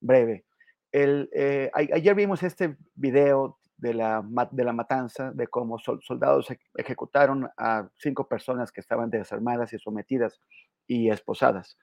breve. 0.01 0.47
El, 0.91 1.29
eh, 1.35 1.71
ayer 1.75 2.15
vimos 2.15 2.43
este 2.43 2.79
video 2.95 3.58
de 3.79 3.95
la, 3.95 4.23
de 4.51 4.65
la 4.65 4.73
matanza, 4.73 5.33
de 5.33 5.47
cómo 5.47 5.79
soldados 5.79 6.49
ejecutaron 6.75 7.49
a 7.57 7.89
cinco 7.97 8.29
personas 8.29 8.71
que 8.71 8.81
estaban 8.81 9.09
desarmadas 9.09 9.73
y 9.73 9.79
sometidas 9.79 10.41
y 10.87 11.11
esposadas 11.11 11.79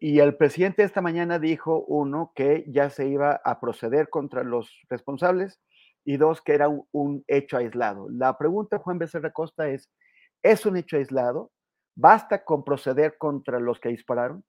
y 0.00 0.20
el 0.20 0.36
presidente 0.36 0.84
esta 0.84 1.00
mañana 1.00 1.40
dijo, 1.40 1.84
uno, 1.88 2.32
que 2.36 2.64
ya 2.68 2.88
se 2.88 3.08
iba 3.08 3.40
a 3.44 3.58
proceder 3.58 4.08
contra 4.08 4.44
los 4.44 4.70
responsables 4.88 5.60
y 6.04 6.18
dos, 6.18 6.40
que 6.40 6.54
era 6.54 6.68
un, 6.68 7.24
hecho 7.26 7.56
aislado. 7.56 8.08
La 8.10 8.38
pregunta, 8.38 8.78
Juan 8.78 8.98
Becerra 8.98 9.32
Costa, 9.32 9.68
es, 9.68 9.90
¿es 10.42 10.64
un 10.66 10.76
hecho 10.76 10.96
aislado? 10.98 11.50
¿Basta 11.96 12.44
con 12.44 12.64
proceder 12.64 13.18
contra 13.18 13.58
los 13.58 13.80
que 13.80 13.88
dispararon? 13.88 14.44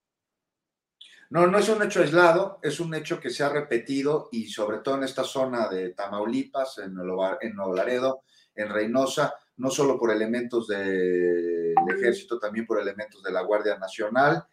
No, 1.32 1.46
no 1.46 1.58
es 1.58 1.68
un 1.70 1.82
hecho 1.82 2.02
aislado, 2.02 2.58
es 2.62 2.78
un 2.78 2.94
hecho 2.94 3.18
que 3.18 3.30
se 3.30 3.42
ha 3.42 3.48
repetido 3.48 4.28
y 4.32 4.48
sobre 4.48 4.80
todo 4.80 4.96
en 4.96 5.04
esta 5.04 5.24
zona 5.24 5.66
de 5.66 5.94
Tamaulipas, 5.94 6.76
en, 6.76 6.92
Nuevo 6.92 7.74
Laredo, 7.74 8.24
en 8.54 8.68
Reynosa, 8.68 9.32
no 9.56 9.70
solo 9.70 9.98
por 9.98 10.10
elementos 10.10 10.68
del 10.68 11.74
ejército, 11.88 12.38
también 12.38 12.66
por 12.66 12.78
elementos 12.78 13.22
de 13.22 13.32
la 13.32 13.40
Guardia 13.40 13.78
Nacional. 13.78 14.44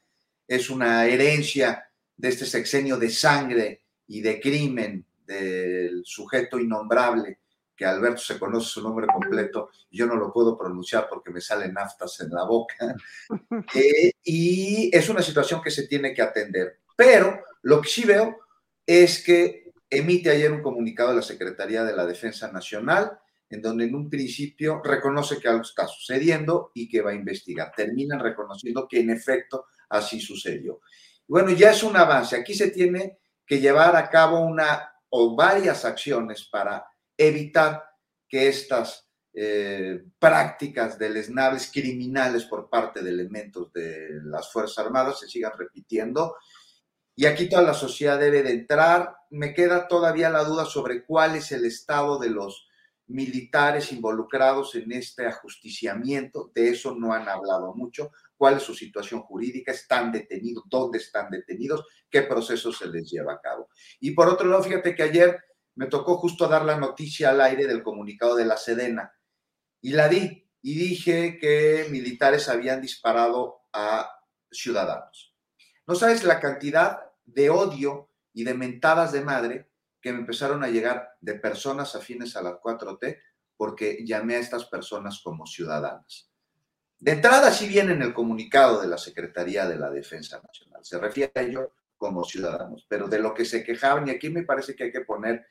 Es 0.47 0.69
una 0.69 1.06
herencia 1.06 1.85
de 2.15 2.30
este 2.30 2.45
sexenio 2.45 2.95
de 2.95 3.10
sangre 3.10 3.84
y 4.07 4.22
de 4.22 4.39
crimen 4.39 5.06
del 5.26 6.03
sujeto 6.06 6.57
innombrable, 6.57 7.39
que 7.80 7.85
Alberto 7.85 8.19
se 8.19 8.38
conoce 8.38 8.68
su 8.68 8.84
nombre 8.84 9.07
completo, 9.07 9.69
yo 9.89 10.06
no 10.06 10.18
lo 10.18 10.34
puedo 10.34 10.57
pronunciar 10.57 11.07
porque 11.10 11.31
me 11.31 11.39
salen 11.39 11.73
naftas 11.73 12.19
en 12.19 12.30
la 12.30 12.43
boca, 12.43 12.93
eh, 13.73 14.11
y 14.22 14.93
es 14.93 15.07
una 15.07 15.22
situación 15.22 15.61
que 15.61 15.72
se 15.72 15.88
tiene 15.88 16.14
que 16.14 16.22
atender. 16.22 16.80
Pero 16.97 17.41
lo 17.61 17.80
que 17.80 17.88
sí 17.88 18.03
veo 18.03 18.38
es 18.85 19.23
que 19.23 19.72
emite 19.89 20.30
ayer 20.30 20.51
un 20.51 20.61
comunicado 20.61 21.11
de 21.11 21.15
la 21.15 21.22
Secretaría 21.22 21.85
de 21.85 21.95
la 21.95 22.06
Defensa 22.06 22.51
Nacional, 22.51 23.18
en 23.49 23.61
donde 23.61 23.85
en 23.85 23.95
un 23.95 24.10
principio 24.10 24.81
reconoce 24.84 25.39
que 25.39 25.47
algo 25.47 25.61
está 25.61 25.88
sucediendo 25.88 26.72
y 26.73 26.89
que 26.89 26.99
va 27.01 27.11
a 27.11 27.15
investigar. 27.15 27.72
Terminan 27.73 28.19
reconociendo 28.19 28.89
que 28.89 28.99
en 28.99 29.10
efecto 29.10 29.68
así 29.88 30.19
sucedió. 30.19 30.81
Bueno, 31.30 31.51
ya 31.51 31.72
es 31.72 31.81
un 31.81 31.95
avance. 31.95 32.35
Aquí 32.35 32.53
se 32.53 32.72
tiene 32.72 33.19
que 33.45 33.61
llevar 33.61 33.95
a 33.95 34.10
cabo 34.10 34.41
una 34.41 34.91
o 35.11 35.34
varias 35.34 35.85
acciones 35.85 36.43
para 36.43 36.85
evitar 37.19 37.83
que 38.27 38.47
estas 38.47 39.09
eh, 39.33 40.03
prácticas 40.17 40.97
deleznables 40.97 41.69
criminales 41.71 42.45
por 42.45 42.69
parte 42.69 43.03
de 43.03 43.09
elementos 43.09 43.71
de 43.73 44.21
las 44.23 44.51
Fuerzas 44.51 44.85
Armadas 44.85 45.19
se 45.19 45.27
sigan 45.27 45.51
repitiendo. 45.57 46.35
Y 47.15 47.25
aquí 47.25 47.49
toda 47.49 47.61
la 47.61 47.73
sociedad 47.73 48.17
debe 48.17 48.41
de 48.41 48.51
entrar. 48.51 49.15
Me 49.29 49.53
queda 49.53 49.87
todavía 49.87 50.29
la 50.29 50.45
duda 50.45 50.65
sobre 50.65 51.05
cuál 51.05 51.35
es 51.35 51.51
el 51.51 51.65
estado 51.65 52.17
de 52.17 52.29
los 52.29 52.67
militares 53.07 53.91
involucrados 53.91 54.75
en 54.75 54.91
este 54.93 55.25
ajusticiamiento. 55.25 56.51
De 56.55 56.69
eso 56.69 56.95
no 56.95 57.11
han 57.11 57.27
hablado 57.27 57.73
mucho 57.75 58.11
cuál 58.37 58.57
es 58.57 58.63
su 58.63 58.73
situación 58.73 59.21
jurídica, 59.21 59.73
están 59.73 60.13
detenidos, 60.13 60.63
dónde 60.69 60.99
están 60.99 61.29
detenidos, 61.29 61.85
qué 62.09 62.21
proceso 62.21 62.71
se 62.71 62.87
les 62.87 63.11
lleva 63.11 63.33
a 63.33 63.41
cabo. 63.41 63.67
Y 63.99 64.11
por 64.11 64.29
otro 64.29 64.47
lado, 64.47 64.63
fíjate 64.63 64.95
que 64.95 65.03
ayer 65.03 65.37
me 65.80 65.88
tocó 65.88 66.18
justo 66.18 66.45
dar 66.49 66.65
la 66.65 66.76
noticia 66.76 67.30
al 67.30 67.39
aire 67.39 67.65
del 67.65 67.81
comunicado 67.81 68.35
de 68.35 68.43
la 68.43 68.57
Sedena 68.57 69.15
y 69.80 69.93
la 69.93 70.10
di 70.10 70.45
y 70.61 70.77
dije 70.77 71.38
que 71.39 71.88
militares 71.89 72.49
habían 72.49 72.81
disparado 72.81 73.61
a 73.72 74.11
ciudadanos. 74.51 75.34
No 75.88 75.95
sabes 75.95 76.26
la 76.26 76.41
cantidad 76.41 76.99
de 77.23 77.49
odio 77.49 78.10
y 78.34 78.43
de 78.43 78.56
mentadas 78.56 79.14
de 79.14 79.22
madre 79.22 79.69
que 80.01 80.11
me 80.11 80.19
empezaron 80.19 80.65
a 80.65 80.68
llegar 80.68 81.15
de 81.22 81.35
personas 81.35 81.95
afines 81.95 82.35
a 82.35 82.41
la 82.41 82.60
4T 82.60 83.18
porque 83.56 84.03
llamé 84.06 84.35
a 84.35 84.39
estas 84.39 84.65
personas 84.65 85.22
como 85.23 85.45
ciudadanas. 85.45 86.30
De 86.97 87.14
entrada, 87.14 87.51
sí 87.51 87.69
viene 87.69 87.93
en 87.93 88.01
el 88.01 88.14
comunicado 88.14 88.81
de 88.81 88.88
la 88.89 88.97
Secretaría 88.97 89.65
de 89.65 89.77
la 89.80 89.89
Defensa 89.89 90.41
Nacional. 90.45 90.84
Se 90.84 90.99
refiere 90.99 91.31
a 91.35 91.41
ello 91.41 91.72
como 91.95 92.26
ciudadanos, 92.26 92.85
pero 92.89 93.07
de 93.07 93.19
lo 93.19 93.34
que 93.34 93.45
se 93.45 93.64
quejaban, 93.64 94.10
y 94.10 94.11
aquí 94.11 94.30
me 94.30 94.43
parece 94.43 94.76
que 94.76 94.84
hay 94.84 94.91
que 94.91 95.01
poner 95.01 95.45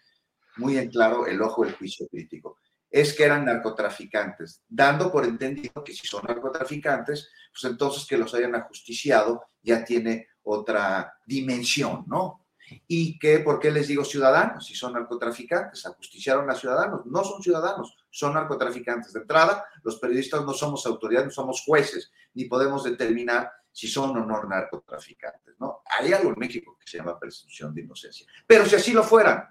muy 0.58 0.78
en 0.78 0.90
claro 0.90 1.26
el 1.26 1.40
ojo 1.40 1.64
del 1.64 1.74
juicio 1.74 2.06
crítico, 2.08 2.58
es 2.90 3.14
que 3.14 3.24
eran 3.24 3.44
narcotraficantes, 3.44 4.62
dando 4.68 5.12
por 5.12 5.24
entendido 5.24 5.84
que 5.84 5.92
si 5.92 6.06
son 6.06 6.24
narcotraficantes, 6.26 7.30
pues 7.52 7.70
entonces 7.70 8.06
que 8.06 8.16
los 8.16 8.34
hayan 8.34 8.54
ajusticiado 8.54 9.42
ya 9.62 9.84
tiene 9.84 10.28
otra 10.42 11.14
dimensión, 11.26 12.04
¿no? 12.06 12.46
Y 12.86 13.18
que, 13.18 13.38
¿por 13.40 13.58
qué 13.58 13.70
les 13.70 13.88
digo 13.88 14.04
ciudadanos? 14.04 14.66
Si 14.66 14.74
son 14.74 14.92
narcotraficantes, 14.92 15.86
ajusticiaron 15.86 16.50
a 16.50 16.54
ciudadanos, 16.54 17.06
no 17.06 17.24
son 17.24 17.42
ciudadanos, 17.42 17.96
son 18.10 18.34
narcotraficantes. 18.34 19.12
De 19.14 19.20
entrada, 19.20 19.64
los 19.82 19.98
periodistas 19.98 20.44
no 20.44 20.52
somos 20.52 20.84
autoridades, 20.86 21.28
no 21.28 21.32
somos 21.32 21.62
jueces, 21.64 22.12
ni 22.34 22.44
podemos 22.44 22.84
determinar 22.84 23.50
si 23.72 23.88
son 23.88 24.16
o 24.16 24.24
no 24.24 24.44
narcotraficantes, 24.44 25.54
¿no? 25.58 25.82
Hay 25.98 26.12
algo 26.12 26.30
en 26.30 26.38
México 26.38 26.76
que 26.78 26.90
se 26.90 26.98
llama 26.98 27.18
presunción 27.18 27.74
de 27.74 27.82
inocencia. 27.82 28.26
Pero 28.46 28.66
si 28.66 28.76
así 28.76 28.92
lo 28.92 29.02
fueran, 29.02 29.48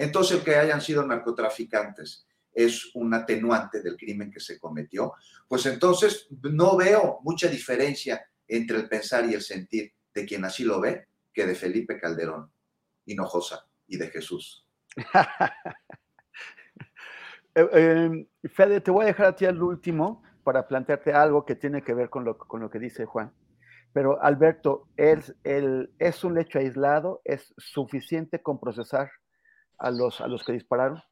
entonces 0.00 0.38
el 0.38 0.44
que 0.44 0.56
hayan 0.56 0.80
sido 0.80 1.06
narcotraficantes 1.06 2.26
es 2.52 2.90
un 2.94 3.12
atenuante 3.12 3.82
del 3.82 3.98
crimen 3.98 4.30
que 4.30 4.40
se 4.40 4.58
cometió, 4.58 5.12
pues 5.46 5.66
entonces 5.66 6.26
no 6.40 6.74
veo 6.78 7.20
mucha 7.22 7.48
diferencia 7.48 8.24
entre 8.48 8.78
el 8.78 8.88
pensar 8.88 9.26
y 9.26 9.34
el 9.34 9.42
sentir 9.42 9.92
de 10.14 10.24
quien 10.24 10.42
así 10.46 10.64
lo 10.64 10.80
ve 10.80 11.06
que 11.34 11.44
de 11.44 11.54
Felipe 11.54 12.00
Calderón, 12.00 12.50
Hinojosa 13.04 13.66
y 13.86 13.98
de 13.98 14.08
Jesús. 14.08 14.66
Eh, 17.52 17.68
em, 17.72 18.28
Fede, 18.44 18.80
te 18.80 18.92
voy 18.92 19.02
a 19.02 19.06
dejar 19.08 19.26
a 19.26 19.34
ti 19.34 19.44
al 19.44 19.60
último 19.60 20.22
para 20.44 20.68
plantearte 20.68 21.12
algo 21.12 21.44
que 21.44 21.56
tiene 21.56 21.82
que 21.82 21.94
ver 21.94 22.08
con 22.08 22.24
lo, 22.24 22.38
con 22.38 22.60
lo 22.60 22.70
que 22.70 22.78
dice 22.78 23.06
Juan. 23.06 23.32
Pero 23.92 24.22
Alberto, 24.22 24.86
¿es, 24.96 25.34
el, 25.42 25.92
¿es 25.98 26.22
un 26.22 26.38
hecho 26.38 26.60
aislado? 26.60 27.22
¿Es 27.24 27.52
suficiente 27.58 28.40
con 28.40 28.60
procesar 28.60 29.10
a 29.80 29.90
los, 29.90 30.20
a 30.20 30.28
los 30.28 30.44
que 30.44 30.52
dispararon? 30.52 31.02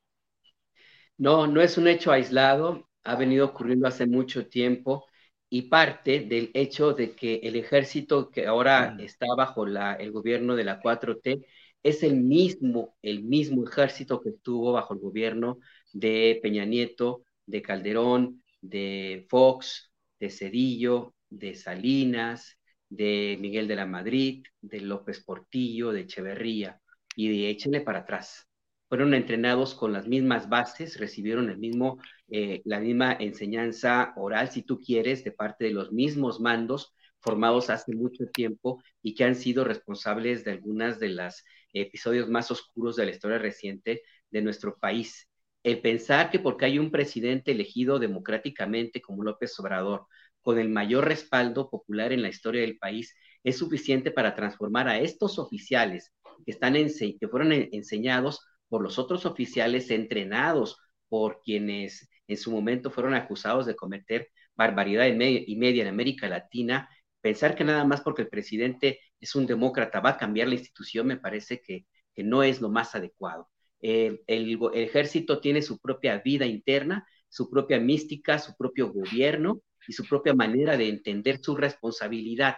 No, 1.16 1.46
no 1.46 1.60
es 1.60 1.78
un 1.78 1.88
hecho 1.88 2.12
aislado, 2.12 2.88
ha 3.04 3.16
venido 3.16 3.46
ocurriendo 3.46 3.88
hace 3.88 4.06
mucho 4.06 4.46
tiempo 4.48 5.06
y 5.50 5.62
parte 5.62 6.20
del 6.20 6.50
hecho 6.54 6.92
de 6.92 7.14
que 7.16 7.36
el 7.42 7.56
ejército 7.56 8.30
que 8.30 8.46
ahora 8.46 8.92
mm. 8.92 9.00
está 9.00 9.26
bajo 9.36 9.66
la, 9.66 9.94
el 9.94 10.12
gobierno 10.12 10.54
de 10.54 10.64
la 10.64 10.80
4T 10.80 11.44
es 11.82 12.02
el 12.02 12.16
mismo, 12.16 12.96
el 13.02 13.24
mismo 13.24 13.66
ejército 13.66 14.20
que 14.20 14.30
estuvo 14.30 14.72
bajo 14.72 14.94
el 14.94 15.00
gobierno 15.00 15.58
de 15.92 16.38
Peña 16.42 16.64
Nieto, 16.64 17.24
de 17.46 17.62
Calderón, 17.62 18.42
de 18.60 19.26
Fox, 19.28 19.92
de 20.20 20.30
Cedillo, 20.30 21.14
de 21.30 21.54
Salinas, 21.54 22.58
de 22.88 23.38
Miguel 23.40 23.68
de 23.68 23.76
la 23.76 23.86
Madrid, 23.86 24.44
de 24.60 24.80
López 24.80 25.22
Portillo, 25.24 25.92
de 25.92 26.00
Echeverría, 26.02 26.80
y 27.16 27.28
de 27.28 27.50
échenle 27.50 27.80
para 27.80 28.00
atrás. 28.00 28.47
Fueron 28.88 29.12
entrenados 29.14 29.74
con 29.74 29.92
las 29.92 30.06
mismas 30.06 30.48
bases, 30.48 30.98
recibieron 30.98 31.50
el 31.50 31.58
mismo, 31.58 31.98
eh, 32.30 32.62
la 32.64 32.80
misma 32.80 33.12
enseñanza 33.20 34.14
oral, 34.16 34.50
si 34.50 34.62
tú 34.62 34.80
quieres, 34.80 35.24
de 35.24 35.32
parte 35.32 35.66
de 35.66 35.72
los 35.72 35.92
mismos 35.92 36.40
mandos 36.40 36.94
formados 37.20 37.68
hace 37.70 37.94
mucho 37.94 38.26
tiempo 38.32 38.82
y 39.02 39.14
que 39.14 39.24
han 39.24 39.34
sido 39.34 39.64
responsables 39.64 40.44
de 40.44 40.52
algunas 40.52 40.98
de 41.00 41.10
los 41.10 41.44
episodios 41.72 42.28
más 42.28 42.50
oscuros 42.50 42.96
de 42.96 43.04
la 43.04 43.10
historia 43.10 43.38
reciente 43.38 44.02
de 44.30 44.42
nuestro 44.42 44.78
país. 44.78 45.28
El 45.62 45.80
pensar 45.80 46.30
que 46.30 46.38
porque 46.38 46.64
hay 46.64 46.78
un 46.78 46.90
presidente 46.90 47.50
elegido 47.50 47.98
democráticamente 47.98 49.02
como 49.02 49.24
López 49.24 49.58
Obrador, 49.60 50.06
con 50.40 50.58
el 50.58 50.68
mayor 50.70 51.06
respaldo 51.06 51.68
popular 51.68 52.12
en 52.12 52.22
la 52.22 52.28
historia 52.28 52.62
del 52.62 52.78
país, 52.78 53.14
es 53.44 53.58
suficiente 53.58 54.10
para 54.10 54.34
transformar 54.34 54.88
a 54.88 54.98
estos 54.98 55.38
oficiales 55.38 56.12
que, 56.46 56.52
están 56.52 56.74
que 56.74 57.28
fueron 57.28 57.52
enseñados 57.52 58.40
por 58.68 58.82
los 58.82 58.98
otros 58.98 59.26
oficiales 59.26 59.90
entrenados 59.90 60.78
por 61.08 61.40
quienes 61.42 62.08
en 62.26 62.36
su 62.36 62.50
momento 62.50 62.90
fueron 62.90 63.14
acusados 63.14 63.66
de 63.66 63.76
cometer 63.76 64.28
barbaridad 64.54 65.06
y 65.06 65.56
media 65.56 65.82
en 65.82 65.88
América 65.88 66.28
Latina 66.28 66.88
pensar 67.20 67.54
que 67.54 67.64
nada 67.64 67.84
más 67.84 68.00
porque 68.00 68.22
el 68.22 68.28
presidente 68.28 69.00
es 69.20 69.34
un 69.34 69.46
demócrata 69.46 70.00
va 70.00 70.10
a 70.10 70.16
cambiar 70.16 70.48
la 70.48 70.54
institución 70.54 71.06
me 71.06 71.16
parece 71.16 71.60
que, 71.60 71.86
no 72.16 72.42
es 72.42 72.60
lo 72.60 72.68
más 72.68 72.96
adecuado. 72.96 73.48
el, 73.80 74.58
ejército 74.74 75.40
tiene 75.40 75.62
su 75.62 75.78
propia 75.78 76.18
vida 76.18 76.46
interna, 76.46 77.06
su 77.28 77.48
propia 77.48 77.78
mística, 77.78 78.40
su 78.40 78.56
propio 78.56 78.92
gobierno 78.92 79.62
y 79.86 79.92
su 79.92 80.04
propia 80.04 80.34
manera 80.34 80.76
de 80.76 80.88
entender 80.88 81.38
su 81.40 81.54
responsabilidad. 81.54 82.56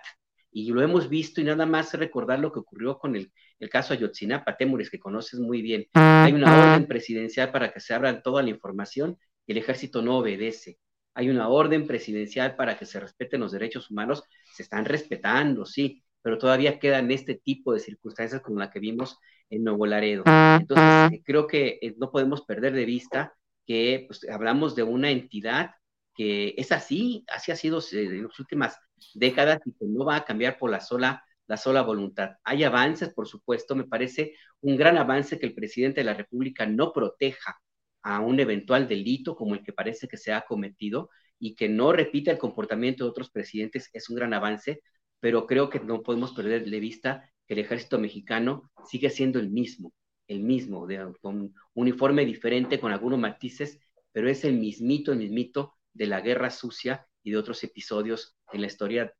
Y 0.50 0.70
lo 0.72 0.80
hemos 0.80 1.10
visto 1.10 1.42
y 1.42 1.44
nada 1.44 1.66
más 1.66 1.92
recordar 1.92 2.38
lo 2.38 2.52
que 2.52 2.60
ocurrió 2.60 2.98
con 2.98 3.16
el, 3.16 3.30
el 3.60 3.70
caso 3.70 3.94
Ayotzinapa, 3.94 4.56
Temuris, 4.56 4.90
que 4.90 4.98
conoces 4.98 5.38
muy 5.38 5.62
bien. 5.62 5.86
Hay 5.92 6.32
una 6.32 6.72
orden 6.72 6.86
presidencial 6.86 7.52
para 7.52 7.72
que 7.72 7.80
se 7.80 7.94
abra 7.94 8.22
toda 8.22 8.42
la 8.42 8.50
información 8.50 9.16
y 9.46 9.52
el 9.52 9.58
ejército 9.58 10.02
no 10.02 10.18
obedece 10.18 10.78
hay 11.14 11.28
una 11.28 11.48
orden 11.48 11.86
presidencial 11.86 12.56
para 12.56 12.78
que 12.78 12.86
se 12.86 13.00
respeten 13.00 13.40
los 13.40 13.52
derechos 13.52 13.90
humanos, 13.90 14.22
se 14.54 14.62
están 14.62 14.84
respetando, 14.84 15.66
sí, 15.66 16.02
pero 16.22 16.38
todavía 16.38 16.78
quedan 16.78 17.10
este 17.10 17.34
tipo 17.34 17.72
de 17.72 17.80
circunstancias 17.80 18.40
como 18.42 18.58
la 18.58 18.70
que 18.70 18.80
vimos 18.80 19.18
en 19.48 19.64
Nuevo 19.64 19.86
Laredo. 19.86 20.22
Entonces, 20.26 21.12
eh, 21.12 21.22
creo 21.24 21.46
que 21.46 21.78
eh, 21.82 21.94
no 21.98 22.10
podemos 22.10 22.42
perder 22.42 22.72
de 22.72 22.84
vista 22.84 23.34
que 23.66 24.04
pues, 24.06 24.26
hablamos 24.30 24.74
de 24.74 24.82
una 24.82 25.10
entidad 25.10 25.72
que 26.14 26.54
es 26.56 26.72
así, 26.72 27.24
así 27.28 27.52
ha 27.52 27.56
sido 27.56 27.80
eh, 27.80 28.04
en 28.04 28.24
las 28.24 28.38
últimas 28.38 28.78
décadas 29.14 29.60
y 29.64 29.72
que 29.72 29.86
no 29.86 30.04
va 30.04 30.16
a 30.16 30.24
cambiar 30.24 30.58
por 30.58 30.70
la 30.70 30.80
sola, 30.80 31.24
la 31.50 31.56
sola 31.56 31.82
voluntad. 31.82 32.36
Hay 32.44 32.62
avances, 32.62 33.12
por 33.12 33.26
supuesto, 33.26 33.74
me 33.74 33.82
parece 33.82 34.34
un 34.60 34.76
gran 34.76 34.96
avance 34.96 35.36
que 35.36 35.46
el 35.46 35.52
presidente 35.52 36.00
de 36.00 36.04
la 36.04 36.14
República 36.14 36.64
no 36.64 36.92
proteja 36.92 37.58
a 38.02 38.20
un 38.20 38.38
eventual 38.38 38.86
delito 38.86 39.34
como 39.34 39.56
el 39.56 39.64
que 39.64 39.72
parece 39.72 40.06
que 40.06 40.16
se 40.16 40.32
ha 40.32 40.42
cometido 40.42 41.10
y 41.40 41.56
que 41.56 41.68
no 41.68 41.90
repita 41.90 42.30
el 42.30 42.38
comportamiento 42.38 43.02
de 43.02 43.10
otros 43.10 43.30
presidentes 43.32 43.90
es 43.92 44.08
un 44.08 44.14
gran 44.14 44.32
avance, 44.32 44.80
pero 45.18 45.48
creo 45.48 45.70
que 45.70 45.80
no 45.80 46.02
podemos 46.02 46.32
perder 46.34 46.64
de 46.70 46.78
vista 46.78 47.28
que 47.48 47.54
el 47.54 47.60
ejército 47.60 47.98
mexicano 47.98 48.70
sigue 48.86 49.10
siendo 49.10 49.40
el 49.40 49.50
mismo, 49.50 49.92
el 50.28 50.44
mismo, 50.44 50.86
de, 50.86 51.12
con 51.20 51.52
uniforme 51.74 52.24
diferente, 52.24 52.78
con 52.78 52.92
algunos 52.92 53.18
matices, 53.18 53.80
pero 54.12 54.30
es 54.30 54.44
el 54.44 54.56
mismito, 54.56 55.10
el 55.10 55.18
mismito 55.18 55.74
de 55.94 56.06
la 56.06 56.20
guerra 56.20 56.50
sucia 56.50 57.08
y 57.24 57.32
de 57.32 57.38
otros 57.38 57.64
episodios 57.64 58.36
en 58.52 58.60
la 58.60 58.68
historia 58.68 59.12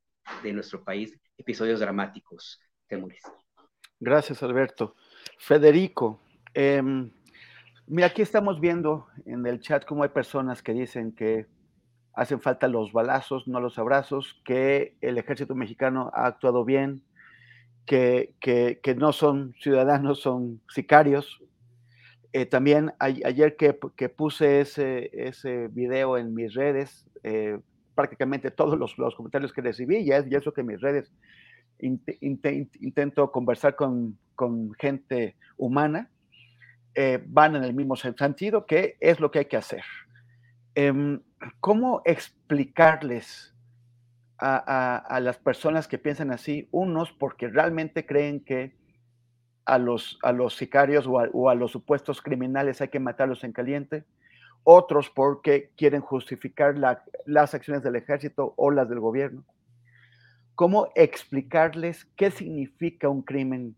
de 0.45 0.53
nuestro 0.53 0.85
país, 0.85 1.19
episodios 1.41 1.81
dramáticos. 1.81 2.61
Temores. 2.87 3.23
Gracias, 3.99 4.43
Alberto. 4.43 4.97
Federico, 5.39 6.21
eh, 6.55 6.83
Mira, 7.93 8.07
aquí 8.07 8.23
estamos 8.23 8.61
viendo 8.61 9.09
en 9.27 9.45
el 9.47 9.59
chat 9.59 9.85
cómo 9.85 10.05
hay 10.05 10.11
personas 10.11 10.63
que 10.63 10.73
dicen 10.73 11.11
que 11.11 11.49
hacen 12.15 12.41
falta 12.41 12.69
los 12.69 12.93
balazos, 12.93 13.49
no 13.49 13.59
los 13.59 13.81
abrazos, 13.81 14.41
que 14.45 14.97
el 15.01 15.19
ejército 15.19 15.57
mexicano 15.57 16.09
ha 16.15 16.27
actuado 16.27 16.65
bien, 16.65 17.03
que, 17.87 18.37
que, 18.39 18.95
no 18.95 19.13
son 19.13 19.57
ciudadanos, 19.59 20.21
son 20.21 20.61
sicarios. 20.69 21.43
Eh, 22.33 22.47
también 22.47 22.93
ayer 23.01 23.57
que, 23.57 23.77
que, 23.97 24.09
puse 24.09 24.61
ese, 24.61 25.11
ese 25.13 25.67
video 25.67 26.17
en 26.17 26.33
mis 26.33 26.55
redes, 26.55 27.05
eh, 27.25 27.59
prácticamente 28.01 28.51
todos 28.51 28.79
los, 28.79 28.97
los, 28.99 29.15
comentarios 29.15 29.53
que 29.53 29.61
recibí, 29.61 29.99
y, 29.99 30.11
es, 30.11 30.27
y 30.27 30.35
eso 30.35 30.53
que 30.53 30.63
mis 30.63 30.81
redes 30.81 31.13
intento 31.81 33.31
conversar 33.31 33.75
con, 33.75 34.19
con 34.35 34.73
gente 34.75 35.37
humana, 35.57 36.11
eh, 36.95 37.23
van 37.27 37.57
en 37.57 37.65
el 37.65 37.73
mismo 37.75 37.97
sentido, 37.97 38.67
que 38.67 38.97
es 39.01 39.21
lo 39.21 39.31
que 39.31 39.41
hay 39.41 39.45
que 39.47 39.57
hacer. 39.57 39.85
Em, 40.75 41.21
¿Cómo 41.61 42.03
explicarles 42.05 43.55
a, 44.39 45.21
las 45.23 45.37
personas 45.39 45.87
que 45.87 45.99
piensan 45.99 46.31
así, 46.31 46.69
unos 46.71 47.13
porque 47.13 47.49
realmente 47.49 48.07
creen 48.07 48.41
que 48.41 48.75
a 49.67 49.79
los, 49.79 50.19
a 50.23 50.33
los 50.33 50.57
sicarios 50.57 51.07
o 51.07 51.49
a, 51.51 51.55
los 51.55 51.71
supuestos 51.71 52.23
criminales 52.23 52.81
hay 52.81 52.89
que 52.89 53.01
matarlos 53.01 53.45
en 53.45 53.53
caliente, 53.53 54.05
otros 54.65 55.11
porque 55.11 55.71
quieren 55.77 56.01
justificar 56.01 56.77
las 57.27 57.55
acciones 57.55 57.83
del 57.83 57.97
ejército 57.97 58.55
o 58.57 58.71
las 58.71 58.89
del 58.89 59.01
gobierno? 59.01 59.45
¿Cómo 60.55 60.89
explicarles 60.95 62.05
qué 62.17 62.31
significa 62.31 63.09
un 63.09 63.23
crimen 63.23 63.75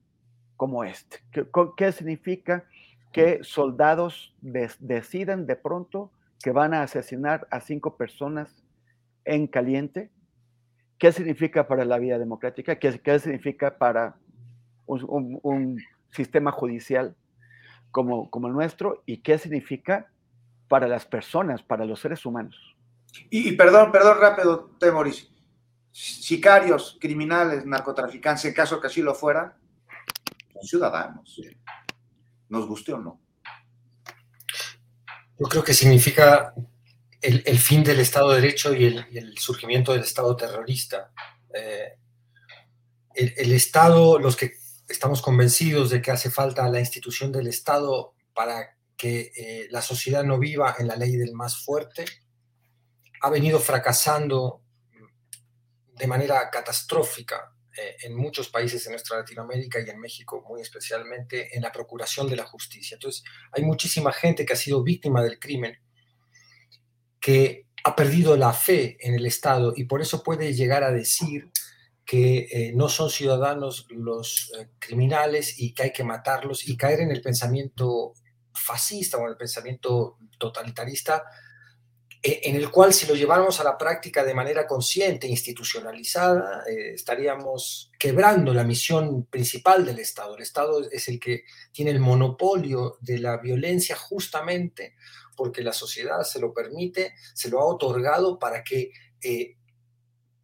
como 0.57 0.85
este? 0.85 1.19
¿Qué, 1.31 1.47
qué 1.77 1.93
significa 1.93 2.65
que 3.13 3.45
soldados 3.45 4.35
deciden 4.41 5.47
de 5.47 5.57
pronto 5.57 6.11
que 6.43 6.51
van 6.51 6.75
a 6.75 6.83
asesinar 6.83 7.47
a 7.51 7.61
cinco 7.61 7.97
personas 7.97 8.65
en 9.25 9.47
caliente. 9.47 10.11
¿Qué 10.99 11.13
significa 11.13 11.69
para 11.69 11.85
la 11.85 11.99
vida 11.99 12.19
democrática? 12.19 12.79
¿Qué, 12.79 12.99
qué 12.99 13.19
significa 13.19 13.79
para 13.79 14.17
un, 14.87 15.81
sistema 16.11 16.53
judicial 16.53 17.17
como, 17.91 18.29
como 18.31 18.49
el 18.49 18.55
nuestro? 18.55 19.03
¿Y 19.07 19.19
qué 19.19 19.39
significa 19.39 20.12
para 20.73 20.89
las 20.89 21.05
personas, 21.05 21.63
para 21.63 21.85
los 21.85 22.01
seres 22.01 22.25
humanos? 22.25 22.57
Y, 23.29 23.53
perdón, 23.53 23.93
perdón 23.93 24.17
rápido, 24.19 24.71
Temoris. 24.81 25.29
Sicarios, 25.91 26.97
criminales, 26.99 27.67
narcotraficantes, 27.67 28.47
en 28.47 28.55
caso 28.55 28.81
que 28.81 28.87
así 28.87 29.03
lo 29.03 29.15
fueran, 29.15 29.53
son 30.55 30.63
ciudadanos 30.63 31.39
nos 32.49 32.67
guste 32.67 32.95
o 32.95 32.99
no. 32.99 33.21
Yo 35.39 35.47
creo 35.47 35.63
que 35.63 35.75
significa 35.75 36.55
el, 37.21 37.59
fin 37.59 37.85
del 37.85 38.01
Estado 38.01 38.31
de 38.31 38.41
Derecho 38.41 38.75
y 38.75 38.87
el, 38.87 39.37
surgimiento 39.37 39.93
del 39.93 40.01
Estado 40.01 40.35
terrorista. 40.37 41.13
Eh, 41.53 41.99
el, 43.15 43.53
Estado, 43.53 44.19
los 44.19 44.37
que 44.37 44.55
estamos 44.89 45.21
convencidos 45.21 45.91
de 45.91 46.01
que 46.01 46.13
hace 46.13 46.31
falta 46.31 46.67
la 46.71 46.81
institución 46.81 47.31
del 47.31 47.49
Estado 47.49 48.15
para 48.33 48.79
que 49.03 49.33
eh, 49.35 49.67
la 49.71 49.83
sociedad 49.83 50.23
no 50.23 50.39
viva 50.39 50.77
en 50.79 50.87
la 50.87 50.95
ley 50.95 51.17
del 51.17 51.33
más 51.33 51.65
fuerte, 51.65 52.05
ha 53.23 53.31
venido 53.31 53.59
fracasando 53.59 54.63
de 55.89 56.07
manera 56.07 56.49
catastrófica 56.49 57.53
eh, 57.77 57.97
en 58.05 58.15
muchos 58.15 58.49
países 58.49 58.85
de 58.85 58.91
nuestra 58.91 59.19
Latinoamérica 59.19 59.81
y 59.81 59.91
en 59.91 59.99
México 59.99 60.45
muy 60.49 60.61
especialmente 60.61 61.49
en 61.53 61.63
la 61.63 61.73
procuración 61.73 62.29
de 62.29 62.37
la 62.37 62.45
justicia. 62.45 62.95
Entonces, 62.95 63.25
hay 63.51 63.65
muchísima 63.65 64.13
gente 64.13 64.47
que 64.47 64.53
ha 64.53 64.57
sido 64.57 64.85
víctima 64.85 65.21
del 65.21 65.41
crimen, 65.41 65.77
que 67.19 67.67
ha 67.83 67.97
perdido 67.97 68.37
la 68.37 68.53
fe 68.53 68.99
en 69.01 69.15
el 69.15 69.27
Estado 69.27 69.73
y 69.77 69.87
por 69.87 70.01
eso 70.01 70.23
puede 70.23 70.55
llegar 70.55 70.85
a 70.85 70.93
decir 70.93 71.51
que 72.05 72.47
eh, 72.53 72.73
no 72.77 72.89
son 72.89 73.11
ciudadanos 73.11 73.89
los 73.91 74.53
criminales 74.79 75.59
y 75.59 75.75
que 75.75 75.83
hay 75.83 75.93
que 75.93 76.05
matarlos 76.05 76.69
y 76.69 76.77
caer 76.77 77.01
en 77.01 77.11
el 77.11 77.21
pensamiento 77.21 78.15
fascista 78.55 79.19
o 79.19 79.23
en 79.23 79.31
el 79.31 79.37
pensamiento 79.37 80.19
totalitarista, 80.39 81.25
eh, 82.23 82.41
en 82.45 82.57
el 82.57 82.71
cual 82.71 82.93
si 82.93 83.07
lo 83.07 83.15
lleváramos 83.15 83.59
a 83.61 83.65
la 83.65 83.77
práctica 83.77 84.25
de 84.25 84.35
manera 84.35 84.67
consciente, 84.67 85.27
institucionalizada, 85.27 86.65
estaríamos 86.67 87.91
quebrando 87.99 88.55
la 88.55 88.65
misión 88.65 89.27
principal 89.27 89.85
del 89.85 89.99
Estado. 89.99 90.37
El 90.37 90.43
Estado 90.43 90.89
es 90.91 91.09
el 91.09 91.19
que 91.19 91.45
tiene 91.73 91.91
el 91.91 92.01
monopolio 92.01 92.99
de 93.01 93.19
la 93.19 93.39
violencia 93.39 93.97
justamente 93.97 94.95
porque 95.37 95.63
la 95.63 95.73
sociedad 95.73 96.23
se 96.23 96.39
lo 96.39 96.53
permite, 96.53 97.15
se 97.35 97.49
lo 97.49 97.61
ha 97.61 97.65
otorgado 97.65 98.39
para 98.39 98.63
que 98.63 98.93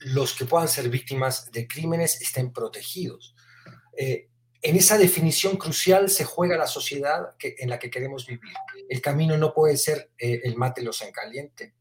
los 0.01 0.35
que 0.35 0.45
puedan 0.45 0.69
ser 0.69 0.89
víctimas 0.89 1.51
de 1.51 1.67
crímenes 1.67 2.21
estén 2.21 2.53
protegidos. 2.53 3.35
Eh, 3.97 4.28
en 4.63 4.77
esa 4.77 4.99
definición 4.99 5.57
crucial 5.57 6.11
se 6.11 6.25
juega 6.25 6.57
la 6.57 6.67
sociedad 6.67 7.35
en 7.41 7.71
la 7.71 7.79
que 7.79 7.91
queremos 7.91 8.27
vivir. 8.27 8.53
El 8.89 9.01
camino 9.01 9.37
no 9.37 9.55
puede 9.55 9.77
ser 9.77 10.11
eh, 10.19 10.41
el 10.45 10.57
mátelos 10.57 11.03
en 11.03 11.13
caliente. 11.13 11.75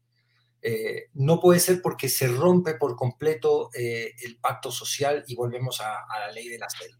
Eh, 0.62 1.08
no 1.14 1.40
puede 1.40 1.60
ser 1.60 1.80
porque 1.82 2.08
se 2.08 2.28
rompe 2.28 2.74
por 2.74 2.96
completo 2.96 3.70
el 3.74 4.38
pacto 4.40 4.70
social 4.72 5.24
y 5.26 5.34
volvemos 5.34 5.80
a, 5.80 6.04
a 6.08 6.20
la 6.20 6.32
ley 6.32 6.48
de 6.48 6.58
la 6.58 6.68
selva. 6.68 6.98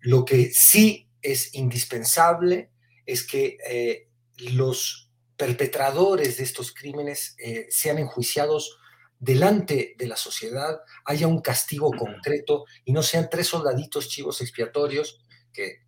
lo 0.00 0.24
que 0.24 0.50
sí 0.52 1.08
es 1.20 1.54
indispensable 1.54 2.70
es 3.06 3.26
que 3.26 4.08
los 4.52 5.10
perpetradores 5.36 6.36
de 6.36 6.44
estos 6.44 6.72
crímenes 6.72 7.36
sean 7.70 7.98
enjuiciados 7.98 8.78
delante 9.18 9.94
de 9.98 10.06
la 10.06 10.16
sociedad 10.16 10.80
haya 11.04 11.26
un 11.26 11.40
castigo 11.40 11.90
concreto 11.90 12.64
y 12.84 12.92
no 12.92 13.02
sean 13.02 13.28
tres 13.30 13.48
soldaditos 13.48 14.08
chivos 14.08 14.40
expiatorios 14.40 15.18
que, 15.52 15.86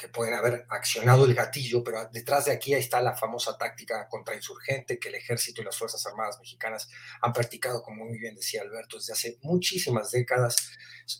que 0.00 0.08
pueden 0.08 0.34
haber 0.34 0.66
accionado 0.70 1.26
el 1.26 1.34
gatillo, 1.34 1.84
pero 1.84 2.08
detrás 2.10 2.46
de 2.46 2.52
aquí 2.52 2.72
está 2.72 3.02
la 3.02 3.14
famosa 3.14 3.56
táctica 3.58 4.08
contrainsurgente 4.08 4.98
que 4.98 5.08
el 5.08 5.16
ejército 5.16 5.60
y 5.60 5.64
las 5.64 5.76
Fuerzas 5.76 6.04
Armadas 6.06 6.38
mexicanas 6.38 6.88
han 7.20 7.32
practicado, 7.32 7.82
como 7.82 8.06
muy 8.06 8.18
bien 8.18 8.34
decía 8.34 8.62
Alberto, 8.62 8.96
desde 8.96 9.12
hace 9.12 9.38
muchísimas 9.42 10.10
décadas, 10.10 10.56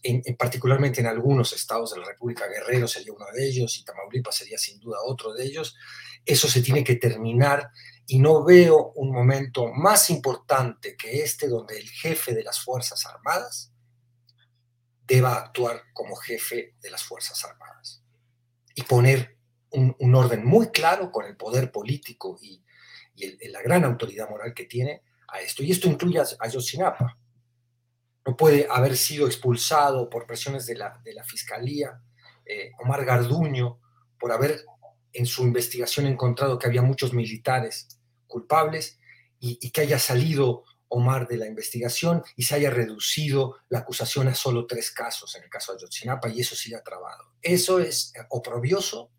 en, 0.03 0.23
particularmente 0.37 1.01
en 1.01 1.07
algunos 1.07 1.53
estados 1.53 1.93
de 1.93 2.01
la 2.01 2.07
República. 2.07 2.49
Guerrero 2.49 2.89
sería 2.89 3.13
uno 3.13 3.27
de 3.35 3.47
ellos 3.47 3.77
y 3.79 3.85
Tamaulipas 3.85 4.37
sería 4.37 4.57
sin 4.57 4.81
duda 4.81 4.99
otro 5.05 5.35
de 5.35 5.45
ellos. 5.45 5.77
Eso 6.25 6.49
se 6.49 6.63
tiene 6.63 6.83
que 6.83 6.97
terminar 6.97 7.71
y 8.13 8.19
no 8.19 8.43
veo 8.43 8.91
un 8.97 9.13
momento 9.13 9.69
más 9.69 10.11
importante 10.11 10.97
que 10.97 11.23
este 11.23 11.47
donde 11.47 11.79
el 11.79 11.89
jefe 11.89 12.35
de 12.35 12.43
las 12.43 12.59
Fuerzas 12.59 13.07
Armadas 13.07 13.73
deba 15.07 15.37
actuar 15.37 15.85
como 15.93 16.17
jefe 16.17 16.75
de 16.81 16.91
las 16.91 17.05
Fuerzas 17.05 17.45
Armadas 17.45 18.03
y 18.75 18.83
poner 18.83 19.39
un, 19.71 19.95
orden 20.13 20.45
muy 20.45 20.73
claro 20.73 21.13
con 21.13 21.25
el 21.25 21.37
poder 21.37 21.71
político 21.71 22.37
y, 22.43 22.65
la 23.49 23.63
gran 23.63 23.85
autoridad 23.85 24.29
moral 24.29 24.55
que 24.55 24.65
tiene 24.65 25.05
a 25.29 25.41
esto. 25.41 25.63
Y 25.63 25.71
esto 25.71 25.87
incluye 25.87 26.19
a, 26.19 26.49
Yosinapa. 26.49 27.17
No 28.27 28.37
puede 28.37 28.67
haber 28.69 28.97
sido 28.97 29.27
expulsado 29.29 30.11
por 30.11 30.27
presiones 30.27 30.67
de 30.67 30.75
la, 30.75 31.01
de 31.05 31.15
la 31.15 31.23
Fiscalía 31.23 32.03
eh, 32.45 32.73
Omar 32.81 33.05
Garduño 33.05 33.79
por 34.19 34.33
haber 34.33 34.65
en 35.13 35.27
su 35.27 35.45
investigación 35.45 36.07
encontrado 36.07 36.59
que 36.59 36.67
había 36.67 36.83
muchos 36.83 37.13
militares 37.13 38.00
culpables 38.31 38.99
y, 39.39 39.71
que 39.71 39.83
haya 39.83 39.99
salido 39.99 40.65
Omar 40.89 41.29
de 41.29 41.37
la 41.37 41.47
investigación 41.47 42.25
y 42.35 42.43
se 42.43 42.57
haya 42.57 42.71
reducido 42.71 43.59
la 43.69 43.81
acusación 43.81 44.27
a 44.29 44.35
solo 44.35 44.67
tres 44.67 44.91
casos 44.91 45.37
en 45.37 45.45
el 45.45 45.51
caso 45.51 45.73
de 45.73 45.79
Ayotzinapa 45.79 46.29
y 46.29 46.41
eso 46.41 46.57
siga 46.57 46.83
trabado. 46.83 47.35
Eso 47.43 47.79
es 47.79 48.13
oprobioso 48.31 49.13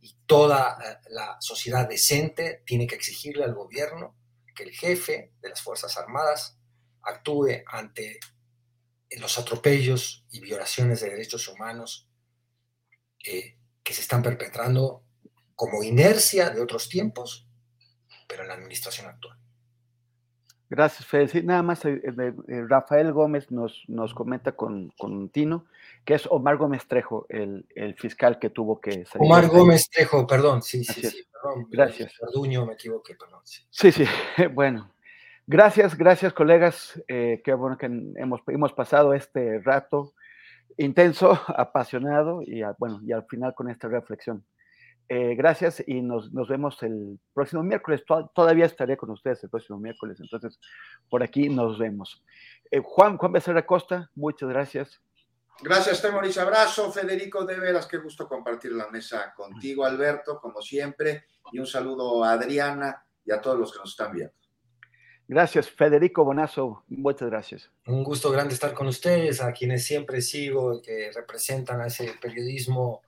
y 0.00 0.16
toda 0.24 0.78
eh, 0.82 1.08
la 1.10 1.36
sociedad 1.40 1.88
decente 1.88 2.62
tiene 2.64 2.86
que 2.86 2.94
exigirle 2.94 3.44
al 3.44 3.54
gobierno 3.54 4.16
que 4.54 4.62
el 4.62 4.70
jefe 4.70 5.34
de 5.42 5.50
las 5.50 5.60
Fuerzas 5.60 5.96
Armadas 5.98 6.58
actúe 7.02 7.62
ante 7.66 8.18
los 9.18 9.38
atropellos 9.38 10.24
y 10.30 10.40
violaciones 10.40 11.00
de 11.00 11.10
derechos 11.10 11.46
humanos 11.48 12.08
eh, 13.24 13.58
que 13.82 13.92
se 13.92 14.00
están 14.00 14.22
perpetrando 14.22 15.04
como 15.54 15.82
inercia 15.82 16.50
de 16.50 16.60
otros 16.60 16.88
tiempos 16.88 17.45
pero 18.26 18.42
en 18.42 18.48
la 18.48 18.54
administración 18.54 19.06
actual. 19.06 19.38
Gracias, 20.68 21.06
Fede. 21.06 21.42
nada 21.44 21.62
más 21.62 21.84
eh, 21.84 22.02
Rafael 22.68 23.12
Gómez 23.12 23.52
nos, 23.52 23.84
nos 23.86 24.14
comenta 24.14 24.52
con, 24.52 24.90
con, 24.98 25.28
Tino, 25.28 25.66
que 26.04 26.14
es 26.14 26.26
Omar 26.26 26.56
Gómez 26.56 26.88
Trejo, 26.88 27.26
el, 27.28 27.66
el 27.76 27.94
fiscal 27.94 28.40
que 28.40 28.50
tuvo 28.50 28.80
que 28.80 29.04
salir. 29.04 29.26
Omar 29.26 29.46
Gómez 29.46 29.88
Trejo, 29.88 30.26
perdón, 30.26 30.62
sí, 30.62 30.82
sí, 30.82 31.02
sí, 31.02 31.24
perdón. 31.32 31.68
Gracias. 31.70 32.14
Arduño, 32.20 32.66
me 32.66 32.72
equivoqué, 32.72 33.14
perdón. 33.14 33.40
Sí, 33.44 33.92
sí, 33.92 34.04
bueno. 34.52 34.92
Gracias, 35.48 35.96
gracias, 35.96 36.32
colegas. 36.32 37.00
Eh, 37.06 37.40
qué 37.44 37.54
bueno 37.54 37.78
que 37.78 37.86
hemos, 37.86 38.40
hemos 38.48 38.72
pasado 38.72 39.14
este 39.14 39.60
rato 39.60 40.12
intenso, 40.76 41.38
apasionado 41.48 42.42
y, 42.42 42.62
bueno, 42.78 43.00
y 43.02 43.12
al 43.12 43.24
final 43.26 43.54
con 43.54 43.70
esta 43.70 43.88
reflexión. 43.88 44.44
Eh, 45.08 45.36
gracias 45.36 45.84
y 45.86 46.02
nos, 46.02 46.32
nos, 46.32 46.48
vemos 46.48 46.82
el 46.82 47.20
próximo 47.32 47.62
miércoles. 47.62 48.02
todavía 48.34 48.66
estaré 48.66 48.96
con 48.96 49.10
ustedes 49.10 49.42
el 49.44 49.50
próximo 49.50 49.78
miércoles, 49.78 50.18
entonces 50.20 50.58
por 51.08 51.22
aquí 51.22 51.48
nos 51.48 51.78
vemos. 51.78 52.24
Eh, 52.70 52.80
Juan, 52.84 53.16
Juan 53.16 53.32
Becerra 53.32 53.64
Costa, 53.64 54.10
muchas 54.16 54.48
gracias. 54.48 55.00
Gracias, 55.62 56.02
Temoris. 56.02 56.36
Abrazo, 56.38 56.92
Federico 56.92 57.44
de 57.44 57.58
Veras. 57.58 57.86
Qué 57.86 57.96
gusto 57.98 58.28
compartir 58.28 58.72
la 58.72 58.88
mesa 58.88 59.32
contigo, 59.34 59.86
Alberto, 59.86 60.38
como 60.38 60.60
siempre. 60.60 61.24
Y 61.52 61.58
un 61.58 61.66
saludo 61.66 62.22
a 62.22 62.32
Adriana 62.32 63.02
y 63.24 63.32
a 63.32 63.40
todos 63.40 63.58
los 63.58 63.72
que 63.72 63.78
nos 63.78 63.90
están 63.90 64.12
viendo. 64.12 64.34
Gracias, 65.28 65.68
Federico 65.68 66.24
Bonazo. 66.24 66.84
Muchas 66.86 67.28
gracias. 67.28 67.70
Un 67.86 68.04
gusto 68.04 68.30
grande 68.30 68.54
estar 68.54 68.72
con 68.74 68.86
ustedes, 68.86 69.40
a 69.40 69.52
quienes 69.52 69.84
siempre 69.84 70.20
sigo, 70.20 70.80
que 70.80 71.10
representan 71.12 71.80
a 71.80 71.86
ese 71.86 72.14
periodismo 72.20 73.02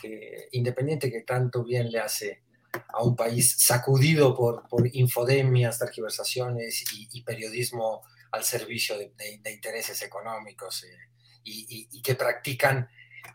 que, 0.00 0.48
independiente 0.52 1.10
que 1.10 1.22
tanto 1.22 1.64
bien 1.64 1.90
le 1.90 1.98
hace 1.98 2.42
a 2.88 3.02
un 3.02 3.16
país 3.16 3.56
sacudido 3.58 4.34
por, 4.34 4.68
por 4.68 4.88
infodemias, 4.94 5.78
tergiversaciones 5.78 6.84
y, 6.92 7.22
periodismo 7.22 8.02
al 8.32 8.44
servicio 8.44 8.96
de, 8.98 9.52
intereses 9.52 10.00
económicos 10.02 10.84
eh, 10.84 10.96
y, 11.44 12.02
que 12.02 12.14
practican, 12.14 12.88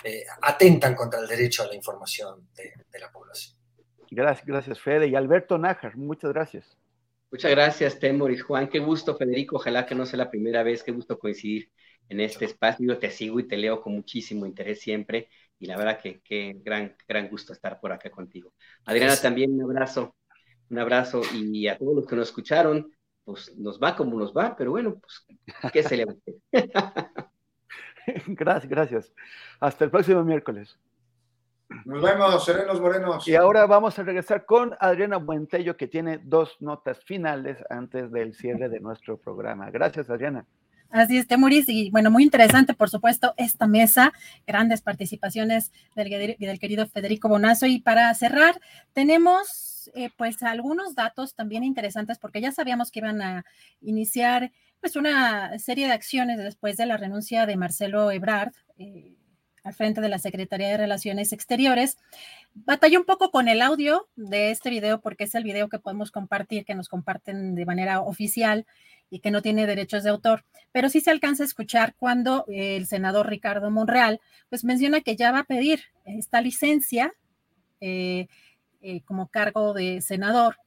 eh, 0.03 0.23
atentan 0.41 0.95
contra 0.95 1.19
el 1.19 1.27
derecho 1.27 1.63
a 1.63 1.67
la 1.67 1.75
información 1.75 2.49
de, 2.55 2.99
la 2.99 3.11
población. 3.11 3.57
Gracias, 4.11 4.45
gracias 4.45 4.79
Fede. 4.79 5.07
Y 5.07 5.15
Alberto 5.15 5.57
Nájar, 5.57 5.95
muchas 5.95 6.31
gracias. 6.31 6.77
Muchas 7.31 7.51
gracias, 7.51 7.99
Temoris. 7.99 8.43
Juan, 8.43 8.67
qué 8.67 8.79
gusto, 8.79 9.15
Federico. 9.15 9.57
Ojalá 9.57 9.85
que 9.85 9.95
no 9.95 10.05
sea 10.05 10.17
la 10.17 10.31
primera 10.31 10.63
vez, 10.63 10.83
qué 10.83 10.91
gusto 10.91 11.19
coincidir 11.19 11.71
en 12.09 12.19
este 12.19 12.45
espacio. 12.45 12.87
Yo 12.87 12.97
te 12.97 13.11
sigo 13.11 13.39
y 13.39 13.47
te 13.47 13.57
leo 13.57 13.81
con 13.81 13.93
muchísimo 13.93 14.45
interés 14.45 14.81
siempre 14.81 15.29
y 15.59 15.67
la 15.67 15.77
verdad 15.77 15.99
que 16.01 16.21
qué 16.21 16.55
gran, 16.63 16.95
gran 17.07 17.29
gusto 17.29 17.53
estar 17.53 17.79
por 17.79 17.91
acá 17.91 18.09
contigo. 18.09 18.53
Adriana, 18.85 19.15
también 19.17 19.53
un 19.53 19.61
abrazo, 19.61 20.15
un 20.69 20.79
abrazo 20.79 21.21
y 21.33 21.67
a 21.67 21.77
todos 21.77 21.95
los 21.95 22.07
que 22.07 22.15
nos 22.15 22.29
escucharon, 22.29 22.91
pues 23.23 23.55
nos 23.57 23.79
va 23.79 23.95
como 23.95 24.17
nos 24.17 24.33
va, 24.33 24.55
pero 24.55 24.71
bueno, 24.71 24.99
pues 24.99 25.25
qué 25.71 25.83
se 25.83 25.97
le 25.97 26.05
va 26.05 26.15
Gracias, 28.25 28.69
gracias. 28.69 29.13
Hasta 29.59 29.85
el 29.85 29.91
próximo 29.91 30.23
miércoles. 30.23 30.75
Nos 31.85 32.01
vemos, 32.01 32.43
serenos 32.43 32.81
morenos. 32.81 33.27
Y 33.27 33.35
ahora 33.35 33.65
vamos 33.67 33.97
a 33.99 34.03
regresar 34.03 34.45
con 34.45 34.75
Adriana 34.79 35.17
Buentello, 35.17 35.77
que 35.77 35.87
tiene 35.87 36.19
dos 36.23 36.57
notas 36.59 37.03
finales 37.03 37.57
antes 37.69 38.11
del 38.11 38.33
cierre 38.33 38.69
de 38.69 38.79
nuestro 38.79 39.17
programa. 39.17 39.69
Gracias, 39.69 40.09
Adriana. 40.09 40.45
Así 40.89 41.17
es, 41.17 41.27
Temuris, 41.27 41.69
y 41.69 41.91
bueno, 41.91 42.09
muy 42.09 42.23
interesante, 42.23 42.73
por 42.73 42.89
supuesto, 42.89 43.35
esta 43.37 43.67
mesa, 43.67 44.11
grandes 44.47 44.81
participaciones 44.81 45.71
del, 45.95 46.35
del 46.39 46.59
querido 46.59 46.87
Federico 46.87 47.29
Bonazo. 47.29 47.67
Y 47.67 47.79
para 47.79 48.11
cerrar, 48.15 48.59
tenemos 48.93 49.91
eh, 49.93 50.09
pues 50.17 50.41
algunos 50.41 50.95
datos 50.95 51.35
también 51.35 51.63
interesantes, 51.63 52.17
porque 52.17 52.41
ya 52.41 52.51
sabíamos 52.51 52.89
que 52.89 52.99
iban 52.99 53.21
a 53.21 53.45
iniciar 53.81 54.51
pues 54.81 54.95
una 54.95 55.59
serie 55.59 55.85
de 55.85 55.93
acciones 55.93 56.39
después 56.39 56.77
de 56.77 56.87
la 56.87 56.97
renuncia 56.97 57.45
de 57.45 57.57
Marcelo 57.57 58.09
Ebrard. 58.09 58.53
Eh, 58.77 59.18
al 59.69 59.75
frente 59.75 60.01
de 60.01 60.09
la 60.09 60.17
Secretaría 60.17 60.67
de 60.69 60.77
Relaciones 60.77 61.31
Exteriores. 61.31 61.97
Batallé 62.53 62.97
un 62.97 63.05
poco 63.05 63.29
con 63.29 63.47
el 63.47 63.61
audio 63.61 64.09
de 64.15 64.49
este 64.49 64.69
video 64.69 64.99
porque 64.99 65.25
es 65.25 65.35
el 65.35 65.43
video 65.43 65.69
que 65.69 65.79
podemos 65.79 66.11
compartir, 66.11 66.65
que 66.65 66.73
nos 66.73 66.89
comparten 66.89 67.53
de 67.53 67.65
manera 67.65 68.01
oficial 68.01 68.65
y 69.11 69.19
que 69.19 69.31
no 69.31 69.41
tiene 69.41 69.67
derechos 69.67 70.03
de 70.03 70.09
autor, 70.09 70.43
pero 70.71 70.89
sí 70.89 71.01
se 71.01 71.11
alcanza 71.11 71.43
a 71.43 71.45
escuchar 71.45 71.95
cuando 71.97 72.45
el 72.47 72.85
senador 72.87 73.29
Ricardo 73.29 73.69
Monreal 73.71 74.19
pues 74.49 74.63
menciona 74.63 75.01
que 75.01 75.15
ya 75.15 75.31
va 75.31 75.39
a 75.39 75.43
pedir 75.43 75.81
esta 76.05 76.41
licencia 76.41 77.13
eh, 77.79 78.27
eh, 78.81 79.01
como 79.01 79.27
cargo 79.27 79.73
de 79.73 80.01
senador 80.01 80.57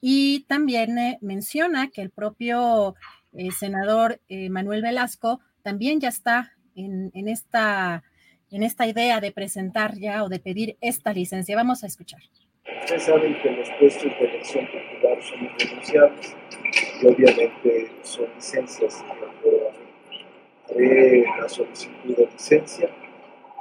y 0.00 0.40
también 0.48 0.98
eh, 0.98 1.18
menciona 1.20 1.88
que 1.88 2.02
el 2.02 2.10
propio 2.10 2.94
el 3.32 3.52
senador 3.52 4.20
eh, 4.28 4.48
Manuel 4.50 4.82
Velasco 4.82 5.40
también 5.62 6.00
ya 6.00 6.08
está 6.08 6.52
en, 6.74 7.10
en, 7.14 7.28
esta, 7.28 8.02
en 8.50 8.62
esta 8.62 8.86
idea 8.86 9.20
de 9.20 9.32
presentar 9.32 9.98
ya 9.98 10.24
o 10.24 10.28
de 10.28 10.38
pedir 10.38 10.76
esta 10.80 11.12
licencia. 11.12 11.56
Vamos 11.56 11.84
a 11.84 11.86
escuchar. 11.86 12.20
Ustedes 12.80 13.04
saben 13.04 13.36
que 13.42 13.50
los 13.50 13.68
puestos 13.78 14.02
de 14.04 14.26
elección 14.26 14.66
popular 14.66 15.22
son 15.22 15.44
irrenunciables 15.44 16.36
y 17.02 17.06
obviamente 17.06 17.90
son 18.02 18.26
licencias. 18.34 19.04
Haré 20.68 21.24
la 21.40 21.48
solicitud 21.48 22.16
de 22.16 22.26
licencia 22.26 22.90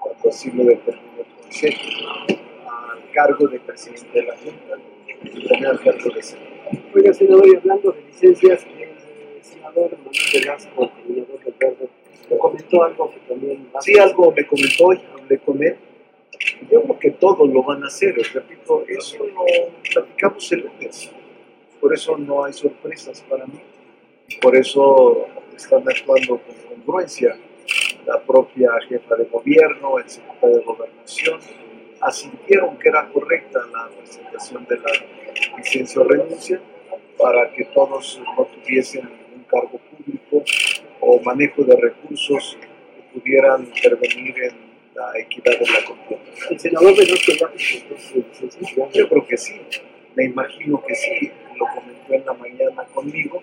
cuando 0.02 0.30
así 0.30 0.52
lo 0.52 0.64
determine 0.64 1.20
el 1.20 1.26
Consejo 1.41 1.82
al 2.68 3.12
cargo 3.12 3.48
de 3.48 3.60
presidente 3.60 4.10
de 4.12 4.24
la 4.24 4.36
Junta 4.38 4.78
y 5.24 5.48
también 5.48 5.66
al 5.66 5.80
cargo 5.82 6.10
de 6.10 6.24
senador. 6.24 6.56
Oiga, 6.95 7.14
senador, 7.14 7.48
y 7.48 7.56
hablando 7.57 7.91
de 7.91 8.02
licencias, 8.02 8.66
el 8.66 9.44
senador 9.44 9.98
Manuel 9.98 10.16
Velasco, 10.34 10.76
coordinador 10.76 11.44
de 11.44 11.53
verde, 11.60 11.90
me 12.30 12.38
comentó 12.38 12.84
algo 12.84 13.12
que 13.12 13.20
también... 13.28 13.70
Sí, 13.82 13.98
algo 13.98 14.32
me 14.32 14.46
comentó 14.46 14.94
y 14.94 15.02
hablé 15.14 15.40
con 15.40 15.64
él. 15.64 15.78
Yo 16.72 16.82
creo 16.84 17.00
que 17.00 17.12
todos 17.12 17.50
lo 17.50 17.64
van 17.64 17.84
a 17.84 17.88
hacer, 17.88 18.16
repito, 18.16 18.84
eso 18.88 19.26
lo 19.26 19.46
platicamos 19.94 20.52
el 20.52 20.62
lunes. 20.62 21.12
Por 21.80 21.94
eso 21.94 22.18
no 22.18 22.44
hay 22.44 22.54
sorpresas 22.54 23.22
para 23.30 23.46
mí. 23.46 23.60
Por 24.42 24.56
eso 24.56 25.28
están 25.56 25.84
actuando 25.88 26.40
con 26.40 26.56
congruencia 26.78 27.38
la 28.06 28.22
propia 28.22 28.70
jefa 28.88 29.16
de 29.16 29.26
gobierno, 29.26 29.98
el 29.98 30.10
secretario 30.10 30.58
de 30.58 30.64
gobernación, 30.64 31.40
asintieron 32.02 32.78
que 32.78 32.90
era 32.90 33.10
correcta 33.10 33.60
la 33.72 33.90
presentación 33.98 34.66
de 34.66 34.78
la 34.78 34.92
licencia 35.58 36.02
o 36.02 36.04
renuncia 36.04 36.62
para 37.18 37.52
que 37.52 37.66
todos 37.66 38.22
no 38.38 38.46
tuviesen 38.46 39.10
un 39.36 39.44
cargo 39.44 39.80
público 39.80 40.44
o 41.06 41.22
manejo 41.22 41.64
de 41.64 41.76
recursos 41.76 42.57
que 42.60 43.19
pudieran 43.19 43.65
intervenir 43.65 44.36
en 44.44 44.76
la 44.95 45.19
equidad 45.19 45.60
de 45.60 45.72
la 45.72 45.86
competencia. 45.86 46.48
¿El 46.49 46.60
senador 46.60 46.98
Velasco 46.98 47.32
ya 47.40 47.48
presentó 47.49 48.91
Yo 48.94 49.10
creo 49.10 49.27
que 49.27 49.38
sí, 49.38 49.61
me 50.15 50.26
imagino 50.26 50.82
que 50.86 50.95
sí, 50.95 51.32
lo 51.57 51.65
comentó 51.68 52.14
en 52.14 52.26
la 52.26 52.34
mañana 52.34 52.86
conmigo. 52.94 53.41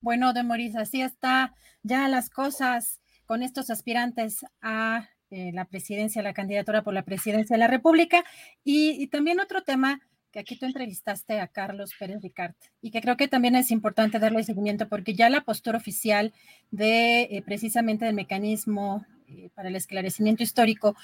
Bueno, 0.00 0.34
de 0.34 0.42
Moris, 0.42 0.76
así 0.76 1.00
está 1.00 1.54
ya 1.82 2.08
las 2.08 2.28
cosas 2.28 3.00
con 3.24 3.42
estos 3.42 3.70
aspirantes 3.70 4.44
a 4.60 5.08
eh, 5.30 5.50
la 5.52 5.64
presidencia, 5.64 6.22
la 6.22 6.34
candidatura 6.34 6.82
por 6.82 6.92
la 6.92 7.04
presidencia 7.04 7.54
de 7.54 7.60
la 7.60 7.68
República. 7.68 8.22
Y, 8.62 9.06
también 9.08 9.40
otro 9.40 9.62
tema 9.62 10.00
que 10.34 10.40
aquí 10.40 10.56
tú 10.56 10.66
entrevistaste 10.66 11.38
a 11.38 11.46
Carlos 11.46 11.92
Pérez 11.96 12.20
Ricard 12.20 12.54
y 12.82 12.90
que 12.90 13.00
creo 13.00 13.16
que 13.16 13.28
también 13.28 13.54
es 13.54 13.70
importante 13.70 14.18
darle 14.18 14.42
seguimiento 14.42 14.88
porque 14.88 15.14
ya 15.14 15.30
la 15.30 15.42
postura 15.42 15.78
oficial 15.78 16.32
de 16.72 17.22
eh, 17.22 17.42
precisamente 17.46 18.04
del 18.04 18.16
mecanismo 18.16 19.06
eh, 19.28 19.50
para 19.54 19.68
el 19.68 19.76
esclarecimiento 19.76 20.42
histórico 20.42 20.96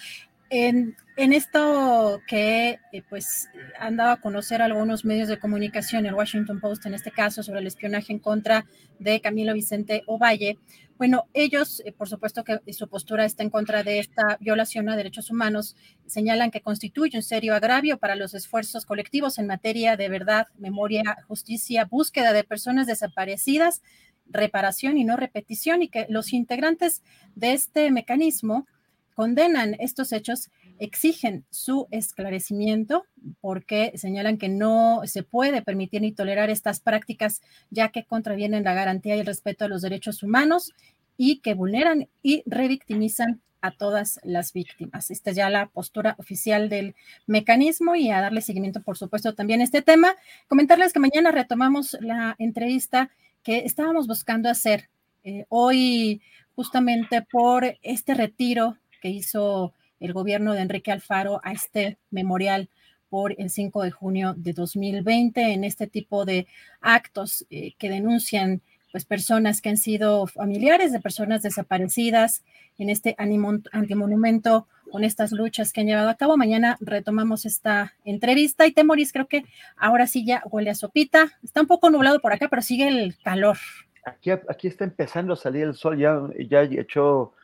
en, 0.50 0.96
esto 1.16 2.20
que 2.26 2.78
eh, 2.92 3.02
pues 3.08 3.48
han 3.78 3.96
dado 3.96 4.12
a 4.12 4.20
conocer 4.20 4.62
algunos 4.62 5.04
medios 5.04 5.28
de 5.28 5.38
comunicación, 5.38 6.06
el 6.06 6.14
Washington 6.14 6.60
Post 6.60 6.86
en 6.86 6.94
este 6.94 7.10
caso, 7.10 7.42
sobre 7.42 7.60
el 7.60 7.66
espionaje 7.66 8.12
en 8.12 8.18
contra 8.18 8.66
de 8.98 9.20
Camilo 9.20 9.54
Vicente 9.54 10.02
Ovalle, 10.06 10.58
bueno, 11.00 11.28
ellos, 11.32 11.80
eh, 11.86 11.92
por 11.92 12.10
supuesto 12.10 12.44
que 12.44 12.60
su 12.74 12.86
postura 12.86 13.24
está 13.24 13.42
en 13.42 13.48
contra 13.48 13.82
de 13.82 14.00
esta 14.00 14.36
violación 14.38 14.86
a 14.90 14.96
derechos 14.96 15.30
humanos, 15.30 15.74
señalan 16.04 16.50
que 16.50 16.60
constituye 16.60 17.16
un 17.16 17.22
serio 17.22 17.54
agravio 17.54 17.96
para 17.96 18.16
los 18.16 18.34
esfuerzos 18.34 18.84
colectivos 18.84 19.38
en 19.38 19.46
materia 19.46 19.96
de 19.96 20.10
verdad, 20.10 20.48
memoria, 20.58 21.16
justicia, 21.26 21.86
búsqueda 21.86 22.34
de 22.34 22.44
personas 22.44 22.86
desaparecidas, 22.86 23.80
reparación 24.26 24.98
y 24.98 25.04
no 25.04 25.16
repetición, 25.16 25.82
y 25.82 25.88
que 25.88 26.04
los 26.10 26.34
integrantes 26.34 27.02
de 27.34 27.54
este 27.54 27.90
mecanismo, 27.90 28.66
condenan 29.14 29.76
estos 29.78 30.12
hechos, 30.12 30.50
exigen 30.78 31.44
su 31.50 31.86
esclarecimiento 31.90 33.04
porque 33.40 33.92
señalan 33.96 34.38
que 34.38 34.48
no 34.48 35.02
se 35.04 35.22
puede 35.22 35.62
permitir 35.62 36.00
ni 36.00 36.12
tolerar 36.12 36.50
estas 36.50 36.80
prácticas 36.80 37.42
ya 37.70 37.90
que 37.90 38.04
contravienen 38.04 38.64
la 38.64 38.74
garantía 38.74 39.16
y 39.16 39.20
el 39.20 39.26
respeto 39.26 39.64
a 39.64 39.68
los 39.68 39.82
derechos 39.82 40.22
humanos 40.22 40.72
y 41.16 41.40
que 41.40 41.54
vulneran 41.54 42.08
y 42.22 42.42
revictimizan 42.46 43.40
a 43.60 43.72
todas 43.72 44.20
las 44.22 44.52
víctimas. 44.52 45.10
Esta 45.10 45.30
es 45.30 45.36
ya 45.36 45.50
la 45.50 45.66
postura 45.66 46.16
oficial 46.18 46.68
del 46.68 46.94
mecanismo 47.26 47.94
y 47.94 48.10
a 48.10 48.20
darle 48.20 48.40
seguimiento, 48.40 48.82
por 48.82 48.96
supuesto, 48.96 49.34
también 49.34 49.60
a 49.60 49.64
este 49.64 49.82
tema. 49.82 50.14
Comentarles 50.48 50.92
que 50.92 50.98
mañana 50.98 51.30
retomamos 51.30 51.96
la 52.00 52.36
entrevista 52.38 53.10
que 53.42 53.58
estábamos 53.58 54.06
buscando 54.06 54.48
hacer 54.48 54.88
eh, 55.24 55.44
hoy 55.48 56.22
justamente 56.54 57.22
por 57.22 57.78
este 57.82 58.14
retiro 58.14 58.78
que 59.00 59.08
hizo 59.08 59.72
el 59.98 60.12
gobierno 60.12 60.54
de 60.54 60.60
Enrique 60.60 60.92
Alfaro 60.92 61.40
a 61.42 61.52
este 61.52 61.98
memorial 62.10 62.68
por 63.08 63.34
el 63.38 63.50
5 63.50 63.82
de 63.82 63.90
junio 63.90 64.34
de 64.36 64.52
2020 64.52 65.52
en 65.52 65.64
este 65.64 65.86
tipo 65.86 66.24
de 66.24 66.46
actos 66.80 67.44
eh, 67.50 67.74
que 67.76 67.90
denuncian 67.90 68.62
pues 68.92 69.04
personas 69.04 69.60
que 69.60 69.68
han 69.68 69.76
sido 69.76 70.26
familiares 70.26 70.92
de 70.92 71.00
personas 71.00 71.42
desaparecidas 71.42 72.44
en 72.78 72.90
este 72.90 73.14
antimonumento 73.18 74.66
con 74.90 75.04
estas 75.04 75.32
luchas 75.32 75.72
que 75.72 75.82
han 75.82 75.86
llevado 75.86 76.08
a 76.08 76.16
cabo. 76.16 76.36
Mañana 76.36 76.76
retomamos 76.80 77.46
esta 77.46 77.94
entrevista 78.04 78.66
y 78.66 78.72
Temoris 78.72 79.12
creo 79.12 79.28
que 79.28 79.44
ahora 79.76 80.06
sí 80.06 80.24
ya 80.24 80.42
huele 80.50 80.70
a 80.70 80.74
sopita. 80.74 81.38
Está 81.42 81.60
un 81.60 81.66
poco 81.66 81.90
nublado 81.90 82.20
por 82.20 82.32
acá, 82.32 82.48
pero 82.48 82.62
sigue 82.62 82.88
el 82.88 83.16
calor. 83.22 83.58
Aquí, 84.04 84.30
aquí 84.30 84.66
está 84.66 84.84
empezando 84.84 85.34
a 85.34 85.36
salir 85.36 85.64
el 85.64 85.74
sol, 85.74 85.98
ya, 85.98 86.20
ya 86.48 86.62
echó 86.62 87.34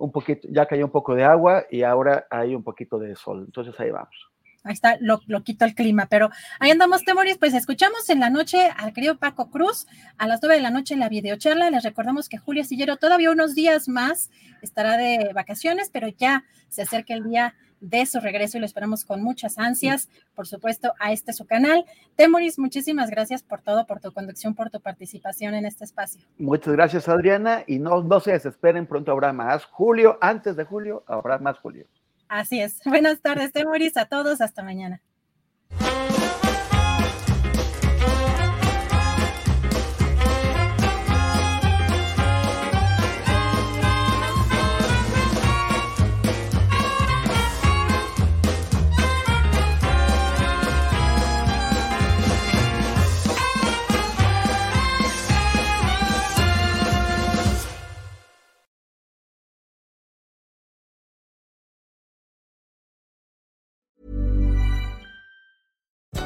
un 0.00 0.10
poquito, 0.10 0.48
ya 0.50 0.66
cayó 0.66 0.86
un 0.86 0.90
poco 0.90 1.14
de 1.14 1.24
agua 1.24 1.64
y 1.70 1.82
ahora 1.82 2.26
hay 2.30 2.54
un 2.54 2.64
poquito 2.64 2.98
de 2.98 3.14
sol. 3.14 3.44
Entonces 3.46 3.78
ahí 3.78 3.90
vamos. 3.90 4.30
Ahí 4.62 4.74
está, 4.74 4.98
lo, 5.00 5.20
quito 5.42 5.64
el 5.64 5.74
clima, 5.74 6.06
pero 6.10 6.30
ahí 6.58 6.70
andamos, 6.70 7.04
Temoris. 7.04 7.38
Pues 7.38 7.54
escuchamos 7.54 8.10
en 8.10 8.20
la 8.20 8.28
noche 8.28 8.70
al 8.76 8.92
querido 8.92 9.16
Paco 9.16 9.50
Cruz 9.50 9.86
a 10.18 10.26
las 10.26 10.40
nueve 10.42 10.56
de 10.56 10.62
la 10.62 10.70
noche 10.70 10.94
en 10.94 11.00
la 11.00 11.08
videocharla. 11.08 11.70
Les 11.70 11.82
recordamos 11.82 12.28
que 12.28 12.38
Julio 12.38 12.64
Sillero 12.64 12.96
todavía 12.96 13.30
unos 13.30 13.54
días 13.54 13.88
más 13.88 14.30
estará 14.60 14.96
de 14.96 15.32
vacaciones, 15.34 15.90
pero 15.90 16.08
ya 16.08 16.44
se 16.68 16.82
acerca 16.82 17.14
el 17.14 17.24
día 17.24 17.54
de 17.80 18.06
su 18.06 18.20
regreso 18.20 18.56
y 18.56 18.60
lo 18.60 18.66
esperamos 18.66 19.04
con 19.04 19.22
muchas 19.22 19.58
ansias, 19.58 20.08
por 20.34 20.46
supuesto, 20.46 20.94
a 20.98 21.12
este 21.12 21.32
su 21.32 21.46
canal. 21.46 21.84
Temoris, 22.16 22.58
muchísimas 22.58 23.10
gracias 23.10 23.42
por 23.42 23.62
todo, 23.62 23.86
por 23.86 24.00
tu 24.00 24.12
conducción, 24.12 24.54
por 24.54 24.70
tu 24.70 24.80
participación 24.80 25.54
en 25.54 25.66
este 25.66 25.84
espacio. 25.84 26.22
Muchas 26.38 26.74
gracias, 26.74 27.08
Adriana, 27.08 27.64
y 27.66 27.78
no, 27.78 28.02
no 28.02 28.20
se 28.20 28.32
desesperen, 28.32 28.86
pronto 28.86 29.12
habrá 29.12 29.32
más. 29.32 29.64
Julio, 29.64 30.18
antes 30.20 30.56
de 30.56 30.64
julio, 30.64 31.04
habrá 31.06 31.38
más 31.38 31.58
Julio. 31.58 31.86
Así 32.28 32.60
es. 32.60 32.80
Buenas 32.84 33.20
tardes, 33.20 33.52
Temoris, 33.52 33.96
a 33.96 34.06
todos, 34.06 34.40
hasta 34.40 34.62
mañana. 34.62 35.00